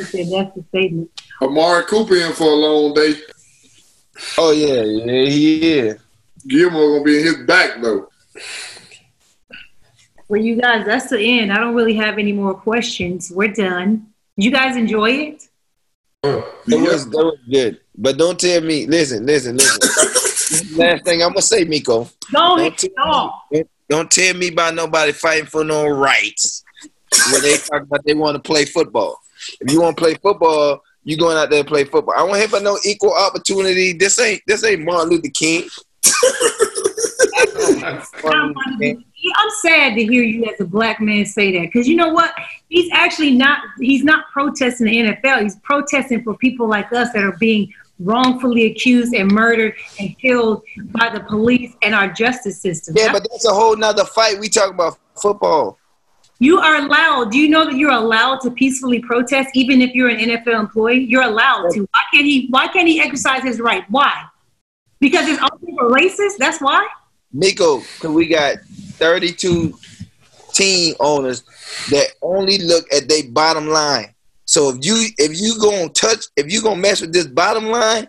Said 0.07 0.27
that's 0.31 0.55
the 0.55 0.63
statement. 0.69 1.11
Amari 1.41 1.83
Cooper 1.85 2.15
in 2.15 2.33
for 2.33 2.45
a 2.49 2.55
long 2.55 2.93
day. 2.93 3.13
Oh 4.37 4.51
yeah, 4.51 4.81
yeah, 4.83 5.29
he 5.29 5.71
is. 5.79 5.99
Gilmore 6.47 6.93
gonna 6.93 7.03
be 7.03 7.19
in 7.19 7.23
his 7.25 7.37
back 7.45 7.81
though. 7.81 8.09
Well, 10.27 10.41
you 10.41 10.59
guys, 10.59 10.85
that's 10.85 11.09
the 11.09 11.19
end. 11.19 11.51
I 11.53 11.57
don't 11.57 11.75
really 11.75 11.93
have 11.95 12.17
any 12.17 12.31
more 12.31 12.53
questions. 12.55 13.31
We're 13.31 13.53
done. 13.53 14.07
Did 14.37 14.45
you 14.45 14.51
guys 14.51 14.75
enjoy 14.75 15.11
it? 15.11 15.43
Uh, 16.23 16.41
that 16.65 16.79
was 16.79 17.07
that 17.09 17.17
was 17.17 17.37
good. 17.49 17.79
But 17.95 18.17
don't 18.17 18.39
tell 18.39 18.61
me. 18.61 18.87
Listen, 18.87 19.25
listen, 19.25 19.57
listen. 19.57 20.77
Last 20.77 21.05
thing 21.05 21.21
I'm 21.21 21.29
gonna 21.29 21.41
say, 21.43 21.63
Miko. 21.63 22.05
Go 22.05 22.09
Don't 22.31 22.59
ahead. 22.59 22.77
tell, 22.77 22.89
No. 22.97 23.33
me, 23.51 23.63
don't 23.89 24.09
tell 24.09 24.33
me 24.35 24.49
about 24.49 24.75
nobody 24.75 25.11
fighting 25.11 25.45
for 25.45 25.63
no 25.63 25.87
rights 25.87 26.63
when 27.31 27.41
they 27.41 27.57
talk 27.57 27.83
about 27.83 28.03
they 28.05 28.13
want 28.13 28.35
to 28.35 28.41
play 28.41 28.65
football. 28.65 29.19
If 29.61 29.71
you 29.71 29.81
want 29.81 29.97
to 29.97 30.01
play 30.03 30.15
football, 30.15 30.81
you 31.03 31.17
going 31.17 31.37
out 31.37 31.49
there 31.49 31.63
to 31.63 31.69
play 31.69 31.83
football. 31.83 32.15
I 32.15 32.25
don't 32.27 32.49
about 32.49 32.63
no 32.63 32.79
equal 32.83 33.13
opportunity. 33.13 33.93
This 33.93 34.19
ain't 34.19 34.41
this 34.47 34.63
ain't. 34.63 34.83
Martin 34.83 35.09
Luther 35.09 35.29
King. 35.29 35.69
I'm 39.35 39.49
sad 39.61 39.95
to 39.95 40.03
hear 40.03 40.23
you 40.23 40.45
as 40.45 40.59
a 40.59 40.65
black 40.65 40.99
man 40.99 41.25
say 41.25 41.51
that 41.53 41.71
because 41.71 41.87
you 41.87 41.95
know 41.95 42.09
what? 42.09 42.33
He's 42.69 42.91
actually 42.91 43.31
not. 43.31 43.59
He's 43.79 44.03
not 44.03 44.25
protesting 44.31 44.87
the 44.87 44.95
NFL. 44.97 45.43
He's 45.43 45.57
protesting 45.57 46.23
for 46.23 46.35
people 46.37 46.67
like 46.67 46.91
us 46.91 47.11
that 47.13 47.23
are 47.23 47.37
being 47.37 47.71
wrongfully 47.99 48.65
accused 48.65 49.13
and 49.13 49.31
murdered 49.31 49.73
and 49.99 50.17
killed 50.19 50.63
by 50.87 51.09
the 51.09 51.21
police 51.21 51.73
and 51.81 51.95
our 51.95 52.11
justice 52.11 52.61
system. 52.61 52.95
Yeah, 52.97 53.11
but 53.11 53.25
that's 53.29 53.45
a 53.45 53.53
whole 53.53 53.75
nother 53.75 54.05
fight. 54.05 54.39
We 54.39 54.49
talk 54.49 54.73
about 54.73 54.97
football. 55.15 55.77
You 56.39 56.59
are 56.59 56.75
allowed. 56.75 57.31
Do 57.31 57.37
you 57.37 57.47
know 57.47 57.63
that 57.63 57.75
you're 57.75 57.91
allowed 57.91 58.41
to 58.41 58.51
peacefully 58.51 58.99
protest, 58.99 59.51
even 59.53 59.81
if 59.81 59.93
you're 59.93 60.09
an 60.09 60.17
NFL 60.17 60.59
employee? 60.59 61.05
You're 61.05 61.23
allowed 61.23 61.69
to. 61.71 61.81
Why 61.81 62.01
can't 62.13 62.25
he? 62.25 62.47
Why 62.49 62.67
can't 62.67 62.87
he 62.87 62.99
exercise 62.99 63.43
his 63.43 63.61
right? 63.61 63.85
Why? 63.89 64.25
Because 64.99 65.29
it's 65.29 65.41
all 65.41 65.57
people 65.59 65.89
racist. 65.89 66.37
That's 66.37 66.59
why. 66.59 66.85
Because 67.37 67.85
we 68.03 68.27
got 68.27 68.57
32 68.97 69.77
team 70.53 70.95
owners 70.99 71.43
that 71.89 72.07
only 72.21 72.57
look 72.59 72.85
at 72.93 73.07
their 73.07 73.23
bottom 73.29 73.67
line. 73.67 74.14
So 74.45 74.69
if 74.69 74.85
you 74.85 75.07
if 75.17 75.39
you 75.39 75.59
gonna 75.59 75.89
touch 75.89 76.25
if 76.37 76.51
you 76.51 76.61
gonna 76.61 76.79
mess 76.79 77.01
with 77.01 77.13
this 77.13 77.27
bottom 77.27 77.65
line, 77.65 78.07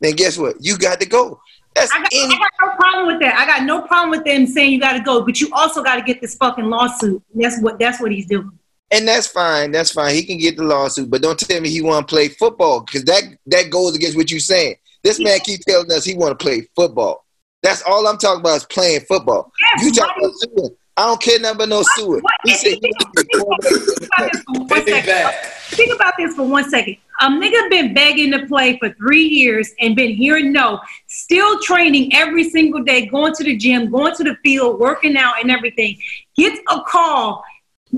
then 0.00 0.14
guess 0.14 0.38
what? 0.38 0.56
You 0.60 0.78
got 0.78 1.00
to 1.00 1.06
go. 1.06 1.40
That's 1.74 1.92
I 1.92 1.98
got, 2.00 2.08
any 2.12 2.34
I 2.34 2.38
got 2.38 2.50
no 2.60 2.76
problem 2.76 3.06
with 3.06 3.20
that. 3.20 3.38
I 3.38 3.46
got 3.46 3.64
no 3.64 3.82
problem 3.82 4.10
with 4.10 4.24
them 4.24 4.46
saying 4.46 4.72
you 4.72 4.80
got 4.80 4.92
to 4.94 5.00
go, 5.00 5.24
but 5.24 5.40
you 5.40 5.48
also 5.52 5.82
got 5.82 5.96
to 5.96 6.02
get 6.02 6.20
this 6.20 6.34
fucking 6.36 6.64
lawsuit. 6.64 7.22
That's 7.34 7.60
what. 7.60 7.78
That's 7.78 8.00
what 8.00 8.12
he's 8.12 8.26
doing. 8.26 8.50
and 8.90 9.06
that's 9.06 9.26
fine. 9.26 9.70
That's 9.70 9.92
fine. 9.92 10.14
He 10.14 10.24
can 10.24 10.38
get 10.38 10.56
the 10.56 10.64
lawsuit, 10.64 11.10
but 11.10 11.22
don't 11.22 11.38
tell 11.38 11.60
me 11.60 11.68
he 11.68 11.80
want 11.82 12.08
to 12.08 12.12
play 12.12 12.28
football 12.28 12.80
because 12.80 13.04
that 13.04 13.22
that 13.46 13.70
goes 13.70 13.94
against 13.94 14.16
what 14.16 14.30
you're 14.30 14.40
saying. 14.40 14.76
This 15.04 15.20
man 15.20 15.38
keep 15.40 15.60
telling 15.60 15.90
us 15.92 16.04
he 16.04 16.14
want 16.14 16.38
to 16.38 16.42
play 16.42 16.66
football. 16.74 17.24
That's 17.62 17.82
all 17.82 18.06
I'm 18.06 18.18
talking 18.18 18.40
about 18.40 18.56
is 18.56 18.64
playing 18.64 19.00
football. 19.02 19.52
Yes, 19.60 19.84
You 19.84 19.92
talking 19.92 20.24
about 20.24 20.34
suing? 20.36 20.76
I 20.98 21.06
don't 21.06 21.20
care 21.22 21.38
nothing 21.38 21.54
about 21.56 21.68
no 21.68 21.82
suing. 21.94 22.20
What- 22.22 22.32
He 22.44 22.54
said 22.54 22.80
think, 22.80 22.94
wants 23.00 23.14
to 23.16 23.24
be 23.24 23.38
quarterback. 23.38 24.04
about 24.18 24.32
this 24.32 24.42
for 24.42 24.52
one 24.58 24.68
Big 24.84 24.88
second. 24.94 25.06
back. 25.06 25.34
Think 25.70 25.94
about 25.94 26.14
this 26.18 26.34
for 26.34 26.42
one 26.48 26.68
second. 26.70 26.96
A 27.20 27.28
nigga 27.28 27.70
been 27.70 27.94
begging 27.94 28.30
to 28.32 28.46
play 28.46 28.78
for 28.78 28.90
three 28.94 29.24
years 29.26 29.72
and 29.80 29.94
been 29.96 30.10
hearing 30.12 30.52
no, 30.52 30.80
still 31.08 31.58
training 31.60 32.14
every 32.14 32.48
single 32.48 32.82
day, 32.82 33.06
going 33.06 33.34
to 33.34 33.44
the 33.44 33.56
gym, 33.56 33.90
going 33.90 34.14
to 34.16 34.24
the 34.24 34.36
field, 34.44 34.78
working 34.80 35.16
out 35.16 35.34
and 35.40 35.50
everything. 35.50 35.98
Gets 36.36 36.60
a 36.70 36.80
call 36.82 37.42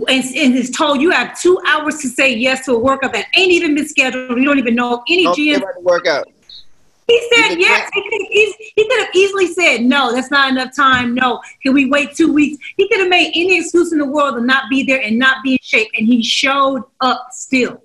and, 0.09 0.25
and 0.25 0.55
is 0.57 0.71
told 0.71 1.01
you 1.01 1.11
have 1.11 1.39
two 1.41 1.59
hours 1.67 1.99
to 1.99 2.09
say 2.09 2.35
yes 2.35 2.65
to 2.67 2.73
a 2.73 2.79
workout 2.79 3.13
that 3.13 3.27
ain't 3.37 3.51
even 3.53 3.75
been 3.75 3.89
scheduled. 3.89 4.39
You 4.39 4.45
don't 4.45 4.59
even 4.59 4.75
know 4.75 5.03
any 5.09 5.25
Don't 5.25 5.37
gym 5.37 5.63
workout. 5.81 6.27
He 7.11 7.29
said 7.35 7.57
yes. 7.59 7.91
He 7.93 8.03
could, 8.03 8.55
he 8.77 8.89
could 8.89 9.01
have 9.01 9.15
easily 9.15 9.47
said 9.49 9.83
no. 9.83 10.13
That's 10.13 10.31
not 10.31 10.51
enough 10.51 10.75
time. 10.77 11.15
No. 11.15 11.41
Can 11.63 11.75
we 11.75 11.87
wait 11.91 12.15
two 12.15 12.33
weeks? 12.33 12.63
He 12.77 12.89
could 12.89 13.01
have 13.01 13.09
made 13.09 13.33
any 13.35 13.59
excuse 13.59 13.93
in 13.93 13.99
the 13.99 14.07
world 14.07 14.37
to 14.37 14.41
not 14.41 14.65
be 14.71 14.85
there 14.85 15.01
and 15.03 15.19
not 15.19 15.43
be 15.43 15.53
in 15.53 15.59
shape, 15.63 15.89
and 15.99 16.07
he 16.07 16.23
showed 16.23 16.83
up 17.01 17.29
still. 17.33 17.83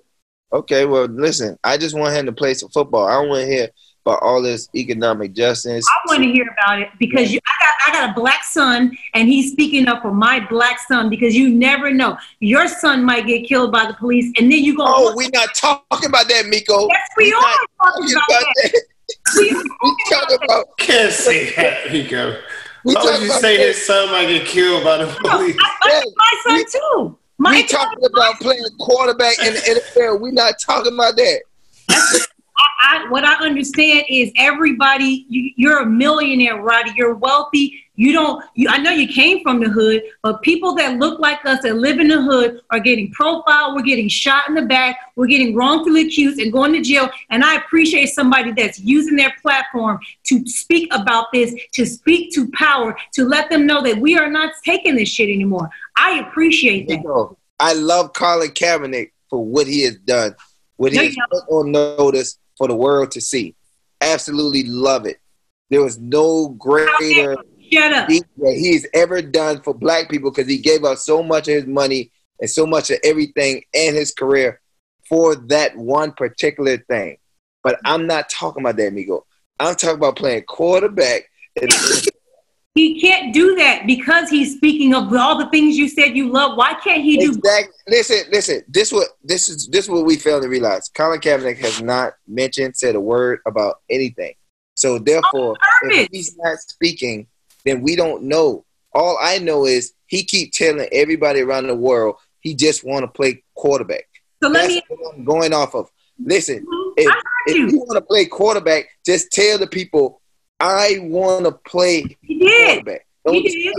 Okay, 0.52 0.84
well, 0.86 1.06
listen. 1.06 1.58
I 1.64 1.76
just 1.76 1.98
want 1.98 2.14
him 2.14 2.26
to 2.26 2.32
play 2.32 2.54
some 2.54 2.68
football. 2.70 3.06
I 3.06 3.14
don't 3.14 3.28
want 3.28 3.40
to 3.42 3.46
hear 3.52 3.68
about 4.04 4.22
all 4.22 4.40
this 4.40 4.68
economic 4.76 5.32
justice. 5.32 5.84
I 5.88 5.98
want 6.08 6.22
to 6.22 6.30
hear 6.30 6.46
about 6.62 6.80
it 6.80 6.88
because 7.00 7.32
you, 7.32 7.40
I 7.44 7.64
got 7.64 7.74
I 7.88 8.00
got 8.06 8.10
a 8.10 8.20
black 8.20 8.44
son, 8.44 8.96
and 9.14 9.28
he's 9.28 9.50
speaking 9.50 9.88
up 9.88 10.02
for 10.02 10.12
my 10.14 10.38
black 10.48 10.78
son 10.86 11.10
because 11.10 11.34
you 11.34 11.50
never 11.50 11.92
know. 11.92 12.16
Your 12.38 12.68
son 12.68 13.04
might 13.04 13.26
get 13.26 13.48
killed 13.48 13.72
by 13.72 13.86
the 13.86 13.94
police, 13.94 14.32
and 14.38 14.50
then 14.50 14.62
you 14.62 14.76
go. 14.76 14.84
Oh, 14.86 15.12
we're 15.16 15.30
not 15.34 15.52
talking 15.54 16.08
about 16.08 16.28
that, 16.28 16.46
Miko. 16.46 16.86
yes, 16.88 17.08
we 17.16 17.32
We're 17.32 17.36
are 17.36 17.40
talking 17.42 17.66
talking 17.82 18.12
about 18.12 18.24
about 18.28 18.54
that. 18.54 18.70
that. 18.72 18.82
We 19.36 19.50
are 19.50 19.64
We 19.82 19.96
talking 20.10 20.38
about. 20.44 20.76
Can't 20.78 21.12
say 21.12 21.54
that, 21.54 21.90
Rico. 21.90 22.40
We 22.84 22.94
Why 22.94 23.02
would 23.02 23.20
you 23.20 23.26
about 23.26 23.40
say 23.40 23.56
his 23.56 23.84
son 23.84 24.10
might 24.12 24.28
get 24.28 24.46
killed 24.46 24.84
by 24.84 24.98
the 24.98 25.06
police? 25.06 25.56
I, 25.60 25.78
I, 25.82 26.02
my 26.16 26.42
son 26.44 26.64
too. 26.70 27.18
My 27.38 27.50
We 27.50 27.66
talking 27.66 28.04
about 28.04 28.36
playing 28.40 28.62
quarterback 28.78 29.38
in 29.40 29.54
the 29.54 29.60
NFL. 29.60 30.20
We 30.20 30.30
not 30.30 30.54
talking 30.64 30.94
about 30.94 31.16
that. 31.16 31.40
I, 32.58 33.06
what 33.08 33.24
I 33.24 33.34
understand 33.44 34.04
is 34.08 34.30
everybody. 34.36 35.26
You, 35.28 35.50
you're 35.56 35.80
a 35.80 35.86
millionaire, 35.86 36.60
Roddy. 36.60 36.92
You're 36.96 37.14
wealthy. 37.14 37.82
You 37.96 38.12
don't. 38.12 38.44
You, 38.54 38.68
I 38.68 38.78
know 38.78 38.90
you 38.90 39.08
came 39.08 39.42
from 39.42 39.60
the 39.60 39.68
hood, 39.68 40.02
but 40.22 40.42
people 40.42 40.74
that 40.76 40.98
look 40.98 41.18
like 41.18 41.44
us 41.44 41.62
that 41.62 41.76
live 41.76 41.98
in 41.98 42.08
the 42.08 42.22
hood 42.22 42.60
are 42.70 42.78
getting 42.78 43.10
profiled. 43.12 43.74
We're 43.74 43.82
getting 43.82 44.08
shot 44.08 44.48
in 44.48 44.54
the 44.54 44.62
back. 44.62 44.98
We're 45.16 45.26
getting 45.26 45.54
wrongfully 45.54 46.02
accused 46.02 46.38
and 46.38 46.52
going 46.52 46.72
to 46.74 46.80
jail. 46.82 47.10
And 47.30 47.44
I 47.44 47.56
appreciate 47.56 48.06
somebody 48.06 48.52
that's 48.52 48.78
using 48.78 49.16
their 49.16 49.34
platform 49.42 49.98
to 50.24 50.46
speak 50.46 50.92
about 50.94 51.26
this, 51.32 51.54
to 51.72 51.86
speak 51.86 52.32
to 52.34 52.50
power, 52.52 52.96
to 53.14 53.24
let 53.24 53.50
them 53.50 53.66
know 53.66 53.82
that 53.82 53.98
we 53.98 54.18
are 54.18 54.30
not 54.30 54.52
taking 54.64 54.94
this 54.96 55.08
shit 55.08 55.28
anymore. 55.28 55.68
I 55.96 56.20
appreciate 56.20 56.88
that. 56.88 57.34
I 57.58 57.72
love 57.72 58.12
Colin 58.12 58.50
Kaepernick 58.50 59.12
for 59.30 59.44
what 59.44 59.66
he 59.66 59.82
has 59.84 59.96
done, 59.96 60.36
what 60.76 60.92
he 60.92 60.98
No, 60.98 61.04
has 61.04 61.16
put 61.30 61.44
on 61.50 61.72
notice 61.72 62.38
for 62.56 62.68
the 62.68 62.74
world 62.74 63.10
to 63.12 63.20
see. 63.20 63.54
Absolutely 64.00 64.64
love 64.64 65.06
it. 65.06 65.18
There 65.70 65.82
was 65.82 65.98
no 65.98 66.50
greater 66.50 67.36
deed 67.70 68.24
that 68.38 68.54
he's 68.54 68.86
ever 68.94 69.20
done 69.22 69.62
for 69.62 69.74
black 69.74 70.08
people 70.08 70.30
because 70.30 70.48
he 70.48 70.58
gave 70.58 70.84
up 70.84 70.98
so 70.98 71.22
much 71.22 71.48
of 71.48 71.54
his 71.54 71.66
money 71.66 72.12
and 72.40 72.48
so 72.48 72.66
much 72.66 72.90
of 72.90 72.98
everything 73.02 73.62
and 73.74 73.96
his 73.96 74.12
career 74.12 74.60
for 75.08 75.34
that 75.34 75.76
one 75.76 76.12
particular 76.12 76.78
thing. 76.78 77.16
But 77.62 77.80
I'm 77.84 78.06
not 78.06 78.28
talking 78.28 78.62
about 78.62 78.76
that, 78.76 78.88
amigo. 78.88 79.24
I'm 79.58 79.74
talking 79.74 79.96
about 79.96 80.16
playing 80.16 80.42
quarterback. 80.42 81.28
And, 81.60 81.72
He 82.76 83.00
can't 83.00 83.32
do 83.32 83.56
that 83.56 83.86
because 83.86 84.28
he's 84.28 84.54
speaking 84.54 84.94
of 84.94 85.10
all 85.14 85.38
the 85.38 85.48
things 85.48 85.78
you 85.78 85.88
said 85.88 86.14
you 86.14 86.30
love. 86.30 86.58
Why 86.58 86.74
can't 86.74 87.02
he 87.02 87.16
do 87.16 87.30
exactly. 87.30 87.74
Listen, 87.88 88.18
listen. 88.30 88.62
This 88.68 88.92
what 88.92 89.08
this 89.24 89.48
is. 89.48 89.66
This 89.68 89.86
is 89.86 89.90
what 89.90 90.04
we 90.04 90.16
failed 90.16 90.42
to 90.42 90.48
realize. 90.48 90.90
Colin 90.90 91.20
Kaepernick 91.20 91.56
has 91.56 91.80
not 91.80 92.12
mentioned, 92.28 92.76
said 92.76 92.94
a 92.94 93.00
word 93.00 93.40
about 93.46 93.80
anything. 93.88 94.34
So 94.74 94.98
therefore, 94.98 95.56
oh, 95.58 95.88
if 95.88 96.10
he's 96.12 96.36
not 96.36 96.58
speaking, 96.58 97.26
then 97.64 97.80
we 97.80 97.96
don't 97.96 98.24
know. 98.24 98.66
All 98.94 99.16
I 99.22 99.38
know 99.38 99.64
is 99.64 99.94
he 100.06 100.22
keep 100.22 100.52
telling 100.52 100.86
everybody 100.92 101.40
around 101.40 101.68
the 101.68 101.74
world 101.74 102.16
he 102.46 102.54
just 102.54 102.84
want 102.84 103.02
to 103.02 103.08
play 103.08 103.42
quarterback. 103.54 104.04
So 104.42 104.48
let 104.48 104.68
That's 104.68 104.74
me. 104.74 104.82
I'm 105.14 105.24
going 105.24 105.52
off 105.52 105.74
of. 105.74 105.90
Listen, 106.18 106.64
if, 106.96 107.06
heard 107.06 107.22
if 107.46 107.56
you. 107.56 107.68
you 107.70 107.78
want 107.78 107.96
to 107.96 108.02
play 108.02 108.26
quarterback, 108.26 108.86
just 109.04 109.32
tell 109.32 109.58
the 109.58 109.66
people, 109.66 110.20
I 110.60 110.98
want 111.02 111.44
to 111.44 111.52
play 111.52 112.16
He 112.22 112.38
did. 112.38 112.84
quarterback. 112.84 113.06
He 113.28 113.42
did. 113.42 113.74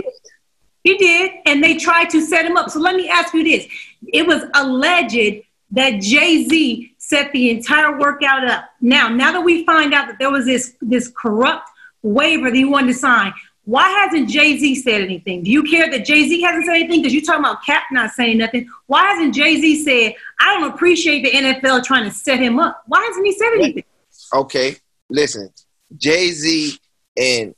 He 0.84 0.96
did, 0.96 1.32
and 1.46 1.62
they 1.62 1.76
tried 1.76 2.08
to 2.10 2.20
set 2.24 2.44
him 2.46 2.56
up. 2.56 2.70
So 2.70 2.78
let 2.80 2.94
me 2.96 3.08
ask 3.08 3.34
you 3.34 3.44
this: 3.44 3.66
It 4.06 4.26
was 4.26 4.44
alleged 4.54 5.44
that 5.72 6.00
Jay 6.00 6.44
Z 6.48 6.94
set 6.98 7.32
the 7.32 7.50
entire 7.50 7.98
workout 7.98 8.48
up. 8.48 8.64
Now, 8.80 9.08
now 9.08 9.32
that 9.32 9.40
we 9.40 9.66
find 9.66 9.92
out 9.92 10.06
that 10.08 10.18
there 10.18 10.30
was 10.30 10.46
this 10.46 10.74
this 10.80 11.08
corrupt 11.14 11.68
waiver 12.02 12.50
that 12.50 12.56
he 12.56 12.64
wanted 12.64 12.88
to 12.88 12.94
sign, 12.94 13.34
why 13.64 13.88
hasn't 13.88 14.30
Jay 14.30 14.56
Z 14.56 14.76
said 14.76 15.02
anything? 15.02 15.42
Do 15.42 15.50
you 15.50 15.62
care 15.64 15.90
that 15.90 16.06
Jay 16.06 16.26
Z 16.28 16.40
hasn't 16.42 16.64
said 16.66 16.76
anything? 16.76 17.02
Because 17.02 17.12
you're 17.12 17.22
talking 17.24 17.44
about 17.44 17.64
Cap 17.64 17.82
not 17.90 18.12
saying 18.12 18.38
nothing. 18.38 18.66
Why 18.86 19.02
hasn't 19.10 19.34
Jay 19.34 19.56
Z 19.60 19.84
said, 19.84 20.14
"I 20.40 20.54
don't 20.54 20.72
appreciate 20.72 21.22
the 21.22 21.32
NFL 21.36 21.84
trying 21.84 22.04
to 22.04 22.10
set 22.10 22.38
him 22.38 22.58
up"? 22.58 22.82
Why 22.86 23.04
hasn't 23.04 23.26
he 23.26 23.32
said 23.32 23.52
anything? 23.54 23.84
okay, 24.32 24.76
listen, 25.10 25.50
Jay 25.96 26.30
Z 26.30 26.78
and 27.16 27.54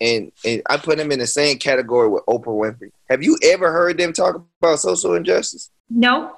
and 0.00 0.32
and 0.44 0.62
I 0.68 0.76
put 0.76 0.98
him 0.98 1.12
in 1.12 1.18
the 1.18 1.26
same 1.26 1.58
category 1.58 2.08
with 2.08 2.24
Oprah 2.26 2.46
Winfrey. 2.46 2.90
Have 3.08 3.22
you 3.22 3.38
ever 3.42 3.70
heard 3.72 3.98
them 3.98 4.12
talk 4.12 4.42
about 4.60 4.80
social 4.80 5.14
injustice? 5.14 5.70
No, 5.88 6.32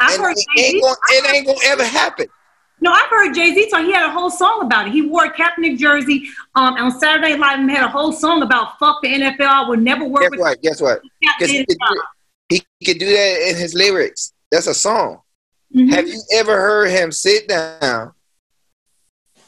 I've 0.00 0.14
And 0.14 0.22
heard 0.22 0.34
it, 0.36 0.46
ain't 0.58 0.82
gonna, 0.82 0.96
it 1.08 1.34
ain't 1.34 1.46
gonna 1.46 1.58
ever 1.66 1.84
happen. 1.84 2.26
No, 2.80 2.92
I've 2.92 3.08
heard 3.08 3.32
Jay 3.32 3.54
Z 3.54 3.70
talk. 3.70 3.84
He 3.84 3.92
had 3.92 4.06
a 4.08 4.12
whole 4.12 4.30
song 4.30 4.62
about 4.64 4.88
it. 4.88 4.92
He 4.92 5.02
wore 5.02 5.24
a 5.24 5.32
Kaepernick 5.32 5.78
jersey 5.78 6.24
um, 6.54 6.74
on 6.74 6.90
Saturday 6.98 7.30
Night 7.30 7.40
Live 7.40 7.58
and 7.60 7.70
had 7.70 7.84
a 7.84 7.88
whole 7.88 8.12
song 8.12 8.42
about 8.42 8.78
"fuck 8.78 9.00
the 9.02 9.08
NFL." 9.08 9.40
I 9.46 9.68
would 9.68 9.80
never 9.80 10.04
work 10.04 10.22
Guess 10.22 10.30
with 10.32 10.40
what? 10.40 10.62
Guess 10.62 10.80
what? 10.80 11.00
He 11.20 11.64
could, 11.64 11.66
do, 11.78 12.02
he 12.48 12.62
could 12.84 12.98
do 12.98 13.06
that 13.06 13.48
in 13.50 13.56
his 13.56 13.72
lyrics. 13.74 14.32
That's 14.50 14.66
a 14.66 14.74
song. 14.74 15.20
Mhm. 15.74 15.90
Have 15.90 16.06
you 16.06 16.20
ever 16.34 16.56
heard 16.56 16.90
him 16.90 17.10
sit 17.12 17.48
down 17.48 18.12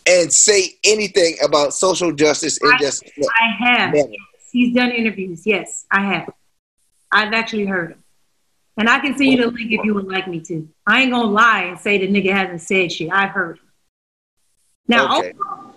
and 0.09 0.33
say 0.33 0.77
anything 0.85 1.37
about 1.43 1.75
social 1.75 2.13
justice 2.13 2.59
and 2.63 2.73
I- 2.73 2.79
just 2.79 3.05
I 3.19 3.65
have. 3.67 3.95
Never. 3.95 4.09
He's 4.51 4.75
done 4.75 4.91
interviews. 4.91 5.43
Yes, 5.47 5.85
I 5.91 6.01
have. 6.03 6.31
I've 7.13 7.33
actually 7.35 7.67
heard 7.67 7.93
him. 7.93 8.03
And 8.79 8.89
I 8.89 8.99
can 9.01 9.17
send 9.19 9.31
you 9.33 9.37
the 9.39 9.51
link 9.51 9.73
if 9.73 9.85
you 9.85 9.93
would 9.95 10.07
like 10.07 10.29
me 10.29 10.41
to. 10.41 10.69
I 10.87 11.03
ain't 11.03 11.11
gonna 11.11 11.29
lie 11.29 11.65
and 11.65 11.79
say 11.79 11.99
the 11.99 12.09
nigga 12.09 12.33
hasn't 12.33 12.63
said 12.63 12.93
shit. 12.93 13.11
I've 13.13 13.31
heard 13.31 13.59
him. 13.59 13.65
Now, 14.87 15.19
Okay. 15.19 15.33
Oprah, 15.33 15.73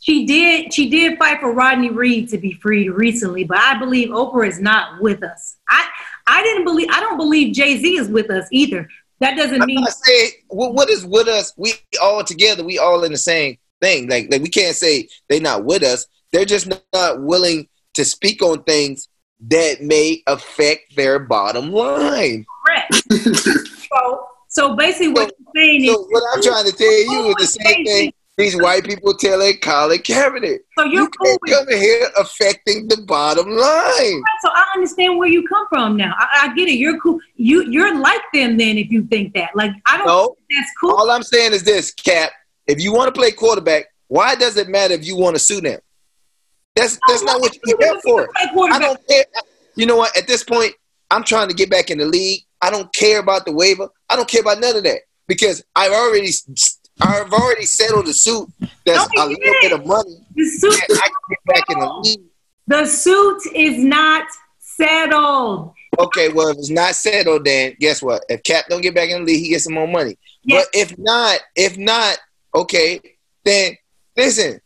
she 0.00 0.26
did 0.26 0.72
she 0.74 0.90
did 0.90 1.18
fight 1.18 1.40
for 1.40 1.52
Rodney 1.52 1.90
Reed 1.90 2.28
to 2.30 2.38
be 2.38 2.52
freed 2.52 2.90
recently, 2.90 3.44
but 3.44 3.58
I 3.58 3.78
believe 3.78 4.08
Oprah 4.08 4.48
is 4.48 4.58
not 4.60 5.00
with 5.00 5.22
us. 5.22 5.56
I 5.68 5.86
I 6.26 6.42
didn't 6.42 6.64
believe 6.64 6.88
I 6.90 7.00
don't 7.00 7.16
believe 7.16 7.54
Jay 7.54 7.76
Z 7.78 7.96
is 7.96 8.08
with 8.08 8.30
us 8.30 8.46
either. 8.50 8.88
That 9.24 9.38
doesn't 9.38 9.62
I'm 9.62 9.66
mean 9.66 9.80
not 9.80 9.90
saying 9.90 10.32
what, 10.48 10.74
what 10.74 10.90
is 10.90 11.06
with 11.06 11.28
us. 11.28 11.54
We 11.56 11.72
all 12.02 12.22
together. 12.22 12.62
We 12.62 12.78
all 12.78 13.04
in 13.04 13.12
the 13.12 13.16
same 13.16 13.56
thing. 13.80 14.06
Like 14.06 14.30
like 14.30 14.42
we 14.42 14.50
can't 14.50 14.76
say 14.76 15.08
they're 15.30 15.40
not 15.40 15.64
with 15.64 15.82
us. 15.82 16.06
They're 16.30 16.44
just 16.44 16.70
not 16.92 17.22
willing 17.22 17.66
to 17.94 18.04
speak 18.04 18.42
on 18.42 18.64
things 18.64 19.08
that 19.48 19.80
may 19.80 20.22
affect 20.26 20.94
their 20.94 21.18
bottom 21.18 21.72
line. 21.72 22.44
correct. 22.66 23.02
so 23.10 24.26
so 24.48 24.76
basically 24.76 25.08
what 25.08 25.32
you're 25.38 25.64
saying 25.64 25.86
So 25.86 26.02
is 26.02 26.06
what 26.10 26.22
I'm 26.34 26.42
trying 26.42 26.66
to 26.66 26.72
tell 26.72 26.86
you 26.86 27.28
is 27.28 27.34
the 27.36 27.46
same 27.46 27.84
thing 27.86 28.12
these 28.36 28.56
white 28.60 28.84
people 28.84 29.14
telling 29.14 29.56
Colin 29.58 29.98
Kaepernick. 29.98 30.58
so 30.76 30.84
you're 30.84 31.02
You 31.02 31.08
cool 31.10 31.38
can't 31.46 31.66
come 31.68 31.76
here 31.78 32.08
affecting 32.18 32.88
the 32.88 33.02
bottom 33.06 33.48
line. 33.48 34.22
So 34.42 34.48
I 34.52 34.64
understand 34.74 35.18
where 35.18 35.28
you 35.28 35.46
come 35.46 35.66
from 35.68 35.96
now. 35.96 36.14
I, 36.18 36.48
I 36.48 36.54
get 36.54 36.68
it. 36.68 36.72
You're 36.74 36.98
cool. 36.98 37.20
You 37.36 37.64
you're 37.64 37.96
like 37.98 38.22
them 38.32 38.56
then 38.56 38.76
if 38.76 38.90
you 38.90 39.04
think 39.06 39.34
that. 39.34 39.50
Like 39.54 39.70
I 39.86 39.98
don't 39.98 40.06
No, 40.06 40.34
think 40.48 40.58
that's 40.58 40.70
cool. 40.80 40.90
all 40.96 41.10
I'm 41.10 41.22
saying 41.22 41.52
is 41.52 41.62
this, 41.62 41.92
Cap. 41.92 42.32
If 42.66 42.80
you 42.80 42.92
want 42.92 43.14
to 43.14 43.18
play 43.18 43.30
quarterback, 43.30 43.86
why 44.08 44.34
does 44.34 44.56
it 44.56 44.68
matter 44.68 44.94
if 44.94 45.06
you 45.06 45.16
want 45.16 45.36
to 45.36 45.40
sue 45.40 45.60
them? 45.60 45.78
That's 46.74 46.98
that's 47.06 47.22
not 47.22 47.40
what 47.40 47.56
you're 47.64 47.78
here 47.80 48.00
for. 48.02 48.28
I 48.36 48.78
don't 48.80 48.98
care. 49.06 49.24
You 49.76 49.86
know 49.86 49.96
what? 49.96 50.16
At 50.16 50.26
this 50.26 50.42
point, 50.42 50.74
I'm 51.10 51.22
trying 51.22 51.48
to 51.48 51.54
get 51.54 51.70
back 51.70 51.90
in 51.90 51.98
the 51.98 52.04
league. 52.06 52.40
I 52.60 52.70
don't 52.70 52.92
care 52.94 53.20
about 53.20 53.44
the 53.44 53.52
waiver. 53.52 53.88
I 54.10 54.16
don't 54.16 54.28
care 54.28 54.40
about 54.40 54.58
none 54.58 54.74
of 54.76 54.82
that 54.84 55.00
because 55.28 55.62
I've 55.76 55.92
already 55.92 56.30
I've 57.00 57.32
already 57.32 57.66
settled 57.66 58.06
the 58.06 58.14
suit. 58.14 58.48
That's 58.86 59.08
No, 59.16 59.24
a 59.24 59.26
little 59.26 59.54
bit 59.60 59.72
of 59.72 59.86
money. 59.86 60.16
The 60.34 60.44
suit, 60.46 60.80
I 60.90 61.08
can 61.08 61.10
get 61.30 61.44
back 61.46 61.64
in 61.70 61.78
the 61.80 61.86
league. 62.04 62.20
the 62.66 62.86
suit 62.86 63.40
is 63.54 63.82
not 63.84 64.26
settled. 64.58 65.72
Okay, 65.98 66.28
well, 66.28 66.48
if 66.48 66.58
it's 66.58 66.70
not 66.70 66.94
settled, 66.94 67.44
then 67.44 67.76
guess 67.78 68.02
what? 68.02 68.24
If 68.28 68.42
Cap 68.42 68.66
don't 68.68 68.80
get 68.80 68.94
back 68.94 69.10
in 69.10 69.20
the 69.20 69.32
league, 69.32 69.42
he 69.42 69.50
gets 69.50 69.64
some 69.64 69.74
more 69.74 69.86
money. 69.88 70.18
Yes. 70.42 70.66
But 70.72 70.80
if 70.80 70.98
not, 70.98 71.40
if 71.56 71.78
not, 71.78 72.18
okay, 72.54 73.00
then 73.44 73.76
listen. 74.16 74.60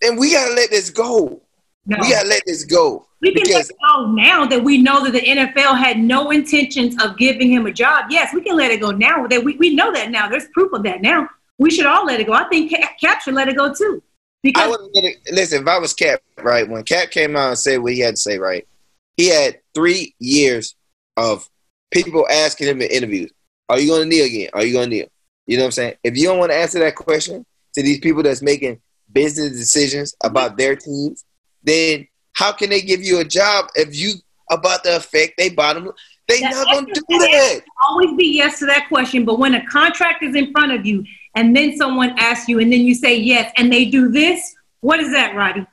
Then 0.00 0.16
we 0.16 0.32
gotta 0.32 0.54
let 0.54 0.70
this 0.70 0.90
go. 0.90 1.42
No. 1.88 1.96
We 2.02 2.10
gotta 2.10 2.28
let 2.28 2.42
this 2.44 2.64
go. 2.64 3.06
We 3.22 3.32
can 3.32 3.50
let 3.50 3.64
it 3.64 3.76
go 3.82 4.12
now 4.12 4.44
that 4.44 4.62
we 4.62 4.76
know 4.76 5.02
that 5.04 5.12
the 5.12 5.22
NFL 5.22 5.78
had 5.78 5.98
no 5.98 6.30
intentions 6.30 7.02
of 7.02 7.16
giving 7.16 7.50
him 7.50 7.64
a 7.64 7.72
job. 7.72 8.04
Yes, 8.10 8.32
we 8.34 8.42
can 8.42 8.58
let 8.58 8.70
it 8.70 8.82
go 8.82 8.90
now. 8.90 9.26
That 9.26 9.42
we, 9.42 9.56
we 9.56 9.74
know 9.74 9.90
that 9.94 10.10
now. 10.10 10.28
There's 10.28 10.46
proof 10.52 10.70
of 10.74 10.82
that 10.82 11.00
now. 11.00 11.26
We 11.56 11.70
should 11.70 11.86
all 11.86 12.04
let 12.04 12.20
it 12.20 12.26
go. 12.26 12.34
I 12.34 12.46
think 12.50 12.70
Cap, 12.70 12.98
Cap 13.00 13.22
should 13.22 13.32
let 13.32 13.48
it 13.48 13.56
go 13.56 13.72
too. 13.72 14.02
I 14.04 14.06
Because 14.42 14.68
would 14.68 14.90
let 14.94 15.04
it, 15.04 15.16
listen. 15.32 15.62
If 15.62 15.68
I 15.68 15.78
was 15.78 15.94
Cap, 15.94 16.20
right, 16.42 16.68
when 16.68 16.84
Cap 16.84 17.10
came 17.10 17.36
out 17.36 17.48
and 17.48 17.58
said 17.58 17.78
what 17.78 17.94
he 17.94 18.00
had 18.00 18.16
to 18.16 18.20
say, 18.20 18.36
right, 18.36 18.68
he 19.16 19.28
had 19.28 19.58
three 19.74 20.14
years 20.18 20.76
of 21.16 21.48
people 21.90 22.26
asking 22.30 22.68
him 22.68 22.82
in 22.82 22.90
interviews, 22.90 23.32
"Are 23.70 23.80
you 23.80 23.88
going 23.88 24.02
to 24.02 24.08
kneel 24.08 24.26
again? 24.26 24.50
Are 24.52 24.62
you 24.62 24.74
going 24.74 24.90
to 24.90 24.94
kneel?" 24.94 25.08
You 25.46 25.56
know 25.56 25.62
what 25.62 25.68
I'm 25.68 25.72
saying? 25.72 25.94
If 26.04 26.18
you 26.18 26.24
don't 26.24 26.38
want 26.38 26.52
to 26.52 26.58
answer 26.58 26.80
that 26.80 26.96
question 26.96 27.46
to 27.72 27.82
these 27.82 27.98
people 28.00 28.22
that's 28.22 28.42
making 28.42 28.82
business 29.10 29.52
decisions 29.52 30.14
about 30.22 30.58
their 30.58 30.76
teams, 30.76 31.24
then 31.68 32.08
how 32.34 32.52
can 32.52 32.70
they 32.70 32.80
give 32.80 33.02
you 33.02 33.18
a 33.20 33.24
job 33.24 33.66
if 33.74 33.94
you 33.96 34.14
about 34.50 34.84
to 34.84 34.96
affect 34.96 35.34
they 35.36 35.48
bottom? 35.50 35.90
They 36.28 36.40
That- 36.40 36.52
not 36.52 36.66
going 36.72 36.86
to 36.86 36.92
do 37.08 37.18
that's- 37.18 37.54
that. 37.54 37.64
always 37.88 38.16
be 38.16 38.26
yes 38.26 38.58
to 38.60 38.66
that 38.66 38.88
question. 38.88 39.24
But 39.24 39.38
when 39.38 39.54
a 39.54 39.66
contract 39.66 40.22
is 40.22 40.34
in 40.34 40.52
front 40.52 40.72
of 40.72 40.84
you 40.86 41.04
and 41.34 41.56
then 41.56 41.76
someone 41.76 42.14
asks 42.18 42.48
you 42.48 42.60
and 42.60 42.72
then 42.72 42.80
you 42.80 42.94
say 42.94 43.16
yes 43.16 43.52
and 43.56 43.72
they 43.72 43.86
do 43.86 44.10
this, 44.10 44.54
what 44.80 45.00
is 45.00 45.10
that, 45.12 45.34
Roddy? 45.34 45.66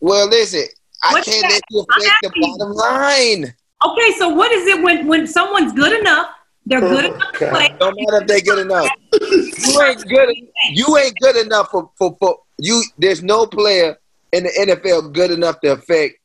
Well, 0.00 0.28
listen, 0.28 0.64
I 1.02 1.12
What's 1.12 1.28
can't 1.28 1.42
that? 1.42 1.50
let 1.50 1.62
you 1.70 1.86
affect 1.96 2.16
the 2.22 2.32
bottom 2.40 2.72
line. 2.72 3.54
Okay, 3.86 4.12
so 4.18 4.28
what 4.30 4.50
is 4.52 4.66
it 4.66 4.82
when, 4.82 5.06
when 5.06 5.26
someone's 5.26 5.72
good 5.72 5.98
enough, 5.98 6.28
they're 6.66 6.82
oh, 6.82 6.88
good 6.88 7.04
enough 7.06 7.32
to 7.32 7.48
play. 7.50 7.76
No 7.80 7.92
matter 7.92 8.22
if 8.22 8.26
they're 8.26 8.40
good 8.40 8.58
enough. 8.60 8.88
You 9.66 9.82
ain't 9.82 10.08
good. 10.08 10.28
You 10.72 10.96
ain't 10.98 11.16
good 11.20 11.36
enough 11.36 11.70
for, 11.70 11.90
for, 11.96 12.16
for 12.18 12.38
you. 12.58 12.82
There's 12.98 13.22
no 13.22 13.46
player 13.46 13.96
in 14.34 14.44
the 14.44 14.50
NFL 14.50 15.12
good 15.12 15.30
enough 15.30 15.60
to 15.60 15.72
affect 15.72 16.16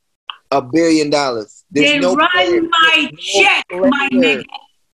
a 0.52 0.62
billion 0.62 1.10
dollars. 1.10 1.64
There's 1.72 1.92
Then 1.92 2.02
no 2.02 2.16
run 2.16 2.30
player, 2.32 2.62
my 2.62 3.10
There's 3.12 3.36
no 3.36 3.42
check, 3.42 3.66
my 3.72 4.10
nigga. 4.12 4.46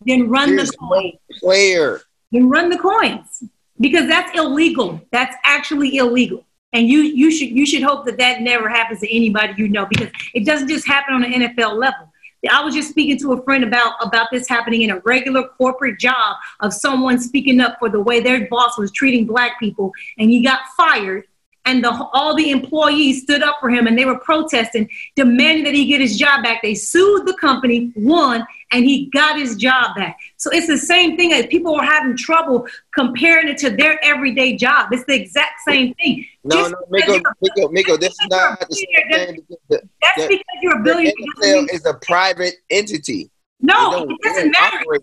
Then 0.05 0.29
run 0.29 0.55
There's 0.55 0.71
the 0.71 0.77
no 0.81 1.39
player. 1.39 2.01
Then 2.31 2.49
run 2.49 2.69
the 2.69 2.77
coins 2.77 3.43
because 3.79 4.07
that's 4.07 4.37
illegal. 4.37 5.01
That's 5.11 5.35
actually 5.45 5.97
illegal. 5.97 6.45
And 6.73 6.87
you 6.89 6.99
you 6.99 7.31
should 7.31 7.49
you 7.49 7.65
should 7.65 7.83
hope 7.83 8.05
that 8.05 8.17
that 8.17 8.41
never 8.41 8.67
happens 8.67 8.99
to 8.99 9.15
anybody 9.15 9.53
you 9.57 9.69
know 9.69 9.85
because 9.85 10.09
it 10.33 10.45
doesn't 10.45 10.67
just 10.67 10.85
happen 10.85 11.13
on 11.13 11.23
an 11.23 11.31
NFL 11.31 11.79
level. 11.79 12.11
I 12.51 12.63
was 12.63 12.75
just 12.75 12.89
speaking 12.89 13.17
to 13.19 13.33
a 13.33 13.43
friend 13.43 13.63
about 13.63 13.93
about 14.01 14.27
this 14.31 14.47
happening 14.47 14.81
in 14.81 14.91
a 14.91 14.99
regular 14.99 15.47
corporate 15.57 15.99
job 15.99 16.35
of 16.59 16.73
someone 16.73 17.19
speaking 17.19 17.59
up 17.61 17.77
for 17.79 17.89
the 17.89 17.99
way 17.99 18.19
their 18.19 18.47
boss 18.47 18.77
was 18.77 18.91
treating 18.91 19.25
black 19.25 19.59
people, 19.59 19.91
and 20.17 20.29
he 20.29 20.43
got 20.43 20.59
fired. 20.75 21.25
And 21.67 21.83
the, 21.83 21.91
all 22.13 22.35
the 22.35 22.51
employees 22.51 23.23
stood 23.23 23.41
up 23.41 23.55
for 23.59 23.69
him, 23.69 23.87
and 23.87 23.97
they 23.97 24.05
were 24.05 24.19
protesting, 24.19 24.87
demanding 25.15 25.63
that 25.63 25.73
he 25.73 25.85
get 25.87 25.99
his 25.99 26.15
job 26.17 26.43
back. 26.43 26.61
They 26.61 26.75
sued 26.75 27.25
the 27.25 27.33
company, 27.41 27.91
won, 27.95 28.45
and 28.71 28.85
he 28.85 29.07
got 29.07 29.39
his 29.39 29.55
job 29.55 29.95
back. 29.95 30.17
So 30.37 30.51
it's 30.51 30.67
the 30.67 30.77
same 30.77 31.17
thing 31.17 31.33
as 31.33 31.47
people 31.47 31.73
are 31.75 31.83
having 31.83 32.15
trouble 32.15 32.67
comparing 32.93 33.47
it 33.47 33.57
to 33.59 33.71
their 33.71 33.97
everyday 34.05 34.55
job. 34.57 34.89
It's 34.91 35.05
the 35.05 35.15
exact 35.15 35.61
same 35.67 35.93
thing. 35.95 36.25
No, 36.43 36.55
Just 36.57 36.71
no, 36.71 36.77
Miko, 36.91 37.19
Miko, 37.41 37.69
Miko, 37.69 37.97
this 37.97 38.11
is 38.11 38.17
because 38.29 38.29
you're 38.29 38.41
a 38.45 38.49
not 38.49 38.59
the 38.69 38.75
same 38.75 39.25
thing. 39.27 39.35
because 39.49 39.57
The, 39.69 39.89
That's 40.01 40.21
the- 40.21 40.27
because 40.27 40.45
you're 40.61 40.79
a 40.79 40.83
billionaire. 40.83 41.13
doesn't 41.41 41.65
NFL 41.69 41.73
is 41.73 41.85
a 41.87 41.93
private 41.95 42.53
entity. 42.69 43.31
No, 43.61 44.03
it 44.03 44.09
doesn't 44.21 44.43
don't 44.43 44.51
matter. 44.51 44.77
operate. 44.77 45.01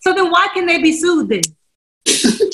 So 0.00 0.12
then 0.14 0.30
why 0.32 0.48
can 0.52 0.66
they 0.66 0.82
be 0.82 0.92
sued 0.92 1.28
then? 1.28 1.42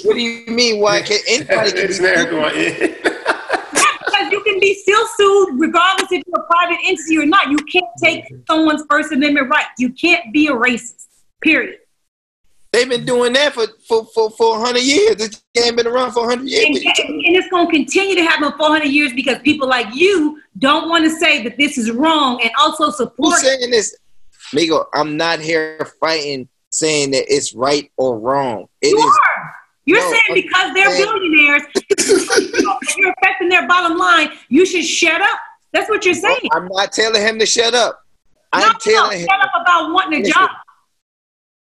What 0.04 0.14
do 0.14 0.20
you 0.20 0.50
mean? 0.52 0.80
Why 0.80 1.00
can 1.00 1.18
anybody 1.26 1.70
can 1.72 1.74
be 1.74 1.80
it's 1.84 2.00
never 2.00 2.30
going 2.30 2.54
in. 2.56 2.74
Yeah, 2.80 3.96
because 4.04 4.32
you 4.32 4.40
can 4.42 4.57
be 4.68 4.74
still 4.74 5.06
sued 5.16 5.60
regardless 5.60 6.12
if 6.12 6.22
you're 6.26 6.40
a 6.40 6.46
private 6.46 6.78
entity 6.84 7.18
or 7.18 7.26
not. 7.26 7.50
You 7.50 7.58
can't 7.58 7.86
take 8.02 8.24
someone's 8.46 8.84
First 8.90 9.12
Amendment 9.12 9.48
right. 9.48 9.66
You 9.78 9.90
can't 9.90 10.32
be 10.32 10.48
a 10.48 10.52
racist. 10.52 11.06
Period. 11.42 11.78
They've 12.72 12.88
been 12.88 13.06
doing 13.06 13.32
that 13.32 13.54
for 13.54 13.66
for 13.86 14.04
for, 14.06 14.30
for 14.30 14.58
100 14.58 14.80
years. 14.80 15.16
This 15.16 15.42
game 15.54 15.76
been 15.76 15.86
around 15.86 16.12
for 16.12 16.26
100 16.26 16.46
years. 16.46 16.64
And, 16.66 16.74
What 16.74 16.82
you 16.82 16.92
talking 16.94 17.24
and 17.26 17.36
it's 17.36 17.48
going 17.48 17.66
to 17.66 17.72
continue 17.72 18.14
to 18.16 18.22
happen 18.22 18.50
for 18.50 18.58
400 18.58 18.84
years 18.88 19.12
because 19.14 19.38
people 19.38 19.68
like 19.68 19.94
you 19.94 20.40
don't 20.58 20.88
want 20.88 21.04
to 21.04 21.10
say 21.10 21.42
that 21.44 21.56
this 21.56 21.78
is 21.78 21.90
wrong 21.90 22.40
and 22.42 22.50
also 22.58 22.90
support 22.90 23.34
Who's 23.34 23.42
saying 23.42 23.70
this? 23.70 23.96
Miko, 24.52 24.86
I'm 24.92 25.16
not 25.16 25.40
here 25.40 25.86
fighting 26.00 26.48
saying 26.70 27.12
that 27.12 27.24
it's 27.28 27.54
right 27.54 27.90
or 27.96 28.18
wrong. 28.18 28.66
It 28.82 28.88
you 28.88 28.98
is 28.98 29.04
are. 29.04 29.54
You're 29.88 30.00
No, 30.00 30.10
saying 30.10 30.42
because 30.44 30.74
they're 30.74 30.90
billionaires, 30.90 31.62
you're 32.98 33.14
affecting 33.22 33.48
their 33.48 33.66
bottom 33.66 33.96
line. 33.96 34.28
You 34.58 34.66
should 34.66 34.84
shut 34.84 35.20
up. 35.22 35.38
That's 35.72 35.88
what 35.88 36.04
you're 36.04 36.14
saying. 36.14 36.40
I'm 36.50 36.66
not 36.72 36.90
telling 36.90 37.22
him 37.22 37.38
to 37.38 37.46
shut 37.46 37.74
up. 37.74 38.02
I'm 38.52 38.72
no, 38.72 38.78
telling 38.80 39.20
him 39.20 39.28
shut 39.28 39.40
up 39.40 39.52
about 39.62 39.92
wanting 39.92 40.14
a 40.20 40.24
Listen, 40.24 40.32
job. 40.32 40.50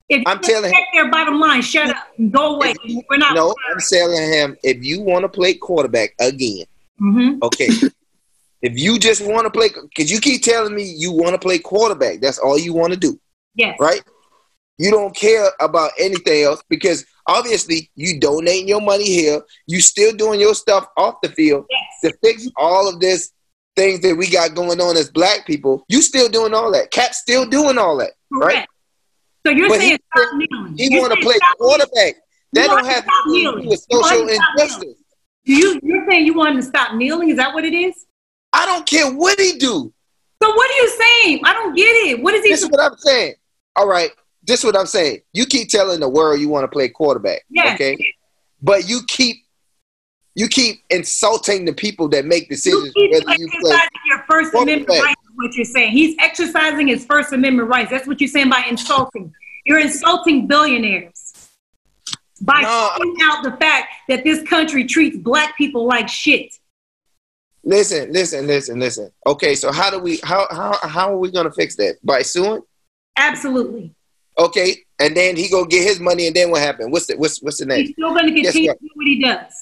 If 0.08 0.24
I'm 0.26 0.40
telling 0.40 0.72
affect 0.72 0.88
their 0.94 1.12
bottom 1.12 1.38
line, 1.38 1.62
shut 1.62 1.90
up. 1.90 2.08
Go 2.32 2.56
away. 2.56 2.74
You- 2.86 3.02
We're 3.10 3.18
not. 3.18 3.36
no, 3.36 3.54
I'm 3.70 3.82
telling 3.90 4.32
him 4.32 4.56
if 4.64 4.82
you 4.82 5.02
want 5.02 5.24
to 5.24 5.28
play 5.30 5.56
quarterback 5.56 6.12
again, 6.22 6.64
hmm 6.98 7.34
okay. 7.44 7.68
if 8.62 8.80
you 8.80 8.98
just 8.98 9.22
want 9.26 9.44
to 9.44 9.52
play, 9.52 9.68
because 9.90 10.10
you 10.10 10.22
keep 10.22 10.42
telling 10.42 10.74
me 10.74 10.84
you 10.84 11.12
want 11.12 11.34
to 11.34 11.38
play 11.40 11.60
quarterback, 11.60 12.22
that's 12.22 12.40
all 12.40 12.58
you 12.58 12.72
want 12.74 12.94
to 12.94 12.98
do, 12.98 13.20
Yes. 13.56 13.76
right? 13.78 14.04
You 14.78 14.92
don't 14.92 15.16
care 15.16 15.50
about 15.60 15.92
anything 16.00 16.44
else 16.44 16.62
because 16.70 17.06
obviously 17.28 17.90
you 17.96 18.20
donating 18.20 18.68
your 18.68 18.82
money 18.82 19.06
here. 19.06 19.42
You 19.68 19.80
still 19.82 20.14
doing 20.14 20.40
your 20.40 20.54
stuff 20.54 20.86
off 20.98 21.16
the 21.24 21.30
field 21.30 21.66
Yes. 21.70 21.82
to 22.12 22.18
fix 22.24 22.48
all 22.58 22.88
of 22.90 23.00
this 23.00 23.32
things 23.76 24.00
that 24.02 24.16
we 24.16 24.30
got 24.30 24.54
going 24.56 24.80
on 24.82 24.96
as 24.98 25.10
black 25.12 25.46
people. 25.46 25.84
You 25.90 26.02
still 26.02 26.30
doing 26.30 26.54
all 26.54 26.72
that. 26.74 26.92
Cap's 26.92 27.18
still 27.20 27.46
doing 27.46 27.78
all 27.78 27.98
that. 27.98 28.12
Correct. 28.34 28.56
Right. 28.56 28.68
So 29.46 29.52
you're 29.52 29.68
But 29.70 29.80
saying 29.80 29.98
kneeling. 30.34 30.76
He 30.78 31.00
want 31.00 31.14
to 31.14 31.22
play 31.22 31.36
quarterback. 31.58 32.16
That 32.54 32.68
don't 32.68 32.86
have 32.86 33.04
to 33.04 33.12
stop 33.12 33.26
anything 33.28 33.56
to 33.56 33.62
do 33.62 33.70
with 33.70 33.86
social 33.92 34.02
to 34.02 34.08
stop 34.08 34.56
kneeling. 34.56 34.72
injustice. 34.72 34.96
Do 35.46 35.54
you 35.54 35.80
you're 35.84 36.06
saying 36.10 36.26
you 36.26 36.34
want 36.34 36.56
him 36.56 36.62
to 36.62 36.68
stop 36.68 36.96
kneeling? 36.96 37.30
Is 37.30 37.38
that 37.38 37.54
what 37.54 37.64
it 37.66 37.74
is? 37.74 38.06
I 38.54 38.66
don't 38.66 38.86
care 38.88 39.12
what 39.12 39.40
he 39.40 39.58
do. 39.58 39.94
So 40.42 40.54
what 40.56 40.72
are 40.72 40.74
you 40.74 40.90
saying? 40.90 41.42
I 41.44 41.54
don't 41.54 41.76
get 41.76 41.84
it. 41.84 42.22
What 42.24 42.34
is 42.34 42.44
he? 42.44 42.52
This 42.52 42.64
is 42.64 42.70
what 42.70 42.80
I'm 42.80 42.98
saying. 42.98 43.34
All 43.76 43.88
right. 43.88 44.10
This 44.46 44.60
is 44.60 44.66
what 44.66 44.78
I'm 44.78 44.86
saying. 44.86 45.22
You 45.34 45.46
keep 45.46 45.70
telling 45.70 46.00
the 46.00 46.10
world 46.10 46.40
you 46.40 46.50
want 46.50 46.64
to 46.64 46.68
play 46.68 46.90
quarterback. 46.90 47.44
Yes. 47.50 47.76
Okay. 47.76 47.98
But 48.62 48.88
you 48.88 49.02
keep 49.08 49.38
you 50.36 50.48
keep 50.50 50.82
insulting 50.90 51.64
the 51.66 51.74
people 51.74 52.10
that 52.10 52.26
make 52.26 52.44
you 52.44 52.50
decisions 52.58 52.94
keep 52.94 53.12
whether 53.12 53.40
you 53.40 53.50
play. 53.62 53.78
your 54.06 54.24
First 54.30 54.54
Amendment 54.54 54.90
rights. 54.90 55.22
What 55.36 55.54
you're 55.56 55.66
saying? 55.66 55.92
He's 55.92 56.16
exercising 56.20 56.88
his 56.88 57.06
First 57.06 57.32
Amendment 57.34 57.70
rights. 57.70 57.90
That's 57.90 58.06
what 58.08 58.20
you're 58.20 58.28
saying 58.28 58.50
by 58.50 58.66
insulting. 58.70 59.34
You're 59.66 59.80
insulting 59.80 60.46
billionaires 60.48 61.50
by 62.42 62.62
No. 62.62 62.92
pointing 62.98 63.18
out 63.24 63.44
the 63.44 63.52
fact 63.58 63.88
that 64.10 64.24
this 64.24 64.48
country 64.48 64.86
treats 64.86 65.18
black 65.18 65.58
people 65.58 65.86
like 65.86 66.10
shit. 66.10 66.54
Listen, 67.64 68.12
listen, 68.14 68.46
listen, 68.46 68.80
listen. 68.80 69.12
Okay, 69.26 69.56
so 69.56 69.72
how 69.72 69.90
do 69.90 69.98
we 70.00 70.20
how 70.24 70.46
how 70.52 70.78
how 70.88 71.14
are 71.14 71.18
we 71.18 71.32
gonna 71.32 71.52
fix 71.52 71.76
that? 71.78 71.96
By 72.04 72.22
suing? 72.22 72.62
Absolutely. 73.18 73.95
Okay, 74.38 74.78
and 75.00 75.16
then 75.16 75.36
he 75.36 75.50
go 75.50 75.64
get 75.66 75.84
his 75.84 76.00
money, 76.00 76.28
and 76.28 76.36
then 76.36 76.52
what 76.52 76.62
happened? 76.62 76.92
What's 76.92 77.06
the 77.08 77.16
what's 77.16 77.42
what's 77.42 77.60
the 77.60 77.66
name? 77.66 77.86
He's 77.86 77.94
still 77.94 78.14
going 78.14 78.28
to 78.28 78.42
continue 78.42 78.70
what? 78.70 78.80
to 78.80 78.84
do 78.84 78.90
what 78.94 79.08
he 79.08 79.22
does. 79.22 79.54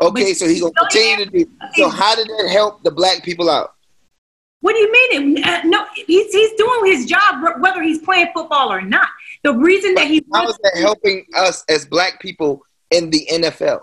Okay, 0.00 0.30
but 0.30 0.36
so 0.36 0.48
he 0.48 0.60
gonna 0.60 0.72
continue 0.72 1.24
to 1.24 1.30
do. 1.30 1.50
So 1.74 1.88
how 1.88 2.14
did 2.14 2.28
that 2.28 2.48
help 2.50 2.82
the 2.82 2.90
black 2.90 3.22
people 3.24 3.50
out? 3.50 3.74
What 4.60 4.74
do 4.74 4.78
you 4.78 4.92
mean? 4.92 5.44
Uh, 5.44 5.60
No, 5.64 5.84
he's, 5.94 6.32
he's 6.32 6.52
doing 6.54 6.92
his 6.92 7.06
job 7.06 7.60
whether 7.60 7.82
he's 7.82 7.98
playing 7.98 8.28
football 8.32 8.72
or 8.72 8.80
not. 8.80 9.08
The 9.42 9.52
reason 9.52 9.94
that 9.94 10.06
he 10.06 10.24
How 10.32 10.48
is 10.48 10.56
that 10.62 10.76
helping 10.76 11.26
us 11.36 11.64
as 11.68 11.84
black 11.84 12.20
people 12.20 12.62
in 12.90 13.10
the 13.10 13.26
NFL? 13.32 13.80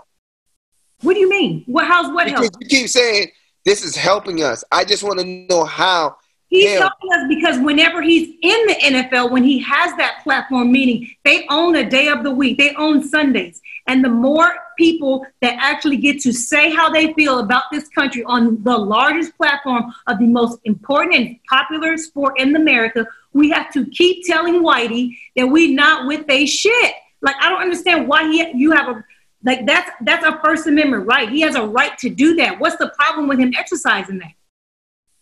What 1.02 1.14
do 1.14 1.20
you 1.20 1.28
mean? 1.28 1.64
What? 1.66 1.86
How's 1.86 2.12
what 2.12 2.24
Because 2.26 2.40
help? 2.44 2.54
you 2.60 2.68
keep 2.68 2.88
saying 2.88 3.28
this 3.64 3.84
is 3.84 3.94
helping 3.94 4.42
us. 4.42 4.64
I 4.72 4.84
just 4.84 5.02
want 5.02 5.20
to 5.20 5.26
know 5.26 5.64
how. 5.64 6.16
He's 6.50 6.64
Yeah. 6.64 6.80
helping 6.80 7.12
us 7.12 7.28
because 7.28 7.58
whenever 7.60 8.02
he's 8.02 8.28
in 8.42 8.66
the 8.66 8.76
NFL, 8.84 9.30
when 9.30 9.44
he 9.44 9.60
has 9.60 9.94
that 9.98 10.24
platform, 10.24 10.72
meaning 10.72 11.08
they 11.24 11.46
own 11.48 11.76
a 11.76 11.88
day 11.88 12.08
of 12.08 12.24
the 12.24 12.32
week, 12.32 12.58
they 12.58 12.74
own 12.74 13.04
Sundays. 13.04 13.62
And 13.86 14.04
the 14.04 14.08
more 14.08 14.56
people 14.76 15.24
that 15.42 15.56
actually 15.60 15.96
get 15.96 16.20
to 16.22 16.32
say 16.32 16.70
how 16.70 16.90
they 16.90 17.12
feel 17.14 17.38
about 17.38 17.64
this 17.70 17.88
country 17.88 18.24
on 18.24 18.60
the 18.64 18.76
largest 18.76 19.36
platform 19.36 19.94
of 20.08 20.18
the 20.18 20.26
most 20.26 20.58
important 20.64 21.14
and 21.14 21.36
popular 21.48 21.96
sport 21.96 22.38
in 22.40 22.56
America, 22.56 23.06
we 23.32 23.50
have 23.50 23.72
to 23.72 23.86
keep 23.86 24.26
telling 24.26 24.60
Whitey 24.60 25.16
that 25.36 25.46
we 25.46 25.72
not 25.72 26.08
with 26.08 26.26
they 26.26 26.46
shit. 26.46 26.94
Like 27.22 27.36
I 27.40 27.48
don't 27.48 27.62
understand 27.62 28.08
why 28.08 28.24
he 28.24 28.44
you 28.54 28.72
have 28.72 28.88
a 28.88 29.04
like 29.44 29.66
that's 29.66 29.90
that's 30.02 30.24
a 30.26 30.40
First 30.44 30.66
Amendment 30.66 31.06
right. 31.06 31.28
He 31.28 31.42
has 31.42 31.54
a 31.54 31.64
right 31.64 31.96
to 31.98 32.10
do 32.10 32.34
that. 32.36 32.58
What's 32.58 32.76
the 32.76 32.88
problem 32.98 33.28
with 33.28 33.38
him 33.38 33.52
exercising 33.56 34.18
that? 34.18 34.32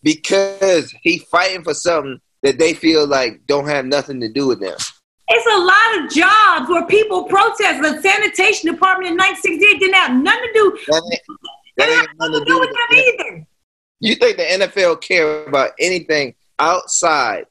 Because 0.03 0.95
he 1.03 1.19
fighting 1.19 1.62
for 1.62 1.75
something 1.75 2.20
that 2.43 2.59
they 2.59 2.75
feel 2.75 3.07
like 3.07 3.41
don't 3.47 3.69
have 3.69 3.85
nothing 3.85 4.20
to 4.20 4.29
do 4.29 4.47
with 4.47 4.61
them. 4.61 4.77
It's 5.31 5.47
a 5.47 5.59
lot 5.59 6.05
of 6.05 6.11
jobs 6.11 6.70
where 6.70 6.87
people 6.87 7.25
protest. 7.25 7.83
The 7.83 8.01
sanitation 8.01 8.73
department 8.73 9.11
in 9.11 9.16
1968 9.16 9.79
didn't 9.79 9.95
have 9.95 10.23
nothing 10.23 10.43
to 10.43 10.53
do. 10.55 10.79
That 10.89 11.03
ain't, 11.12 11.23
They 11.77 11.85
that 11.87 12.09
ain't 12.09 12.19
nothing 12.19 12.39
to 12.39 12.45
do 12.45 12.61
with 12.61 12.70
them 12.70 12.99
either. 12.99 13.47
You 14.01 14.15
think 14.15 14.37
the 14.37 14.45
NFL 14.45 15.01
care 15.03 15.45
about 15.45 15.73
anything 15.79 16.35
outside 16.59 17.47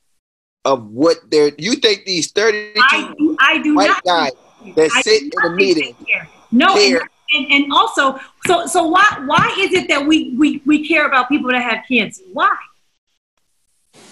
of 0.65 0.88
what 0.88 1.18
they're? 1.30 1.52
You 1.57 1.76
think 1.76 2.06
these 2.06 2.32
thirty-two 2.32 2.82
I 2.82 3.14
do, 3.18 3.38
I 3.40 3.57
do 3.61 3.76
white 3.76 3.88
not. 3.88 4.03
guys 4.06 4.32
that 4.76 4.91
I 4.94 5.02
sit 5.02 5.24
in 5.24 5.32
a 5.45 5.49
meeting 5.52 5.94
care. 6.06 6.28
No, 6.52 6.74
care? 6.74 7.10
And, 7.33 7.51
and 7.51 7.73
also, 7.73 8.19
so 8.45 8.65
so 8.67 8.83
why 8.87 9.05
why 9.25 9.55
is 9.59 9.73
it 9.73 9.87
that 9.89 10.05
we, 10.05 10.33
we 10.37 10.61
we 10.65 10.87
care 10.87 11.05
about 11.07 11.29
people 11.29 11.49
that 11.51 11.61
have 11.61 11.83
cancer? 11.87 12.23
Why? 12.33 12.55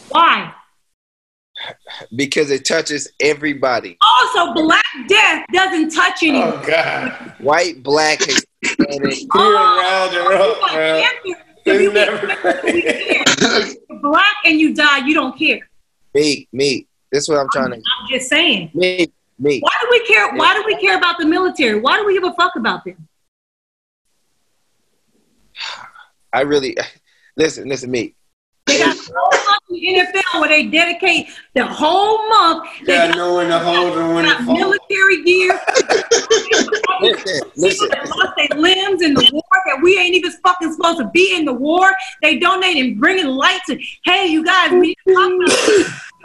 Why? 0.09 0.53
because 2.15 2.51
it 2.51 2.65
touches 2.65 3.07
everybody, 3.21 3.97
Also, 4.01 4.53
Black 4.53 4.83
Death 5.07 5.45
doesn't 5.53 5.89
touch 5.89 6.19
oh, 6.23 6.27
anyone. 6.27 6.51
Oh 6.53 6.63
God. 6.67 7.33
white, 7.39 7.81
black, 7.81 8.19
Hispanic. 8.61 9.19
Oh, 9.33 9.49
you're 9.49 9.55
around 9.55 10.11
the 10.11 10.19
Oh, 10.19 10.97
you 10.97 11.01
got 11.01 11.23
bro. 11.23 11.33
cancer. 11.33 11.43
If 11.65 11.81
you 11.81 11.91
get 11.93 12.11
never- 12.11 12.27
cancer, 12.27 12.61
we. 12.65 12.83
If 12.85 13.77
you're 13.89 13.99
Black 14.01 14.35
and 14.43 14.59
you 14.59 14.73
die, 14.75 15.07
you 15.07 15.13
don't 15.13 15.37
care. 15.39 15.59
me, 16.13 16.47
me. 16.51 16.87
This 17.11 17.23
is 17.23 17.29
what 17.29 17.39
I'm 17.39 17.49
trying 17.51 17.71
to. 17.71 17.77
I'm 17.77 18.09
just 18.09 18.29
saying. 18.29 18.71
Me, 18.73 19.07
me. 19.38 19.60
Why 19.60 19.72
do 19.82 19.88
we 19.91 20.06
care? 20.06 20.34
Why 20.36 20.53
do 20.53 20.64
we 20.66 20.78
care 20.78 20.98
about 20.98 21.18
the 21.20 21.26
military? 21.26 21.80
Why 21.80 21.98
do 21.98 22.06
we 22.06 22.14
give 22.14 22.24
a 22.24 22.34
fuck 22.34 22.56
about 22.56 22.84
them? 22.86 23.07
I 26.34 26.41
really 26.41 26.76
listen. 27.38 27.68
Listen, 27.70 27.91
me. 27.91 28.16
They 28.68 28.80
got 28.80 28.95
a 28.98 29.14
whole 29.16 29.32
month 29.32 29.62
in 29.70 29.76
the 29.76 30.02
NFL 30.02 30.40
where 30.40 30.49
they 30.49 30.66
dedicate 30.66 31.28
the 31.53 31.66
whole 31.68 32.28
month. 32.30 32.68
They 32.88 32.95
Got 32.95 33.10
got, 33.10 33.18
no 33.18 33.34
one 33.36 33.48
to 33.49 33.60
hold 33.60 33.95
and 33.95 34.16
when 34.16 34.26
to 34.26 34.32
got 34.32 34.44
military 34.44 35.24
gear. 35.24 35.60
Listen, 37.02 37.41
People 37.41 37.52
listen. 37.57 37.90
that 37.90 38.07
lost 38.10 38.34
their 38.38 38.57
limbs 38.57 39.02
in 39.02 39.14
the 39.14 39.30
war 39.34 39.44
that 39.66 39.80
we 39.84 39.99
ain't 39.99 40.16
even 40.16 40.32
fucking 40.44 40.72
supposed 40.74 40.98
to 40.99 41.10
be 41.14 41.36
in 41.36 41.45
the 41.45 41.53
war. 41.53 41.91
They 42.22 42.40
donate 42.40 42.78
and 42.78 42.99
bringing 42.99 43.28
lights 43.28 43.70
and 43.70 43.82
hey, 44.06 44.28
you 44.28 44.44
guys, 44.44 44.72
we 44.72 44.95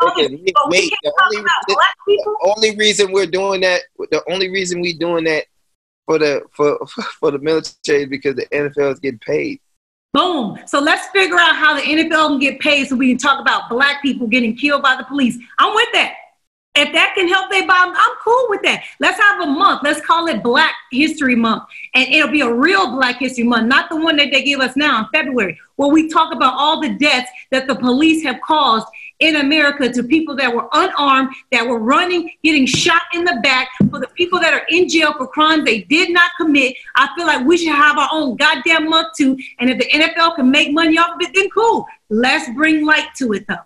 need 0.01 0.17
to 0.17 0.17
talk 0.17 0.17
about 0.17 0.17
this. 0.17 0.31
Listen, 0.31 0.45
me, 0.45 0.53
But 0.55 0.71
we 0.71 0.97
the 1.03 1.13
only, 1.25 1.37
about 1.41 1.67
the 2.07 2.37
only 2.43 2.77
reason 2.77 3.13
we're 3.13 3.27
doing 3.27 3.61
that, 3.63 3.83
the 4.11 4.23
only 4.31 4.51
reason 4.51 4.81
we 4.81 4.93
doing 4.93 5.25
that 5.25 5.45
for 6.07 6.19
the 6.19 6.43
for 6.53 6.79
for 7.19 7.31
the 7.31 7.39
military 7.39 8.03
is 8.03 8.09
because 8.09 8.37
the 8.37 8.47
NFL 8.47 8.93
is 8.93 9.01
getting 9.01 9.19
paid. 9.21 9.61
Boom. 10.13 10.59
So 10.67 10.81
let's 10.81 11.07
figure 11.09 11.39
out 11.39 11.55
how 11.55 11.75
the 11.75 11.83
NFL 11.83 12.31
can 12.31 12.39
get 12.41 12.59
paid 12.59 12.89
so 12.89 12.97
we 12.97 13.11
can 13.11 13.19
talk 13.19 13.41
about 13.41 13.69
black 13.71 14.03
people 14.03 14.27
getting 14.27 14.57
killed 14.57 14.83
by 14.83 14.97
the 14.97 15.05
police. 15.05 15.39
I'm 15.59 15.73
with 15.73 15.89
that. 15.93 16.15
If 16.77 16.93
that 16.93 17.15
can 17.17 17.29
help 17.29 17.51
their 17.51 17.67
bottom, 17.67 17.95
I'm 17.97 18.15
cool 18.23 18.47
with 18.49 18.63
that. 18.63 18.85
Let's 19.01 19.21
have 19.21 19.41
a 19.41 19.47
month. 19.47 19.83
Let's 19.83 20.05
call 20.07 20.29
it 20.29 20.43
Black 20.43 20.73
History 20.93 21.35
Month. 21.35 21.65
And 21.95 22.09
it'll 22.09 22.31
be 22.31 22.43
a 22.43 22.53
real 22.53 22.93
Black 22.93 23.19
History 23.19 23.43
Month, 23.43 23.67
not 23.67 23.89
the 23.91 23.97
one 23.97 24.17
that 24.17 24.31
they 24.31 24.43
give 24.43 24.61
us 24.61 24.77
now 24.77 25.01
in 25.01 25.07
February, 25.13 25.59
where 25.77 25.91
we 25.91 26.09
talk 26.09 26.33
about 26.33 26.55
all 26.57 26.81
the 26.81 26.91
deaths 26.91 27.29
that 27.51 27.67
the 27.67 27.75
police 27.75 28.23
have 28.23 28.41
caused 28.41 28.87
in 29.21 29.37
America 29.37 29.93
to 29.93 30.03
people 30.03 30.35
that 30.37 30.55
were 30.55 30.69
unarmed, 30.73 31.31
that 31.53 31.67
were 31.67 31.79
running, 31.79 32.31
getting 32.43 32.67
shot 32.67 33.03
in 33.15 33.25
the 33.25 33.39
back, 33.43 33.69
for 33.91 34.01
the 34.01 34.09
people 34.09 34.41
that 34.41 34.53
are 34.53 34.67
in 34.71 34.89
jail 34.89 35.13
for 35.17 35.27
crimes 35.27 35.65
they 35.65 35.83
did 35.83 36.11
not 36.11 36.31
commit. 36.39 36.75
I 36.97 37.09
feel 37.17 37.27
like 37.27 37.47
we 37.47 37.57
should 37.59 37.75
have 37.75 37.99
our 37.99 38.09
own 38.13 38.37
goddamn 38.37 38.89
month 38.89 39.09
too. 39.17 39.39
And 39.59 39.71
if 39.71 39.79
the 39.79 39.87
NFL 39.87 40.37
can 40.37 40.51
make 40.51 40.73
money 40.73 40.99
off 40.99 41.15
of 41.15 41.21
it, 41.21 41.31
then 41.35 41.49
cool. 41.51 41.87
Let's 42.09 42.51
bring 42.55 42.85
light 42.85 43.09
to 43.19 43.33
it 43.35 43.47
though. 43.47 43.57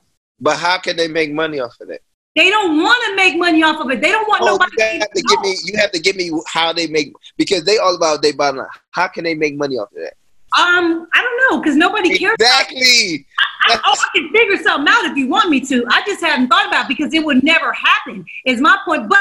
But 0.41 0.59
how 0.59 0.79
can 0.79 0.97
they 0.97 1.09
make 1.09 1.33
money 1.33 1.61
off 1.61 1.77
of 1.81 1.91
it? 1.91 2.03
They 2.35 2.51
don't 2.51 2.83
want 2.83 3.01
to 3.07 3.17
make 3.17 3.39
money 3.39 3.63
off 3.63 3.81
of 3.81 3.91
it. 3.91 4.01
They 4.01 4.11
don't 4.11 4.27
want 4.27 4.43
Oh, 4.43 4.47
nobody 4.47 4.73
you 4.79 5.01
have 5.01 5.11
to 5.13 5.23
give 5.23 5.41
me. 5.41 5.57
You 5.65 5.79
have 5.79 5.93
to 5.93 6.01
give 6.01 6.17
me 6.17 6.33
how 6.49 6.73
they 6.73 6.89
make 6.89 7.13
because 7.37 7.65
they 7.65 7.79
all 7.79 7.95
about 7.95 8.23
they 8.23 8.33
bottom 8.33 8.59
line. 8.59 8.67
How 8.91 9.07
can 9.07 9.23
they 9.23 9.35
make 9.35 9.55
money 9.55 9.77
off 9.77 9.93
of 9.93 9.99
that? 9.99 10.15
Um, 10.57 11.09
I 11.13 11.21
don't 11.21 11.51
know 11.51 11.61
because 11.61 11.77
nobody 11.77 12.17
cares. 12.17 12.37
Exactly. 12.39 13.27
I, 13.67 13.81
oh, 13.85 13.97
I 13.99 14.19
can 14.19 14.31
figure 14.31 14.57
something 14.63 14.87
out 14.89 15.05
if 15.07 15.17
you 15.17 15.27
want 15.27 15.51
me 15.51 15.61
to. 15.63 15.85
I 15.89 16.03
just 16.07 16.23
haven't 16.23 16.49
thought 16.49 16.69
about 16.69 16.85
it 16.85 16.89
because 16.89 17.13
it 17.13 17.25
would 17.25 17.43
never 17.43 17.73
happen. 17.73 18.25
Is 18.45 18.61
my 18.61 18.79
point. 18.85 19.09
But 19.09 19.19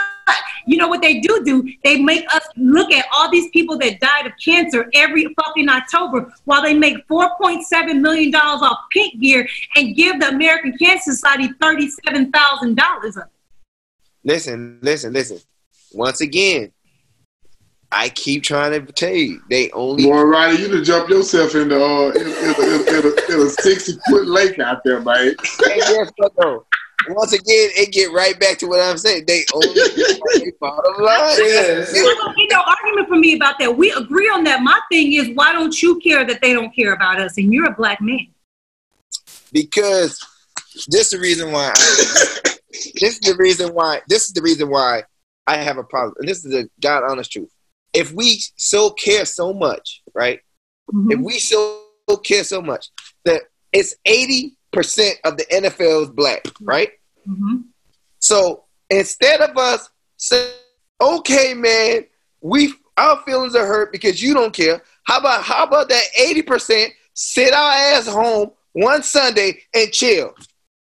you 0.68 0.77
know 0.77 0.88
what 0.88 1.01
they 1.01 1.22
do 1.22 1.43
do? 1.43 1.68
They 1.84 1.99
make 1.99 2.26
us 2.34 2.43
look 2.55 2.91
at 2.91 3.05
all 3.11 3.31
these 3.31 3.49
people 3.49 3.80
that 3.80 3.99
died 3.99 4.27
of 4.27 4.34
cancer 4.43 4.89
every 4.93 5.34
fucking 5.35 5.69
October, 5.69 6.31
while 6.45 6.61
they 6.61 6.73
make 6.73 6.97
four 7.07 7.31
point 7.41 7.65
seven 7.65 8.01
million 8.01 8.30
dollars 8.30 8.61
off 8.61 8.77
pink 8.91 9.19
gear 9.19 9.47
and 9.76 9.95
give 9.95 10.19
the 10.19 10.27
American 10.27 10.77
Cancer 10.77 11.11
Society 11.11 11.49
thirty 11.60 11.89
seven 12.05 12.31
thousand 12.31 12.76
dollars 12.76 13.18
of 13.18 13.23
it. 13.23 13.30
Listen, 14.23 14.77
listen, 14.81 15.14
listen. 15.14 15.39
Once 15.93 16.22
again, 16.22 16.72
I 17.94 18.10
keep 18.10 18.44
trying 18.44 18.72
to 18.72 18.91
tell 18.91 19.14
you 19.14 19.41
they 19.49 19.70
only. 19.72 20.06
Boy, 20.06 20.24
Riley, 20.24 20.61
you 20.61 20.68
to 20.70 20.84
jump 20.84 21.10
yourself 21.10 21.56
in 21.56 21.70
the 21.70 21.84
uh, 21.84 22.10
in, 22.10 22.28
in, 22.28 22.28
in, 22.28 22.88
in, 22.88 23.06
a, 23.06 23.41
in 23.41 23.48
a 23.48 23.49
sixty 23.49 23.94
foot 24.10 24.28
lake 24.28 24.60
out 24.60 24.82
there, 24.84 24.99
man. 25.02 25.28
And 25.28 25.38
guess? 25.60 26.11
Once 27.10 27.34
again, 27.34 27.70
it 27.76 27.91
get 27.91 28.11
right 28.14 28.40
back 28.40 28.57
to 28.60 28.68
what 28.68 28.80
I'm 28.80 28.98
saying. 28.98 29.26
They 29.28 29.44
only 29.53 29.68
they 29.76 30.52
bottom 30.60 31.03
line. 31.03 31.36
Yes. 31.38 31.91
I 31.94 32.15
don't 32.18 32.38
get 32.38 32.49
no 32.52 32.61
argument 32.65 33.07
for 33.10 33.18
me 33.18 33.36
about 33.36 33.60
that. 33.60 33.76
We 33.76 33.91
agree 33.91 34.30
on 34.30 34.44
that. 34.45 34.61
My 34.61 34.80
thing 34.90 35.14
is, 35.14 35.30
why 35.34 35.52
don't 35.52 35.80
you 35.82 35.99
care 35.99 36.26
that 36.26 36.41
they 36.41 36.53
don't 36.53 36.74
care 36.74 36.94
about 36.94 37.20
us? 37.20 37.38
And 37.38 37.53
you're 37.53 37.70
a 37.70 37.76
black 37.76 37.99
man. 38.02 38.28
because 39.52 40.26
this 40.88 41.07
is 41.07 41.10
the 41.11 41.20
reason 41.20 41.52
why 41.52 41.74
I, 41.76 42.53
this 42.99 43.14
is 43.15 43.20
the 43.20 43.36
reason 43.38 43.74
why. 43.74 44.02
This 44.07 44.28
is 44.28 44.34
the 44.34 44.41
reason 44.41 44.70
why 44.70 45.03
I 45.45 45.57
have 45.57 45.78
a 45.78 45.84
problem. 45.84 46.15
And 46.20 46.30
this 46.30 46.45
is 46.45 46.52
the 46.52 46.70
God 46.82 47.03
honest 47.03 47.32
truth. 47.32 47.52
If 47.94 48.11
we 48.11 48.41
so 48.57 48.90
care 48.91 49.26
so 49.26 49.53
much, 49.53 50.02
right? 50.14 50.40
Mhm. 50.91 51.14
If 51.14 51.20
we 51.20 51.40
so 51.40 51.82
care 52.24 52.44
so 52.44 52.61
much 52.61 52.90
that 53.26 53.44
it's 53.72 53.95
eighty 54.06 54.57
percent 54.72 55.20
of 55.24 55.38
the 55.38 55.45
NFL 55.53 56.03
is 56.03 56.10
black, 56.10 56.45
right? 56.61 56.91
Mhm. 57.28 57.65
So 58.20 58.65
instead 58.90 59.41
of 59.41 59.57
us 59.57 59.90
saying, 60.18 60.53
"Okay, 60.99 61.53
man, 61.53 62.06
we 62.41 62.74
our 62.98 63.22
feelings 63.24 63.56
are 63.56 63.65
hurt 63.65 63.91
because 63.91 64.22
you 64.22 64.34
don't 64.34 64.53
care," 64.53 64.84
how 65.03 65.20
about 65.20 65.44
how 65.44 65.64
about 65.64 65.90
that 65.90 66.03
eighty 66.18 66.41
percent 66.41 66.94
sit 67.14 67.53
our 67.53 67.72
ass 67.72 68.07
home 68.07 68.52
one 68.74 69.03
Sunday 69.03 69.64
and 69.74 69.91
chill? 69.91 70.34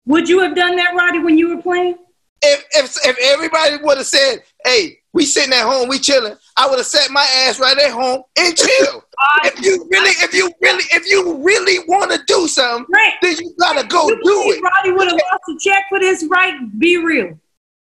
Would 0.07 0.29
you 0.29 0.41
have 0.41 0.55
done 0.55 0.77
that, 0.77 0.95
Roddy, 0.95 1.19
when 1.19 1.39
you 1.39 1.55
were 1.55 1.63
playing? 1.63 1.97
If 2.43 2.65
if 2.73 2.97
if 3.07 3.17
everybody 3.23 3.77
would 3.83 3.99
have 3.99 4.07
said, 4.07 4.43
"Hey, 4.65 4.99
we 5.13 5.25
sitting 5.25 5.53
at 5.53 5.63
home, 5.65 5.89
we 5.89 5.99
chilling," 5.99 6.35
I 6.57 6.69
would 6.69 6.79
have 6.79 6.87
sat 6.87 7.11
my 7.11 7.23
ass 7.47 7.61
right 7.61 7.79
at 7.79 7.91
home 7.93 8.23
and 8.39 8.57
chill. 8.57 9.05
if 9.45 9.61
you 9.65 9.87
really, 9.91 10.11
if 10.23 10.35
you 10.35 10.51
really, 10.61 10.85
if 10.93 11.09
you 11.09 11.43
really 11.45 11.79
want 11.89 12.11
to 12.11 12.21
do 12.27 12.49
something, 12.49 12.87
Right. 12.93 13.13
then 13.23 13.37
you 13.39 13.55
gotta 13.61 13.87
go 13.87 14.09
You 14.09 14.17
do 14.17 14.21
believe 14.23 14.57
it. 14.57 14.63
Roddy 14.63 14.93
would 14.93 15.07
have 15.09 15.15
lost 15.15 15.43
a 15.51 15.57
check 15.69 15.85
for 15.89 16.01
this, 16.01 16.25
right? 16.29 16.55
Be 16.79 16.97
real. 16.97 17.39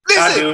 I 0.09 0.27
Listen, 0.29 0.43
do. 0.43 0.51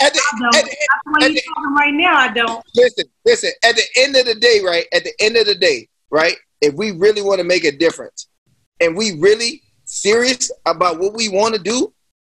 at 0.00 0.14
the, 0.14 0.20
I 0.20 0.38
don't. 0.38 0.54
at 0.56 0.64
the, 0.64 0.70
That's 0.70 1.02
why 1.06 1.24
at 1.24 1.28
you 1.30 1.34
the- 1.34 1.42
talking 1.54 1.74
right 1.74 1.94
now. 1.94 2.16
I 2.16 2.28
don't. 2.28 2.64
listen, 2.76 3.04
listen. 3.24 3.50
At 3.64 3.74
the 3.74 3.82
end 3.96 4.14
of 4.14 4.26
the 4.26 4.36
day, 4.36 4.60
right? 4.64 4.86
At 4.92 5.02
the 5.02 5.12
end 5.18 5.36
of 5.36 5.46
the 5.46 5.56
day, 5.56 5.88
right? 6.10 6.36
If 6.60 6.74
we 6.74 6.92
really 6.92 7.20
want 7.22 7.38
to 7.38 7.44
make 7.44 7.64
a 7.64 7.72
difference, 7.72 8.28
and 8.80 8.96
we 8.96 9.18
really 9.18 9.62
serious 9.86 10.50
about 10.66 11.00
what 11.00 11.14
we 11.14 11.28
want 11.28 11.54
to 11.56 11.60
do, 11.60 11.92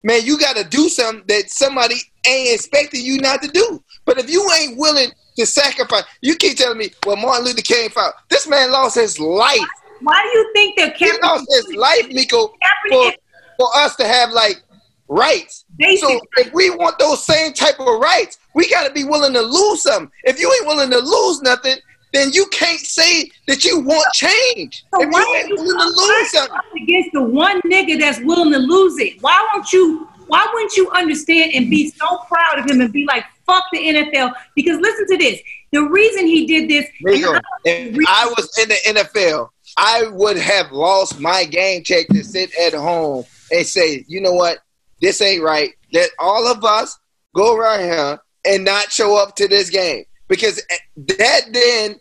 man, 0.04 0.24
you 0.24 0.38
got 0.38 0.56
to 0.56 0.62
do 0.62 0.88
something 0.88 1.24
that 1.26 1.50
somebody 1.50 1.96
ain't 2.26 2.54
expecting 2.54 3.04
you 3.04 3.18
not 3.18 3.42
to 3.42 3.48
do. 3.48 3.82
But 4.04 4.18
if 4.18 4.30
you 4.30 4.48
ain't 4.60 4.78
willing 4.78 5.10
to 5.36 5.46
sacrifice, 5.46 6.04
you 6.20 6.36
keep 6.36 6.56
telling 6.56 6.78
me, 6.78 6.90
"Well, 7.04 7.16
Martin 7.16 7.46
Luther 7.46 7.62
King 7.62 7.90
fought." 7.90 8.14
This 8.28 8.46
man 8.46 8.70
lost 8.70 8.94
his 8.94 9.18
life. 9.18 9.58
Why 10.00 10.22
do 10.22 10.38
you 10.38 10.52
think 10.52 10.76
that 10.78 10.96
He 10.96 11.10
lost 11.22 11.46
his 11.48 11.74
life, 11.74 12.06
Miko, 12.10 12.52
for, 12.90 13.12
for 13.58 13.68
us 13.76 13.96
to 13.96 14.06
have 14.06 14.30
like 14.30 14.62
rights. 15.08 15.64
basic? 15.78 16.06
So 16.06 16.20
if 16.36 16.52
we 16.52 16.70
want 16.70 16.98
those 16.98 17.24
same 17.24 17.52
type 17.54 17.80
of 17.80 18.00
rights, 18.00 18.38
we 18.54 18.68
got 18.68 18.86
to 18.86 18.92
be 18.92 19.04
willing 19.04 19.32
to 19.32 19.40
lose 19.40 19.82
something. 19.82 20.10
If 20.24 20.38
you 20.38 20.52
ain't 20.52 20.66
willing 20.66 20.90
to 20.90 20.98
lose 20.98 21.40
nothing, 21.42 21.76
then 22.14 22.32
you 22.32 22.46
can't 22.46 22.80
say 22.80 23.30
that 23.46 23.64
you 23.64 23.80
want 23.80 24.06
change. 24.14 24.84
So 24.94 25.02
if 25.02 25.10
why 25.10 25.20
you 25.20 25.26
are 25.26 25.36
ain't 25.36 25.48
you 25.48 25.56
willing 25.56 25.78
to 25.78 26.00
lose 26.00 26.30
something, 26.32 26.82
against 26.82 27.10
the 27.12 27.22
one 27.22 27.60
nigga 27.62 27.98
that's 27.98 28.20
willing 28.20 28.52
to 28.52 28.58
lose 28.58 28.98
it? 28.98 29.20
Why 29.20 29.48
won't 29.52 29.72
you? 29.72 30.08
Why 30.26 30.46
wouldn't 30.54 30.74
you 30.74 30.90
understand 30.90 31.52
and 31.52 31.68
be 31.68 31.90
so 31.90 32.18
proud 32.28 32.58
of 32.58 32.70
him 32.70 32.80
and 32.80 32.92
be 32.92 33.04
like, 33.04 33.24
"Fuck 33.46 33.64
the 33.72 33.78
NFL"? 33.78 34.32
Because 34.54 34.80
listen 34.80 35.06
to 35.08 35.18
this: 35.18 35.40
the 35.74 35.82
reason 35.82 36.26
he 36.26 36.46
did 36.46 36.70
this. 36.70 36.86
Rico, 37.02 37.38
if 37.64 38.08
I 38.08 38.26
was 38.26 38.58
in 38.58 38.68
the 38.68 39.02
NFL, 39.02 39.48
I 39.76 40.06
would 40.12 40.36
have 40.36 40.70
lost 40.70 41.20
my 41.20 41.44
game 41.44 41.82
check 41.82 42.06
to 42.08 42.22
sit 42.22 42.54
at 42.56 42.74
home 42.74 43.24
and 43.50 43.66
say, 43.66 44.04
you 44.06 44.20
know 44.20 44.32
what, 44.32 44.58
this 45.00 45.20
ain't 45.20 45.42
right. 45.42 45.72
Let 45.92 46.10
all 46.18 46.46
of 46.46 46.64
us 46.64 46.98
go 47.34 47.56
around 47.56 47.80
here 47.80 48.18
and 48.44 48.64
not 48.64 48.92
show 48.92 49.16
up 49.16 49.34
to 49.36 49.48
this 49.48 49.70
game 49.70 50.04
because 50.28 50.62
eh, 50.70 50.76
that 51.18 51.40
then 51.52 51.96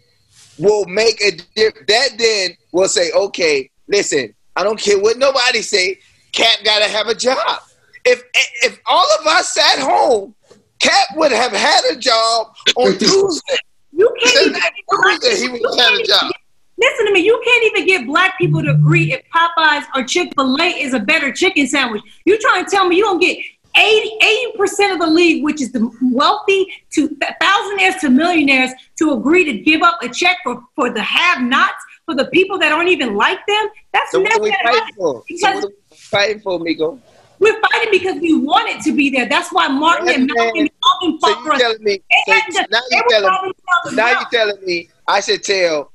will 0.60 0.86
make 0.86 1.22
a 1.22 1.32
diff- 1.56 1.88
that 1.88 2.10
then 2.18 2.52
will 2.72 2.88
say, 2.88 3.12
okay, 3.12 3.70
listen, 3.88 4.34
I 4.56 4.64
don't 4.64 4.80
care 4.80 5.00
what 5.00 5.18
nobody 5.18 5.62
say. 5.62 6.00
Cap 6.32 6.64
got 6.64 6.80
to 6.80 6.90
have 6.90 7.08
a 7.08 7.16
job. 7.16 7.38
If 8.06 8.24
if 8.64 8.80
all 8.86 9.08
of 9.20 9.28
us 9.28 9.54
sat 9.54 9.80
home, 9.80 10.36
Cap 10.80 11.08
would 11.16 11.32
have 11.32 11.52
had 11.54 11.82
a 11.92 11.96
job 11.96 12.54
on 12.76 12.94
Tuesday. 12.98 13.56
You 13.92 14.14
can't 14.22 14.48
even. 14.48 14.62
Tuesday 15.04 15.42
he 15.42 15.50
would 15.50 15.62
have 15.62 15.92
had 15.92 16.00
a 16.00 16.04
job. 16.04 16.32
Listen 16.78 17.06
to 17.06 17.14
me. 17.14 17.20
You 17.22 17.40
can't 17.46 17.64
even 17.66 17.86
get 17.86 18.08
black 18.08 18.38
people 18.38 18.62
to 18.64 18.72
agree 18.72 19.14
if 19.14 19.22
Popeyes 19.34 19.84
or 19.96 20.04
Chick 20.04 20.34
Fil 20.36 20.58
A 20.60 20.66
is 20.66 20.94
a 20.94 21.00
better 21.00 21.32
chicken 21.32 21.68
sandwich. 21.68 22.02
You 22.26 22.38
trying 22.40 22.66
to 22.66 22.70
tell 22.70 22.88
me 22.88 22.98
you 22.98 23.04
don't 23.04 23.20
get 23.20 23.38
80 23.76 24.58
percent 24.58 24.94
of 24.94 25.00
the 25.00 25.08
league, 25.08 25.44
which 25.44 25.62
is 25.62 25.72
the 25.72 25.90
wealthy 26.02 26.68
to 26.92 27.10
thousandaires 27.42 28.00
to 28.02 28.10
millionaires, 28.10 28.72
to 29.00 29.12
agree 29.14 29.44
to 29.46 29.54
give 29.60 29.82
up 29.82 29.98
a 30.02 30.10
check 30.10 30.38
for 30.44 30.62
for 30.76 30.90
the 30.92 31.02
have-nots 31.02 31.84
for 32.06 32.16
the 32.16 32.26
people 32.26 32.58
that 32.60 32.72
aren't 32.72 32.90
even 32.90 33.16
like 33.16 33.40
them? 33.48 33.68
That's 33.94 34.12
So 34.12 34.20
what 34.22 34.30
never 34.30 34.44
we 34.44 34.50
gonna 34.52 34.64
fighting 34.64 34.80
happen. 34.80 34.94
for? 34.98 35.24
So 35.38 35.52
what 35.54 35.64
we 35.92 35.98
fighting 35.98 36.40
for, 36.42 36.60
Miko? 36.60 37.00
we're 37.40 37.60
fighting 37.60 37.90
because 37.92 38.22
we 38.22 38.40
want 38.40 38.70
it 38.70 38.82
to 38.84 38.96
be 38.96 39.10
there. 39.10 39.28
That's 39.28 39.50
why 39.52 39.68
Martin 39.68 40.08
and 40.08 40.32
Malcolm 40.34 40.70
Malcolm 40.82 41.20
So 41.20 41.44
for 41.44 41.54
us. 41.54 41.60
telling 41.62 41.84
me? 41.84 42.02
So 42.28 42.34
now 42.70 42.80
you're 42.92 43.10
telling 43.10 43.32
themselves 43.32 43.96
now 43.96 44.10
you 44.12 44.16
out. 44.16 44.32
telling 44.32 44.66
me 44.66 44.90
I 45.08 45.20
should 45.20 45.44
tell 45.44 45.92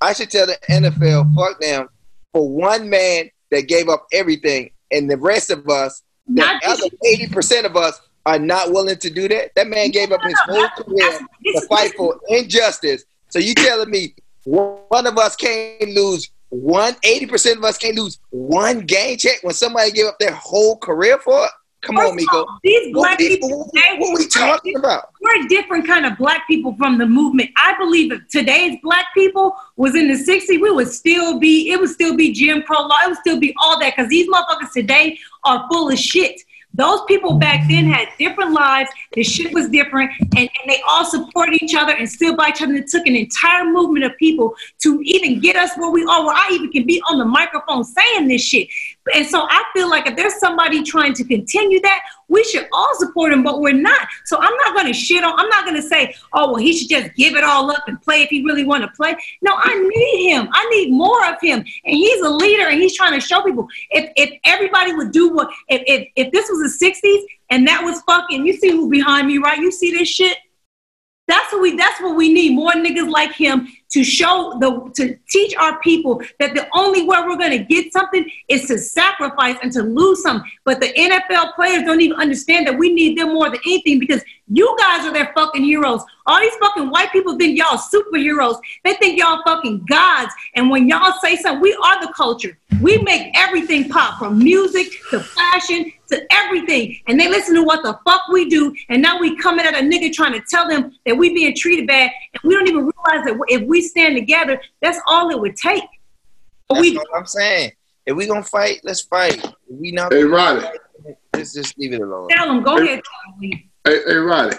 I 0.00 0.12
should 0.12 0.30
tell 0.30 0.46
the 0.46 0.58
NFL 0.70 1.34
fuck 1.34 1.60
them 1.60 1.88
for 2.32 2.48
one 2.48 2.88
man 2.90 3.30
that 3.50 3.62
gave 3.66 3.88
up 3.88 4.06
everything, 4.12 4.70
and 4.90 5.10
the 5.10 5.16
rest 5.16 5.50
of 5.50 5.66
us, 5.68 6.02
the 6.34 6.42
Not 6.42 6.62
other 6.64 6.88
eighty 7.04 7.26
percent 7.26 7.66
of 7.66 7.76
us, 7.76 8.00
are 8.26 8.38
not 8.38 8.72
willing 8.72 8.98
to 8.98 9.10
do 9.10 9.28
that. 9.28 9.54
That 9.54 9.68
man 9.68 9.90
gave 9.90 10.12
up 10.12 10.22
his 10.22 10.38
whole 10.46 10.68
career 10.76 11.18
to 11.54 11.60
fight 11.68 11.92
for 11.96 12.20
injustice. 12.28 13.04
So 13.28 13.38
you 13.38 13.54
telling 13.54 13.90
me 13.90 14.14
one 14.44 15.06
of 15.06 15.16
us 15.18 15.36
can't 15.36 15.90
lose 15.90 16.30
one, 16.50 16.94
80% 16.94 17.58
of 17.58 17.64
us 17.64 17.78
can't 17.78 17.96
lose 17.96 18.18
one 18.30 18.80
game 18.80 19.16
check 19.16 19.36
when 19.42 19.54
somebody 19.54 19.92
gave 19.92 20.06
up 20.06 20.18
their 20.18 20.34
whole 20.34 20.76
career 20.78 21.18
for 21.18 21.44
it? 21.44 21.50
Come 21.82 21.96
on, 21.96 22.02
First 22.02 22.12
of 22.12 22.16
Miko. 22.16 22.36
all, 22.38 22.58
These 22.62 22.86
What, 22.88 22.92
black 23.02 23.18
we- 23.18 23.28
people, 23.28 23.58
what, 23.72 23.98
what 23.98 24.18
we 24.18 24.26
talking 24.28 24.76
about? 24.76 25.10
we're 25.22 25.44
a 25.44 25.48
different 25.48 25.86
kind 25.86 26.04
of 26.04 26.16
black 26.18 26.46
people 26.46 26.74
from 26.76 26.98
the 26.98 27.06
movement. 27.06 27.50
I 27.56 27.74
believe 27.78 28.12
if 28.12 28.26
today's 28.28 28.78
black 28.82 29.06
people 29.14 29.54
was 29.76 29.94
in 29.94 30.08
the 30.08 30.14
60s, 30.14 30.60
we 30.60 30.70
would 30.70 30.88
still 30.88 31.38
be, 31.38 31.70
it 31.72 31.80
would 31.80 31.90
still 31.90 32.16
be 32.16 32.32
Jim 32.32 32.62
Crow 32.62 32.82
law. 32.82 32.96
It 33.04 33.08
would 33.08 33.18
still 33.18 33.40
be 33.40 33.54
all 33.62 33.78
that 33.80 33.94
because 33.96 34.10
these 34.10 34.28
motherfuckers 34.28 34.72
today 34.72 35.18
are 35.44 35.66
full 35.70 35.88
of 35.90 35.98
shit. 35.98 36.40
Those 36.72 37.00
people 37.08 37.34
back 37.36 37.66
then 37.68 37.86
had 37.86 38.06
different 38.16 38.52
lives. 38.52 38.88
The 39.14 39.24
shit 39.24 39.52
was 39.52 39.68
different, 39.70 40.12
and, 40.20 40.38
and 40.38 40.48
they 40.68 40.80
all 40.88 41.04
supported 41.04 41.60
each 41.60 41.74
other 41.74 41.92
and 41.92 42.08
stood 42.08 42.36
by 42.36 42.50
each 42.50 42.62
other. 42.62 42.72
And 42.74 42.84
it 42.84 42.88
took 42.88 43.04
an 43.08 43.16
entire 43.16 43.64
movement 43.64 44.04
of 44.04 44.16
people 44.18 44.54
to 44.82 45.00
even 45.02 45.40
get 45.40 45.56
us 45.56 45.70
where 45.76 45.90
we 45.90 46.04
are, 46.04 46.24
where 46.24 46.34
I 46.36 46.48
even 46.52 46.70
can 46.70 46.86
be 46.86 47.02
on 47.10 47.18
the 47.18 47.24
microphone 47.24 47.82
saying 47.82 48.28
this 48.28 48.42
shit. 48.44 48.68
And 49.14 49.26
so 49.26 49.46
I 49.48 49.64
feel 49.74 49.88
like 49.88 50.06
if 50.06 50.16
there's 50.16 50.38
somebody 50.38 50.82
trying 50.82 51.14
to 51.14 51.24
continue 51.24 51.80
that, 51.80 52.02
we 52.28 52.44
should 52.44 52.68
all 52.72 52.94
support 52.94 53.32
him, 53.32 53.42
but 53.42 53.60
we're 53.60 53.72
not. 53.72 54.06
So 54.24 54.38
I'm 54.38 54.54
not 54.56 54.74
going 54.74 54.86
to 54.86 54.92
shit 54.92 55.24
on. 55.24 55.38
I'm 55.38 55.48
not 55.48 55.64
going 55.64 55.76
to 55.76 55.82
say, 55.82 56.14
oh 56.32 56.52
well, 56.52 56.56
he 56.56 56.72
should 56.72 56.88
just 56.88 57.14
give 57.16 57.34
it 57.34 57.44
all 57.44 57.70
up 57.70 57.84
and 57.88 58.00
play 58.00 58.22
if 58.22 58.30
he 58.30 58.44
really 58.44 58.64
want 58.64 58.82
to 58.82 58.88
play. 58.96 59.16
No, 59.42 59.52
I 59.54 59.74
need 59.74 60.30
him. 60.30 60.48
I 60.52 60.68
need 60.70 60.92
more 60.92 61.26
of 61.26 61.36
him, 61.40 61.58
and 61.58 61.94
he's 61.94 62.20
a 62.22 62.30
leader, 62.30 62.68
and 62.68 62.80
he's 62.80 62.96
trying 62.96 63.18
to 63.18 63.26
show 63.26 63.42
people. 63.42 63.66
If 63.90 64.12
if 64.16 64.38
everybody 64.44 64.94
would 64.94 65.10
do 65.10 65.30
what, 65.34 65.50
if 65.68 65.82
if, 65.86 66.08
if 66.16 66.32
this 66.32 66.48
was 66.48 66.78
the 66.78 66.86
'60s 66.86 67.22
and 67.50 67.66
that 67.66 67.82
was 67.84 68.00
fucking, 68.02 68.46
you 68.46 68.54
see 68.54 68.70
who 68.70 68.88
behind 68.88 69.26
me, 69.26 69.38
right? 69.38 69.58
You 69.58 69.72
see 69.72 69.90
this 69.90 70.08
shit. 70.08 70.38
That's 71.30 71.52
what 71.52 71.62
we. 71.62 71.76
That's 71.76 72.00
what 72.00 72.16
we 72.16 72.32
need. 72.32 72.56
More 72.56 72.72
niggas 72.72 73.08
like 73.08 73.32
him 73.32 73.68
to 73.90 74.02
show 74.02 74.58
the 74.60 74.90
to 74.96 75.16
teach 75.28 75.54
our 75.56 75.80
people 75.80 76.20
that 76.40 76.54
the 76.54 76.66
only 76.74 77.02
way 77.02 77.18
we're 77.24 77.38
to 77.50 77.58
get 77.58 77.92
something 77.92 78.28
is 78.48 78.66
to 78.66 78.76
sacrifice 78.76 79.56
and 79.62 79.70
to 79.72 79.82
lose 79.84 80.22
some. 80.22 80.42
But 80.64 80.80
the 80.80 80.88
NFL 80.88 81.54
players 81.54 81.84
don't 81.84 82.00
even 82.00 82.18
understand 82.18 82.66
that 82.66 82.76
we 82.76 82.92
need 82.92 83.16
them 83.16 83.32
more 83.32 83.48
than 83.48 83.60
anything 83.64 84.00
because 84.00 84.24
you 84.48 84.76
guys 84.80 85.06
are 85.06 85.12
their 85.12 85.32
fucking 85.36 85.62
heroes. 85.62 86.02
All 86.26 86.40
these 86.40 86.54
fucking 86.56 86.90
white 86.90 87.12
people 87.12 87.38
think 87.38 87.56
y'all 87.56 87.78
superheroes. 87.78 88.58
They 88.82 88.94
think 88.94 89.16
y'all 89.16 89.40
fucking 89.46 89.86
gods. 89.88 90.32
And 90.56 90.68
when 90.68 90.88
y'all 90.88 91.12
say 91.22 91.36
something, 91.36 91.62
we 91.62 91.78
are 91.84 92.04
the 92.04 92.12
culture. 92.12 92.58
We 92.82 92.98
make 92.98 93.30
everything 93.36 93.88
pop 93.88 94.18
from 94.18 94.40
music 94.40 94.88
to 95.10 95.20
fashion 95.20 95.92
to 96.10 96.26
everything. 96.32 96.96
And 97.08 97.18
they 97.18 97.28
listen 97.28 97.54
to 97.54 97.62
what 97.62 97.82
the 97.82 97.98
fuck 98.04 98.22
we 98.30 98.48
do. 98.48 98.74
And 98.88 99.00
now 99.02 99.18
we 99.18 99.36
coming 99.36 99.64
at 99.66 99.74
a 99.74 99.78
nigga 99.78 100.12
trying 100.12 100.32
to 100.34 100.42
tell 100.48 100.68
them 100.68 100.92
that 101.06 101.16
we 101.16 101.32
being 101.32 101.54
treated 101.56 101.86
bad. 101.86 102.10
And 102.34 102.40
we 102.44 102.54
don't 102.54 102.68
even 102.68 102.80
realize 102.82 103.24
that 103.26 103.38
if 103.48 103.62
we 103.66 103.80
stand 103.82 104.16
together, 104.16 104.60
that's 104.82 104.98
all 105.06 105.30
it 105.30 105.40
would 105.40 105.56
take. 105.56 105.82
That's 106.68 106.80
we 106.80 106.96
what 106.96 107.06
I'm 107.16 107.26
saying. 107.26 107.72
If 108.06 108.16
we 108.16 108.26
gonna 108.26 108.42
fight, 108.42 108.80
let's 108.82 109.02
fight. 109.02 109.44
If 109.44 109.52
we 109.68 109.92
not, 109.92 110.12
Hey, 110.12 110.24
Roddy. 110.24 110.66
let's 111.34 111.54
just 111.54 111.78
leave 111.78 111.92
it 111.92 112.00
alone. 112.00 112.28
tell 112.30 112.46
them, 112.48 112.62
go 112.62 112.78
ahead. 112.78 113.00
Hey, 113.40 113.54
hey, 114.06 114.14
Roddy, 114.14 114.56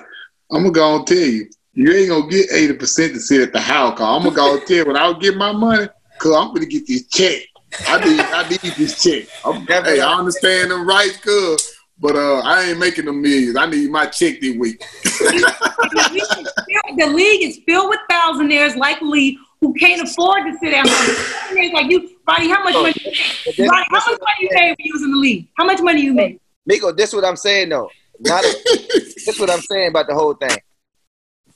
I'm 0.52 0.64
gonna 0.64 0.72
go 0.72 0.96
and 0.98 1.08
tell 1.08 1.18
you, 1.18 1.50
you 1.74 1.92
ain't 1.92 2.10
gonna 2.10 2.30
get 2.30 2.52
eighty 2.52 2.74
percent 2.74 3.14
to 3.14 3.20
sit 3.20 3.42
at 3.42 3.54
the 3.54 3.60
house. 3.60 3.98
Cause 3.98 4.08
I'm 4.18 4.24
gonna 4.24 4.36
go 4.36 4.58
and 4.58 4.66
tell 4.68 4.78
you 4.78 4.86
when 4.86 4.98
I 4.98 5.12
get 5.20 5.36
my 5.36 5.52
money, 5.52 5.88
cause 6.20 6.36
I'm 6.36 6.54
gonna 6.54 6.66
get 6.66 6.88
this 6.88 7.08
check. 7.08 7.42
I 7.88 8.06
need, 8.06 8.20
I 8.20 8.50
need 8.50 8.74
this 8.78 9.02
check. 9.02 9.28
I'm, 9.46 9.66
hey, 9.66 10.00
I 10.00 10.14
understand 10.14 10.72
them 10.72 10.88
rights, 10.88 11.18
cuz, 11.18 11.76
but 12.00 12.16
uh, 12.16 12.40
I 12.40 12.70
ain't 12.70 12.80
making 12.80 13.06
them 13.06 13.22
millions. 13.22 13.56
I 13.56 13.66
need 13.68 13.90
my 13.90 14.08
check 14.08 14.42
this 14.42 14.56
week. 14.58 14.84
the 16.98 17.08
league 17.14 17.44
is 17.44 17.60
filled 17.66 17.90
with 17.90 18.00
thousandaires 18.10 18.76
like 18.76 19.02
Lee 19.02 19.38
who 19.62 19.74
can't 19.76 20.02
afford 20.02 20.44
to 20.46 20.58
sit 20.60 20.74
at 20.74 20.88
home. 20.88 21.74
Like 21.74 21.92
you, 21.92 22.10
Roddy, 22.28 22.50
how 22.50 22.64
much 22.64 22.74
money? 22.74 22.94
But 23.46 23.56
this- 23.56 23.70
Roddy, 23.70 23.86
how 23.90 24.12
much 24.12 24.20
money 24.20 24.40
you 24.40 24.50
made 24.52 24.70
when 24.70 24.76
you 24.80 24.94
was 24.94 25.04
in 25.04 25.12
the 25.12 25.18
league? 25.18 25.48
How 25.58 25.66
much 25.66 25.82
money 25.82 26.02
you 26.02 26.14
made? 26.14 26.40
Miko, 26.66 26.92
this 26.92 27.10
is 27.10 27.16
what 27.16 27.26
I'm 27.26 27.36
saying 27.36 27.70
though. 27.70 27.90
Not 28.20 28.44
a, 28.44 28.48
this 29.26 29.40
what 29.40 29.50
I'm 29.50 29.62
saying 29.62 29.90
about 29.90 30.08
the 30.08 30.14
whole 30.14 30.34
thing, 30.34 30.58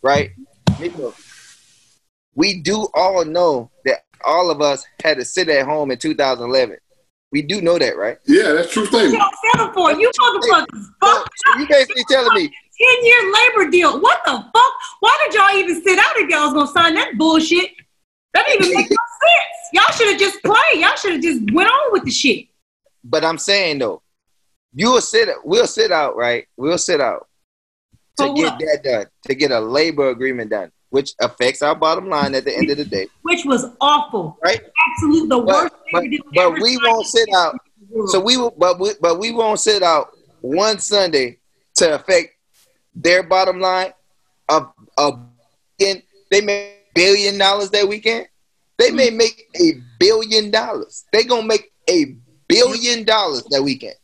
right? 0.01 0.31
Miko, 0.79 1.13
we 2.35 2.61
do 2.61 2.87
all 2.93 3.23
know 3.25 3.71
that 3.85 4.04
all 4.23 4.49
of 4.51 4.61
us 4.61 4.85
had 5.03 5.17
to 5.17 5.25
sit 5.25 5.49
at 5.49 5.65
home 5.65 5.91
in 5.91 5.97
2011. 5.97 6.77
We 7.31 7.41
do 7.41 7.61
know 7.61 7.77
that, 7.77 7.97
right? 7.97 8.17
Yeah, 8.25 8.53
that's 8.53 8.71
true 8.71 8.83
You 8.83 8.87
statement. 8.89 9.19
don't 9.19 9.35
settle 9.53 9.73
for. 9.73 9.91
You 9.99 10.09
motherfuckers. 10.19 10.65
So, 10.71 10.87
Fuck. 11.01 11.29
so 11.35 11.59
you 11.59 11.67
basically 11.67 12.03
telling 12.09 12.33
me 12.33 12.43
10 12.47 13.05
year 13.05 13.33
labor 13.33 13.71
deal. 13.71 13.99
What 13.99 14.21
the 14.25 14.31
fuck? 14.31 14.73
Why 15.01 15.25
did 15.25 15.33
y'all 15.35 15.57
even 15.57 15.81
sit 15.83 15.97
out 15.99 16.15
if 16.17 16.29
y'all 16.29 16.45
was 16.45 16.53
gonna 16.53 16.71
sign 16.71 16.95
that 16.95 17.17
bullshit? 17.17 17.71
That 18.33 18.45
didn't 18.47 18.65
even 18.65 18.77
make 18.77 18.89
no 18.89 18.95
sense. 19.27 19.69
Y'all 19.73 19.95
should 19.97 20.07
have 20.11 20.19
just 20.19 20.41
played. 20.43 20.79
Y'all 20.81 20.95
should 20.95 21.13
have 21.13 21.21
just 21.21 21.51
went 21.51 21.69
on 21.69 21.91
with 21.91 22.05
the 22.05 22.11
shit. 22.11 22.47
But 23.03 23.25
I'm 23.25 23.37
saying 23.37 23.79
though, 23.79 24.01
you'll 24.73 25.01
sit 25.01 25.27
we'll 25.43 25.67
sit 25.67 25.91
out, 25.91 26.15
right? 26.15 26.45
We'll 26.57 26.77
sit 26.77 27.01
out 27.01 27.27
to 28.17 28.27
For 28.27 28.33
get 28.33 28.51
what? 28.51 28.59
that 28.59 28.81
done, 28.83 29.05
to 29.27 29.35
get 29.35 29.51
a 29.51 29.59
labor 29.59 30.09
agreement 30.09 30.51
done, 30.51 30.71
which 30.95 31.11
affects 31.19 31.61
our 31.61 31.75
bottom 31.75 32.09
line 32.09 32.33
at 32.35 32.45
the 32.45 32.55
end 32.55 32.69
of 32.69 32.77
the 32.77 32.85
day, 32.85 33.05
Which 33.23 33.43
was 33.43 33.65
awful. 33.81 34.37
right? 34.41 34.61
Absolute 34.87 35.27
the 35.27 35.39
But 35.39 35.45
worst 35.45 35.73
but, 35.91 36.03
but 36.33 36.53
we 36.61 36.77
won't 36.77 37.05
sit 37.05 37.27
out. 37.35 37.53
in 37.53 37.87
the 37.89 37.95
world. 37.97 38.09
So 38.11 38.19
we 38.21 38.37
will, 38.37 38.53
but 38.57 38.79
we 38.79 38.91
but 39.01 39.19
we 39.19 39.31
won't 39.31 39.59
sit 39.59 39.83
out 39.83 40.07
one 40.39 40.79
Sunday 40.79 41.39
to 41.79 41.95
affect 41.95 42.35
their 42.95 43.23
bottom 43.23 43.59
line. 43.59 43.91
A 44.47 44.65
a 44.97 45.11
billion, 45.77 46.01
they 46.31 46.39
make 46.39 46.93
billion 46.95 47.37
dollars 47.37 47.69
that 47.71 47.85
weekend. 47.89 48.27
They 48.77 48.91
may 48.91 49.09
make 49.09 49.49
a 49.59 49.73
billion 49.99 50.49
dollars. 50.49 51.03
They 51.11 51.23
gonna 51.25 51.45
make 51.45 51.73
a 51.89 52.15
billion 52.47 53.03
dollars 53.03 53.43
that 53.51 53.61
weekend. 53.63 53.95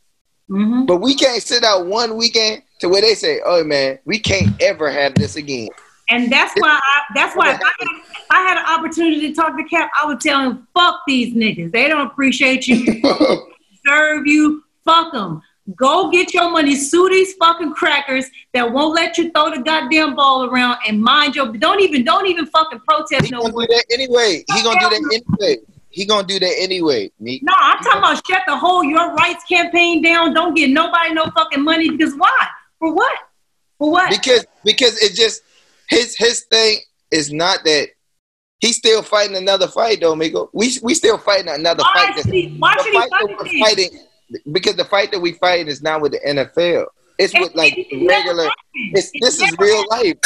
Mhm. 0.50 0.86
But 0.86 0.96
we 0.96 1.14
can't 1.14 1.42
sit 1.42 1.64
out 1.64 1.86
one 1.86 2.16
weekend 2.16 2.62
to 2.80 2.88
where 2.90 3.00
they 3.00 3.14
say, 3.14 3.40
"Oh 3.46 3.64
man, 3.64 3.98
we 4.04 4.18
can't 4.18 4.50
ever 4.60 4.90
have 4.90 5.14
this 5.14 5.36
again." 5.36 5.68
And 6.10 6.30
that's 6.30 6.52
why 6.58 6.78
I 6.82 7.02
that's 7.14 7.36
why 7.36 7.54
if 7.54 7.60
I 7.60 7.72
had, 7.78 7.88
if 7.90 8.26
I 8.30 8.40
had 8.42 8.58
an 8.58 8.66
opportunity 8.66 9.28
to 9.28 9.34
talk 9.34 9.56
to 9.56 9.64
Cap, 9.64 9.90
I 10.00 10.06
would 10.06 10.20
tell 10.20 10.40
him, 10.40 10.66
fuck 10.74 11.00
these 11.06 11.34
niggas. 11.34 11.72
They 11.72 11.88
don't 11.88 12.06
appreciate 12.06 12.66
you, 12.66 13.00
serve 13.86 14.26
you, 14.26 14.64
fuck 14.84 15.12
them. 15.12 15.42
Go 15.76 16.10
get 16.10 16.34
your 16.34 16.50
money, 16.50 16.74
sue 16.74 17.08
these 17.08 17.34
fucking 17.34 17.72
crackers 17.74 18.26
that 18.52 18.70
won't 18.70 18.94
let 18.96 19.16
you 19.16 19.30
throw 19.30 19.54
the 19.54 19.62
goddamn 19.62 20.16
ball 20.16 20.50
around 20.50 20.78
and 20.88 21.00
mind 21.00 21.36
your 21.36 21.52
don't 21.52 21.80
even 21.80 22.04
don't 22.04 22.26
even 22.26 22.46
fucking 22.46 22.80
protest 22.80 23.26
He 23.26 23.30
no 23.30 23.42
gonna 23.42 23.52
more. 23.52 23.66
do 23.66 23.74
that 23.74 23.84
anyway. 23.92 24.44
He 24.48 24.62
gonna 24.62 24.80
do 24.80 24.88
that 24.88 25.22
anyway. 25.40 25.58
He 25.88 26.04
gonna 26.04 26.26
do 26.26 26.38
that 26.40 26.54
anyway. 26.58 27.12
Meek. 27.20 27.42
No, 27.44 27.52
I'm 27.56 27.78
talking 27.78 27.98
about 27.98 28.26
shut 28.26 28.42
the 28.46 28.56
whole 28.56 28.82
your 28.82 29.14
rights 29.14 29.44
campaign 29.44 30.02
down. 30.02 30.34
Don't 30.34 30.54
get 30.54 30.70
nobody 30.70 31.14
no 31.14 31.26
fucking 31.26 31.62
money 31.62 31.90
because 31.90 32.14
why? 32.16 32.46
For 32.80 32.92
what? 32.92 33.18
For 33.78 33.90
what? 33.92 34.10
because 34.10 34.44
because 34.64 35.00
it 35.00 35.14
just 35.14 35.42
his 35.92 36.16
his 36.16 36.40
thing 36.50 36.78
is 37.10 37.32
not 37.32 37.60
that 37.64 37.88
he's 38.60 38.76
still 38.76 39.02
fighting 39.02 39.36
another 39.36 39.68
fight 39.68 40.00
though, 40.00 40.16
Miko. 40.16 40.50
We 40.52 40.78
we 40.82 40.94
still 40.94 41.18
fighting 41.18 41.48
another 41.48 41.82
why 41.82 42.12
fight. 42.14 42.26
he, 42.26 42.56
why 42.58 42.74
should 42.76 42.92
he 42.92 42.98
fight 42.98 43.10
fight 43.10 43.52
fighting 43.60 43.98
because 44.50 44.76
the 44.76 44.84
fight 44.84 45.12
that 45.12 45.20
we 45.20 45.32
fighting 45.32 45.68
is 45.68 45.82
not 45.82 46.00
with 46.00 46.12
the 46.12 46.20
NFL. 46.20 46.86
It's 47.18 47.34
with 47.38 47.54
like 47.54 47.74
regular. 47.92 48.48
It's 48.74 49.10
this 49.20 49.40
is 49.40 49.54
real 49.58 49.84
life. 49.90 50.16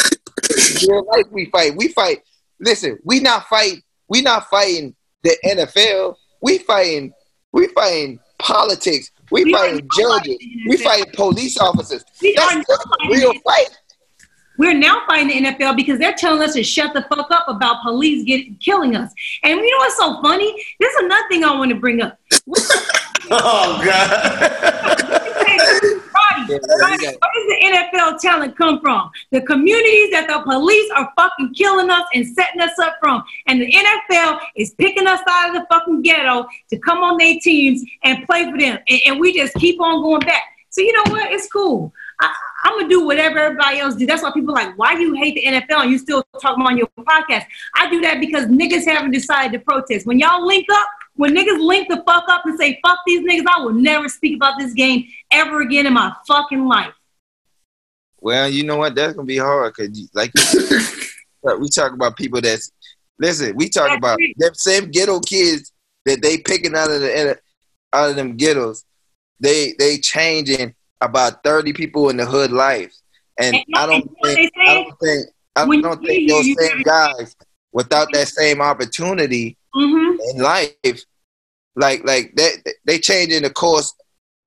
Real 0.88 1.04
life 1.06 1.24
we 1.30 1.46
fight. 1.46 1.76
We 1.76 1.88
fight. 1.88 2.22
Listen, 2.60 2.98
we 3.04 3.20
not 3.20 3.46
fight. 3.48 3.82
We 4.08 4.22
not 4.22 4.48
fighting 4.48 4.94
the 5.22 5.36
NFL. 5.44 6.14
We 6.40 6.58
fighting. 6.58 7.12
We 7.52 7.66
fighting 7.68 8.20
politics. 8.38 9.10
We, 9.30 9.44
We 9.44 9.52
fighting 9.52 9.88
judges. 9.96 10.36
We 10.68 10.76
fighting 10.76 11.12
police 11.14 11.58
officers. 11.58 12.04
That's, 12.36 12.68
a 12.70 13.08
real 13.10 13.32
fight. 13.44 13.76
We're 14.58 14.74
now 14.74 15.02
fighting 15.08 15.44
the 15.44 15.50
NFL 15.50 15.76
because 15.76 15.98
they're 15.98 16.14
telling 16.14 16.42
us 16.42 16.54
to 16.54 16.62
shut 16.62 16.94
the 16.94 17.02
fuck 17.02 17.30
up 17.30 17.46
about 17.48 17.82
police 17.82 18.24
get, 18.24 18.58
killing 18.60 18.96
us. 18.96 19.12
And 19.42 19.58
you 19.60 19.70
know 19.70 19.78
what's 19.78 19.96
so 19.96 20.20
funny? 20.22 20.64
There's 20.80 20.94
another 21.00 21.28
thing 21.28 21.44
I 21.44 21.54
want 21.56 21.70
to 21.70 21.76
bring 21.76 22.00
up. 22.02 22.18
Oh 23.28 23.82
God. 23.84 24.10
Roddy, 25.46 26.52
Yeah, 26.52 26.58
Roddy, 26.80 26.92
you 27.04 27.10
got- 27.10 27.16
where 27.20 27.32
does 27.34 27.46
the 27.48 27.58
NFL 28.06 28.20
talent 28.20 28.56
come 28.56 28.80
from? 28.80 29.10
The 29.32 29.40
communities 29.42 30.10
that 30.12 30.28
the 30.28 30.40
police 30.44 30.90
are 30.94 31.10
fucking 31.18 31.54
killing 31.54 31.90
us 31.90 32.04
and 32.14 32.24
setting 32.26 32.60
us 32.60 32.78
up 32.78 32.96
from. 33.00 33.24
And 33.46 33.60
the 33.60 33.72
NFL 33.72 34.38
is 34.56 34.74
picking 34.74 35.06
us 35.06 35.20
out 35.28 35.48
of 35.48 35.54
the 35.54 35.66
fucking 35.70 36.02
ghetto 36.02 36.46
to 36.70 36.78
come 36.78 36.98
on 36.98 37.16
their 37.18 37.34
teams 37.42 37.82
and 38.04 38.24
play 38.26 38.48
for 38.50 38.58
them. 38.58 38.78
And, 38.88 39.00
and 39.06 39.20
we 39.20 39.34
just 39.34 39.54
keep 39.54 39.80
on 39.80 40.02
going 40.02 40.20
back. 40.20 40.42
So 40.70 40.80
you 40.82 40.92
know 40.92 41.10
what? 41.12 41.32
It's 41.32 41.48
cool. 41.48 41.92
I, 42.20 42.32
I'm 42.66 42.80
gonna 42.80 42.88
do 42.88 43.06
whatever 43.06 43.38
everybody 43.38 43.78
else 43.78 43.94
do. 43.94 44.06
That's 44.06 44.24
why 44.24 44.32
people 44.32 44.50
are 44.50 44.64
like, 44.64 44.76
why 44.76 44.94
you 44.94 45.14
hate 45.14 45.36
the 45.36 45.44
NFL 45.44 45.82
and 45.82 45.90
you 45.92 45.98
still 45.98 46.24
talking 46.42 46.66
on 46.66 46.76
your 46.76 46.88
podcast? 46.98 47.44
I 47.76 47.88
do 47.88 48.00
that 48.00 48.18
because 48.18 48.46
niggas 48.46 48.84
haven't 48.84 49.12
decided 49.12 49.52
to 49.52 49.64
protest. 49.64 50.04
When 50.04 50.18
y'all 50.18 50.44
link 50.44 50.66
up, 50.72 50.88
when 51.14 51.32
niggas 51.32 51.64
link 51.64 51.88
the 51.88 52.02
fuck 52.04 52.24
up 52.28 52.44
and 52.44 52.58
say 52.58 52.80
fuck 52.84 52.98
these 53.06 53.20
niggas, 53.20 53.44
I 53.48 53.60
will 53.62 53.72
never 53.72 54.08
speak 54.08 54.34
about 54.34 54.58
this 54.58 54.72
game 54.72 55.06
ever 55.30 55.60
again 55.60 55.86
in 55.86 55.92
my 55.92 56.12
fucking 56.26 56.66
life. 56.66 56.92
Well, 58.20 58.48
you 58.48 58.64
know 58.64 58.78
what? 58.78 58.96
That's 58.96 59.14
gonna 59.14 59.26
be 59.26 59.38
hard 59.38 59.72
because, 59.76 60.10
like, 60.12 60.32
we 61.60 61.68
talk 61.68 61.92
about 61.92 62.16
people 62.16 62.40
that's 62.40 62.72
listen. 63.20 63.54
We 63.54 63.68
talk 63.68 63.88
That's 63.88 63.98
about 63.98 64.18
it. 64.20 64.34
them 64.38 64.54
same 64.54 64.90
ghetto 64.90 65.20
kids 65.20 65.72
that 66.04 66.20
they 66.20 66.38
picking 66.38 66.74
out 66.74 66.90
of 66.90 67.00
the 67.00 67.38
out 67.92 68.10
of 68.10 68.16
them 68.16 68.36
ghettos. 68.36 68.84
They 69.38 69.74
they 69.78 69.98
changing 69.98 70.74
about 71.00 71.42
thirty 71.44 71.72
people 71.72 72.08
in 72.10 72.16
the 72.16 72.26
hood 72.26 72.52
life, 72.52 72.92
and 73.38 73.56
And 73.56 73.64
I 73.74 73.86
don't 73.86 74.10
think? 74.22 74.52
I 74.58 74.74
don't 74.74 74.98
think 75.00 75.26
I 75.56 75.64
When 75.64 75.80
don't 75.82 76.00
you 76.02 76.08
think 76.08 76.28
those 76.28 76.46
you, 76.46 76.56
same 76.58 76.78
you 76.78 76.84
guys 76.84 77.36
without 77.72 78.12
that 78.12 78.28
same 78.28 78.60
opportunity 78.60 79.56
Mm-hmm. 79.74 80.38
in 80.38 80.42
life, 80.42 81.04
like 81.74 82.04
like 82.04 82.34
that 82.36 82.74
they 82.84 82.98
changing 82.98 83.42
the 83.42 83.50
course. 83.50 83.94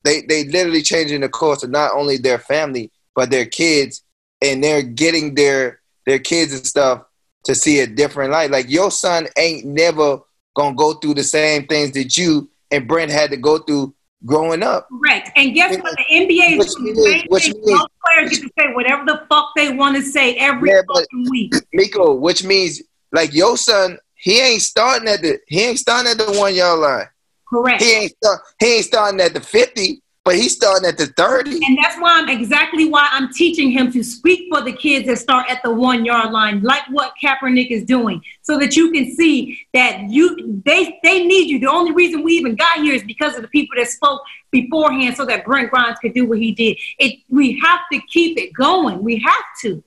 They 0.03 0.21
they 0.21 0.45
literally 0.45 0.81
changing 0.81 1.21
the 1.21 1.29
course 1.29 1.61
of 1.63 1.69
not 1.69 1.91
only 1.93 2.17
their 2.17 2.39
family 2.39 2.91
but 3.15 3.29
their 3.29 3.45
kids, 3.45 4.03
and 4.41 4.63
they're 4.63 4.81
getting 4.81 5.35
their 5.35 5.81
their 6.05 6.19
kids 6.19 6.53
and 6.53 6.65
stuff 6.65 7.03
to 7.45 7.53
see 7.53 7.79
a 7.79 7.87
different 7.87 8.31
light. 8.31 8.49
Like 8.49 8.69
your 8.69 8.89
son 8.91 9.27
ain't 9.37 9.65
never 9.65 10.19
gonna 10.55 10.75
go 10.75 10.93
through 10.93 11.13
the 11.15 11.23
same 11.23 11.67
things 11.67 11.91
that 11.91 12.17
you 12.17 12.49
and 12.71 12.87
Brent 12.87 13.11
had 13.11 13.29
to 13.31 13.37
go 13.37 13.59
through 13.59 13.93
growing 14.25 14.63
up. 14.63 14.87
Correct. 14.89 15.31
And 15.35 15.53
guess 15.53 15.77
what? 15.77 15.95
The 15.97 16.03
NBA 16.15 16.59
is 16.59 16.75
doing 16.75 16.93
means- 16.93 16.97
the 17.29 17.39
same 17.39 17.53
thing. 17.53 17.75
Most 17.75 17.89
players 18.05 18.29
get 18.31 18.41
to 18.41 18.51
say 18.59 18.73
whatever 18.73 19.05
the 19.05 19.25
fuck 19.29 19.51
they 19.55 19.71
want 19.73 19.95
to 19.95 20.01
say 20.01 20.35
every 20.35 20.69
Yeah, 20.69 20.81
fucking 20.93 21.27
week. 21.29 21.53
Miko, 21.73 22.13
which 22.15 22.43
means 22.43 22.81
like 23.11 23.33
your 23.33 23.57
son, 23.57 23.97
he 24.15 24.39
ain't 24.41 24.61
starting 24.61 25.07
at 25.07 25.21
the 25.21 25.39
he 25.47 25.61
ain't 25.63 25.79
starting 25.79 26.11
at 26.11 26.17
the 26.17 26.37
one 26.39 26.53
yard 26.53 26.79
line. 26.79 27.07
Correct. 27.47 27.81
He 27.81 27.91
ain't 27.93 28.11
start, 28.21 28.41
he 28.59 28.75
ain't 28.75 28.85
starting 28.85 29.21
at 29.21 29.33
the 29.33 29.41
fifty, 29.41 30.01
but 30.29 30.35
he's 30.35 30.53
starting 30.53 30.87
at 30.87 30.95
the 30.95 31.07
thirty. 31.07 31.59
And 31.65 31.75
that's 31.75 31.99
why 31.99 32.19
I'm 32.19 32.29
exactly 32.29 32.87
why 32.87 33.07
I'm 33.09 33.33
teaching 33.33 33.71
him 33.71 33.91
to 33.93 34.03
speak 34.03 34.47
for 34.53 34.61
the 34.61 34.71
kids 34.71 35.07
that 35.07 35.17
start 35.17 35.49
at 35.49 35.59
the 35.63 35.73
one 35.73 36.05
yard 36.05 36.31
line, 36.31 36.61
like 36.61 36.83
what 36.91 37.13
Kaepernick 37.19 37.71
is 37.71 37.83
doing, 37.83 38.21
so 38.43 38.59
that 38.59 38.75
you 38.75 38.91
can 38.91 39.11
see 39.15 39.59
that 39.73 40.07
you 40.07 40.61
they 40.67 40.99
they 41.01 41.25
need 41.25 41.49
you. 41.49 41.57
The 41.57 41.71
only 41.71 41.93
reason 41.93 42.21
we 42.21 42.33
even 42.33 42.53
got 42.55 42.77
here 42.77 42.93
is 42.93 43.01
because 43.01 43.35
of 43.37 43.41
the 43.41 43.47
people 43.47 43.75
that 43.77 43.87
spoke 43.87 44.21
beforehand, 44.51 45.17
so 45.17 45.25
that 45.25 45.45
Brent 45.45 45.71
Grimes 45.71 45.97
could 45.97 46.13
do 46.13 46.27
what 46.27 46.37
he 46.37 46.51
did. 46.51 46.77
It 46.99 47.21
we 47.27 47.59
have 47.61 47.79
to 47.91 47.99
keep 48.01 48.37
it 48.37 48.53
going. 48.53 49.01
We 49.01 49.17
have 49.17 49.45
to. 49.63 49.83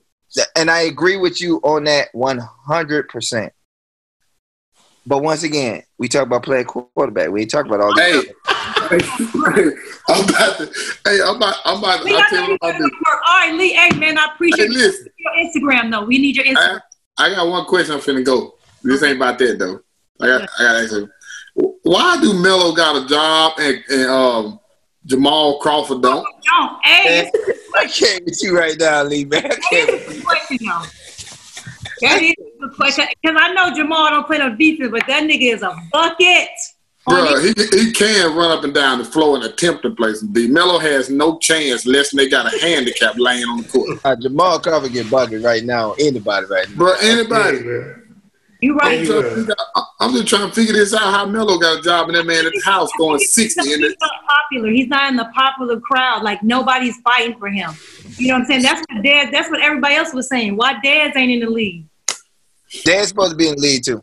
And 0.57 0.69
I 0.69 0.81
agree 0.81 1.15
with 1.15 1.39
you 1.39 1.61
on 1.63 1.85
that 1.85 2.09
one 2.11 2.39
hundred 2.67 3.07
percent. 3.07 3.53
But 5.05 5.23
once 5.23 5.43
again, 5.43 5.83
we 5.97 6.09
talk 6.09 6.23
about 6.23 6.43
playing 6.43 6.65
quarterback. 6.65 7.29
We 7.29 7.45
talk 7.45 7.65
about 7.65 7.79
all 7.79 7.97
Hey, 7.97 8.11
this. 8.11 8.25
hey, 8.25 8.52
I'm 10.09 10.29
about 10.29 10.57
to. 10.57 10.71
Hey, 11.05 11.19
I'm 11.23 11.35
about. 11.37 11.55
I'm 11.65 11.79
about. 11.79 11.99
To, 11.99 12.03
Lee, 12.05 12.15
I'll 12.15 12.29
tell 12.29 12.41
you 12.41 12.45
you 12.45 12.51
what 12.51 12.61
gotta 12.61 12.75
I 12.75 12.77
do. 12.77 12.91
All 13.05 13.39
right, 13.39 13.53
Lee. 13.55 13.73
Hey, 13.73 13.97
man, 13.97 14.17
I 14.17 14.25
appreciate 14.33 14.67
Hey, 14.67 14.73
listen. 14.73 15.07
your 15.17 15.33
Instagram 15.33 15.91
though. 15.91 16.05
We 16.05 16.17
need 16.17 16.35
your 16.35 16.45
Instagram. 16.45 16.81
I, 17.17 17.25
I 17.25 17.29
got 17.35 17.47
one 17.47 17.65
question. 17.65 17.95
I'm 17.95 18.01
finna 18.01 18.25
go. 18.25 18.55
This 18.83 19.03
ain't 19.03 19.17
about 19.17 19.37
that 19.39 19.59
though. 19.59 19.81
I 20.21 20.27
got. 20.27 20.41
I 20.41 20.63
got 20.63 20.73
to 20.73 20.79
ask 20.79 20.93
him. 20.93 21.11
Why 21.83 22.17
do 22.21 22.33
Melo 22.33 22.73
got 22.73 23.03
a 23.03 23.07
job 23.07 23.53
and, 23.59 23.83
and 23.89 24.09
um, 24.09 24.59
Jamal 25.05 25.59
Crawford 25.59 26.01
don't? 26.01 26.25
Don't. 26.43 26.85
Hey, 26.85 27.19
it's 27.19 27.37
a 27.37 27.45
good 27.45 27.55
I 27.75 27.85
can't 27.87 28.25
with 28.25 28.39
you 28.41 28.57
right 28.57 28.75
now, 28.79 29.03
Lee, 29.03 29.25
man. 29.25 29.45
I 29.45 29.55
can't. 29.55 29.89
is 29.89 30.07
a 30.07 30.13
good 30.13 30.25
question, 30.25 30.57
though. 30.61 30.83
That 32.01 32.21
is 32.21 32.33
a 32.63 32.69
question. 32.69 33.05
Because 33.21 33.37
I 33.39 33.53
know 33.53 33.75
Jamal 33.75 34.09
don't 34.09 34.25
play 34.25 34.37
no 34.37 34.55
defense, 34.55 34.91
but 34.91 35.03
that 35.07 35.23
nigga 35.23 35.53
is 35.53 35.61
a 35.61 35.75
bucket. 35.91 36.49
On 37.05 37.15
Bro, 37.15 37.41
he, 37.41 37.53
he 37.77 37.91
can 37.91 38.33
run 38.35 38.57
up 38.57 38.63
and 38.63 38.73
down 38.73 38.99
the 38.99 39.03
floor 39.03 39.35
and 39.35 39.43
attempt 39.43 39.81
to 39.83 39.91
play 39.91 40.13
some 40.13 40.31
D. 40.31 40.47
Melo 40.47 40.79
has 40.79 41.09
no 41.09 41.37
chance 41.39 41.85
less 41.85 42.11
than 42.11 42.17
they 42.17 42.29
got 42.29 42.53
a 42.53 42.57
handicap 42.59 43.15
laying 43.17 43.43
on 43.43 43.63
the 43.63 43.67
court. 43.67 43.99
Uh, 44.05 44.15
Jamal 44.15 44.59
Crawford 44.59 44.93
get 44.93 45.11
bucket 45.11 45.43
right 45.43 45.65
now. 45.65 45.93
Anybody 45.99 46.45
right 46.45 46.69
now. 46.69 46.75
Bro, 46.75 46.93
anybody. 47.01 47.57
You 48.61 48.77
right. 48.77 48.99
I'm, 48.99 49.05
just, 49.05 49.35
figure, 49.35 49.55
I'm 49.99 50.13
just 50.13 50.27
trying 50.27 50.47
to 50.47 50.55
figure 50.55 50.73
this 50.73 50.93
out. 50.93 51.01
How 51.01 51.25
Melo 51.25 51.59
got 51.59 51.79
a 51.79 51.81
job 51.81 52.07
in 52.07 52.15
that 52.15 52.25
man 52.25 52.45
at 52.45 52.53
the 52.53 52.61
house 52.63 52.89
going 52.97 53.19
sixty. 53.19 53.61
He's 53.61 53.79
not 53.99 54.11
popular. 54.25 54.69
He's 54.69 54.87
not 54.87 55.11
in 55.11 55.17
the 55.17 55.29
popular 55.35 55.81
crowd. 55.81 56.23
Like 56.23 56.41
nobody's 56.41 56.95
fighting 57.01 57.37
for 57.37 57.49
him. 57.49 57.71
You 58.15 58.29
know 58.29 58.35
what 58.35 58.39
I'm 58.43 58.45
saying? 58.45 58.61
That's 58.61 58.79
what 58.79 59.03
Dez. 59.03 59.29
That's 59.33 59.49
what 59.49 59.61
everybody 59.61 59.95
else 59.95 60.13
was 60.13 60.29
saying. 60.29 60.55
Why 60.55 60.75
Dez 60.75 61.13
ain't 61.17 61.33
in 61.33 61.41
the 61.41 61.49
league? 61.49 61.83
Dez 62.69 63.07
supposed 63.07 63.31
to 63.31 63.35
be 63.35 63.49
in 63.49 63.55
the 63.55 63.61
league 63.61 63.83
too. 63.83 64.01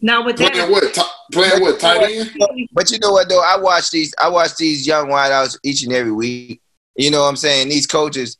Now 0.00 0.24
with 0.24 0.36
playing 0.36 0.54
that, 0.54 0.70
what? 0.70 0.92
T- 0.92 1.02
playing 1.32 1.62
what? 1.62 1.80
Tight 1.80 2.02
end. 2.02 2.32
But 2.72 2.90
you 2.90 2.98
know 2.98 3.12
what 3.12 3.28
though? 3.28 3.42
I 3.42 3.58
watch 3.58 3.90
these. 3.90 4.14
I 4.20 4.28
watch 4.28 4.56
these 4.56 4.86
young 4.86 5.08
wideouts 5.08 5.58
each 5.62 5.82
and 5.84 5.92
every 5.92 6.12
week. 6.12 6.60
You 6.96 7.10
know 7.10 7.22
what 7.22 7.28
I'm 7.28 7.36
saying? 7.36 7.68
These 7.68 7.86
coaches, 7.86 8.38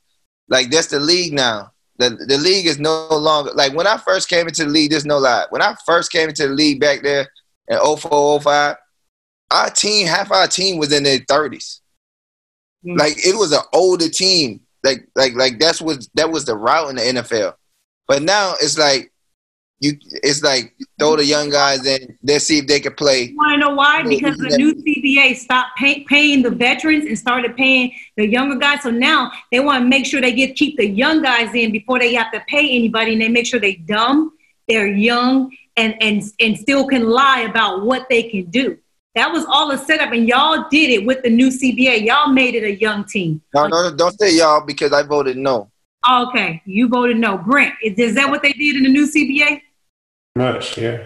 like 0.49 0.71
that's 0.71 0.89
the 0.89 1.01
league 1.01 1.33
now. 1.33 1.73
The 1.99 2.11
the 2.11 2.39
league 2.39 2.67
is 2.67 2.79
no 2.79 3.09
longer 3.11 3.53
like 3.55 3.75
when 3.75 3.87
I 3.87 3.97
first 3.99 4.29
came 4.29 4.47
into 4.47 4.65
the 4.65 4.71
league. 4.71 4.91
There's 4.91 5.07
no 5.07 5.19
lie. 5.19 5.47
When 5.51 5.63
I 5.63 5.75
first 5.87 6.11
came 6.11 6.29
into 6.29 6.49
the 6.49 6.55
league 6.55 6.81
back 6.81 7.03
there 7.03 7.29
in 7.69 7.79
04, 7.79 8.41
05, 8.41 8.77
our 9.51 9.71
team, 9.71 10.07
half 10.07 10.33
our 10.33 10.49
team 10.49 10.79
was 10.79 10.93
in 10.93 11.05
their 11.05 11.21
30s. 11.21 11.81
Mm-hmm. 12.85 12.99
Like 12.99 13.25
it 13.25 13.37
was 13.37 13.53
an 13.53 13.63
older 13.73 14.09
team. 14.09 14.61
Like 14.83 15.09
like 15.15 15.35
like 15.35 15.59
that's 15.59 15.81
what 15.81 16.07
that 16.15 16.31
was 16.31 16.45
the 16.45 16.57
route 16.57 16.91
in 16.91 16.97
the 16.97 17.23
NFL. 17.23 17.55
But 18.07 18.23
now 18.23 18.55
it's 18.61 18.77
like 18.77 19.13
you 19.81 19.99
it's 20.23 20.43
like 20.43 20.75
throw 20.99 21.17
the 21.17 21.25
young 21.25 21.51
guys 21.51 21.85
in, 21.87 22.17
let's 22.23 22.47
see 22.47 22.59
if 22.59 22.67
they 22.67 22.81
can 22.81 22.95
play. 22.95 23.25
You 23.25 23.37
want 23.37 23.55
to 23.55 23.59
know 23.59 23.75
why? 23.75 24.03
Because 24.03 24.37
the 24.37 24.57
new 24.57 24.75
CBA 24.75 25.37
stopped 25.37 25.77
pay, 25.77 26.05
paying 26.05 26.43
the 26.43 26.51
veterans 26.51 27.05
and 27.05 27.19
started 27.19 27.57
paying 27.57 27.93
the 28.17 28.27
younger 28.27 28.57
guys. 28.57 28.83
So 28.83 28.91
now 28.91 29.31
they 29.51 29.61
want 29.61 29.83
to 29.83 29.89
make 29.89 30.07
sure 30.07 30.21
they 30.21 30.33
get 30.33 30.57
keep 30.57 30.77
the 30.77 30.87
young 30.87 31.23
guys 31.23 31.55
in 31.55 31.73
before 31.73 31.99
they 31.99 32.15
have 32.15 32.33
to 32.33 32.43
pay 32.49 32.71
anybody, 32.71 33.13
and 33.13 33.23
they 33.23 33.29
make 33.29 33.47
sure 33.47 33.61
they 33.61 33.75
dumb, 33.75 34.33
they're 34.69 34.87
young, 34.87 35.55
and 35.77 36.01
and 36.01 36.23
and 36.41 36.57
still 36.57 36.87
can 36.87 37.09
lie 37.09 37.41
about 37.41 37.85
what 37.85 38.09
they 38.09 38.23
can 38.23 38.45
do. 38.47 38.79
That 39.15 39.33
was 39.33 39.45
all 39.45 39.71
a 39.71 39.79
setup, 39.79 40.13
and 40.13 40.27
y'all 40.27 40.67
did 40.71 40.91
it 40.91 41.07
with 41.07 41.23
the 41.23 41.31
new 41.31 41.49
CBA. 41.49 42.05
Y'all 42.05 42.33
made 42.33 42.55
it 42.55 42.65
a 42.65 42.75
young 42.75 43.05
team. 43.05 43.41
No, 43.55 43.69
no, 43.69 43.95
don't 43.95 44.19
say 44.19 44.37
y'all 44.37 44.65
because 44.65 44.93
I 44.93 45.03
voted 45.03 45.37
no. 45.37 45.71
Okay, 46.11 46.63
you 46.67 46.89
voted 46.89 47.17
no. 47.17 47.39
Brent, 47.39 47.75
is, 47.83 47.99
is 47.99 48.15
that 48.15 48.29
what 48.29 48.43
they 48.43 48.53
did 48.53 48.77
in 48.77 48.83
the 48.83 48.91
new 48.91 49.07
CBA? 49.07 49.61
Much, 50.37 50.77
yeah. 50.77 51.05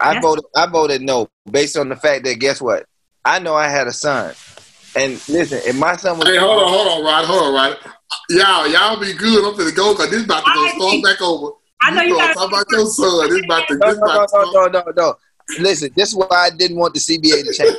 I 0.00 0.20
voted. 0.20 0.44
I 0.54 0.66
voted 0.66 1.02
no 1.02 1.28
based 1.50 1.76
on 1.76 1.88
the 1.88 1.96
fact 1.96 2.24
that 2.24 2.34
guess 2.34 2.60
what? 2.60 2.86
I 3.24 3.38
know 3.38 3.54
I 3.54 3.68
had 3.68 3.86
a 3.86 3.92
son, 3.92 4.34
and 4.94 5.12
listen, 5.28 5.60
if 5.64 5.76
my 5.76 5.96
son 5.96 6.18
was 6.18 6.28
hey, 6.28 6.36
hold 6.36 6.62
on, 6.62 6.68
hold 6.68 6.88
on, 6.88 7.04
Rod, 7.04 7.24
hold 7.24 7.42
on, 7.42 7.54
Rod. 7.54 7.78
Y'all, 8.30 8.68
y'all 8.68 9.00
be 9.00 9.12
good. 9.14 9.44
I'm 9.44 9.58
finna 9.58 9.74
go 9.74 9.92
because 9.92 10.10
this 10.10 10.24
about 10.24 10.44
to 10.44 10.52
go 10.52 10.66
start 10.68 11.02
back 11.02 11.22
over. 11.22 11.52
I 11.80 11.90
know 11.90 12.02
you, 12.02 12.10
you 12.10 12.16
gotta 12.16 12.34
talk 12.34 12.48
about 12.48 12.66
your 12.70 12.86
son. 12.86 13.28
This 13.28 13.44
about 13.44 13.68
to. 13.68 13.76
No, 13.76 13.88
this 13.88 13.98
no, 13.98 14.04
about 14.04 14.30
no, 14.32 14.42
no, 14.42 14.66
no, 14.66 14.82
no, 14.86 14.92
no. 14.96 15.14
Listen, 15.58 15.90
this 15.94 16.08
is 16.10 16.14
why 16.14 16.26
I 16.30 16.50
didn't 16.50 16.78
want 16.78 16.94
the 16.94 17.00
CBA 17.00 17.44
to 17.44 17.52
change. 17.52 17.76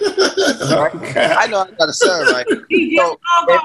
Right? 0.71 1.37
I 1.37 1.47
know 1.47 1.61
I 1.61 1.71
got 1.71 1.89
a 1.89 1.93
son, 1.93 2.27
right? 2.33 2.45
So, 2.97 3.19
if, 3.47 3.61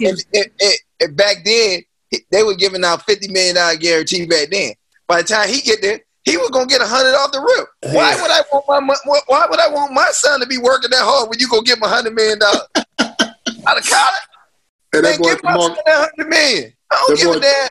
if, 0.00 0.24
if, 0.32 0.46
if, 0.58 0.80
if 1.00 1.16
back 1.16 1.44
then 1.44 1.82
they 2.30 2.42
were 2.42 2.54
giving 2.54 2.84
out 2.84 3.02
fifty 3.02 3.28
million 3.28 3.56
dollar 3.56 3.76
guarantee 3.76 4.26
back 4.26 4.48
then. 4.50 4.72
By 5.06 5.22
the 5.22 5.28
time 5.28 5.48
he 5.48 5.60
get 5.60 5.82
there, 5.82 6.00
he 6.24 6.36
was 6.36 6.50
gonna 6.50 6.66
get 6.66 6.80
a 6.80 6.86
hundred 6.86 7.14
off 7.14 7.32
the 7.32 7.40
rip. 7.40 7.92
Why 7.94 8.14
would 8.20 8.30
I 8.30 8.42
want 8.52 8.86
my 8.86 8.94
Why 9.26 9.46
would 9.48 9.60
I 9.60 9.68
want 9.68 9.92
my 9.92 10.08
son 10.10 10.40
to 10.40 10.46
be 10.46 10.58
working 10.58 10.90
that 10.90 11.02
hard 11.02 11.28
when 11.28 11.38
you 11.38 11.48
go 11.48 11.60
get 11.60 11.76
him 11.76 11.82
a 11.82 11.88
hundred 11.88 12.14
million 12.14 12.38
dollars 12.38 12.62
out 12.76 13.78
of 13.78 13.84
college? 13.84 14.24
Hey, 14.92 15.00
Man, 15.00 15.20
give 15.20 15.42
my 15.42 15.56
son 15.58 15.76
that 15.86 16.10
hundred 16.10 16.28
million. 16.28 16.72
I 16.90 17.04
don't 17.06 17.16
give 17.18 17.26
boy, 17.26 17.36
a 17.36 17.40
damn. 17.40 17.68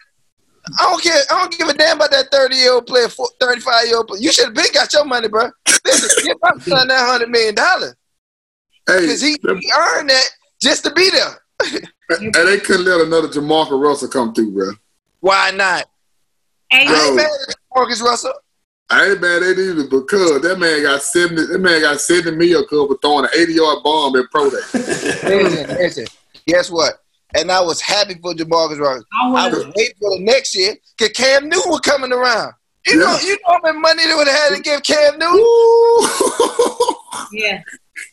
I 0.79 0.83
don't 0.83 1.03
care. 1.03 1.21
I 1.29 1.41
don't 1.41 1.57
give 1.57 1.67
a 1.67 1.73
damn 1.73 1.97
about 1.97 2.11
that 2.11 2.31
thirty 2.31 2.55
year 2.55 2.73
old 2.73 2.87
player, 2.87 3.07
thirty 3.39 3.61
five 3.61 3.85
year 3.85 3.97
old. 3.97 4.07
Player. 4.07 4.21
You 4.21 4.31
should 4.31 4.45
have 4.45 4.53
been 4.53 4.71
got 4.73 4.93
your 4.93 5.05
money, 5.05 5.27
bro. 5.27 5.49
Listen, 5.85 6.23
give 6.25 6.37
my 6.41 6.51
son 6.63 6.87
that 6.87 7.05
hundred 7.05 7.29
million 7.29 7.55
dollars 7.55 7.95
because 8.85 9.21
he, 9.21 9.37
he 9.41 9.71
earned 9.77 10.09
that 10.09 10.25
just 10.61 10.83
to 10.83 10.93
be 10.93 11.09
there. 11.09 11.41
and 12.09 12.33
they 12.33 12.59
couldn't 12.59 12.85
let 12.85 13.01
another 13.01 13.27
JaMarcus 13.27 13.81
Russell 13.81 14.09
come 14.09 14.33
through, 14.33 14.51
bro. 14.51 14.71
Why 15.19 15.51
not? 15.51 15.85
Hey, 16.69 16.85
I 16.87 17.05
ain't 17.07 17.15
mad 17.15 17.29
at 17.49 17.55
Marcus 17.75 18.01
Russell. 18.01 18.33
I 18.89 19.11
ain't 19.11 19.21
mad 19.21 19.43
at 19.43 19.57
either 19.57 19.87
because 19.87 20.41
that 20.41 20.59
man 20.59 20.83
got 20.83 21.01
seventy. 21.01 21.45
That 21.45 21.59
man 21.59 21.81
got 21.81 22.01
seventy 22.01 22.35
million 22.35 22.65
for 22.67 22.97
throwing 23.01 23.25
an 23.25 23.31
eighty-yard 23.35 23.83
bomb 23.83 24.15
in 24.15 24.27
pro 24.27 24.49
day. 24.49 24.57
listen, 24.73 25.67
listen. 25.77 26.05
Guess 26.45 26.71
what? 26.71 27.02
And 27.35 27.51
I 27.51 27.61
was 27.61 27.81
happy 27.81 28.15
for 28.21 28.33
JaMarcus 28.33 28.79
Russell. 28.79 29.05
I, 29.23 29.45
I 29.45 29.49
was 29.49 29.65
waiting 29.75 29.95
for 29.99 30.17
the 30.17 30.23
next 30.23 30.55
year 30.55 30.75
because 30.97 31.13
Cam 31.13 31.49
Newton 31.49 31.71
was 31.71 31.79
coming 31.79 32.11
around. 32.11 32.53
You 32.85 32.99
yeah. 32.99 33.05
know, 33.05 33.19
you 33.19 33.33
know 33.33 33.53
how 33.53 33.59
much 33.63 33.75
money 33.75 34.05
they 34.05 34.13
would 34.13 34.27
have 34.27 34.49
had 34.49 34.55
to 34.55 34.61
give 34.61 34.83
Cam 34.83 35.17
Newton. 35.17 35.39
yeah, 37.33 37.63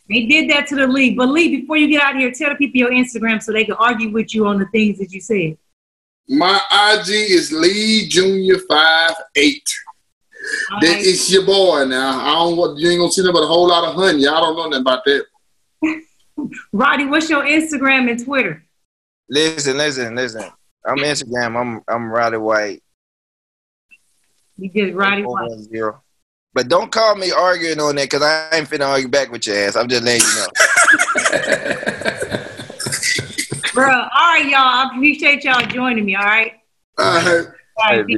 they 0.09 0.25
did 0.25 0.49
that 0.49 0.65
to 0.69 0.75
the 0.75 0.87
league. 0.87 1.17
But 1.17 1.29
Lee, 1.29 1.57
before 1.61 1.77
you 1.77 1.87
get 1.87 2.01
out 2.01 2.15
here, 2.15 2.31
tell 2.31 2.49
the 2.49 2.55
people 2.55 2.79
your 2.79 2.91
Instagram 2.91 3.41
so 3.43 3.51
they 3.51 3.65
can 3.65 3.75
argue 3.75 4.11
with 4.11 4.33
you 4.33 4.47
on 4.47 4.59
the 4.59 4.65
things 4.67 4.97
that 4.99 5.11
you 5.11 5.19
said. 5.19 5.57
My 6.29 6.61
IG 6.71 7.09
is 7.09 7.51
Lee 7.51 8.07
Junior 8.07 8.59
five 8.69 9.13
eight. 9.35 9.69
Right. 10.71 10.81
That 10.81 10.99
is 10.99 11.31
your 11.31 11.45
boy 11.45 11.85
now. 11.85 12.19
I 12.19 12.33
don't 12.33 12.55
want 12.55 12.79
you 12.79 12.89
ain't 12.89 12.99
gonna 12.99 13.11
see 13.11 13.21
nothing 13.21 13.33
but 13.33 13.43
a 13.43 13.47
whole 13.47 13.67
lot 13.67 13.83
of 13.83 13.95
honey. 13.95 14.25
I 14.25 14.39
don't 14.39 14.55
know 14.55 14.67
nothing 14.69 14.81
about 14.81 15.03
that. 15.05 15.25
Roddy, 16.71 17.05
what's 17.05 17.29
your 17.29 17.43
Instagram 17.43 18.09
and 18.09 18.23
Twitter? 18.23 18.63
Listen, 19.31 19.77
listen, 19.77 20.13
listen. 20.13 20.43
I'm 20.85 20.97
Instagram. 20.97 21.55
I'm 21.55 21.81
I'm 21.87 22.11
Roddy 22.11 22.35
White. 22.35 22.83
You 24.57 24.67
get 24.67 24.93
Roddy 24.93 25.23
White. 25.23 25.49
Zero. 25.71 26.03
But 26.53 26.67
don't 26.67 26.91
call 26.91 27.15
me 27.15 27.31
arguing 27.31 27.79
on 27.79 27.95
that 27.95 28.09
because 28.09 28.23
I 28.23 28.49
ain't 28.53 28.69
finna 28.69 28.89
argue 28.89 29.07
back 29.07 29.31
with 29.31 29.47
your 29.47 29.55
ass. 29.55 29.77
I'm 29.77 29.87
just 29.87 30.03
letting 30.03 30.27
you 30.27 30.35
know. 30.35 30.47
Bro, 33.73 33.89
all 33.89 34.09
right, 34.11 34.45
y'all. 34.45 34.59
I 34.59 34.89
appreciate 34.93 35.45
y'all 35.45 35.65
joining 35.65 36.03
me. 36.03 36.15
All 36.15 36.25
right. 36.25 36.51
All 36.97 37.05
right. 37.05 37.45
All 37.77 38.03
right. 38.03 38.17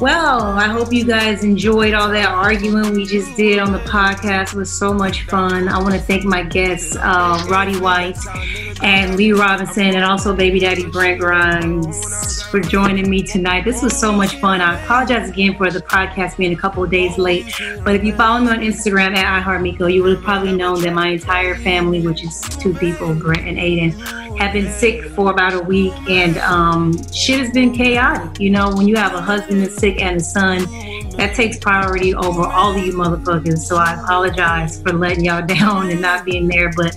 Well, 0.00 0.42
I 0.42 0.66
hope 0.66 0.92
you 0.92 1.04
guys 1.04 1.44
enjoyed 1.44 1.94
all 1.94 2.08
that 2.08 2.28
arguing 2.28 2.94
we 2.94 3.06
just 3.06 3.36
did 3.36 3.60
on 3.60 3.70
the 3.70 3.78
podcast. 3.78 4.52
It 4.52 4.54
was 4.54 4.70
so 4.70 4.92
much 4.92 5.22
fun. 5.26 5.68
I 5.68 5.78
want 5.80 5.94
to 5.94 6.00
thank 6.00 6.24
my 6.24 6.42
guests, 6.42 6.96
uh, 6.96 7.46
Roddy 7.48 7.78
White 7.78 8.18
and 8.82 9.16
Lee 9.16 9.32
Robinson, 9.32 9.94
and 9.94 10.04
also 10.04 10.34
Baby 10.34 10.58
Daddy 10.58 10.84
Brent 10.90 11.20
Grimes 11.20 12.42
for 12.42 12.58
joining 12.58 13.08
me 13.08 13.22
tonight. 13.22 13.64
This 13.64 13.82
was 13.82 13.96
so 13.96 14.10
much 14.10 14.36
fun. 14.40 14.60
I 14.60 14.82
apologize 14.82 15.30
again 15.30 15.56
for 15.56 15.70
the 15.70 15.80
podcast 15.80 16.38
being 16.38 16.52
a 16.52 16.56
couple 16.56 16.82
of 16.82 16.90
days 16.90 17.16
late, 17.16 17.54
but 17.84 17.94
if 17.94 18.02
you 18.02 18.12
follow 18.14 18.40
me 18.40 18.50
on 18.50 18.58
Instagram 18.58 19.16
at 19.16 19.44
iHeartMiko, 19.44 19.92
you 19.92 20.02
would 20.02 20.16
have 20.16 20.24
probably 20.24 20.56
known 20.56 20.82
that 20.82 20.92
my 20.92 21.08
entire 21.08 21.54
family, 21.54 22.04
which 22.04 22.24
is 22.24 22.40
two 22.40 22.74
people, 22.74 23.14
Brent 23.14 23.46
and 23.46 23.58
Aiden, 23.58 24.23
have 24.38 24.52
been 24.52 24.70
sick 24.72 25.04
for 25.10 25.30
about 25.30 25.54
a 25.54 25.60
week, 25.60 25.92
and 26.08 26.36
um, 26.38 26.92
shit 27.12 27.40
has 27.40 27.50
been 27.52 27.72
chaotic. 27.72 28.40
You 28.40 28.50
know, 28.50 28.74
when 28.74 28.88
you 28.88 28.96
have 28.96 29.14
a 29.14 29.20
husband 29.20 29.62
that's 29.62 29.76
sick 29.76 30.00
and 30.00 30.16
a 30.16 30.20
son, 30.20 30.64
that 31.16 31.34
takes 31.34 31.58
priority 31.58 32.14
over 32.14 32.42
all 32.42 32.76
of 32.76 32.84
you 32.84 32.92
motherfuckers. 32.92 33.58
So 33.58 33.76
I 33.76 33.94
apologize 33.94 34.82
for 34.82 34.92
letting 34.92 35.24
y'all 35.24 35.46
down 35.46 35.90
and 35.90 36.00
not 36.00 36.24
being 36.24 36.48
there. 36.48 36.70
But 36.74 36.96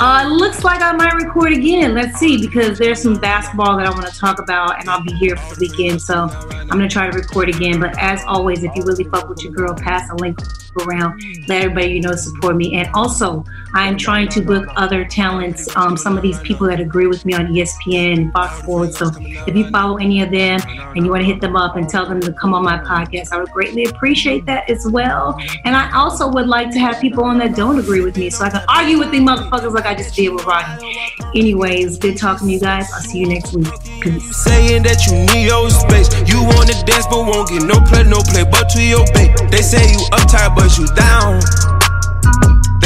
uh, 0.00 0.28
looks 0.28 0.64
like 0.64 0.82
I 0.82 0.92
might 0.92 1.14
record 1.14 1.52
again. 1.52 1.94
Let's 1.94 2.18
see, 2.18 2.40
because 2.40 2.78
there's 2.78 3.00
some 3.00 3.14
basketball 3.14 3.76
that 3.76 3.86
I 3.86 3.90
want 3.90 4.06
to 4.06 4.18
talk 4.18 4.38
about, 4.38 4.80
and 4.80 4.88
I'll 4.88 5.02
be 5.02 5.12
here 5.14 5.36
for 5.36 5.54
the 5.54 5.68
weekend. 5.68 6.02
So 6.02 6.28
I'm 6.52 6.68
gonna 6.68 6.88
try 6.88 7.10
to 7.10 7.16
record 7.16 7.48
again. 7.48 7.80
But 7.80 7.98
as 7.98 8.22
always, 8.26 8.64
if 8.64 8.74
you 8.74 8.82
really 8.82 9.04
fuck 9.04 9.28
with 9.28 9.42
your 9.42 9.52
girl, 9.52 9.74
pass 9.74 10.10
a 10.10 10.14
link 10.16 10.38
around. 10.86 11.22
Let 11.48 11.62
everybody 11.62 11.92
you 11.92 12.00
know 12.00 12.14
support 12.14 12.56
me. 12.56 12.74
And 12.76 12.88
also, 12.94 13.44
I'm 13.74 13.96
trying 13.96 14.28
to 14.28 14.40
book 14.40 14.66
other 14.76 15.04
talents. 15.04 15.74
Um, 15.76 15.96
some 15.96 16.16
of 16.16 16.22
these 16.22 16.38
people 16.40 16.66
that 16.68 16.80
agree 16.80 17.06
with 17.06 17.24
me 17.24 17.34
on 17.34 17.48
ESPN 17.48 18.18
and 18.18 18.32
Fox 18.32 18.58
Sports. 18.62 18.98
So 18.98 19.10
if 19.18 19.54
you 19.54 19.70
follow 19.70 19.96
any 19.98 20.22
of 20.22 20.30
them 20.30 20.60
and 20.66 21.04
you 21.04 21.10
want 21.10 21.22
to 21.22 21.26
hit 21.26 21.40
them 21.40 21.56
up 21.56 21.76
and 21.76 21.88
tell 21.88 22.06
them 22.06 22.20
to 22.20 22.32
come 22.32 22.54
on 22.54 22.64
my 22.64 22.78
podcast, 22.78 23.32
I 23.32 23.38
would 23.38 23.50
greatly 23.50 23.84
appreciate 23.84 24.46
that 24.46 24.68
as 24.70 24.86
well. 24.86 25.38
And 25.64 25.76
I 25.76 25.94
also 25.96 26.30
would 26.30 26.46
like 26.46 26.70
to 26.72 26.78
have 26.78 27.00
people 27.00 27.24
on 27.24 27.38
that 27.38 27.54
don't 27.54 27.78
agree 27.78 28.00
with 28.00 28.16
me 28.16 28.30
so 28.30 28.44
I 28.44 28.50
can 28.50 28.64
argue 28.68 28.98
with 28.98 29.10
these 29.10 29.22
motherfuckers 29.22 29.74
like 29.74 29.86
I 29.86 29.94
just 29.94 30.14
did 30.14 30.30
with 30.30 30.44
Rodney. 30.44 31.10
Anyways, 31.34 31.98
good 31.98 32.16
talking 32.16 32.48
to 32.48 32.52
you 32.54 32.60
guys. 32.60 32.90
I'll 32.92 33.00
see 33.00 33.18
you 33.18 33.28
next 33.28 33.52
week. 33.52 33.68
Peace. 34.00 34.36
Saying 34.44 34.82
that 34.84 35.04
you 35.06 35.12
need 35.34 35.46
your 35.46 35.68
space. 35.70 36.08
You 36.28 36.42
want 36.42 36.68
to 36.70 36.84
dance 36.84 37.06
but 37.06 37.24
won't 37.26 37.48
get 37.48 37.62
no 37.62 37.80
play, 37.86 38.04
no 38.04 38.20
play 38.20 38.44
but 38.44 38.68
to 38.70 38.82
your 38.82 39.04
bait. 39.12 39.34
They 39.50 39.62
say 39.62 39.92
you 39.92 39.98
uptight 40.12 40.54
but 40.54 40.76
you 40.78 40.86
down. 40.94 41.40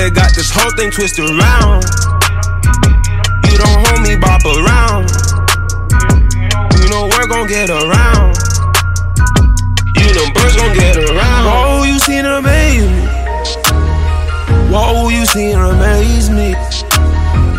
They 0.02 0.10
got 0.10 0.34
this 0.34 0.50
whole 0.50 0.72
thing 0.72 0.90
twisted 0.90 1.30
around. 1.30 1.84
You 3.46 3.56
don't 3.56 3.86
hold 3.86 4.02
me 4.02 4.16
bop 4.16 4.42
around. 4.42 5.06
You 6.74 6.88
know 6.90 7.06
we're 7.06 7.28
gon' 7.28 7.46
get 7.46 7.70
around. 7.70 8.34
You 9.94 10.10
know 10.10 10.26
birds 10.34 10.56
gon' 10.56 10.74
get 10.74 10.96
around. 10.96 11.44
Whoa, 11.46 11.84
you 11.84 12.00
seen 12.00 12.24
amaze 12.24 12.82
me. 12.82 13.06
Whoa, 14.74 15.08
you 15.08 15.24
seen 15.24 15.56
amaze 15.56 16.30
me. 16.30 16.56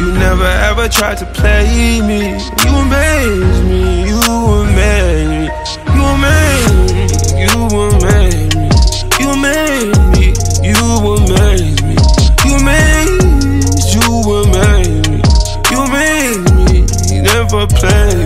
You 0.04 0.12
never 0.12 0.44
ever 0.68 0.90
tried 0.90 1.20
to 1.20 1.26
play 1.28 2.02
me. 2.02 2.34
You 2.66 2.76
amaze 2.76 3.62
me. 3.64 4.04
You 4.04 4.20
amaze 4.20 5.40
me. 5.40 5.96
You 5.96 6.04
amaze 6.04 6.92
me. 6.92 7.93
a 17.64 17.68
place 17.68 18.23